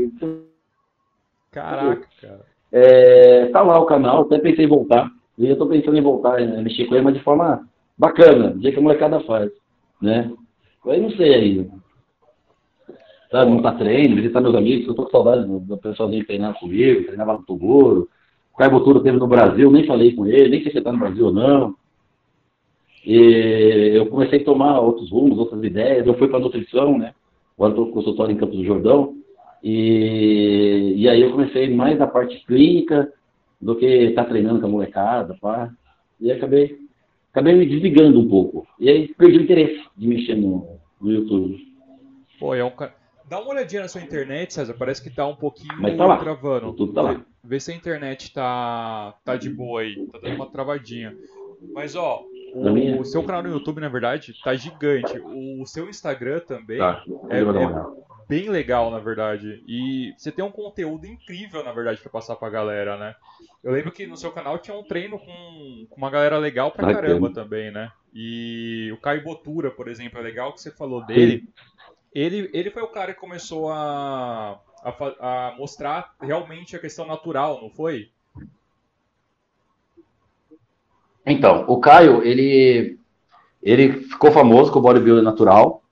Caraca, 1.51 2.07
cara. 2.21 2.45
É, 2.71 3.47
tá 3.47 3.61
lá 3.61 3.79
o 3.79 3.85
canal, 3.85 4.21
até 4.21 4.39
pensei 4.39 4.65
em 4.65 4.69
voltar. 4.69 5.11
E 5.37 5.47
eu 5.47 5.57
tô 5.57 5.67
pensando 5.67 5.97
em 5.97 6.01
voltar, 6.01 6.39
né, 6.39 6.61
mexer 6.61 6.85
com 6.85 6.95
ele, 6.95 7.03
mas 7.03 7.15
de 7.15 7.23
forma 7.23 7.67
bacana, 7.97 8.51
do 8.51 8.61
jeito 8.61 8.75
que 8.75 8.79
a 8.79 8.83
molecada 8.83 9.19
faz. 9.21 9.51
Né? 10.01 10.31
Aí 10.85 11.01
não 11.01 11.11
sei 11.11 11.33
ainda. 11.33 11.69
Sabe, 13.29 13.51
não 13.51 13.61
tá 13.61 13.73
treino, 13.73 14.15
visitar 14.15 14.39
meus 14.39 14.55
amigos, 14.55 14.87
eu 14.87 14.93
tô 14.93 15.03
com 15.05 15.09
saudade 15.09 15.47
do, 15.47 15.59
do 15.59 15.77
pessoalzinho 15.77 16.25
treinando 16.25 16.59
comigo, 16.59 17.05
treinava 17.05 17.33
no 17.33 17.43
Tuguro. 17.43 18.09
Caio 18.61 18.73
Botura 18.73 19.01
teve 19.01 19.17
no 19.17 19.25
Brasil, 19.25 19.71
nem 19.71 19.87
falei 19.87 20.15
com 20.15 20.27
ele, 20.27 20.49
nem 20.49 20.61
sei 20.61 20.71
se 20.71 20.77
ele 20.77 20.85
tá 20.85 20.91
no 20.91 20.99
Brasil 20.99 21.25
ou 21.25 21.33
não. 21.33 21.75
E 23.03 23.91
eu 23.95 24.05
comecei 24.05 24.39
a 24.39 24.45
tomar 24.45 24.79
outros 24.79 25.09
rumos, 25.09 25.39
outras 25.39 25.63
ideias. 25.63 26.05
Eu 26.05 26.13
fui 26.13 26.27
para 26.27 26.37
nutrição, 26.37 26.95
né? 26.95 27.15
Agora 27.57 27.71
estou 27.71 27.87
com 27.87 27.93
consultório 27.93 28.31
em 28.31 28.37
Campos 28.37 28.57
do 28.57 28.63
Jordão. 28.63 29.15
E, 29.63 30.93
e 30.95 31.09
aí 31.09 31.21
eu 31.23 31.31
comecei 31.31 31.73
mais 31.73 31.97
na 31.97 32.05
parte 32.05 32.45
clínica 32.45 33.11
do 33.59 33.75
que 33.75 33.85
estar 33.87 34.25
tá 34.25 34.29
treinando 34.29 34.59
com 34.59 34.67
a 34.67 34.69
molecada, 34.69 35.35
pá. 35.41 35.71
E 36.19 36.31
acabei, 36.31 36.77
acabei 37.31 37.55
me 37.55 37.65
desligando 37.65 38.19
um 38.19 38.29
pouco. 38.29 38.67
E 38.79 38.91
aí 38.91 39.07
perdi 39.07 39.39
o 39.39 39.41
interesse 39.41 39.81
de 39.97 40.07
mexer 40.07 40.35
no, 40.35 40.67
no 41.01 41.11
YouTube. 41.11 41.57
Pô, 42.39 42.53
é 42.53 42.63
um 42.63 42.71
Dá 43.27 43.39
uma 43.39 43.49
olhadinha 43.49 43.81
na 43.81 43.87
sua 43.87 44.01
internet, 44.01 44.53
César. 44.53 44.75
Parece 44.77 45.01
que 45.01 45.09
tá 45.09 45.25
um 45.25 45.35
pouquinho 45.35 45.73
Mas 45.79 45.97
tá 45.97 46.05
lá. 46.05 46.17
travando. 46.17 46.73
Tudo 46.73 46.93
tá 46.93 47.01
lá. 47.01 47.25
Vê, 47.43 47.59
se 47.59 47.71
a 47.71 47.75
internet 47.75 48.33
tá, 48.33 49.15
tá 49.25 49.35
de 49.35 49.49
boa 49.49 49.81
aí. 49.81 50.07
Tá 50.07 50.19
dando 50.19 50.35
uma 50.35 50.49
travadinha. 50.51 51.15
Mas, 51.73 51.95
ó, 51.95 52.23
O, 52.53 52.99
o 53.01 53.05
seu 53.05 53.23
canal 53.23 53.41
no 53.43 53.49
YouTube, 53.49 53.79
na 53.79 53.87
verdade, 53.89 54.33
tá 54.43 54.53
gigante. 54.55 55.17
O 55.19 55.65
seu 55.65 55.89
Instagram 55.89 56.39
também 56.41 56.79
tá, 56.79 57.03
é, 57.29 57.39
é 57.39 58.01
bem 58.27 58.49
legal, 58.49 58.91
na 58.91 58.99
verdade. 58.99 59.63
E 59.67 60.13
você 60.17 60.31
tem 60.31 60.43
um 60.43 60.51
conteúdo 60.51 61.05
incrível, 61.07 61.63
na 61.63 61.71
verdade, 61.71 62.01
para 62.01 62.11
passar 62.11 62.35
pra 62.35 62.49
galera, 62.49 62.97
né? 62.97 63.15
Eu 63.63 63.71
lembro 63.71 63.91
que 63.91 64.05
no 64.07 64.17
seu 64.17 64.31
canal 64.31 64.57
tinha 64.59 64.75
um 64.77 64.83
treino 64.83 65.17
com, 65.19 65.85
com 65.89 65.95
uma 65.97 66.09
galera 66.09 66.37
legal 66.37 66.71
pra 66.71 66.87
caramba 66.93 67.31
também, 67.33 67.71
né? 67.71 67.91
E 68.13 68.89
o 68.93 68.97
Caio 68.97 69.23
Botura, 69.23 69.71
por 69.71 69.87
exemplo, 69.87 70.19
é 70.19 70.21
legal 70.21 70.53
que 70.53 70.61
você 70.61 70.71
falou 70.71 71.05
dele. 71.05 71.47
Ele, 72.13 72.49
ele 72.53 72.69
foi 72.71 72.81
o 72.81 72.87
cara 72.87 73.13
que 73.13 73.19
começou 73.19 73.71
a, 73.71 74.59
a, 74.83 75.49
a 75.49 75.55
mostrar 75.57 76.13
realmente 76.21 76.75
a 76.75 76.79
questão 76.79 77.05
natural, 77.05 77.61
não 77.61 77.69
foi? 77.69 78.09
Então, 81.25 81.65
o 81.67 81.79
Caio, 81.79 82.23
ele, 82.23 82.97
ele 83.61 84.01
ficou 84.01 84.31
famoso 84.31 84.71
com 84.71 84.79
o 84.79 84.81
bodybuilding 84.81 85.23
natural. 85.23 85.83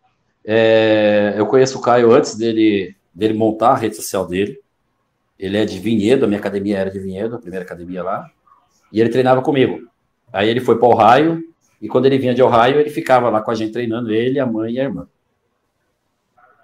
É, 0.44 1.36
eu 1.38 1.46
conheço 1.46 1.78
o 1.78 1.82
Caio 1.82 2.12
antes 2.12 2.36
dele, 2.36 2.96
dele 3.14 3.34
montar 3.34 3.72
a 3.72 3.78
rede 3.78 3.96
social 3.96 4.26
dele. 4.26 4.60
Ele 5.38 5.58
é 5.58 5.66
de 5.66 5.80
Vinhedo, 5.80 6.26
a 6.26 6.28
minha 6.28 6.40
academia 6.40 6.78
era 6.78 6.92
de 6.92 7.00
Vinhedo, 7.00 7.36
a 7.36 7.40
primeira 7.40 7.64
academia 7.64 8.04
lá. 8.04 8.30
E 8.92 9.00
ele 9.00 9.10
treinava 9.10 9.42
comigo. 9.42 9.88
Aí 10.34 10.50
ele 10.50 10.60
foi 10.60 10.78
para 10.78 10.88
Ohio, 10.88 11.44
e 11.82 11.88
quando 11.88 12.08
ele 12.08 12.18
vinha 12.18 12.34
de 12.34 12.44
Ohio, 12.44 12.80
ele 12.80 12.90
ficava 12.90 13.30
lá 13.30 13.42
com 13.42 13.52
a 13.52 13.56
gente 13.56 13.72
treinando, 13.72 14.12
ele, 14.12 14.40
a 14.40 14.46
mãe 14.46 14.74
e 14.74 14.80
a 14.80 14.84
irmã. 14.84 15.08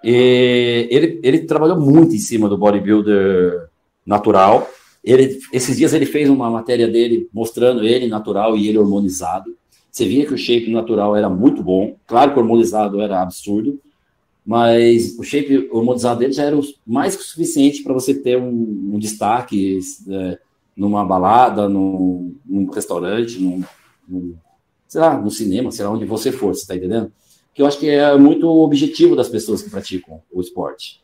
E 0.08 0.86
ele, 0.88 1.18
ele 1.20 1.40
trabalhou 1.40 1.80
muito 1.80 2.14
em 2.14 2.18
cima 2.20 2.48
do 2.48 2.56
bodybuilder 2.56 3.68
natural. 4.06 4.70
Ele, 5.02 5.40
esses 5.52 5.76
dias 5.76 5.92
ele 5.92 6.06
fez 6.06 6.30
uma 6.30 6.48
matéria 6.48 6.86
dele 6.86 7.28
mostrando 7.34 7.82
ele 7.82 8.06
natural 8.06 8.56
e 8.56 8.68
ele 8.68 8.78
hormonizado. 8.78 9.56
Você 9.90 10.06
via 10.06 10.24
que 10.24 10.32
o 10.32 10.38
shape 10.38 10.70
natural 10.70 11.16
era 11.16 11.28
muito 11.28 11.60
bom. 11.60 11.96
Claro 12.06 12.32
que 12.32 12.38
o 12.38 12.42
hormonizado 12.42 13.00
era 13.00 13.20
absurdo, 13.20 13.80
mas 14.46 15.18
o 15.18 15.24
shape 15.24 15.68
hormonizado 15.72 16.20
dele 16.20 16.32
já 16.32 16.44
era 16.44 16.56
mais 16.86 17.16
que 17.16 17.22
o 17.22 17.26
suficiente 17.26 17.82
para 17.82 17.92
você 17.92 18.14
ter 18.14 18.38
um, 18.38 18.92
um 18.94 19.00
destaque 19.00 19.80
é, 20.08 20.38
numa 20.76 21.04
balada, 21.04 21.68
num, 21.68 22.32
num 22.46 22.70
restaurante, 22.70 23.40
num, 23.40 23.60
num, 24.08 24.36
sei 24.86 25.00
lá, 25.00 25.20
no 25.20 25.32
cinema, 25.32 25.72
sei 25.72 25.84
lá 25.84 25.90
onde 25.90 26.04
você 26.04 26.30
for, 26.30 26.54
você 26.54 26.60
está 26.60 26.76
entendendo? 26.76 27.10
Que 27.56 27.62
eu 27.62 27.66
acho 27.66 27.78
que 27.78 27.88
é 27.88 28.16
muito 28.18 28.46
o 28.46 28.62
objetivo 28.62 29.16
das 29.16 29.30
pessoas 29.30 29.62
que 29.62 29.70
praticam 29.70 30.20
o 30.30 30.42
esporte. 30.42 31.00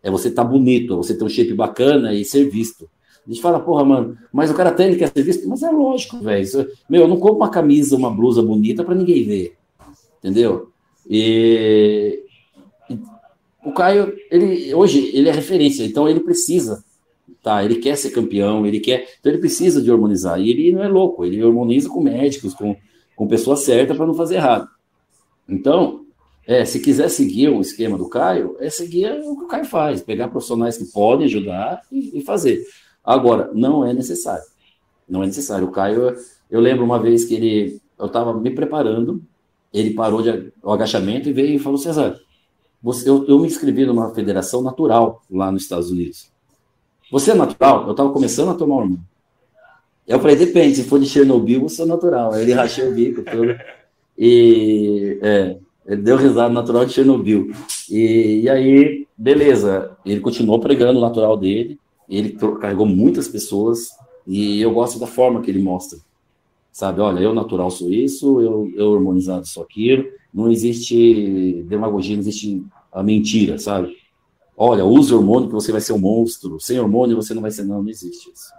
É 0.00 0.10
você 0.10 0.28
estar 0.28 0.44
tá 0.44 0.48
bonito, 0.48 0.94
é 0.94 0.96
você 0.96 1.18
ter 1.18 1.24
um 1.24 1.28
shape 1.28 1.52
bacana 1.52 2.14
e 2.14 2.24
ser 2.24 2.48
visto. 2.48 2.88
A 3.26 3.28
gente 3.28 3.42
fala, 3.42 3.58
porra, 3.58 3.84
mano, 3.84 4.16
mas 4.32 4.48
o 4.48 4.54
cara 4.54 4.70
tem, 4.70 4.96
quer 4.96 5.10
ser 5.12 5.22
visto. 5.24 5.48
Mas 5.48 5.64
é 5.64 5.70
lógico, 5.70 6.18
velho. 6.18 6.46
Meu, 6.88 7.02
eu 7.02 7.08
não 7.08 7.18
compro 7.18 7.38
uma 7.38 7.50
camisa, 7.50 7.96
uma 7.96 8.08
blusa 8.08 8.40
bonita 8.40 8.84
para 8.84 8.94
ninguém 8.94 9.24
ver. 9.24 9.56
Entendeu? 10.20 10.70
E, 11.10 12.22
e, 12.88 12.98
o 13.64 13.72
Caio, 13.72 14.14
ele 14.30 14.72
hoje 14.72 15.10
ele 15.12 15.28
é 15.28 15.32
referência, 15.32 15.84
então 15.84 16.08
ele 16.08 16.20
precisa, 16.20 16.84
tá? 17.42 17.64
Ele 17.64 17.76
quer 17.76 17.96
ser 17.96 18.10
campeão, 18.10 18.64
ele 18.64 18.78
quer, 18.78 19.08
então 19.18 19.32
ele 19.32 19.40
precisa 19.40 19.82
de 19.82 19.90
hormonizar. 19.90 20.40
E 20.40 20.50
ele 20.50 20.72
não 20.72 20.84
é 20.84 20.88
louco, 20.88 21.24
ele 21.24 21.42
hormoniza 21.42 21.88
com 21.88 22.00
médicos, 22.00 22.54
com, 22.54 22.76
com 23.16 23.26
pessoa 23.26 23.56
certa 23.56 23.92
para 23.92 24.06
não 24.06 24.14
fazer 24.14 24.36
errado. 24.36 24.68
Então, 25.48 26.04
é, 26.46 26.64
se 26.64 26.80
quiser 26.80 27.08
seguir 27.08 27.48
o 27.48 27.60
esquema 27.60 27.98
do 27.98 28.08
Caio, 28.08 28.56
é 28.60 28.70
seguir 28.70 29.10
o 29.24 29.36
que 29.36 29.44
o 29.44 29.48
Caio 29.48 29.64
faz, 29.64 30.00
pegar 30.00 30.28
profissionais 30.28 30.78
que 30.78 30.84
podem 30.86 31.26
ajudar 31.26 31.82
e, 31.90 32.18
e 32.18 32.20
fazer. 32.22 32.64
Agora, 33.04 33.50
não 33.52 33.84
é 33.84 33.92
necessário. 33.92 34.44
Não 35.08 35.22
é 35.22 35.26
necessário. 35.26 35.66
O 35.66 35.72
Caio, 35.72 36.16
eu 36.50 36.60
lembro 36.60 36.84
uma 36.84 37.00
vez 37.00 37.24
que 37.24 37.34
ele, 37.34 37.80
eu 37.98 38.06
estava 38.06 38.32
me 38.32 38.50
preparando, 38.50 39.22
ele 39.72 39.94
parou 39.94 40.22
de, 40.22 40.52
o 40.62 40.72
agachamento 40.72 41.28
e 41.28 41.32
veio 41.32 41.56
e 41.56 41.58
falou: 41.58 41.78
César, 41.78 42.20
você, 42.82 43.08
eu, 43.08 43.24
eu 43.26 43.38
me 43.38 43.46
inscrevi 43.46 43.84
numa 43.84 44.14
federação 44.14 44.62
natural 44.62 45.22
lá 45.30 45.50
nos 45.50 45.62
Estados 45.62 45.90
Unidos. 45.90 46.30
Você 47.10 47.30
é 47.32 47.34
natural? 47.34 47.84
Eu 47.86 47.92
estava 47.92 48.12
começando 48.12 48.50
a 48.50 48.54
tomar 48.54 48.76
hormônio. 48.76 49.04
Eu 50.06 50.20
falei: 50.20 50.36
depende, 50.36 50.76
se 50.76 50.84
for 50.84 51.00
de 51.00 51.06
Chernobyl, 51.06 51.62
você 51.62 51.82
é 51.82 51.86
natural. 51.86 52.32
Aí 52.32 52.42
ele 52.42 52.52
rachou 52.52 52.88
o 52.88 52.92
bico 52.92 53.22
todo. 53.22 53.56
E 54.18 55.18
é, 55.22 55.56
ele 55.86 56.02
deu 56.02 56.16
risada 56.16 56.52
natural 56.52 56.84
de 56.84 56.92
Chernobyl. 56.92 57.52
E, 57.90 58.40
e 58.42 58.48
aí, 58.48 59.06
beleza, 59.16 59.96
ele 60.04 60.20
continuou 60.20 60.58
pregando 60.58 60.98
o 60.98 61.02
natural 61.02 61.36
dele. 61.36 61.78
Ele 62.08 62.36
carregou 62.60 62.86
muitas 62.86 63.28
pessoas 63.28 63.90
e 64.26 64.60
eu 64.60 64.72
gosto 64.72 64.98
da 64.98 65.06
forma 65.06 65.40
que 65.40 65.50
ele 65.50 65.62
mostra. 65.62 65.98
Sabe, 66.72 67.00
olha, 67.00 67.20
eu 67.20 67.32
natural 67.32 67.70
sou 67.70 67.90
isso, 67.90 68.40
eu, 68.40 68.70
eu 68.74 68.88
hormonizado 68.90 69.46
sou 69.46 69.62
aquilo. 69.62 70.06
Não 70.32 70.50
existe 70.50 71.64
demagogia, 71.66 72.14
não 72.14 72.20
existe 72.20 72.62
a 72.92 73.02
mentira, 73.02 73.58
sabe? 73.58 73.96
Olha, 74.56 74.84
use 74.84 75.12
hormônio 75.12 75.48
que 75.48 75.54
você 75.54 75.72
vai 75.72 75.80
ser 75.80 75.92
um 75.92 75.98
monstro. 75.98 76.58
Sem 76.60 76.78
hormônio 76.78 77.16
você 77.16 77.32
não 77.34 77.42
vai 77.42 77.50
ser. 77.50 77.64
Não, 77.64 77.82
não 77.82 77.88
existe 77.88 78.30
isso. 78.30 78.52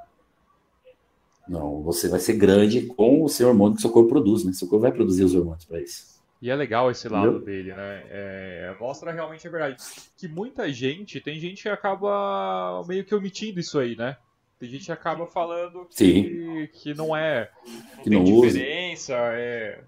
Não, 1.48 1.82
você 1.82 2.10
vai 2.10 2.20
ser 2.20 2.34
grande 2.34 2.82
com 2.82 3.24
o 3.24 3.30
seu 3.30 3.48
hormônio 3.48 3.76
que 3.76 3.82
seu 3.82 3.92
corpo 3.92 4.10
produz, 4.10 4.44
né? 4.44 4.52
Seu 4.54 4.68
corpo 4.68 4.82
vai 4.82 4.92
produzir 4.92 5.24
os 5.24 5.34
hormônios 5.34 5.66
para 5.66 5.82
isso. 5.82 6.18
E 6.42 6.52
é 6.52 6.56
legal 6.56 6.92
esse 6.92 7.10
lado 7.10 7.38
Entendeu? 7.38 7.46
dele, 7.46 7.74
né? 7.74 8.04
É, 8.10 8.76
mostra 8.80 9.12
realmente 9.12 9.48
a 9.48 9.52
verdade. 9.52 9.78
Que 10.16 10.28
muita 10.28 10.72
gente, 10.72 11.20
tem 11.20 11.40
gente 11.40 11.64
que 11.64 11.70
acaba 11.70 12.84
meio 12.88 13.04
que 13.04 13.16
omitindo 13.16 13.60
isso 13.60 13.80
aí, 13.80 13.96
né? 13.96 14.18
Tem 14.60 14.70
gente 14.70 14.86
que 14.86 14.92
acaba 14.92 15.26
falando 15.26 15.88
que, 15.96 16.70
que 16.74 16.94
não 16.94 17.16
é. 17.16 17.50
Não 17.66 18.04
que 18.04 18.10
tem 18.10 18.20
não 18.20 18.24
diferença, 18.24 19.14
é, 19.16 19.84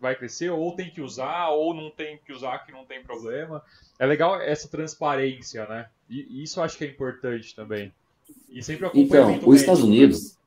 vai 0.00 0.14
crescer, 0.14 0.50
ou 0.50 0.74
tem 0.74 0.90
que 0.90 1.00
usar, 1.00 1.50
ou 1.50 1.74
não 1.74 1.90
tem 1.90 2.18
que 2.24 2.32
usar, 2.32 2.58
que 2.64 2.72
não 2.72 2.84
tem 2.84 3.02
problema. 3.02 3.62
É 3.98 4.06
legal 4.06 4.40
essa 4.40 4.68
transparência, 4.68 5.66
né? 5.66 5.88
E 6.08 6.42
isso 6.42 6.60
eu 6.60 6.64
acho 6.64 6.78
que 6.78 6.84
é 6.84 6.88
importante 6.88 7.54
também. 7.54 7.92
E 8.48 8.62
sempre 8.62 8.90
Então, 8.94 9.38
os 9.46 9.60
Estados 9.60 9.82
né? 9.82 9.88
Unidos. 9.88 10.38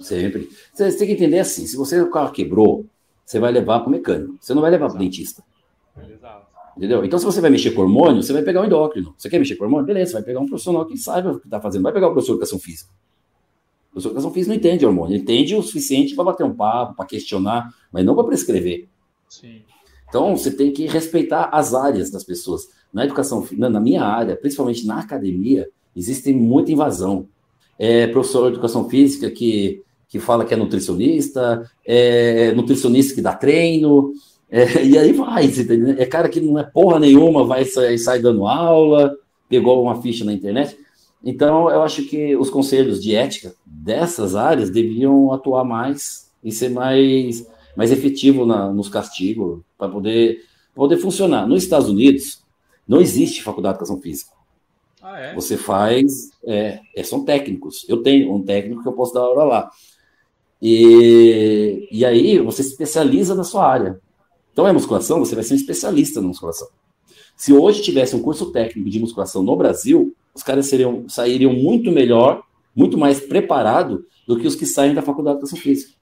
Sempre. 0.00 0.48
Você 0.72 0.96
tem 0.96 1.06
que 1.06 1.12
entender 1.14 1.38
assim: 1.38 1.66
se 1.66 1.76
você 1.76 2.00
o 2.00 2.10
carro 2.10 2.32
quebrou, 2.32 2.86
você 3.24 3.38
vai 3.38 3.52
levar 3.52 3.80
para 3.80 3.88
o 3.88 3.90
mecânico. 3.90 4.36
Você 4.40 4.54
não 4.54 4.62
vai 4.62 4.70
levar 4.70 4.88
para 4.88 4.96
o 4.96 4.98
dentista. 4.98 5.42
Entendeu? 6.76 7.04
Então, 7.04 7.18
se 7.18 7.24
você 7.24 7.40
vai 7.40 7.50
mexer 7.50 7.72
com 7.72 7.82
hormônio, 7.82 8.22
você 8.22 8.32
vai 8.32 8.42
pegar 8.42 8.62
um 8.62 8.64
endócrino. 8.64 9.14
Você 9.16 9.28
quer 9.28 9.38
mexer 9.38 9.56
com 9.56 9.64
hormônio? 9.64 9.86
Beleza, 9.86 10.12
você 10.12 10.16
vai 10.16 10.22
pegar 10.22 10.40
um 10.40 10.46
profissional 10.46 10.86
que 10.86 10.96
saiba 10.96 11.32
o 11.32 11.38
que 11.38 11.46
está 11.46 11.60
fazendo. 11.60 11.82
Vai 11.82 11.92
pegar 11.92 12.08
o 12.08 12.12
professor 12.12 12.32
de 12.32 12.38
educação 12.38 12.58
física. 12.58 12.90
O 13.90 13.92
professor 13.92 14.08
de 14.08 14.14
educação 14.14 14.32
física 14.32 14.54
não 14.54 14.58
entende 14.58 14.86
hormônio. 14.86 15.14
Ele 15.14 15.22
entende 15.22 15.54
o 15.54 15.62
suficiente 15.62 16.14
para 16.14 16.24
bater 16.24 16.44
um 16.44 16.54
papo, 16.54 16.94
para 16.94 17.04
questionar, 17.04 17.68
mas 17.92 18.04
não 18.04 18.14
para 18.14 18.24
prescrever. 18.24 18.88
Sim. 19.28 19.62
Então, 20.08 20.36
você 20.36 20.50
tem 20.50 20.72
que 20.72 20.86
respeitar 20.86 21.50
as 21.52 21.74
áreas 21.74 22.10
das 22.10 22.24
pessoas. 22.24 22.68
Na 22.92 23.04
educação, 23.04 23.46
na 23.52 23.78
minha 23.78 24.02
área, 24.02 24.34
principalmente 24.36 24.86
na 24.86 25.00
academia, 25.00 25.68
existe 25.94 26.32
muita 26.32 26.72
invasão. 26.72 27.28
É 27.78 28.06
professor 28.06 28.48
de 28.48 28.54
educação 28.54 28.88
física 28.88 29.30
que 29.30 29.82
que 30.10 30.18
fala 30.18 30.44
que 30.44 30.52
é 30.52 30.56
nutricionista, 30.56 31.70
é 31.86 32.52
nutricionista 32.52 33.14
que 33.14 33.22
dá 33.22 33.32
treino, 33.32 34.12
é, 34.50 34.82
e 34.84 34.98
aí 34.98 35.12
vai, 35.12 35.48
é 35.96 36.04
cara 36.04 36.28
que 36.28 36.40
não 36.40 36.58
é 36.58 36.64
porra 36.64 36.98
nenhuma, 36.98 37.46
vai 37.46 37.64
sair 37.64 37.96
sai 37.96 38.18
dando 38.18 38.46
aula, 38.46 39.16
pegou 39.48 39.82
uma 39.82 40.02
ficha 40.02 40.24
na 40.24 40.32
internet. 40.32 40.76
Então, 41.22 41.70
eu 41.70 41.82
acho 41.82 42.04
que 42.04 42.34
os 42.36 42.50
conselhos 42.50 43.00
de 43.00 43.14
ética 43.14 43.54
dessas 43.64 44.34
áreas 44.34 44.70
deviam 44.70 45.32
atuar 45.32 45.64
mais 45.64 46.30
e 46.42 46.50
ser 46.50 46.70
mais, 46.70 47.46
mais 47.76 47.92
efetivo 47.92 48.44
na, 48.44 48.72
nos 48.72 48.88
castigos, 48.88 49.60
para 49.78 49.88
poder, 49.88 50.40
poder 50.74 50.96
funcionar. 50.96 51.46
Nos 51.46 51.62
Estados 51.62 51.88
Unidos, 51.88 52.42
não 52.88 53.00
existe 53.00 53.42
faculdade 53.42 53.74
de 53.74 53.82
educação 53.82 54.00
física. 54.00 54.32
Ah, 55.02 55.18
é? 55.18 55.34
Você 55.34 55.56
faz, 55.56 56.30
é, 56.44 56.80
é, 56.96 57.02
são 57.02 57.24
técnicos. 57.24 57.86
Eu 57.88 58.02
tenho 58.02 58.34
um 58.34 58.42
técnico 58.42 58.82
que 58.82 58.88
eu 58.88 58.92
posso 58.92 59.12
dar 59.12 59.20
aula 59.20 59.44
lá. 59.44 59.70
E, 60.60 61.88
e 61.90 62.04
aí 62.04 62.38
você 62.38 62.62
se 62.62 62.70
especializa 62.70 63.34
na 63.34 63.44
sua 63.44 63.66
área. 63.66 64.00
Então 64.52 64.66
é 64.66 64.72
musculação, 64.72 65.18
você 65.18 65.34
vai 65.34 65.44
ser 65.44 65.54
um 65.54 65.56
especialista 65.56 66.20
na 66.20 66.28
musculação. 66.28 66.68
Se 67.36 67.52
hoje 67.52 67.82
tivesse 67.82 68.14
um 68.14 68.20
curso 68.20 68.52
técnico 68.52 68.90
de 68.90 69.00
musculação 69.00 69.42
no 69.42 69.56
Brasil, 69.56 70.14
os 70.34 70.42
caras 70.42 70.66
seriam, 70.66 71.08
sairiam 71.08 71.52
muito 71.52 71.90
melhor, 71.90 72.42
muito 72.76 72.98
mais 72.98 73.20
preparado 73.20 74.06
do 74.26 74.38
que 74.38 74.46
os 74.46 74.54
que 74.54 74.66
saem 74.66 74.94
da 74.94 75.02
faculdade 75.02 75.38
de 75.38 75.44
educação 75.44 75.58
física. 75.58 75.94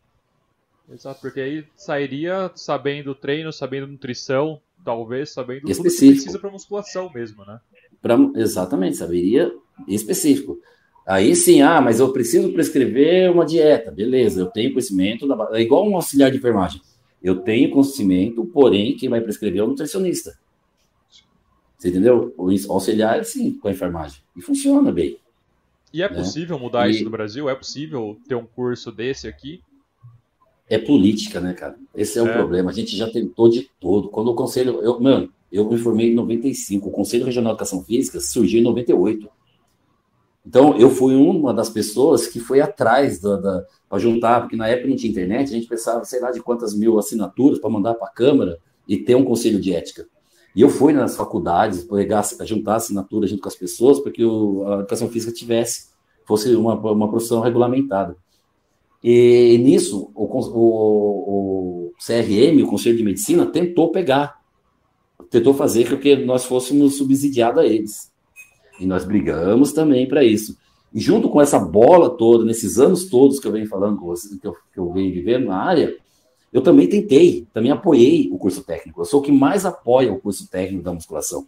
Exato, 0.91 1.21
porque 1.21 1.41
aí 1.41 1.65
sairia 1.77 2.51
sabendo 2.55 3.15
treino, 3.15 3.53
sabendo 3.53 3.87
nutrição, 3.87 4.61
talvez 4.85 5.31
sabendo 5.31 5.71
específico. 5.71 5.89
tudo 5.89 5.93
que 5.93 6.13
precisa 6.15 6.39
para 6.39 6.51
musculação 6.51 7.11
mesmo, 7.13 7.45
né? 7.45 7.61
Pra, 8.01 8.17
exatamente, 8.37 8.97
saberia 8.97 9.53
específico. 9.87 10.59
Aí 11.09 11.35
sim, 11.35 11.63
ah, 11.63 11.81
mas 11.81 12.01
eu 12.01 12.13
preciso 12.13 12.53
prescrever 12.53 13.33
uma 13.33 13.47
dieta. 13.47 13.91
Beleza, 13.91 14.43
eu 14.43 14.47
tenho 14.47 14.73
conhecimento, 14.73 15.27
da... 15.27 15.49
é 15.53 15.63
igual 15.63 15.89
um 15.89 15.97
auxiliar 15.97 16.31
de 16.31 16.37
enfermagem. 16.37 16.83
Eu 17.23 17.37
tenho 17.37 17.71
conhecimento, 17.71 18.45
porém, 18.45 18.95
quem 18.95 19.09
vai 19.09 19.23
prescrever 19.23 19.61
é 19.63 19.65
o 19.65 19.69
nutricionista. 19.69 20.39
Você 21.79 21.89
entendeu? 21.89 22.35
O 22.37 22.51
auxiliar, 22.71 23.25
sim, 23.25 23.55
com 23.55 23.69
a 23.69 23.71
enfermagem. 23.71 24.21
E 24.37 24.43
funciona 24.43 24.93
bem. 24.93 25.17
E 25.95 26.03
é 26.03 26.11
né? 26.11 26.15
possível 26.15 26.59
mudar 26.59 26.87
e... 26.87 26.91
isso 26.91 27.05
no 27.05 27.11
Brasil? 27.11 27.49
É 27.49 27.55
possível 27.55 28.19
ter 28.29 28.35
um 28.35 28.45
curso 28.45 28.93
desse 28.93 29.27
aqui? 29.27 29.63
É 30.69 30.77
política, 30.77 31.41
né, 31.41 31.55
cara? 31.55 31.79
Esse 31.95 32.19
é, 32.19 32.21
é, 32.21 32.25
o 32.25 32.31
problema. 32.35 32.71
A 32.71 32.75
gente 32.75 32.95
já 32.95 33.11
tentou 33.11 33.49
de 33.49 33.71
todo. 33.81 34.11
Quando 34.11 34.29
o 34.29 34.35
conselho. 34.35 34.83
Eu, 34.83 35.01
mano, 35.01 35.33
eu 35.51 35.67
me 35.71 35.79
formei 35.79 36.11
em 36.11 36.15
95. 36.15 36.91
O 36.91 36.93
Conselho 36.93 37.25
Regional 37.25 37.53
de 37.53 37.57
Educação 37.57 37.83
Física 37.83 38.21
surgiu 38.21 38.61
em 38.61 38.65
98. 38.65 39.38
Então, 40.49 40.79
eu 40.79 40.89
fui 40.89 41.15
uma 41.15 41.53
das 41.53 41.69
pessoas 41.69 42.27
que 42.27 42.41
foi 42.41 42.59
atrás 42.59 43.21
da, 43.21 43.37
da 43.37 43.67
para 43.87 43.99
juntar, 43.99 44.41
porque 44.41 44.57
na 44.57 44.67
época 44.67 44.89
não 44.89 44.97
tinha 44.97 45.11
internet, 45.11 45.51
a 45.51 45.53
gente 45.53 45.69
pensava, 45.69 46.03
sei 46.07 46.21
lá, 46.21 46.31
de 46.31 46.41
quantas 46.41 46.75
mil 46.75 46.99
assinaturas 46.99 47.59
para 47.59 47.69
mandar 47.69 47.93
para 47.95 48.09
a 48.09 48.11
Câmara 48.11 48.59
e 48.89 48.97
ter 48.97 49.15
um 49.15 49.25
conselho 49.25 49.61
de 49.61 49.75
ética. 49.75 50.07
E 50.57 50.63
eu 50.63 50.71
fui 50.71 50.95
nas 50.95 51.15
faculdades, 51.15 51.85
pegar, 51.85 52.25
juntar 52.47 52.77
assinatura 52.77 53.27
junto 53.27 53.43
com 53.43 53.49
as 53.49 53.57
pessoas, 53.57 54.01
para 54.01 54.11
que 54.11 54.25
o, 54.25 54.67
a 54.67 54.75
educação 54.77 55.11
física 55.11 55.35
tivesse, 55.35 55.89
fosse 56.25 56.55
uma, 56.55 56.75
uma 56.75 57.11
profissão 57.11 57.43
regulamentada. 57.43 58.17
E 59.05 59.59
nisso, 59.63 60.11
o, 60.15 60.25
o, 60.25 61.91
o 61.91 61.93
CRM, 61.99 62.63
o 62.63 62.67
Conselho 62.69 62.97
de 62.97 63.05
Medicina, 63.05 63.45
tentou 63.45 63.93
pegar, 63.93 64.41
tentou 65.29 65.53
fazer 65.53 65.91
com 65.91 65.99
que 65.99 66.17
nós 66.17 66.47
fôssemos 66.47 66.97
subsidiados 66.97 67.63
a 67.63 67.67
eles. 67.67 68.11
E 68.79 68.87
nós 68.87 69.05
brigamos 69.05 69.73
também 69.73 70.07
para 70.07 70.23
isso. 70.23 70.57
E 70.93 71.01
junto 71.01 71.29
com 71.29 71.41
essa 71.41 71.59
bola 71.59 72.11
toda, 72.11 72.45
nesses 72.45 72.79
anos 72.79 73.07
todos 73.07 73.39
que 73.39 73.47
eu 73.47 73.53
venho 73.53 73.67
falando 73.67 73.99
com 73.99 74.07
vocês, 74.07 74.39
que 74.41 74.47
eu, 74.47 74.55
que 74.73 74.79
eu 74.79 74.93
venho 74.93 75.13
vivendo 75.13 75.47
na 75.47 75.57
área, 75.57 75.95
eu 76.53 76.63
também 76.63 76.89
tentei, 76.89 77.47
também 77.53 77.71
apoiei 77.71 78.31
o 78.33 78.39
curso 78.39 78.65
técnico. 78.65 79.01
Eu 79.01 79.05
sou 79.05 79.21
o 79.21 79.23
que 79.23 79.33
mais 79.33 79.67
apoia 79.67 80.13
o 80.13 80.19
curso 80.19 80.49
técnico 80.49 80.83
da 80.83 80.93
musculação. 80.93 81.47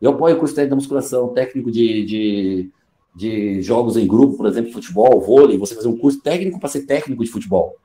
Eu 0.00 0.10
apoio 0.10 0.36
o 0.36 0.38
curso 0.38 0.54
técnico 0.54 0.70
da 0.70 0.76
musculação, 0.76 1.28
técnico 1.28 1.70
de, 1.70 2.04
de, 2.04 2.70
de 3.14 3.62
jogos 3.62 3.96
em 3.96 4.06
grupo, 4.06 4.36
por 4.36 4.46
exemplo, 4.46 4.72
futebol, 4.72 5.20
vôlei, 5.20 5.56
você 5.56 5.74
fazer 5.74 5.88
um 5.88 5.96
curso 5.96 6.20
técnico 6.20 6.60
para 6.60 6.68
ser 6.68 6.82
técnico 6.82 7.24
de 7.24 7.30
futebol. 7.30 7.76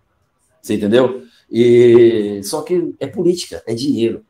Você 0.61 0.73
entendeu? 0.73 1.21
E 1.49 2.41
só 2.43 2.61
que 2.61 2.93
é 2.99 3.07
política, 3.07 3.63
é 3.65 3.73
dinheiro. 3.73 4.25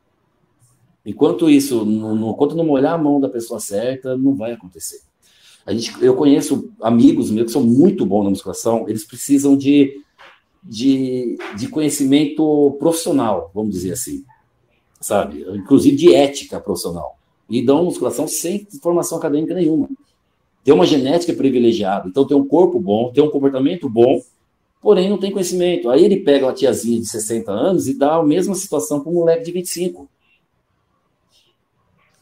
Enquanto 1.07 1.49
isso, 1.49 1.85
enquanto 1.87 2.53
não 2.53 2.65
molhar 2.65 2.95
a 2.95 2.97
mão 2.97 3.17
da 3.17 3.29
pessoa 3.29 3.61
certa, 3.61 4.17
não 4.17 4.35
vai 4.35 4.51
acontecer. 4.51 4.99
A 5.65 5.73
gente, 5.73 5.93
eu 6.03 6.13
conheço 6.13 6.69
amigos 6.81 7.31
meus 7.31 7.45
que 7.45 7.53
são 7.53 7.63
muito 7.63 8.05
bons 8.05 8.25
na 8.25 8.29
musculação, 8.29 8.89
eles 8.89 9.05
precisam 9.05 9.55
de, 9.55 10.01
de, 10.61 11.37
de 11.57 11.69
conhecimento 11.69 12.75
profissional, 12.77 13.49
vamos 13.55 13.71
dizer 13.71 13.93
assim, 13.93 14.25
sabe? 14.99 15.45
Inclusive 15.55 15.95
de 15.95 16.13
ética 16.13 16.59
profissional. 16.59 17.17
E 17.49 17.65
dão 17.65 17.85
musculação 17.85 18.27
sem 18.27 18.67
formação 18.81 19.17
acadêmica 19.17 19.53
nenhuma. 19.53 19.87
Tem 20.61 20.73
uma 20.73 20.85
genética 20.85 21.31
privilegiada, 21.31 22.09
então 22.09 22.27
tem 22.27 22.35
um 22.35 22.45
corpo 22.45 22.81
bom, 22.81 23.13
tem 23.13 23.23
um 23.23 23.29
comportamento 23.29 23.87
bom, 23.87 24.21
porém 24.81 25.09
não 25.09 25.17
tem 25.17 25.31
conhecimento. 25.31 25.89
Aí 25.89 26.03
ele 26.03 26.17
pega 26.17 26.47
uma 26.47 26.53
tiazinha 26.53 26.99
de 26.99 27.07
60 27.07 27.49
anos 27.49 27.87
e 27.87 27.97
dá 27.97 28.15
a 28.15 28.23
mesma 28.25 28.55
situação 28.55 28.99
para 28.99 29.09
um 29.09 29.15
moleque 29.15 29.45
de 29.45 29.53
25 29.53 30.09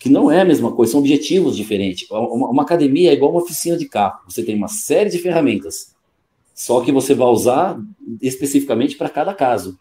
que 0.05 0.09
não 0.11 0.29
é 0.29 0.41
a 0.41 0.45
mesma 0.45 0.71
coisa, 0.71 0.91
são 0.91 0.99
objetivos 0.99 1.57
diferentes. 1.57 2.07
Uma, 2.11 2.51
uma, 2.51 2.61
academia 2.61 3.09
é 3.09 3.13
igual 3.15 3.31
uma 3.31 3.41
oficina 3.41 3.75
de 3.75 3.89
carro. 3.89 4.19
Você 4.29 4.43
tem 4.43 4.55
uma 4.55 4.67
série 4.67 5.09
de 5.09 5.17
ferramentas, 5.17 5.95
só 6.53 6.79
que 6.81 6.91
você 6.91 7.15
vai 7.15 7.27
usar 7.27 7.81
especificamente 8.21 8.95
para 8.97 9.09
cada 9.09 9.33
caso. 9.33 9.79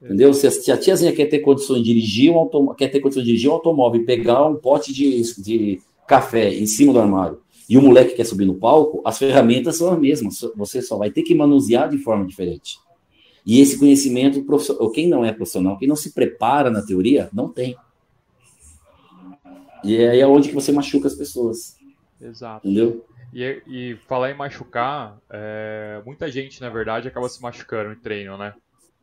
Entendeu? 0.00 0.32
Se 0.32 0.70
a, 0.70 0.78
tiazinha 0.78 1.12
quer 1.12 1.26
ter 1.26 1.40
condições 1.40 1.78
de 1.78 1.86
dirigir 1.86 2.30
um 2.30 2.38
automóvel, 2.38 2.76
quer 2.76 2.86
ter 2.86 3.00
condições 3.00 3.24
de 3.24 3.30
dirigir 3.30 3.50
um 3.50 3.54
automóvel 3.54 4.00
e 4.00 4.04
pegar 4.04 4.46
um 4.46 4.54
pote 4.54 4.92
de, 4.92 5.20
de 5.42 5.80
café 6.06 6.54
em 6.54 6.66
cima 6.66 6.92
do 6.92 7.00
armário, 7.00 7.40
e 7.68 7.76
o 7.76 7.82
moleque 7.82 8.14
quer 8.14 8.24
subir 8.24 8.44
no 8.44 8.54
palco, 8.54 9.02
as 9.04 9.18
ferramentas 9.18 9.78
são 9.78 9.92
as 9.92 9.98
mesmas. 9.98 10.38
Você 10.54 10.80
só 10.80 10.96
vai 10.96 11.10
ter 11.10 11.24
que 11.24 11.34
manusear 11.34 11.90
de 11.90 11.98
forma 11.98 12.24
diferente. 12.24 12.78
E 13.44 13.60
esse 13.60 13.76
conhecimento, 13.76 14.46
quem 14.94 15.08
não 15.08 15.24
é 15.24 15.32
profissional, 15.32 15.76
quem 15.76 15.88
não 15.88 15.96
se 15.96 16.12
prepara 16.12 16.70
na 16.70 16.82
teoria, 16.82 17.28
não 17.32 17.48
tem. 17.48 17.74
E 19.84 19.96
é 19.96 20.10
aí 20.10 20.20
é 20.20 20.26
onde 20.26 20.48
que 20.48 20.54
você 20.54 20.72
machuca 20.72 21.06
as 21.06 21.14
pessoas. 21.14 21.76
Exato. 22.20 22.66
Entendeu? 22.66 23.06
E, 23.32 23.62
e 23.66 23.96
falar 24.06 24.30
em 24.30 24.34
machucar, 24.34 25.18
é, 25.28 26.00
muita 26.04 26.30
gente, 26.30 26.60
na 26.60 26.70
verdade, 26.70 27.08
acaba 27.08 27.28
se 27.28 27.42
machucando 27.42 27.92
em 27.92 27.96
treino, 27.96 28.38
né? 28.38 28.54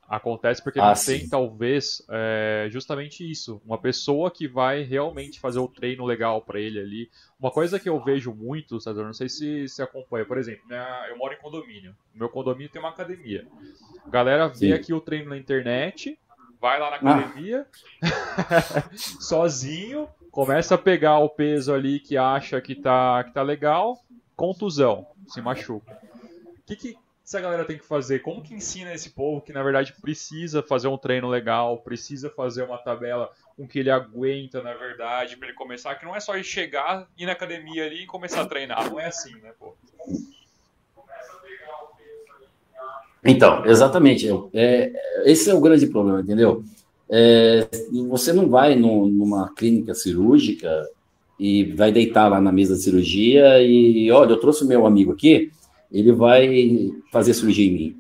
Acontece 0.08 0.62
porque 0.62 0.80
ah, 0.80 0.90
não 0.90 0.96
sim. 0.96 1.20
tem, 1.20 1.30
talvez, 1.30 2.06
é, 2.10 2.68
justamente 2.70 3.30
isso. 3.30 3.62
Uma 3.66 3.78
pessoa 3.78 4.30
que 4.30 4.48
vai 4.48 4.84
realmente 4.84 5.40
fazer 5.40 5.60
o 5.60 5.68
treino 5.68 6.06
legal 6.06 6.42
para 6.42 6.60
ele 6.60 6.80
ali. 6.80 7.10
Uma 7.40 7.50
coisa 7.50 7.80
que 7.80 7.88
eu 7.88 8.04
vejo 8.04 8.34
muito, 8.34 8.80
César, 8.82 9.04
não 9.04 9.14
sei 9.14 9.30
se 9.30 9.68
se 9.68 9.82
acompanha, 9.82 10.26
por 10.26 10.38
exemplo, 10.38 10.68
né, 10.68 10.86
eu 11.10 11.18
moro 11.18 11.34
em 11.34 11.38
condomínio. 11.38 11.96
No 12.14 12.20
meu 12.20 12.30
condomínio 12.30 12.70
tem 12.70 12.82
uma 12.82 12.90
academia. 12.90 13.48
A 14.06 14.10
galera 14.10 14.48
vê 14.48 14.68
sim. 14.68 14.74
aqui 14.74 14.94
o 14.94 15.02
treino 15.02 15.30
na 15.30 15.38
internet, 15.38 16.20
vai 16.60 16.80
lá 16.80 16.92
na 16.92 16.98
ah. 16.98 17.18
academia, 17.18 17.66
ah. 18.04 18.90
sozinho, 19.20 20.08
começa 20.34 20.74
a 20.74 20.80
pegar 20.80 21.20
o 21.20 21.30
peso 21.30 21.72
ali 21.72 22.00
que 22.00 22.18
acha 22.18 22.60
que 22.60 22.74
tá, 22.74 23.24
que 23.24 23.32
tá 23.32 23.44
legal, 23.44 24.04
contusão, 24.36 25.06
se 25.28 25.40
machuca. 25.40 25.96
O 26.58 26.66
que, 26.66 26.76
que 26.76 26.98
essa 27.24 27.40
galera 27.40 27.64
tem 27.64 27.78
que 27.78 27.86
fazer? 27.86 28.24
Como 28.24 28.42
que 28.42 28.56
ensina 28.56 28.92
esse 28.92 29.12
povo 29.12 29.42
que 29.42 29.54
na 29.54 29.62
verdade 29.62 29.94
precisa 30.02 30.64
fazer 30.64 30.88
um 30.88 30.98
treino 30.98 31.30
legal, 31.30 31.78
precisa 31.78 32.32
fazer 32.32 32.64
uma 32.64 32.80
tabela 32.80 33.32
com 33.56 33.68
que 33.68 33.78
ele 33.78 33.92
aguenta, 33.92 34.60
na 34.64 34.74
verdade, 34.74 35.38
para 35.38 35.50
ele 35.50 35.56
começar, 35.56 35.94
que 35.96 36.06
não 36.06 36.16
é 36.16 36.20
só 36.20 36.36
ir 36.36 36.44
chegar, 36.44 37.08
ir 37.16 37.28
na 37.28 37.34
academia 37.34 37.86
ali 37.86 38.02
e 38.02 38.08
começar 38.08 38.42
a 38.42 38.48
treinar, 38.48 38.90
não 38.90 39.00
é 39.00 39.06
assim, 39.06 39.36
né, 39.36 39.54
pô? 39.60 39.76
Então, 43.24 43.64
exatamente. 43.68 44.28
É, 44.52 44.92
esse 45.26 45.48
é 45.50 45.54
o 45.54 45.62
grande 45.62 45.86
problema, 45.86 46.22
entendeu? 46.22 46.64
É, 47.16 47.68
você 48.10 48.34
não 48.34 48.50
vai 48.50 48.76
no, 48.76 49.08
numa 49.08 49.54
clínica 49.54 49.94
cirúrgica 49.94 50.90
e 51.40 51.64
vai 51.76 51.92
deitar 51.92 52.28
lá 52.28 52.42
na 52.42 52.52
mesa 52.52 52.74
de 52.74 52.82
cirurgia 52.82 53.62
e, 53.62 54.10
olha, 54.10 54.32
eu 54.32 54.40
trouxe 54.40 54.64
o 54.64 54.68
meu 54.68 54.88
amigo 54.88 55.12
aqui, 55.12 55.52
ele 55.92 56.12
vai 56.12 56.92
fazer 57.12 57.36
cirurgia 57.36 57.68
em 57.68 57.72
mim. 57.72 57.98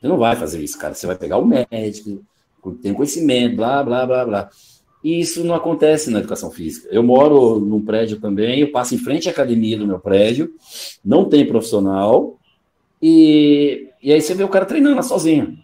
Você 0.00 0.06
não 0.06 0.16
vai 0.16 0.36
fazer 0.36 0.62
isso, 0.62 0.78
cara. 0.78 0.94
Você 0.94 1.04
vai 1.04 1.16
pegar 1.16 1.38
o 1.38 1.44
médico, 1.44 2.22
tem 2.80 2.94
conhecimento, 2.94 3.56
blá, 3.56 3.82
blá, 3.82 4.06
blá, 4.06 4.24
blá. 4.24 4.50
E 5.02 5.18
isso 5.18 5.42
não 5.42 5.56
acontece 5.56 6.08
na 6.08 6.20
educação 6.20 6.48
física. 6.52 6.88
Eu 6.92 7.02
moro 7.02 7.58
num 7.58 7.84
prédio 7.84 8.20
também, 8.20 8.60
eu 8.60 8.70
passo 8.70 8.94
em 8.94 8.98
frente 8.98 9.28
à 9.28 9.32
academia 9.32 9.76
do 9.76 9.86
meu 9.86 9.98
prédio, 9.98 10.54
não 11.04 11.28
tem 11.28 11.44
profissional, 11.44 12.38
e, 13.02 13.88
e 14.00 14.12
aí 14.12 14.22
você 14.22 14.32
vê 14.32 14.44
o 14.44 14.48
cara 14.48 14.64
treinando 14.64 15.02
sozinho. 15.02 15.58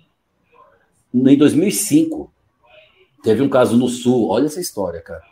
Em 1.14 1.36
2005, 1.36 2.30
Teve 3.22 3.42
um 3.42 3.48
caso 3.48 3.76
no 3.76 3.88
Sul, 3.88 4.28
olha 4.28 4.46
essa 4.46 4.60
história, 4.60 5.00
cara. 5.00 5.22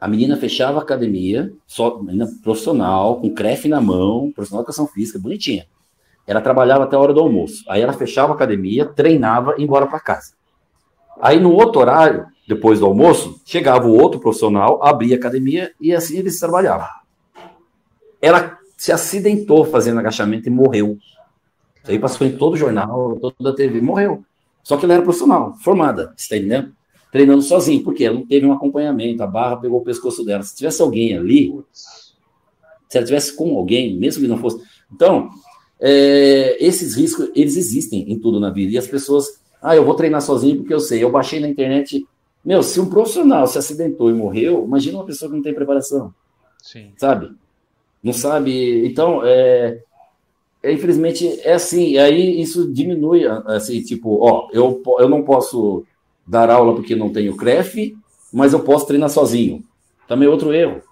A 0.00 0.08
menina 0.08 0.36
fechava 0.36 0.78
a 0.78 0.82
academia, 0.82 1.52
só 1.66 1.98
menina 1.98 2.26
profissional, 2.42 3.20
com 3.20 3.34
crefe 3.34 3.68
na 3.68 3.80
mão, 3.80 4.32
profissional 4.32 4.62
de 4.62 4.70
educação 4.70 4.86
física, 4.86 5.18
bonitinha. 5.18 5.66
Ela 6.26 6.40
trabalhava 6.40 6.84
até 6.84 6.96
a 6.96 6.98
hora 6.98 7.12
do 7.12 7.20
almoço. 7.20 7.64
Aí 7.68 7.82
ela 7.82 7.92
fechava 7.92 8.32
a 8.32 8.34
academia, 8.34 8.86
treinava 8.86 9.54
e 9.56 9.60
ia 9.60 9.64
embora 9.64 9.86
para 9.86 10.00
casa. 10.00 10.32
Aí 11.20 11.38
no 11.38 11.52
outro 11.52 11.80
horário, 11.80 12.26
depois 12.48 12.80
do 12.80 12.86
almoço, 12.86 13.40
chegava 13.44 13.86
o 13.86 13.94
outro 13.94 14.20
profissional, 14.20 14.82
abria 14.82 15.16
a 15.16 15.18
academia 15.18 15.72
e 15.80 15.94
assim 15.94 16.18
eles 16.18 16.38
trabalhavam. 16.38 16.88
Ela 18.22 18.58
se 18.76 18.92
acidentou 18.92 19.64
fazendo 19.64 20.00
agachamento 20.00 20.48
e 20.48 20.50
morreu. 20.50 20.98
Isso 21.82 21.90
aí 21.90 21.98
passou 21.98 22.26
em 22.26 22.36
todo 22.36 22.56
jornal, 22.56 23.18
toda 23.20 23.50
a 23.50 23.54
TV, 23.54 23.80
morreu. 23.80 24.24
Só 24.62 24.76
que 24.76 24.84
ela 24.84 24.94
era 24.94 25.02
profissional, 25.02 25.54
formada, 25.56 26.14
está 26.16 26.36
entendendo? 26.36 26.72
Treinando 27.10 27.42
sozinho, 27.42 27.82
porque 27.82 28.04
ela 28.04 28.16
não 28.16 28.26
teve 28.26 28.46
um 28.46 28.52
acompanhamento, 28.52 29.22
a 29.22 29.26
barra 29.26 29.56
pegou 29.56 29.80
o 29.80 29.84
pescoço 29.84 30.24
dela. 30.24 30.42
Se 30.42 30.56
tivesse 30.56 30.80
alguém 30.80 31.16
ali, 31.16 31.52
se 31.72 32.96
ela 32.96 33.06
tivesse 33.06 33.34
com 33.34 33.56
alguém, 33.56 33.96
mesmo 33.96 34.22
que 34.22 34.28
não 34.28 34.38
fosse. 34.38 34.62
Então, 34.92 35.30
é, 35.80 36.56
esses 36.64 36.94
riscos, 36.94 37.30
eles 37.34 37.56
existem 37.56 38.10
em 38.12 38.18
tudo 38.18 38.38
na 38.38 38.50
vida. 38.50 38.72
E 38.72 38.78
as 38.78 38.86
pessoas, 38.86 39.40
ah, 39.62 39.74
eu 39.74 39.84
vou 39.84 39.94
treinar 39.94 40.20
sozinho 40.20 40.58
porque 40.58 40.74
eu 40.74 40.80
sei. 40.80 41.02
Eu 41.02 41.10
baixei 41.10 41.40
na 41.40 41.48
internet. 41.48 42.06
Meu, 42.44 42.62
se 42.62 42.80
um 42.80 42.88
profissional 42.88 43.46
se 43.46 43.58
acidentou 43.58 44.10
e 44.10 44.14
morreu, 44.14 44.64
imagina 44.64 44.98
uma 44.98 45.06
pessoa 45.06 45.30
que 45.30 45.36
não 45.36 45.42
tem 45.42 45.54
preparação. 45.54 46.14
Sim. 46.62 46.92
Sabe? 46.96 47.32
Não 48.02 48.12
sabe. 48.12 48.86
Então, 48.86 49.22
é, 49.24 49.82
é, 50.62 50.72
infelizmente, 50.72 51.40
é 51.42 51.54
assim. 51.54 51.90
E 51.90 51.98
aí 51.98 52.40
isso 52.40 52.70
diminui, 52.72 53.26
assim, 53.26 53.80
tipo, 53.82 54.18
ó, 54.20 54.48
eu, 54.52 54.82
eu 54.98 55.08
não 55.08 55.22
posso 55.22 55.84
dar 56.26 56.50
aula 56.50 56.74
porque 56.74 56.94
não 56.94 57.12
tenho 57.12 57.36
CREF, 57.36 57.96
mas 58.32 58.52
eu 58.52 58.60
posso 58.60 58.86
treinar 58.86 59.10
sozinho. 59.10 59.64
Também 60.06 60.26
é 60.26 60.30
outro 60.30 60.52
erro. 60.52 60.82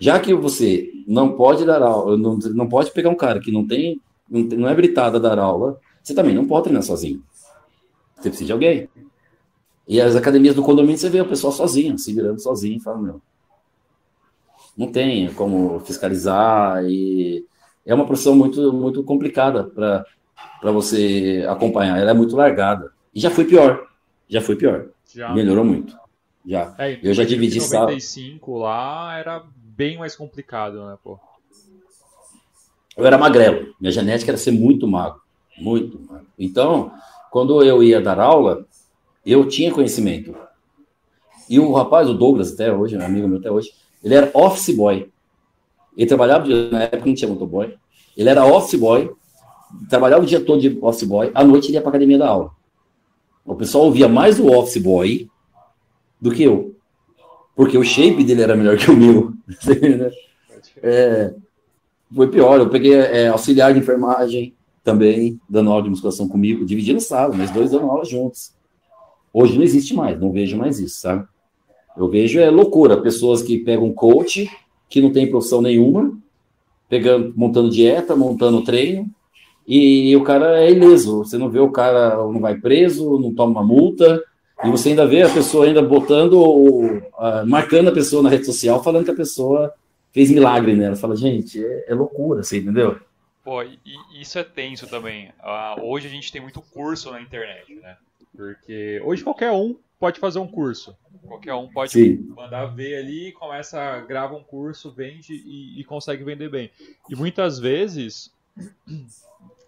Já 0.00 0.18
que 0.18 0.34
você 0.34 0.90
não 1.06 1.32
pode 1.32 1.64
dar 1.64 1.82
aula, 1.82 2.16
não, 2.16 2.36
não 2.36 2.68
pode 2.68 2.90
pegar 2.90 3.10
um 3.10 3.16
cara 3.16 3.40
que 3.40 3.52
não 3.52 3.66
tem, 3.66 4.00
não, 4.28 4.68
é 4.68 4.72
habilitado 4.72 5.16
a 5.16 5.20
dar 5.20 5.38
aula, 5.38 5.78
você 6.02 6.14
também 6.14 6.34
não 6.34 6.46
pode 6.46 6.64
treinar 6.64 6.82
sozinho. 6.82 7.22
Você 8.16 8.28
precisa 8.28 8.46
de 8.46 8.52
alguém. 8.52 8.88
E 9.86 10.00
as 10.00 10.16
academias 10.16 10.54
do 10.54 10.62
condomínio 10.62 10.98
você 10.98 11.10
vê 11.10 11.20
o 11.20 11.28
pessoal 11.28 11.52
sozinho, 11.52 11.98
se 11.98 12.12
virando 12.12 12.40
sozinho, 12.40 12.80
fala, 12.80 12.98
meu. 12.98 13.20
Não 14.76 14.90
tem 14.90 15.32
como 15.34 15.78
fiscalizar 15.80 16.84
e 16.84 17.44
é 17.86 17.94
uma 17.94 18.06
profissão 18.06 18.34
muito, 18.34 18.72
muito 18.72 19.04
complicada 19.04 19.64
para 19.64 20.72
você 20.72 21.44
acompanhar. 21.48 21.98
Ela 21.98 22.10
é 22.10 22.14
muito 22.14 22.34
largada. 22.34 22.92
E 23.14 23.20
já 23.20 23.30
foi 23.30 23.44
pior. 23.44 23.86
Já 24.34 24.40
foi 24.40 24.56
pior. 24.56 24.88
Já. 25.14 25.32
Melhorou 25.32 25.64
muito. 25.64 25.96
Já. 26.44 26.74
É, 26.76 26.98
eu 27.00 27.14
já 27.14 27.22
dividi 27.22 27.60
95 27.60 28.50
sala. 28.50 28.64
lá 28.64 29.16
era 29.16 29.44
bem 29.54 29.96
mais 29.96 30.16
complicado, 30.16 30.84
né, 30.86 30.98
pô? 31.04 31.20
Eu 32.96 33.06
era 33.06 33.16
magrelo. 33.16 33.72
Minha 33.80 33.92
genética 33.92 34.32
era 34.32 34.36
ser 34.36 34.50
muito 34.50 34.88
magro. 34.88 35.20
Muito 35.56 36.00
magro. 36.00 36.26
Então, 36.36 36.90
quando 37.30 37.62
eu 37.62 37.80
ia 37.80 38.00
dar 38.00 38.18
aula, 38.18 38.66
eu 39.24 39.46
tinha 39.46 39.72
conhecimento. 39.72 40.34
E 41.48 41.60
o 41.60 41.72
rapaz, 41.72 42.10
o 42.10 42.14
Douglas, 42.14 42.54
até 42.54 42.72
hoje, 42.72 42.96
um 42.96 43.04
amigo 43.04 43.28
meu 43.28 43.38
até 43.38 43.52
hoje, 43.52 43.70
ele 44.02 44.16
era 44.16 44.32
office 44.34 44.74
boy. 44.74 45.08
Ele 45.96 46.08
trabalhava, 46.08 46.44
na 46.72 46.82
época 46.82 47.06
não 47.06 47.14
tinha 47.14 47.30
motoboy. 47.30 47.72
Ele 48.16 48.28
era 48.28 48.44
office 48.44 48.80
boy, 48.80 49.12
trabalhava 49.88 50.24
o 50.24 50.26
dia 50.26 50.40
todo 50.40 50.60
de 50.60 50.76
office 50.82 51.04
boy, 51.04 51.30
à 51.32 51.44
noite 51.44 51.68
ele 51.68 51.74
ia 51.74 51.80
para 51.80 51.90
academia 51.90 52.18
da 52.18 52.26
aula. 52.26 52.50
O 53.44 53.54
pessoal 53.54 53.84
ouvia 53.84 54.08
mais 54.08 54.40
o 54.40 54.46
office 54.48 54.82
boy 54.82 55.28
do 56.20 56.30
que 56.30 56.44
eu. 56.44 56.74
Porque 57.54 57.76
o 57.76 57.84
shape 57.84 58.24
dele 58.24 58.42
era 58.42 58.56
melhor 58.56 58.76
que 58.76 58.90
o 58.90 58.96
meu. 58.96 59.32
é, 60.82 61.34
foi 62.14 62.28
pior. 62.28 62.58
Eu 62.58 62.68
peguei 62.68 62.94
é, 62.94 63.28
auxiliar 63.28 63.72
de 63.72 63.78
enfermagem 63.78 64.54
também, 64.82 65.40
dando 65.48 65.70
aula 65.70 65.82
de 65.82 65.90
musculação 65.90 66.28
comigo, 66.28 66.64
dividindo 66.64 67.00
sala, 67.00 67.34
mas 67.34 67.50
dois 67.50 67.70
dando 67.70 67.90
aula 67.90 68.04
juntos. 68.04 68.52
Hoje 69.32 69.56
não 69.56 69.64
existe 69.64 69.94
mais, 69.94 70.20
não 70.20 70.30
vejo 70.30 70.56
mais 70.56 70.78
isso, 70.78 71.00
sabe? 71.00 71.26
Eu 71.96 72.08
vejo 72.08 72.38
é 72.38 72.50
loucura, 72.50 73.00
pessoas 73.00 73.42
que 73.42 73.58
pegam 73.58 73.92
coach, 73.92 74.48
que 74.88 75.00
não 75.00 75.12
tem 75.12 75.30
profissão 75.30 75.62
nenhuma, 75.62 76.16
pegando, 76.88 77.32
montando 77.36 77.70
dieta, 77.70 78.14
montando 78.14 78.62
treino, 78.62 79.08
e 79.66 80.14
o 80.16 80.22
cara 80.22 80.62
é 80.62 80.70
ileso. 80.70 81.18
Você 81.18 81.38
não 81.38 81.48
vê 81.48 81.58
o 81.58 81.70
cara 81.70 82.16
não 82.16 82.40
vai 82.40 82.54
preso, 82.56 83.18
não 83.18 83.34
toma 83.34 83.60
uma 83.60 83.66
multa, 83.66 84.22
e 84.62 84.70
você 84.70 84.90
ainda 84.90 85.06
vê 85.06 85.22
a 85.22 85.28
pessoa 85.28 85.66
ainda 85.66 85.82
botando, 85.82 86.34
uh, 86.34 87.46
marcando 87.46 87.88
a 87.88 87.92
pessoa 87.92 88.22
na 88.22 88.28
rede 88.28 88.46
social, 88.46 88.82
falando 88.82 89.04
que 89.04 89.10
a 89.10 89.16
pessoa 89.16 89.72
fez 90.12 90.30
milagre 90.30 90.74
nela. 90.74 90.96
Fala, 90.96 91.16
gente, 91.16 91.64
é, 91.64 91.86
é 91.88 91.94
loucura, 91.94 92.42
você 92.42 92.58
entendeu? 92.58 92.98
Pô, 93.42 93.62
e, 93.62 93.78
isso 94.20 94.38
é 94.38 94.44
tenso 94.44 94.86
também. 94.86 95.28
Uh, 95.42 95.82
hoje 95.82 96.06
a 96.06 96.10
gente 96.10 96.30
tem 96.30 96.40
muito 96.40 96.62
curso 96.62 97.10
na 97.10 97.20
internet, 97.20 97.74
né? 97.74 97.96
Porque 98.34 99.00
hoje 99.04 99.22
qualquer 99.22 99.52
um 99.52 99.76
pode 99.98 100.18
fazer 100.18 100.38
um 100.38 100.46
curso. 100.46 100.96
Qualquer 101.26 101.54
um 101.54 101.68
pode 101.68 101.92
Sim. 101.92 102.32
mandar 102.36 102.66
ver 102.66 102.96
ali, 102.96 103.32
começa, 103.32 104.00
grava 104.00 104.34
um 104.34 104.42
curso, 104.42 104.90
vende 104.90 105.34
e, 105.34 105.80
e 105.80 105.84
consegue 105.84 106.24
vender 106.24 106.48
bem. 106.48 106.70
E 107.08 107.16
muitas 107.16 107.58
vezes 107.58 108.32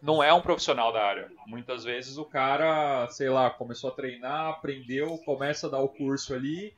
não 0.07 0.23
é 0.23 0.33
um 0.33 0.41
profissional 0.41 0.93
da 0.93 1.03
área. 1.03 1.29
Muitas 1.47 1.83
vezes 1.83 2.17
o 2.17 2.25
cara, 2.25 3.09
sei 3.11 3.29
lá, 3.29 3.51
começou 3.51 3.91
a 3.91 3.93
treinar, 3.93 4.51
aprendeu, 4.51 5.19
começa 5.19 5.67
a 5.67 5.71
dar 5.71 5.81
o 5.81 5.89
curso 5.89 6.33
ali 6.33 6.73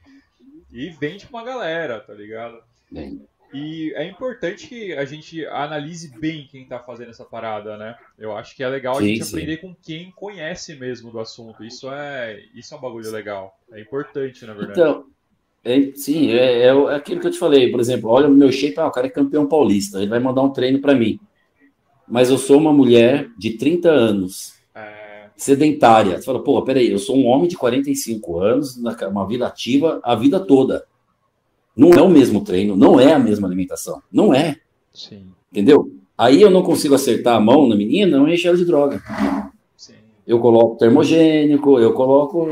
e 0.73 0.89
vende 0.89 1.27
pra 1.27 1.39
uma 1.39 1.45
galera, 1.45 2.01
tá 2.01 2.15
ligado? 2.15 2.59
Bem. 2.91 3.21
E 3.53 3.93
é 3.95 4.07
importante 4.07 4.67
que 4.67 4.93
a 4.95 5.05
gente 5.05 5.45
analise 5.47 6.19
bem 6.19 6.49
quem 6.51 6.63
está 6.63 6.79
fazendo 6.79 7.11
essa 7.11 7.25
parada, 7.25 7.77
né? 7.77 7.97
Eu 8.19 8.37
acho 8.37 8.57
que 8.57 8.63
é 8.63 8.69
legal 8.69 8.97
sim, 8.97 9.05
a 9.05 9.07
gente 9.09 9.25
sim. 9.25 9.37
aprender 9.37 9.57
com 9.59 9.75
quem 9.75 10.11
conhece 10.11 10.75
mesmo 10.75 11.11
do 11.11 11.21
assunto. 11.21 11.65
Isso 11.65 11.91
é, 11.91 12.43
isso 12.55 12.75
é 12.75 12.77
um 12.77 12.81
bagulho 12.81 13.11
legal. 13.11 13.59
É 13.73 13.81
importante, 13.81 14.45
na 14.45 14.53
verdade. 14.53 14.79
Então, 14.79 15.07
é, 15.65 15.93
sim, 15.95 16.31
é, 16.31 16.63
é, 16.65 16.95
aquilo 16.95 17.21
que 17.21 17.27
eu 17.27 17.31
te 17.31 17.39
falei. 17.39 17.71
Por 17.71 17.81
exemplo, 17.81 18.11
olha 18.11 18.29
o 18.29 18.31
meu 18.31 18.53
shape, 18.53 18.79
ah, 18.79 18.87
o 18.87 18.91
cara 18.91 19.07
é 19.07 19.11
campeão 19.11 19.47
paulista, 19.47 19.99
ele 19.99 20.09
vai 20.09 20.19
mandar 20.19 20.43
um 20.43 20.53
treino 20.53 20.81
para 20.81 20.95
mim. 20.95 21.19
Mas 22.11 22.31
eu 22.31 22.39
sou 22.39 22.59
uma 22.59 22.73
mulher 22.73 23.31
de 23.37 23.51
30 23.51 23.89
anos, 23.89 24.55
é... 24.75 25.27
sedentária. 25.37 26.19
Você 26.19 26.25
fala, 26.25 26.43
pô, 26.43 26.63
peraí, 26.63 26.91
eu 26.91 26.99
sou 26.99 27.17
um 27.17 27.27
homem 27.27 27.49
de 27.49 27.57
45 27.57 28.41
anos, 28.41 28.77
uma 29.11 29.27
vida 29.27 29.47
ativa 29.47 30.01
a 30.03 30.15
vida 30.15 30.41
toda. 30.41 30.85
Não 31.77 31.91
é 31.91 32.03
o 32.03 32.09
mesmo 32.09 32.43
treino, 32.43 32.75
não 32.77 32.99
é 32.99 33.13
a 33.13 33.19
mesma 33.19 33.47
alimentação. 33.47 34.03
Não 34.11 34.35
é. 34.35 34.57
Sim. 34.93 35.27
Entendeu? 35.53 35.93
Aí 36.17 36.43
eu 36.43 36.51
não 36.51 36.63
consigo 36.63 36.97
acertar 36.97 37.37
a 37.37 37.41
mão 37.41 37.69
na 37.69 37.77
menina, 37.77 38.19
não 38.19 38.29
enche 38.29 38.49
ela 38.49 38.57
de 38.57 38.65
droga. 38.65 39.01
Sim. 39.77 39.93
Eu 40.27 40.41
coloco 40.41 40.77
termogênico, 40.77 41.79
eu 41.79 41.93
coloco. 41.93 42.49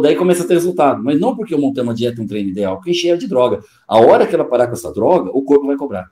Daí 0.00 0.16
começa 0.16 0.42
a 0.42 0.46
ter 0.46 0.54
resultado. 0.54 1.04
Mas 1.04 1.20
não 1.20 1.36
porque 1.36 1.52
eu 1.52 1.60
montei 1.60 1.82
uma 1.82 1.92
dieta, 1.92 2.22
um 2.22 2.26
treino 2.26 2.48
ideal, 2.48 2.76
porque 2.76 2.92
enche 2.92 3.08
ela 3.08 3.18
de 3.18 3.28
droga. 3.28 3.60
A 3.86 3.98
hora 4.00 4.26
que 4.26 4.34
ela 4.34 4.44
parar 4.44 4.66
com 4.66 4.72
essa 4.72 4.90
droga, 4.90 5.30
o 5.32 5.42
corpo 5.42 5.66
vai 5.66 5.76
cobrar. 5.76 6.10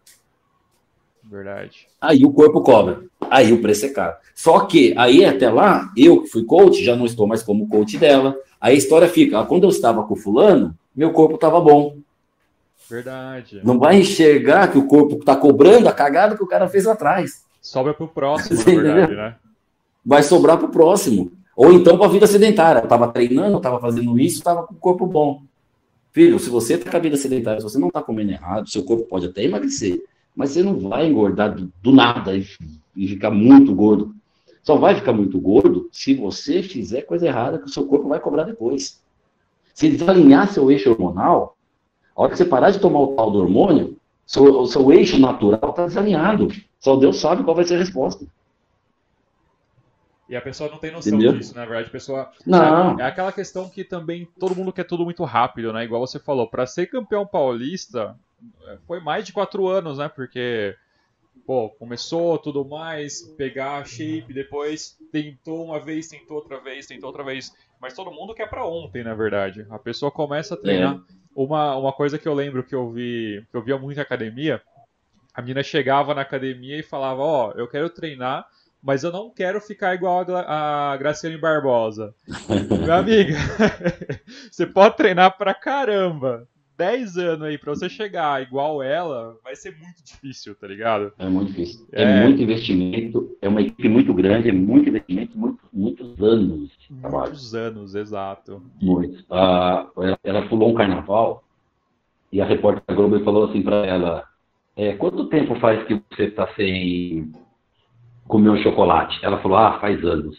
Verdade. 1.30 1.86
Aí 2.00 2.24
o 2.24 2.32
corpo 2.32 2.60
cobra. 2.60 3.02
Aí 3.30 3.52
o 3.52 3.62
preço 3.62 3.86
é 3.86 3.90
caro. 3.90 4.16
Só 4.34 4.60
que 4.60 4.92
aí 4.98 5.24
até 5.24 5.48
lá, 5.48 5.92
eu 5.96 6.22
que 6.22 6.28
fui 6.28 6.44
coach, 6.44 6.84
já 6.84 6.96
não 6.96 7.06
estou 7.06 7.24
mais 7.24 7.40
como 7.40 7.68
coach 7.68 7.96
dela. 7.96 8.36
Aí 8.60 8.74
a 8.74 8.78
história 8.78 9.08
fica: 9.08 9.44
quando 9.44 9.62
eu 9.62 9.70
estava 9.70 10.02
com 10.02 10.14
o 10.14 10.16
fulano, 10.16 10.76
meu 10.94 11.12
corpo 11.12 11.36
estava 11.36 11.60
bom. 11.60 11.96
Verdade. 12.90 13.60
Não 13.62 13.78
vai 13.78 14.00
enxergar 14.00 14.72
que 14.72 14.78
o 14.78 14.88
corpo 14.88 15.18
está 15.18 15.36
cobrando 15.36 15.88
a 15.88 15.92
cagada 15.92 16.36
que 16.36 16.42
o 16.42 16.48
cara 16.48 16.68
fez 16.68 16.88
atrás. 16.88 17.44
Sobra 17.62 17.94
para 17.94 18.04
o 18.04 18.08
próximo, 18.08 18.58
na 18.58 18.64
verdade, 18.82 19.14
né? 19.14 19.36
Vai 20.04 20.24
sobrar 20.24 20.58
para 20.58 20.66
o 20.66 20.72
próximo. 20.72 21.30
Ou 21.54 21.72
então 21.72 21.96
para 21.96 22.06
a 22.06 22.10
vida 22.10 22.26
sedentária. 22.26 22.80
Eu 22.80 22.84
estava 22.84 23.06
treinando, 23.06 23.58
estava 23.58 23.78
fazendo 23.78 24.18
isso, 24.18 24.38
estava 24.38 24.64
com 24.64 24.74
o 24.74 24.78
corpo 24.78 25.06
bom. 25.06 25.42
Filho, 26.12 26.40
se 26.40 26.50
você 26.50 26.74
está 26.74 26.90
com 26.90 26.96
a 26.96 27.00
vida 27.00 27.16
sedentária, 27.16 27.60
se 27.60 27.64
você 27.64 27.78
não 27.78 27.86
está 27.86 28.02
comendo 28.02 28.32
errado, 28.32 28.68
seu 28.68 28.82
corpo 28.82 29.04
pode 29.04 29.26
até 29.26 29.44
emagrecer, 29.44 30.02
mas 30.34 30.50
você 30.50 30.62
não 30.62 30.78
vai 30.78 31.06
engordar 31.06 31.54
do, 31.54 31.72
do 31.82 31.92
nada 31.92 32.36
e, 32.36 32.46
e 32.96 33.08
ficar 33.08 33.30
muito 33.30 33.74
gordo. 33.74 34.14
Só 34.62 34.76
vai 34.76 34.94
ficar 34.94 35.12
muito 35.12 35.40
gordo 35.40 35.88
se 35.92 36.14
você 36.14 36.62
fizer 36.62 37.02
coisa 37.02 37.26
errada 37.26 37.58
que 37.58 37.66
o 37.66 37.70
seu 37.70 37.86
corpo 37.86 38.08
vai 38.08 38.20
cobrar 38.20 38.44
depois. 38.44 39.02
Se 39.74 39.88
desalinhar 39.88 40.52
seu 40.52 40.70
eixo 40.70 40.90
hormonal, 40.90 41.56
a 42.14 42.22
hora 42.22 42.32
que 42.32 42.36
você 42.36 42.44
parar 42.44 42.70
de 42.70 42.78
tomar 42.78 43.00
o 43.00 43.14
tal 43.16 43.30
do 43.30 43.38
hormônio, 43.38 43.96
seu, 44.26 44.44
o 44.44 44.66
seu 44.66 44.92
eixo 44.92 45.18
natural 45.18 45.70
está 45.70 45.86
desalinhado. 45.86 46.48
Só 46.78 46.96
Deus 46.96 47.18
sabe 47.18 47.42
qual 47.42 47.56
vai 47.56 47.64
ser 47.64 47.76
a 47.76 47.78
resposta. 47.78 48.26
E 50.28 50.36
a 50.36 50.40
pessoa 50.40 50.70
não 50.70 50.78
tem 50.78 50.92
noção 50.92 51.12
Entendeu? 51.12 51.32
disso, 51.32 51.56
na 51.56 51.64
verdade. 51.64 51.88
A 51.88 51.90
pessoa. 51.90 52.30
Não. 52.46 53.00
É 53.00 53.02
aquela 53.04 53.32
questão 53.32 53.68
que 53.68 53.82
também 53.82 54.28
todo 54.38 54.54
mundo 54.54 54.72
quer 54.72 54.84
tudo 54.84 55.04
muito 55.04 55.24
rápido, 55.24 55.72
né? 55.72 55.84
Igual 55.84 56.06
você 56.06 56.20
falou, 56.20 56.46
para 56.46 56.66
ser 56.66 56.86
campeão 56.86 57.26
paulista, 57.26 58.16
é, 58.20 58.29
foi 58.86 59.00
mais 59.00 59.24
de 59.24 59.32
quatro 59.32 59.66
anos, 59.66 59.98
né? 59.98 60.08
Porque, 60.08 60.76
pô, 61.46 61.70
começou 61.70 62.38
tudo 62.38 62.64
mais, 62.64 63.22
pegar 63.36 63.84
shape, 63.86 64.32
depois 64.32 64.98
tentou 65.12 65.64
uma 65.64 65.80
vez, 65.80 66.08
tentou 66.08 66.36
outra 66.38 66.60
vez, 66.60 66.86
tentou 66.86 67.08
outra 67.08 67.24
vez. 67.24 67.54
Mas 67.80 67.94
todo 67.94 68.10
mundo 68.10 68.34
quer 68.34 68.48
para 68.48 68.66
ontem, 68.66 69.02
na 69.02 69.14
verdade. 69.14 69.66
A 69.70 69.78
pessoa 69.78 70.10
começa 70.10 70.54
a 70.54 70.56
treinar. 70.56 70.96
É. 70.96 71.20
Uma, 71.34 71.76
uma 71.76 71.92
coisa 71.92 72.18
que 72.18 72.28
eu 72.28 72.34
lembro 72.34 72.62
que 72.62 72.74
eu 72.74 72.90
vi, 72.90 73.46
que 73.50 73.56
eu 73.56 73.62
via 73.62 73.78
muito 73.78 73.96
na 73.96 74.02
academia, 74.02 74.60
a 75.32 75.40
menina 75.40 75.62
chegava 75.62 76.14
na 76.14 76.22
academia 76.22 76.78
e 76.78 76.82
falava, 76.82 77.22
ó, 77.22 77.48
oh, 77.48 77.58
eu 77.58 77.68
quero 77.68 77.88
treinar, 77.88 78.46
mas 78.82 79.04
eu 79.04 79.12
não 79.12 79.30
quero 79.30 79.60
ficar 79.60 79.94
igual 79.94 80.24
a, 80.34 80.92
a 80.92 80.96
Graciane 80.96 81.38
Barbosa. 81.38 82.14
Minha 82.82 82.96
amiga, 82.96 83.36
você 84.50 84.66
pode 84.66 84.96
treinar 84.96 85.36
pra 85.36 85.54
caramba, 85.54 86.48
10 86.80 87.18
anos 87.18 87.46
aí 87.46 87.58
pra 87.58 87.74
você 87.74 87.90
chegar 87.90 88.40
igual 88.40 88.82
ela, 88.82 89.36
vai 89.44 89.54
ser 89.54 89.76
muito 89.76 90.02
difícil, 90.02 90.54
tá 90.54 90.66
ligado? 90.66 91.12
É 91.18 91.28
muito 91.28 91.48
difícil. 91.48 91.86
É, 91.92 92.04
é 92.04 92.24
muito 92.24 92.40
investimento, 92.40 93.36
é 93.42 93.48
uma 93.50 93.60
equipe 93.60 93.86
muito 93.86 94.14
grande, 94.14 94.48
é 94.48 94.52
muito 94.52 94.88
investimento, 94.88 95.36
muito, 95.36 95.58
muitos 95.70 96.22
anos. 96.22 96.70
Muitos 96.88 97.54
anos, 97.54 97.94
exato. 97.94 98.62
Ah, 99.28 99.88
ela 100.24 100.48
pulou 100.48 100.70
um 100.70 100.74
carnaval 100.74 101.44
e 102.32 102.40
a 102.40 102.46
repórter 102.46 102.82
da 102.88 102.94
Globo 102.94 103.22
falou 103.22 103.50
assim 103.50 103.60
pra 103.60 103.84
ela: 103.84 104.24
é, 104.74 104.94
quanto 104.94 105.28
tempo 105.28 105.60
faz 105.60 105.86
que 105.86 106.02
você 106.10 106.28
está 106.28 106.48
sem 106.54 107.30
comer 108.26 108.48
um 108.48 108.62
chocolate? 108.62 109.22
Ela 109.22 109.38
falou: 109.42 109.58
ah, 109.58 109.78
faz 109.80 110.02
anos. 110.02 110.38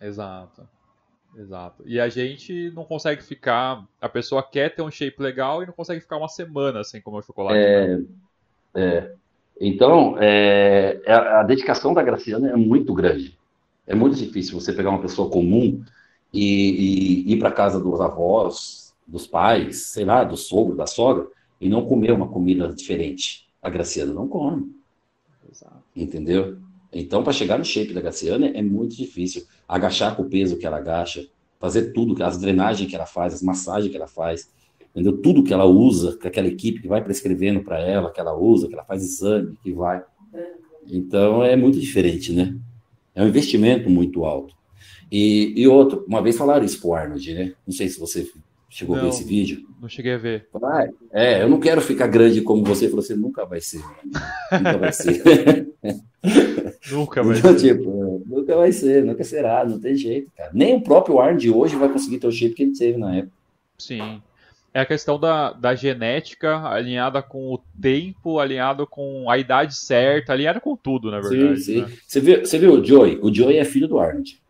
Exato. 0.00 0.68
Exato. 1.36 1.82
E 1.86 1.98
a 1.98 2.08
gente 2.08 2.70
não 2.74 2.84
consegue 2.84 3.22
ficar. 3.22 3.86
A 4.00 4.08
pessoa 4.08 4.42
quer 4.42 4.74
ter 4.74 4.82
um 4.82 4.90
shape 4.90 5.22
legal 5.22 5.62
e 5.62 5.66
não 5.66 5.72
consegue 5.72 6.00
ficar 6.00 6.16
uma 6.18 6.28
semana 6.28 6.84
sem 6.84 7.00
comer 7.00 7.22
chocolate. 7.22 7.58
É, 7.58 7.96
né? 7.96 8.04
é. 8.74 9.14
Então, 9.60 10.16
é, 10.18 11.00
é, 11.04 11.12
a 11.12 11.42
dedicação 11.42 11.94
da 11.94 12.02
Graciana 12.02 12.50
é 12.50 12.56
muito 12.56 12.92
grande. 12.92 13.38
É 13.86 13.94
muito 13.94 14.16
difícil 14.16 14.60
você 14.60 14.72
pegar 14.72 14.90
uma 14.90 15.00
pessoa 15.00 15.30
comum 15.30 15.82
e, 16.32 17.24
e 17.28 17.32
ir 17.32 17.38
para 17.38 17.50
casa 17.50 17.78
dos 17.80 18.00
avós, 18.00 18.94
dos 19.06 19.26
pais, 19.26 19.86
sei 19.86 20.04
lá, 20.04 20.24
do 20.24 20.36
sogro, 20.36 20.74
da 20.74 20.86
sogra, 20.86 21.26
e 21.60 21.68
não 21.68 21.86
comer 21.86 22.12
uma 22.12 22.28
comida 22.28 22.72
diferente. 22.72 23.48
A 23.62 23.70
Graciana 23.70 24.12
não 24.12 24.26
come. 24.26 24.74
Exato. 25.48 25.82
Entendeu? 25.94 26.58
Então, 26.92 27.22
para 27.22 27.32
chegar 27.32 27.58
no 27.58 27.64
shape 27.64 27.94
da 27.94 28.00
Graciana 28.00 28.48
é 28.48 28.62
muito 28.62 28.94
difícil. 28.94 29.44
Agachar 29.66 30.14
com 30.14 30.22
o 30.22 30.28
peso 30.28 30.58
que 30.58 30.66
ela 30.66 30.76
agacha, 30.76 31.26
fazer 31.58 31.92
tudo, 31.92 32.22
as 32.22 32.36
drenagens 32.36 32.88
que 32.88 32.94
ela 32.94 33.06
faz, 33.06 33.32
as 33.32 33.42
massagens 33.42 33.90
que 33.90 33.96
ela 33.96 34.08
faz, 34.08 34.50
entendeu? 34.90 35.16
Tudo 35.16 35.42
que 35.42 35.54
ela 35.54 35.64
usa, 35.64 36.18
que 36.18 36.28
aquela 36.28 36.48
equipe 36.48 36.82
que 36.82 36.88
vai 36.88 37.02
prescrevendo 37.02 37.62
para 37.62 37.80
ela, 37.80 38.12
que 38.12 38.20
ela 38.20 38.36
usa, 38.36 38.68
que 38.68 38.74
ela 38.74 38.84
faz 38.84 39.02
exame, 39.02 39.56
que 39.62 39.72
vai. 39.72 40.02
Então, 40.86 41.42
é 41.42 41.56
muito 41.56 41.78
diferente, 41.78 42.32
né? 42.32 42.54
É 43.14 43.22
um 43.22 43.28
investimento 43.28 43.88
muito 43.88 44.24
alto. 44.24 44.54
E, 45.10 45.52
e 45.56 45.68
outro, 45.68 46.04
uma 46.08 46.22
vez 46.22 46.36
falaram 46.36 46.64
isso 46.64 46.80
pro 46.80 46.94
Arnold, 46.94 47.34
né? 47.34 47.52
Não 47.66 47.72
sei 47.72 47.88
se 47.88 48.00
você 48.00 48.26
chegou 48.68 48.96
não, 48.96 49.02
a 49.02 49.04
ver 49.04 49.10
esse 49.10 49.24
vídeo. 49.24 49.62
Não 49.80 49.88
cheguei 49.88 50.14
a 50.14 50.18
ver. 50.18 50.48
Ah, 50.62 50.88
é, 51.12 51.42
eu 51.42 51.48
não 51.48 51.60
quero 51.60 51.80
ficar 51.80 52.06
grande 52.06 52.40
como 52.40 52.64
você. 52.64 52.88
Falou 52.88 53.04
assim, 53.04 53.14
nunca 53.14 53.44
vai 53.44 53.60
ser. 53.60 53.82
Nunca 54.52 54.78
vai 54.78 54.92
ser. 54.92 55.68
nunca 56.92 57.22
vai 57.22 57.38
então, 57.38 57.58
ser. 57.58 57.76
Tipo, 57.76 58.22
nunca 58.26 58.56
vai 58.56 58.72
ser, 58.72 59.04
nunca 59.04 59.24
será, 59.24 59.64
não 59.64 59.80
tem 59.80 59.96
jeito, 59.96 60.30
cara. 60.36 60.50
Nem 60.52 60.76
o 60.76 60.80
próprio 60.80 61.18
Arnold 61.18 61.50
hoje 61.50 61.76
vai 61.76 61.88
conseguir 61.88 62.18
ter 62.18 62.26
o 62.26 62.32
shape 62.32 62.54
que 62.54 62.62
ele 62.62 62.72
teve 62.72 62.98
na 62.98 63.16
época. 63.16 63.32
Sim 63.78 64.22
é 64.74 64.80
a 64.80 64.86
questão 64.86 65.18
da, 65.18 65.52
da 65.52 65.74
genética 65.74 66.66
alinhada 66.66 67.22
com 67.22 67.52
o 67.52 67.58
tempo, 67.80 68.38
alinhado 68.38 68.86
com 68.86 69.28
a 69.30 69.36
idade 69.36 69.76
certa, 69.76 70.32
alinhada 70.32 70.60
com 70.60 70.74
tudo, 70.74 71.10
na 71.10 71.20
verdade. 71.20 71.60
Sim, 71.60 71.72
sim. 71.74 71.80
Né? 71.82 71.92
Você, 72.06 72.20
viu, 72.20 72.40
você 72.40 72.58
viu 72.58 72.72
o 72.74 72.84
Joey? 72.84 73.18
O 73.22 73.32
Joey 73.32 73.58
é 73.58 73.64
filho 73.64 73.86
do 73.86 73.98
Arnold. 73.98 74.40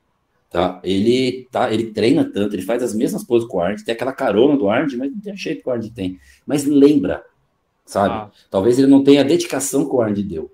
Tá? 0.48 0.80
Ele, 0.84 1.48
tá, 1.50 1.72
ele 1.72 1.86
treina 1.86 2.24
tanto, 2.24 2.54
ele 2.54 2.62
faz 2.62 2.82
as 2.82 2.94
mesmas 2.94 3.24
coisas 3.24 3.48
com 3.48 3.56
o 3.56 3.60
Arnold, 3.60 3.84
tem 3.84 3.94
aquela 3.94 4.12
carona 4.12 4.56
do 4.56 4.68
Arnold, 4.68 4.96
mas 4.96 5.10
não 5.10 5.20
tem 5.20 5.32
o 5.32 5.36
jeito 5.36 5.62
que 5.62 5.68
o 5.68 5.72
Arnold 5.72 5.92
tem. 5.92 6.20
Mas 6.46 6.64
lembra, 6.64 7.24
sabe? 7.84 8.14
Ah. 8.14 8.30
Talvez 8.48 8.78
ele 8.78 8.88
não 8.88 9.02
tenha 9.02 9.22
a 9.22 9.24
dedicação 9.24 9.88
que 9.88 9.94
o 9.94 10.00
Arnold 10.00 10.22
deu 10.22 10.50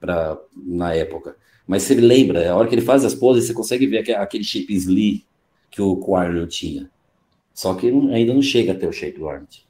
pra, 0.00 0.38
na 0.56 0.94
época. 0.94 1.36
Mas 1.66 1.82
você 1.82 1.94
lembra, 1.94 2.50
a 2.50 2.56
hora 2.56 2.68
que 2.68 2.74
ele 2.74 2.82
faz 2.82 3.04
as 3.04 3.14
poses, 3.14 3.46
você 3.46 3.52
consegue 3.52 3.86
ver 3.86 4.10
aquele, 4.12 4.42
shape 4.42 4.74
Slee 4.74 5.24
que 5.70 5.82
o, 5.82 6.16
Arnold 6.16 6.50
tinha. 6.54 6.90
Só 7.52 7.74
que 7.74 7.88
ainda 7.88 8.32
não 8.32 8.40
chega 8.40 8.72
a 8.72 8.74
ter 8.74 8.86
o 8.86 8.92
shape 8.92 9.18
do 9.18 9.28
Arnold. 9.28 9.66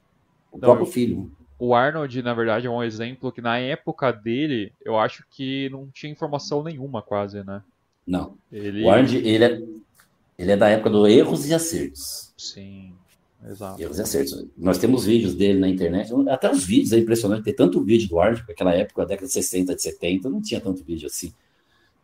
O 0.51 0.57
não, 0.57 0.61
próprio 0.61 0.85
filho. 0.85 1.31
O 1.57 1.75
Arnold, 1.75 2.21
na 2.21 2.33
verdade, 2.33 2.67
é 2.67 2.69
um 2.69 2.81
exemplo 2.81 3.31
que 3.31 3.41
na 3.41 3.57
época 3.57 4.13
dele, 4.13 4.71
eu 4.83 4.97
acho 4.97 5.25
que 5.29 5.69
não 5.69 5.89
tinha 5.91 6.11
informação 6.11 6.63
nenhuma, 6.63 7.01
quase, 7.01 7.43
né? 7.43 7.61
Não. 8.07 8.37
Ele... 8.49 8.83
O 8.85 8.89
Arnold, 8.89 9.17
ele 9.17 9.43
é, 9.43 9.61
ele 10.37 10.51
é 10.53 10.57
da 10.57 10.69
época 10.69 10.89
do 10.89 11.05
erros 11.05 11.47
e 11.47 11.53
acertos. 11.53 12.33
Sim, 12.37 12.93
exato. 13.47 13.81
E 13.81 13.85
acertos. 13.85 14.45
Nós 14.57 14.77
temos 14.77 15.05
vídeos 15.05 15.35
dele 15.35 15.59
na 15.59 15.69
internet, 15.69 16.11
até 16.29 16.51
os 16.51 16.63
vídeos, 16.63 16.93
é 16.93 16.97
impressionante 16.97 17.43
ter 17.43 17.53
tanto 17.53 17.83
vídeo 17.83 18.09
do 18.09 18.19
Arnold, 18.19 18.41
porque 18.41 18.53
naquela 18.53 18.73
época, 18.73 19.05
década 19.05 19.27
de 19.27 19.33
60, 19.33 19.75
de 19.75 19.81
70, 19.81 20.29
não 20.29 20.41
tinha 20.41 20.59
tanto 20.59 20.83
vídeo 20.83 21.07
assim 21.07 21.31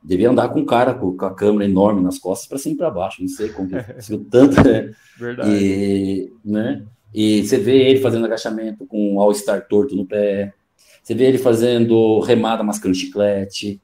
devia 0.05 0.29
andar 0.29 0.49
com 0.49 0.59
o 0.59 0.65
cara 0.65 0.93
com, 0.93 1.15
a 1.25 1.33
câmera 1.33 1.65
enorme 1.65 2.01
nas 2.01 2.19
costas 2.19 2.47
para 2.47 2.57
cima 2.57 2.75
e 2.75 2.77
para 2.77 2.91
baixo. 2.91 3.21
Não 3.21 3.27
sei 3.27 3.49
como 3.49 3.69
conseguiu 3.95 4.25
tanto. 4.29 4.63
Né? 4.63 4.91
Verdade. 5.17 5.49
E, 5.51 6.31
né? 6.45 6.83
e 7.13 7.45
você 7.45 7.57
vê 7.57 7.89
ele 7.89 7.99
fazendo 7.99 8.25
agachamento 8.25 8.85
com 8.85 9.15
o 9.15 9.21
All-Star 9.21 9.67
torto 9.67 9.95
no 9.95 10.05
pé. 10.05 10.53
Você 11.01 11.15
vê 11.15 11.25
ele 11.25 11.37
fazendo 11.37 12.19
remada 12.19 12.63
mascando 12.63 12.95
chiclete, 12.95 13.81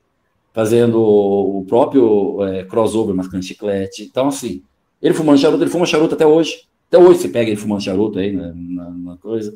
fazendo 0.54 1.02
o 1.02 1.66
próprio 1.68 2.44
é, 2.46 2.64
crossover 2.64 3.16
mascando 3.16 3.44
chiclete. 3.44 4.04
Então, 4.04 4.28
assim, 4.28 4.64
ele 5.02 5.14
fumando 5.14 5.40
charuto, 5.40 5.64
ele 5.64 5.72
fuma 5.72 5.86
charuto 5.86 6.16
até 6.16 6.26
hoje. 6.26 6.68
Até 6.92 6.98
hoje 6.98 7.22
você 7.22 7.30
pega 7.30 7.50
ele 7.50 7.56
fumando 7.56 7.82
charuto 7.82 8.20
aí 8.20 8.34
na, 8.34 8.54
na, 8.54 8.90
na 8.90 9.18
coisa. 9.18 9.56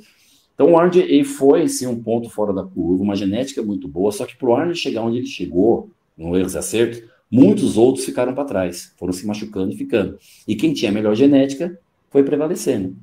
Então 0.54 0.72
o 0.72 0.78
Arnold 0.78 1.00
ele 1.02 1.26
foi 1.26 1.68
sim 1.68 1.86
um 1.86 2.02
ponto 2.02 2.30
fora 2.30 2.54
da 2.54 2.64
curva, 2.64 3.04
uma 3.04 3.14
genética 3.14 3.62
muito 3.62 3.90
boa, 3.90 4.10
só 4.10 4.26
que 4.26 4.38
para 4.38 4.48
o 4.48 4.56
Arnold 4.56 4.80
chegar 4.80 5.02
onde 5.02 5.18
ele 5.18 5.28
chegou, 5.28 5.90
no 6.18 6.38
erros 6.38 6.54
e 6.54 6.58
acertos, 6.58 7.04
muitos 7.30 7.78
outros 7.78 8.06
ficaram 8.06 8.34
para 8.34 8.46
trás, 8.46 8.94
foram 8.98 9.12
se 9.12 9.28
machucando 9.28 9.74
e 9.74 9.76
ficando. 9.76 10.18
E 10.48 10.56
quem 10.56 10.72
tinha 10.72 10.94
melhor 10.94 11.14
genética 11.14 11.78
foi 12.10 12.24
prevalecendo. 12.24 12.96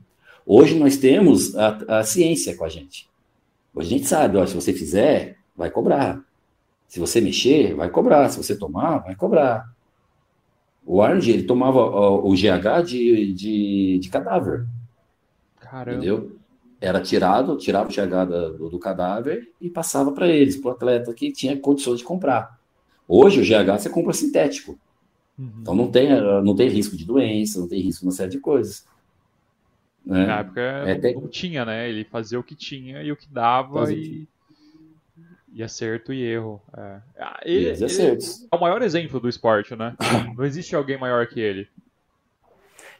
Hoje 0.46 0.78
nós 0.78 0.96
temos 0.96 1.54
a, 1.54 1.98
a 1.98 2.02
ciência 2.02 2.56
com 2.56 2.64
a 2.64 2.70
gente. 2.70 3.06
Hoje 3.74 3.86
a 3.86 3.98
gente 3.98 4.06
sabe, 4.08 4.38
ó, 4.38 4.46
se 4.46 4.54
você 4.54 4.72
fizer, 4.72 5.36
vai 5.54 5.70
cobrar. 5.70 6.24
Se 6.88 6.98
você 6.98 7.20
mexer, 7.20 7.74
vai 7.74 7.90
cobrar. 7.90 8.30
Se 8.30 8.38
você 8.38 8.56
tomar, 8.56 9.00
vai 9.00 9.14
cobrar. 9.14 9.70
O 10.84 11.00
Arnold, 11.00 11.30
ele 11.30 11.42
tomava 11.44 11.78
ó, 11.78 12.26
o 12.26 12.32
GH 12.32 12.82
de, 12.84 13.32
de, 13.32 13.98
de, 14.00 14.08
cadáver. 14.08 14.66
Caramba. 15.60 15.96
Entendeu? 15.96 16.36
Era 16.80 17.00
tirado, 17.00 17.56
tirava 17.56 17.88
o 17.88 17.92
GH 17.92 18.56
do, 18.58 18.70
do 18.70 18.78
cadáver 18.78 19.48
e 19.60 19.70
passava 19.70 20.10
para 20.12 20.26
eles, 20.28 20.56
para 20.56 20.70
o 20.70 20.72
atleta 20.72 21.14
que 21.14 21.30
tinha 21.32 21.56
condições 21.56 21.98
de 21.98 22.04
comprar. 22.04 22.58
Hoje 23.06 23.40
o 23.40 23.44
GH 23.44 23.80
você 23.80 23.88
compra 23.88 24.12
sintético. 24.12 24.78
Uhum. 25.38 25.52
Então 25.60 25.74
não 25.74 25.90
tem, 25.90 26.08
não 26.42 26.54
tem 26.54 26.68
risco 26.68 26.96
de 26.96 27.04
doença, 27.04 27.60
não 27.60 27.68
tem 27.68 27.80
risco 27.80 28.00
de 28.00 28.06
uma 28.06 28.12
série 28.12 28.30
de 28.30 28.40
coisas. 28.40 28.84
Né? 30.04 30.26
Na 30.26 30.40
época 30.40 30.60
é, 30.60 31.14
não 31.14 31.28
tinha, 31.28 31.64
né? 31.64 31.88
Ele 31.88 32.04
fazia 32.04 32.38
o 32.38 32.42
que 32.44 32.56
tinha 32.56 33.02
e 33.02 33.12
o 33.12 33.16
que 33.16 33.28
dava 33.28 33.92
e... 33.92 34.26
e 35.54 35.62
acerto 35.62 36.12
e 36.12 36.22
erro. 36.22 36.60
É. 36.76 36.96
Ah, 37.18 37.40
ele, 37.44 37.66
e 37.66 37.84
acertos. 37.84 38.46
é 38.50 38.56
o 38.56 38.60
maior 38.60 38.82
exemplo 38.82 39.20
do 39.20 39.28
esporte, 39.28 39.76
né? 39.76 39.94
Não 40.36 40.44
existe 40.44 40.74
alguém 40.74 40.98
maior 40.98 41.26
que 41.26 41.40
ele. 41.40 41.68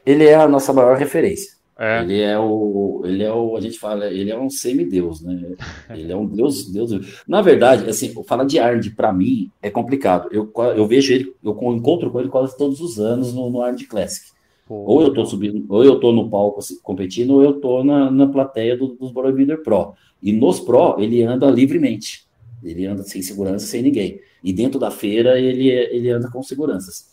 Ele 0.05 0.25
é 0.25 0.35
a 0.35 0.47
nossa 0.47 0.73
maior 0.73 0.97
referência. 0.97 1.53
É. 1.77 2.01
Ele 2.01 2.21
é 2.21 2.37
o, 2.37 3.01
ele 3.03 3.23
é 3.23 3.33
o, 3.33 3.57
a 3.57 3.61
gente 3.61 3.79
fala, 3.79 4.05
ele 4.05 4.29
é 4.29 4.37
um 4.37 4.49
semideus, 4.49 5.21
né? 5.21 5.55
Ele 5.89 6.11
é 6.11 6.15
um 6.15 6.25
deus, 6.25 6.71
deus. 6.71 7.23
Na 7.27 7.41
verdade, 7.41 7.89
assim, 7.89 8.13
falar 8.25 8.43
de 8.43 8.59
Arnold 8.59 8.91
para 8.91 9.11
mim 9.11 9.49
é 9.61 9.71
complicado. 9.71 10.29
Eu, 10.31 10.51
eu 10.75 10.85
vejo 10.85 11.11
ele, 11.11 11.33
eu 11.43 11.51
encontro 11.73 12.11
com 12.11 12.19
ele 12.19 12.29
quase 12.29 12.55
todos 12.57 12.79
os 12.79 12.99
anos 12.99 13.33
no, 13.33 13.49
no 13.49 13.87
Classic. 13.87 14.31
Pô, 14.67 14.75
ou 14.85 15.01
eu 15.01 15.13
tô 15.13 15.25
subindo, 15.25 15.65
ou 15.67 15.83
eu 15.83 15.99
tô 15.99 16.11
no 16.11 16.29
palco 16.29 16.59
assim, 16.59 16.79
competindo, 16.81 17.31
ou 17.31 17.43
eu 17.43 17.59
tô 17.59 17.83
na, 17.83 18.09
na 18.09 18.27
plateia 18.27 18.77
do, 18.77 18.89
dos 18.89 19.11
Bodybuilder 19.11 19.61
Pro. 19.63 19.93
E 20.21 20.31
nos 20.31 20.59
Pro 20.59 20.95
ele 20.99 21.23
anda 21.23 21.49
livremente. 21.49 22.25
Ele 22.63 22.85
anda 22.85 23.03
sem 23.03 23.21
segurança, 23.21 23.65
sem 23.65 23.81
ninguém. 23.81 24.19
E 24.43 24.53
dentro 24.53 24.79
da 24.79 24.91
feira 24.91 25.39
ele, 25.39 25.69
ele 25.69 26.09
anda 26.09 26.29
com 26.29 26.41
seguranças. 26.43 27.11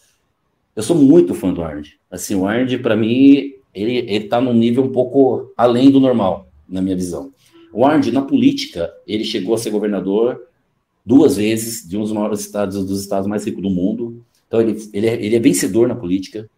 Eu 0.74 0.82
sou 0.82 0.96
muito 0.96 1.34
fã 1.34 1.52
do 1.52 1.62
Arnold. 1.62 1.98
Assim, 2.10 2.34
o 2.34 2.46
Arnold 2.46 2.78
para 2.78 2.96
mim 2.96 3.54
ele 3.74 3.98
está 4.12 4.40
num 4.40 4.54
nível 4.54 4.84
um 4.84 4.92
pouco 4.92 5.52
além 5.56 5.90
do 5.90 6.00
normal, 6.00 6.48
na 6.68 6.82
minha 6.82 6.96
visão. 6.96 7.32
O 7.72 7.84
Arnold, 7.84 8.10
na 8.12 8.22
política, 8.22 8.92
ele 9.06 9.24
chegou 9.24 9.54
a 9.54 9.58
ser 9.58 9.70
governador 9.70 10.42
duas 11.04 11.36
vezes 11.36 11.88
de 11.88 11.96
um 11.96 12.00
dos 12.00 12.12
maiores 12.12 12.40
estados, 12.40 12.84
dos 12.84 13.00
estados 13.00 13.26
mais 13.26 13.44
ricos 13.44 13.62
do 13.62 13.70
mundo. 13.70 14.22
Então, 14.46 14.60
ele, 14.60 14.76
ele, 14.92 15.06
é, 15.06 15.24
ele 15.24 15.36
é 15.36 15.40
vencedor 15.40 15.86
na 15.86 15.94
política. 15.94 16.48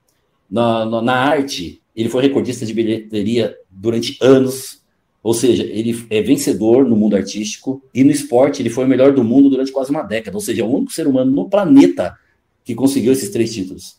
Na, 0.51 0.85
na, 0.87 1.03
na, 1.03 1.15
arte, 1.15 1.83
ele 1.95 2.09
foi 2.09 2.23
recordista 2.23 2.65
de 2.65 2.73
bilheteria 2.73 3.57
durante 3.71 4.17
anos. 4.23 4.82
Ou 5.23 5.33
seja, 5.33 5.63
ele 5.63 6.05
é 6.11 6.21
vencedor 6.21 6.85
no 6.85 6.97
mundo 6.97 7.15
artístico. 7.15 7.83
E 7.95 8.03
no 8.03 8.11
esporte, 8.11 8.61
ele 8.61 8.71
foi 8.71 8.85
o 8.85 8.89
melhor 8.89 9.13
do 9.13 9.23
mundo 9.23 9.49
durante 9.49 9.71
quase 9.71 9.91
uma 9.91 10.03
década. 10.03 10.37
Ou 10.37 10.41
seja, 10.41 10.63
é 10.63 10.65
o 10.65 10.71
único 10.71 10.93
ser 10.93 11.07
humano 11.07 11.31
no 11.31 11.49
planeta 11.49 12.17
que 12.65 12.75
conseguiu 12.75 13.13
esses 13.13 13.31
três 13.31 13.53
títulos. 13.53 13.97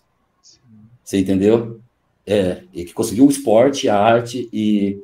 Você 1.03 1.19
entendeu? 1.19 1.79
É, 2.25 2.63
que 2.73 2.93
conseguiu 2.93 3.25
o 3.25 3.29
esporte, 3.29 3.87
a 3.87 3.97
arte 3.97 4.49
e, 4.51 4.97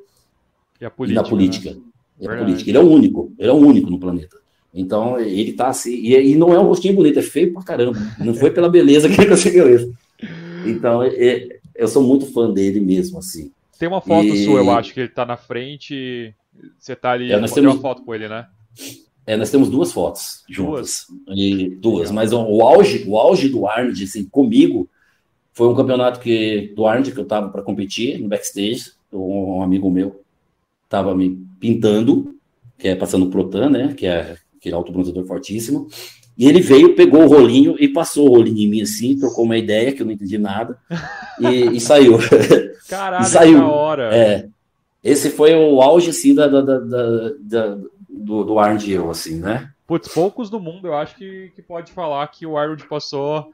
e 0.80 0.86
a 0.86 0.90
política. 0.90 1.22
E 1.22 1.26
a 1.26 1.30
política. 1.30 1.72
Né? 1.72 1.82
E 2.20 2.28
a 2.28 2.38
política. 2.38 2.70
Ele 2.70 2.78
é 2.78 2.82
o 2.82 2.90
único, 2.90 3.34
ele 3.38 3.50
é 3.50 3.54
o 3.54 3.58
único 3.58 3.90
no 3.90 4.00
planeta. 4.00 4.38
Então, 4.74 5.20
ele 5.20 5.54
tá 5.54 5.68
assim, 5.68 5.94
e, 5.94 6.32
e 6.32 6.36
não 6.36 6.54
é 6.54 6.60
um 6.60 6.68
rostinho 6.68 6.96
bonito, 6.96 7.20
é 7.20 7.24
feio 7.24 7.54
pra 7.54 7.64
caramba. 7.64 7.98
Não 8.20 8.34
foi 8.34 8.52
pela 8.52 8.70
beleza 8.70 9.10
que 9.10 9.20
ele 9.20 9.30
conseguiu 9.30 9.74
isso. 9.74 9.92
Então, 10.66 11.02
é, 11.04 11.60
eu 11.76 11.88
sou 11.88 12.04
muito 12.04 12.26
fã 12.28 12.52
dele 12.52 12.80
mesmo, 12.80 13.18
assim. 13.18 13.52
Tem 13.80 13.88
uma 13.88 14.02
foto 14.02 14.28
e... 14.28 14.44
sua, 14.44 14.60
eu 14.60 14.72
acho, 14.72 14.94
que 14.94 15.00
ele 15.00 15.10
tá 15.10 15.26
na 15.26 15.38
frente, 15.38 16.36
você 16.78 16.96
tá 16.96 17.12
ali, 17.12 17.32
é, 17.32 17.40
nós 17.40 17.54
temos... 17.54 17.74
uma 17.74 17.82
foto 17.82 18.04
com 18.04 18.14
ele, 18.14 18.28
né? 18.28 18.46
É, 19.26 19.38
nós 19.38 19.50
temos 19.50 19.70
duas 19.70 19.92
fotos 19.94 20.44
juntas. 20.50 21.06
Duas? 21.08 21.38
E, 21.38 21.70
duas, 21.76 22.12
mas 22.12 22.34
o, 22.34 22.42
o, 22.42 22.62
auge, 22.62 23.06
o 23.08 23.18
auge 23.18 23.48
do 23.48 23.66
Arnold, 23.66 24.04
assim, 24.04 24.26
comigo, 24.26 24.90
foi 25.54 25.68
um 25.68 25.76
campeonato 25.76 26.20
que 26.20 26.74
do 26.76 26.86
Arnold 26.86 27.12
que 27.12 27.20
eu 27.20 27.24
estava 27.24 27.50
para 27.50 27.62
competir 27.62 28.20
no 28.20 28.28
backstage. 28.28 28.92
Um 29.12 29.62
amigo 29.62 29.90
meu 29.90 30.24
estava 30.84 31.16
me 31.16 31.38
pintando, 31.60 32.36
que 32.78 32.88
é 32.88 32.96
passando 32.96 33.28
o 33.28 33.30
Protan, 33.30 33.70
né? 33.70 33.94
Que 33.94 34.08
é 34.08 34.38
aquele 34.58 34.76
autobronzeador 34.76 35.26
fortíssimo. 35.26 35.88
E 36.40 36.48
ele 36.48 36.62
veio, 36.62 36.96
pegou 36.96 37.24
o 37.24 37.28
rolinho 37.28 37.76
e 37.78 37.90
passou 37.90 38.30
o 38.30 38.38
rolinho 38.38 38.60
em 38.60 38.70
mim 38.70 38.82
assim, 38.82 39.20
trocou 39.20 39.44
uma 39.44 39.58
ideia 39.58 39.92
que 39.92 40.02
eu 40.02 40.06
não 40.06 40.14
entendi 40.14 40.38
nada 40.38 40.80
e, 41.38 41.76
e 41.76 41.82
saiu. 41.82 42.18
Caralho, 42.88 43.26
e 43.26 43.28
saiu. 43.28 43.66
hora. 43.66 44.16
É, 44.16 44.48
esse 45.04 45.32
foi 45.32 45.54
o 45.54 45.82
auge 45.82 46.12
assim 46.12 46.34
da, 46.34 46.48
da, 46.48 46.62
da, 46.62 46.80
da 47.42 47.78
do, 48.08 48.46
do 48.46 48.58
Arnold 48.58 48.90
eu, 48.90 49.10
assim, 49.10 49.38
né? 49.42 49.70
Putz, 49.86 50.08
poucos 50.14 50.50
do 50.50 50.62
mundo 50.62 50.88
eu 50.88 50.96
acho 50.96 51.18
que, 51.18 51.52
que 51.58 51.62
pode 51.62 51.92
falar 51.92 52.26
que 52.28 52.46
o 52.46 52.58
Arnold 52.58 52.88
passou 52.88 53.52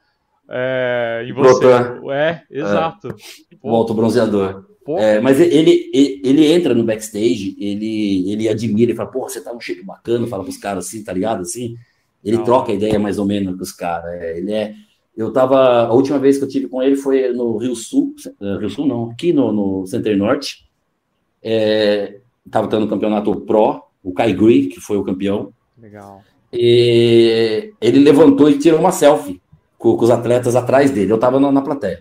é, 0.48 1.26
em 1.28 1.34
você. 1.34 1.66
É, 2.12 2.42
exato. 2.52 3.08
É, 3.08 3.16
o 3.64 3.76
autobronzeador. 3.76 4.64
É, 4.90 5.20
mas 5.20 5.40
ele, 5.40 5.90
ele, 5.92 6.22
ele 6.24 6.54
entra 6.54 6.76
no 6.76 6.84
backstage, 6.84 7.58
ele, 7.60 8.32
ele 8.32 8.48
admira, 8.48 8.92
ele 8.92 8.96
fala, 8.96 9.10
pô, 9.10 9.22
você 9.22 9.42
tá 9.42 9.52
um 9.52 9.60
shape 9.60 9.82
bacana, 9.82 10.28
fala 10.28 10.44
pros 10.44 10.58
caras 10.58 10.86
assim, 10.86 11.04
tá 11.04 11.12
ligado? 11.12 11.42
Assim, 11.42 11.76
ele 12.26 12.38
Não. 12.38 12.44
troca 12.44 12.72
a 12.72 12.76
ideia 12.76 12.98
mais 12.98 13.20
ou 13.20 13.26
menos 13.26 13.56
com 13.56 13.62
os 13.62 13.72
caras. 13.72 14.12
É, 14.14 14.38
ele 14.40 14.52
é. 14.52 14.74
Eu 15.16 15.32
tava. 15.32 15.84
A 15.84 15.94
última 15.94 16.18
vez 16.18 16.40
que 16.40 16.44
eu 16.44 16.50
tive 16.50 16.68
com 16.68 16.82
ele 16.82 16.96
foi 16.96 17.32
no 17.32 17.56
Rio 17.58 17.76
Sul, 17.76 18.16
eh, 18.26 18.58
Rio 18.60 18.70
Sul 18.70 18.88
não, 18.88 19.12
aqui 19.12 19.32
no, 19.32 19.54
no 19.54 19.86
Center 19.86 20.18
Norte. 20.18 20.66
É, 21.42 22.18
tava 22.50 22.68
tendo 22.68 22.86
o 22.86 22.90
campeonato 22.90 23.34
Pro, 23.42 23.84
o 24.04 24.12
Kai 24.12 24.34
Gui, 24.34 24.66
que 24.66 24.82
foi 24.82 24.98
o 24.98 25.04
campeão. 25.04 25.54
Legal. 25.80 26.24
E 26.52 27.72
ele 27.80 28.00
levantou 28.00 28.50
e 28.50 28.58
tirou 28.58 28.80
uma 28.80 28.92
selfie 28.92 29.40
com, 29.78 29.96
com 29.96 30.04
os 30.04 30.10
atletas 30.10 30.56
atrás 30.56 30.90
dele. 30.90 31.12
Eu 31.12 31.16
estava 31.16 31.40
na, 31.40 31.52
na 31.52 31.62
plateia. 31.62 32.00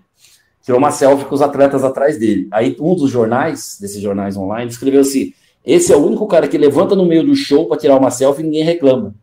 Tirou 0.63 0.79
uma 0.79 0.91
selfie 0.91 1.27
com 1.27 1.35
os 1.35 1.43
atletas 1.43 1.85
atrás 1.85 2.19
dele. 2.19 2.49
Aí 2.51 2.75
um 2.81 2.97
dos 2.97 3.11
jornais, 3.11 3.77
desses 3.79 4.01
jornais 4.01 4.37
online, 4.39 4.71
escreveu 4.71 5.03
assim: 5.03 5.35
esse 5.65 5.93
é 5.93 5.97
o 5.97 6.05
único 6.05 6.27
cara 6.27 6.49
que 6.49 6.57
levanta 6.57 6.97
no 6.97 7.05
meio 7.05 7.25
do 7.25 7.37
show 7.37 7.67
para 7.69 7.77
tirar 7.77 7.99
uma 7.99 8.11
selfie 8.11 8.41
e 8.41 8.45
ninguém 8.45 8.65
reclama. 8.65 9.15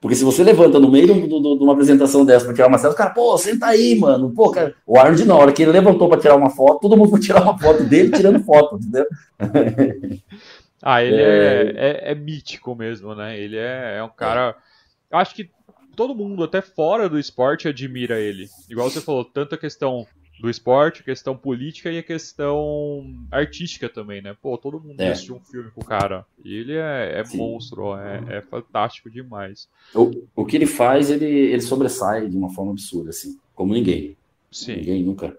Porque 0.00 0.14
se 0.14 0.24
você 0.24 0.44
levanta 0.44 0.78
no 0.78 0.90
meio 0.90 1.06
de 1.06 1.34
uma 1.34 1.72
apresentação 1.72 2.24
dessa 2.24 2.44
para 2.44 2.54
tirar 2.54 2.68
uma 2.68 2.78
selfie, 2.78 2.94
o 2.94 2.98
cara, 2.98 3.10
pô, 3.10 3.36
senta 3.36 3.66
aí, 3.66 3.98
mano. 3.98 4.30
Pô, 4.30 4.50
cara, 4.50 4.74
o 4.86 4.96
Arnold, 4.96 5.24
na 5.24 5.34
hora 5.34 5.52
que 5.52 5.62
ele 5.62 5.72
levantou 5.72 6.08
para 6.08 6.20
tirar 6.20 6.36
uma 6.36 6.50
foto, 6.50 6.82
todo 6.82 6.96
mundo 6.96 7.10
foi 7.10 7.18
tirar 7.18 7.42
uma 7.42 7.58
foto 7.58 7.82
dele 7.82 8.12
tirando 8.12 8.44
foto, 8.44 8.76
entendeu? 8.76 9.06
ah, 10.80 11.02
ele 11.02 11.20
é... 11.20 11.72
É, 11.74 12.12
é, 12.12 12.14
mítico 12.14 12.76
mesmo, 12.76 13.12
né? 13.14 13.38
Ele 13.38 13.56
é, 13.56 13.96
é 13.98 14.04
um 14.04 14.08
cara. 14.08 14.56
Acho 15.10 15.34
que 15.34 15.50
todo 15.96 16.14
mundo, 16.14 16.44
até 16.44 16.62
fora 16.62 17.08
do 17.08 17.18
esporte, 17.18 17.66
admira 17.66 18.20
ele. 18.20 18.48
Igual 18.70 18.88
você 18.88 19.00
falou, 19.00 19.24
tanto 19.24 19.56
a 19.56 19.58
questão 19.58 20.06
do 20.40 20.48
esporte, 20.48 21.00
a 21.00 21.04
questão 21.04 21.36
política 21.36 21.90
e 21.90 21.98
a 21.98 22.02
questão 22.02 23.14
artística 23.30 23.88
também, 23.88 24.22
né? 24.22 24.36
Pô, 24.40 24.56
todo 24.56 24.80
mundo 24.80 25.00
é. 25.00 25.10
assistiu 25.10 25.36
um 25.36 25.40
filme 25.40 25.70
com 25.70 25.80
o 25.80 25.84
cara. 25.84 26.24
E 26.44 26.54
ele 26.54 26.74
é, 26.74 27.20
é 27.20 27.36
monstro, 27.36 27.96
é, 27.96 28.38
é, 28.38 28.42
fantástico 28.42 29.10
demais. 29.10 29.68
O, 29.94 30.10
o 30.36 30.44
que 30.44 30.56
ele 30.56 30.66
faz, 30.66 31.10
ele, 31.10 31.26
ele 31.26 31.60
sobressai 31.60 32.28
de 32.28 32.36
uma 32.36 32.50
forma 32.50 32.72
absurda, 32.72 33.10
assim, 33.10 33.38
como 33.54 33.74
ninguém. 33.74 34.16
Sim. 34.50 34.76
Ninguém 34.76 35.02
nunca. 35.02 35.36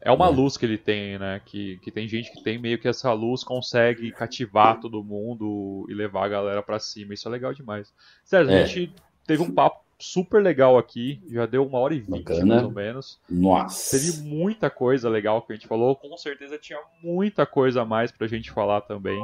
É 0.00 0.10
uma 0.10 0.26
é. 0.26 0.30
luz 0.30 0.56
que 0.56 0.64
ele 0.64 0.78
tem, 0.78 1.18
né? 1.18 1.40
Que, 1.44 1.78
que 1.78 1.90
tem 1.90 2.08
gente 2.08 2.32
que 2.32 2.42
tem 2.42 2.58
meio 2.58 2.78
que 2.78 2.88
essa 2.88 3.12
luz 3.12 3.44
consegue 3.44 4.10
cativar 4.10 4.80
todo 4.80 5.04
mundo 5.04 5.86
e 5.88 5.94
levar 5.94 6.24
a 6.24 6.28
galera 6.28 6.62
para 6.62 6.78
cima. 6.78 7.14
Isso 7.14 7.28
é 7.28 7.30
legal 7.30 7.52
demais. 7.52 7.92
Sério, 8.24 8.48
a 8.48 8.52
é. 8.52 8.66
gente 8.66 8.92
teve 9.26 9.42
um 9.42 9.50
papo 9.50 9.84
super 10.00 10.42
legal 10.42 10.76
aqui. 10.76 11.22
Já 11.30 11.46
deu 11.46 11.64
uma 11.64 11.78
hora 11.78 11.94
e 11.94 12.00
vinte, 12.00 12.28
mais 12.44 12.62
ou 12.64 12.70
menos. 12.70 13.20
Nossa. 13.28 13.98
Teve 13.98 14.22
muita 14.22 14.68
coisa 14.68 15.08
legal 15.08 15.42
que 15.42 15.52
a 15.52 15.56
gente 15.56 15.68
falou. 15.68 15.94
Com 15.96 16.16
certeza 16.16 16.58
tinha 16.58 16.78
muita 17.02 17.46
coisa 17.46 17.82
a 17.82 17.84
mais 17.84 18.10
pra 18.10 18.26
gente 18.26 18.50
falar 18.50 18.80
também. 18.82 19.22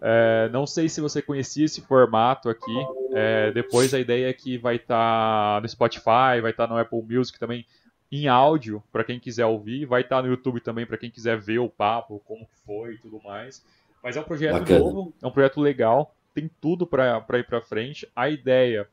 É, 0.00 0.48
não 0.52 0.66
sei 0.66 0.88
se 0.88 1.00
você 1.00 1.22
conhecia 1.22 1.64
esse 1.64 1.80
formato 1.80 2.48
aqui. 2.48 2.86
É, 3.12 3.50
depois 3.52 3.92
a 3.94 4.00
ideia 4.00 4.28
é 4.28 4.32
que 4.32 4.58
vai 4.58 4.76
estar 4.76 5.56
tá 5.56 5.60
no 5.60 5.68
Spotify, 5.68 6.40
vai 6.40 6.50
estar 6.50 6.66
tá 6.66 6.74
no 6.74 6.78
Apple 6.78 7.02
Music 7.02 7.38
também 7.38 7.66
em 8.12 8.28
áudio 8.28 8.82
para 8.92 9.04
quem 9.04 9.18
quiser 9.18 9.46
ouvir, 9.46 9.86
vai 9.86 10.02
estar 10.02 10.16
tá 10.16 10.22
no 10.22 10.28
YouTube 10.28 10.60
também 10.60 10.84
para 10.84 10.98
quem 10.98 11.10
quiser 11.10 11.38
ver 11.38 11.58
o 11.58 11.68
papo, 11.68 12.20
como 12.26 12.46
foi 12.66 12.94
e 12.94 12.98
tudo 12.98 13.18
mais. 13.24 13.64
Mas 14.02 14.16
é 14.16 14.20
um 14.20 14.24
projeto 14.24 14.58
Bacana. 14.58 14.78
novo, 14.80 15.14
é 15.22 15.26
um 15.26 15.30
projeto 15.30 15.60
legal, 15.60 16.14
tem 16.34 16.50
tudo 16.60 16.86
para 16.86 17.24
ir 17.38 17.46
para 17.46 17.62
frente. 17.62 18.06
A 18.14 18.28
ideia 18.28 18.86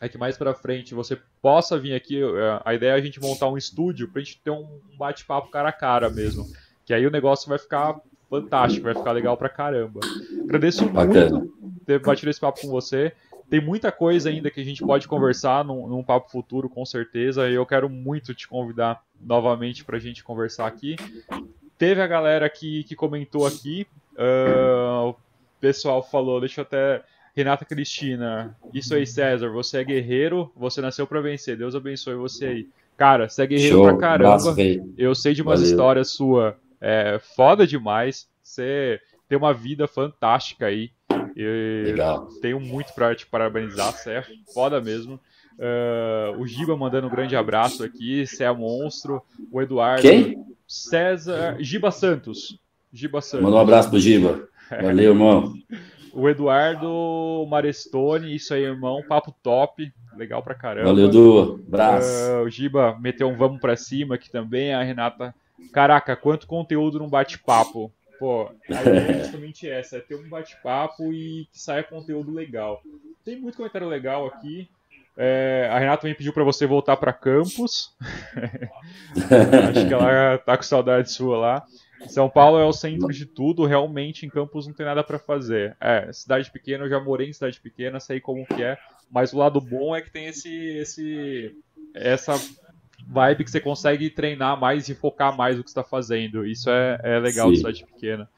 é 0.00 0.08
que 0.08 0.18
mais 0.18 0.36
para 0.36 0.54
frente 0.54 0.94
você 0.94 1.18
possa 1.40 1.78
vir 1.78 1.94
aqui. 1.94 2.22
É, 2.22 2.60
a 2.64 2.74
ideia 2.74 2.92
é 2.92 2.94
a 2.94 3.00
gente 3.00 3.20
montar 3.20 3.48
um 3.48 3.56
estúdio 3.56 4.08
para 4.08 4.20
a 4.20 4.24
gente 4.24 4.40
ter 4.40 4.50
um 4.50 4.80
bate-papo 4.98 5.50
cara 5.50 5.68
a 5.68 5.72
cara 5.72 6.10
mesmo. 6.10 6.46
Que 6.84 6.92
aí 6.92 7.06
o 7.06 7.10
negócio 7.10 7.48
vai 7.48 7.58
ficar 7.58 8.00
fantástico, 8.28 8.84
vai 8.84 8.94
ficar 8.94 9.12
legal 9.12 9.36
pra 9.36 9.48
caramba. 9.48 10.00
Agradeço 10.42 10.88
Bacana. 10.88 11.38
muito 11.38 11.54
ter 11.84 12.00
batido 12.00 12.30
esse 12.30 12.40
papo 12.40 12.60
com 12.60 12.68
você. 12.68 13.12
Tem 13.48 13.60
muita 13.60 13.92
coisa 13.92 14.30
ainda 14.30 14.50
que 14.50 14.60
a 14.60 14.64
gente 14.64 14.82
pode 14.82 15.06
conversar 15.06 15.64
num, 15.64 15.86
num 15.86 16.02
papo 16.02 16.30
futuro, 16.30 16.68
com 16.68 16.84
certeza. 16.84 17.48
E 17.48 17.54
eu 17.54 17.66
quero 17.66 17.88
muito 17.88 18.34
te 18.34 18.48
convidar 18.48 19.02
novamente 19.20 19.84
para 19.84 19.96
a 19.96 20.00
gente 20.00 20.24
conversar 20.24 20.66
aqui. 20.66 20.96
Teve 21.78 22.00
a 22.00 22.06
galera 22.06 22.48
que, 22.48 22.84
que 22.84 22.96
comentou 22.96 23.46
aqui. 23.46 23.86
Uh, 24.14 25.10
o 25.10 25.16
pessoal 25.60 26.02
falou, 26.02 26.40
deixa 26.40 26.60
eu 26.60 26.64
até 26.64 27.02
Renata 27.36 27.64
Cristina, 27.64 28.56
isso 28.72 28.94
aí, 28.94 29.06
César, 29.06 29.48
você 29.48 29.78
é 29.78 29.84
guerreiro, 29.84 30.52
você 30.56 30.80
nasceu 30.80 31.06
para 31.06 31.20
vencer. 31.20 31.56
Deus 31.56 31.74
abençoe 31.74 32.14
você 32.14 32.46
aí. 32.46 32.68
Cara, 32.96 33.28
você 33.28 33.42
é 33.42 33.46
guerreiro 33.46 33.76
Show. 33.76 33.84
pra 33.86 33.96
caramba. 33.96 34.54
Eu 34.96 35.14
sei 35.14 35.34
de 35.34 35.42
umas 35.42 35.58
Valeu. 35.60 35.72
histórias 35.72 36.10
sua 36.10 36.56
é, 36.80 37.20
foda 37.34 37.66
demais. 37.66 38.28
Você 38.40 39.00
tem 39.28 39.36
uma 39.36 39.52
vida 39.52 39.88
fantástica 39.88 40.66
aí. 40.66 40.90
Eu 41.34 41.86
Legal. 41.86 42.28
Tenho 42.40 42.60
muito 42.60 42.94
pra 42.94 43.14
te 43.14 43.26
parabenizar, 43.26 43.92
você 43.92 44.10
é 44.10 44.24
foda 44.52 44.80
mesmo. 44.80 45.18
Uh, 45.54 46.40
o 46.40 46.46
Giba 46.46 46.76
mandando 46.76 47.06
um 47.06 47.10
grande 47.10 47.34
abraço 47.34 47.82
aqui, 47.82 48.26
você 48.26 48.44
é 48.44 48.52
monstro. 48.52 49.22
O 49.50 49.60
Eduardo. 49.60 50.02
Quem? 50.02 50.44
César. 50.66 51.56
Giba 51.58 51.90
Santos. 51.90 52.58
Giba 52.92 53.20
Santos. 53.20 53.44
Manda 53.44 53.56
um 53.56 53.60
abraço 53.60 53.90
pro 53.90 53.98
Giba. 53.98 54.48
Valeu, 54.70 55.12
irmão. 55.12 55.54
O 56.14 56.28
Eduardo 56.28 57.46
Marestone, 57.48 58.34
isso 58.34 58.54
aí, 58.54 58.62
irmão, 58.62 59.02
papo 59.08 59.34
top, 59.42 59.92
legal 60.16 60.42
pra 60.42 60.54
caramba. 60.54 60.86
Valeu, 60.86 61.08
Du, 61.08 61.58
braço. 61.66 62.08
Uh, 62.08 62.42
o 62.44 62.50
Giba 62.50 62.96
meteu 63.00 63.28
um 63.28 63.36
vamos 63.36 63.60
pra 63.60 63.76
cima 63.76 64.14
aqui 64.14 64.30
também, 64.30 64.72
a 64.72 64.82
Renata, 64.82 65.34
caraca, 65.72 66.14
quanto 66.14 66.46
conteúdo 66.46 66.98
num 66.98 67.08
bate-papo. 67.08 67.92
Pô, 68.18 68.48
a 68.70 68.80
ideia 68.82 69.10
é 69.10 69.18
justamente 69.24 69.68
essa, 69.68 69.96
é 69.96 70.00
ter 70.00 70.14
um 70.14 70.28
bate-papo 70.28 71.12
e 71.12 71.48
que 71.52 71.60
saia 71.60 71.82
conteúdo 71.82 72.32
legal. 72.32 72.80
Tem 73.24 73.38
muito 73.38 73.56
comentário 73.56 73.88
legal 73.88 74.26
aqui. 74.26 74.68
É, 75.16 75.68
a 75.70 75.78
Renata 75.78 76.02
também 76.02 76.14
pediu 76.14 76.32
para 76.32 76.44
você 76.44 76.66
voltar 76.66 76.96
para 76.96 77.12
campus. 77.12 77.94
Acho 79.68 79.86
que 79.86 79.94
ela 79.94 80.38
tá 80.38 80.56
com 80.56 80.62
saudade 80.62 81.10
sua 81.10 81.38
lá. 81.38 81.66
São 82.08 82.28
Paulo 82.28 82.58
é 82.58 82.64
o 82.64 82.72
centro 82.72 83.12
de 83.12 83.26
tudo, 83.26 83.64
realmente 83.64 84.26
em 84.26 84.28
Campos 84.28 84.66
não 84.66 84.74
tem 84.74 84.86
nada 84.86 85.02
para 85.02 85.18
fazer. 85.18 85.76
É, 85.80 86.12
cidade 86.12 86.50
pequena, 86.50 86.84
eu 86.84 86.90
já 86.90 87.00
morei 87.00 87.28
em 87.28 87.32
cidade 87.32 87.60
pequena, 87.60 88.00
sei 88.00 88.20
como 88.20 88.46
que 88.46 88.62
é, 88.62 88.78
mas 89.10 89.32
o 89.32 89.38
lado 89.38 89.60
bom 89.60 89.94
é 89.94 90.02
que 90.02 90.10
tem 90.10 90.26
esse, 90.26 90.50
esse 90.50 91.56
essa 91.94 92.34
vibe 93.06 93.44
que 93.44 93.50
você 93.50 93.60
consegue 93.60 94.10
treinar 94.10 94.58
mais 94.58 94.88
e 94.88 94.94
focar 94.94 95.36
mais 95.36 95.56
no 95.56 95.62
que 95.62 95.70
está 95.70 95.84
fazendo. 95.84 96.46
Isso 96.46 96.70
é, 96.70 96.98
é 97.02 97.18
legal 97.18 97.50
de 97.50 97.58
cidade 97.58 97.84
pequena. 97.84 98.28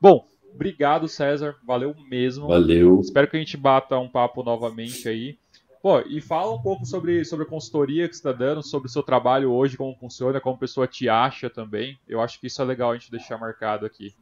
Bom, 0.00 0.26
obrigado 0.52 1.08
César, 1.08 1.56
valeu 1.64 1.94
mesmo. 2.08 2.48
Valeu. 2.48 3.00
Espero 3.00 3.28
que 3.28 3.36
a 3.36 3.40
gente 3.40 3.56
bata 3.56 3.98
um 3.98 4.08
papo 4.08 4.42
novamente 4.42 5.08
aí. 5.08 5.38
Pô, 5.84 6.00
e 6.00 6.18
fala 6.18 6.54
um 6.54 6.62
pouco 6.62 6.86
sobre, 6.86 7.26
sobre 7.26 7.44
a 7.44 7.46
consultoria 7.46 8.08
que 8.08 8.14
você 8.14 8.20
está 8.20 8.32
dando, 8.32 8.62
sobre 8.62 8.88
o 8.88 8.90
seu 8.90 9.02
trabalho 9.02 9.52
hoje, 9.52 9.76
como 9.76 9.94
funciona, 9.94 10.40
como 10.40 10.54
a 10.54 10.58
pessoa 10.58 10.86
te 10.86 11.10
acha 11.10 11.50
também. 11.50 11.98
Eu 12.08 12.22
acho 12.22 12.40
que 12.40 12.46
isso 12.46 12.62
é 12.62 12.64
legal 12.64 12.90
a 12.90 12.94
gente 12.96 13.10
deixar 13.10 13.36
marcado 13.36 13.84
aqui. 13.84 14.14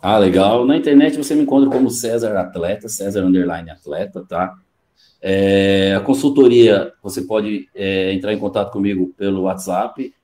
Ah, 0.00 0.16
legal. 0.18 0.64
Na 0.64 0.76
internet 0.76 1.16
você 1.16 1.34
me 1.34 1.42
encontra 1.42 1.68
como 1.68 1.90
César 1.90 2.36
Atleta, 2.36 2.88
César 2.88 3.24
Underline 3.24 3.70
Atleta, 3.70 4.24
tá? 4.24 4.56
É, 5.20 5.96
a 5.96 6.00
consultoria, 6.00 6.92
você 7.02 7.22
pode 7.22 7.68
é, 7.74 8.12
entrar 8.12 8.32
em 8.32 8.38
contato 8.38 8.70
comigo 8.70 9.12
pelo 9.18 9.42
WhatsApp 9.42 10.14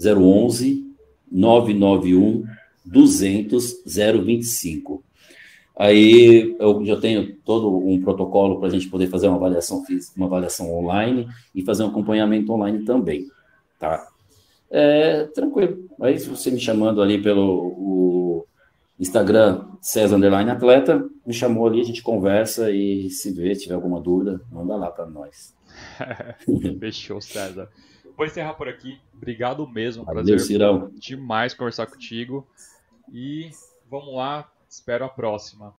011 0.00 0.94
991 1.28 2.44
200 2.84 3.82
025. 3.84 5.02
Aí 5.78 6.56
eu 6.58 6.84
já 6.84 6.96
tenho 6.96 7.36
todo 7.44 7.78
um 7.78 8.00
protocolo 8.00 8.58
para 8.58 8.68
a 8.68 8.70
gente 8.70 8.88
poder 8.88 9.06
fazer 9.06 9.28
uma 9.28 9.36
avaliação 9.36 9.84
física, 9.84 10.14
uma 10.16 10.26
avaliação 10.26 10.76
online 10.76 11.28
e 11.54 11.62
fazer 11.62 11.84
um 11.84 11.88
acompanhamento 11.88 12.52
online 12.52 12.84
também, 12.84 13.28
tá? 13.78 14.08
É, 14.68 15.24
tranquilo. 15.26 15.88
Aí 16.00 16.18
se 16.18 16.28
você 16.28 16.50
me 16.50 16.58
chamando 16.58 17.00
ali 17.00 17.22
pelo 17.22 18.44
Instagram 18.98 19.66
César 19.80 20.16
Underline 20.16 20.50
Atleta, 20.50 21.08
me 21.24 21.32
chamou 21.32 21.68
ali, 21.68 21.80
a 21.80 21.84
gente 21.84 22.02
conversa 22.02 22.70
e 22.72 23.08
se 23.10 23.32
vê, 23.32 23.54
tiver 23.54 23.74
alguma 23.74 24.00
dúvida, 24.00 24.40
manda 24.50 24.74
lá 24.74 24.90
para 24.90 25.06
nós. 25.06 25.54
Fechou, 26.80 27.20
César. 27.20 27.68
Vou 28.16 28.26
encerrar 28.26 28.54
por 28.54 28.68
aqui. 28.68 28.98
Obrigado 29.14 29.68
mesmo. 29.68 30.04
Valeu, 30.04 30.24
prazer 30.24 30.40
Cirão. 30.40 30.90
demais 30.94 31.54
conversar 31.54 31.86
contigo. 31.86 32.44
E 33.12 33.50
vamos 33.88 34.12
lá, 34.16 34.50
Espero 34.68 35.04
a 35.06 35.08
próxima. 35.08 35.74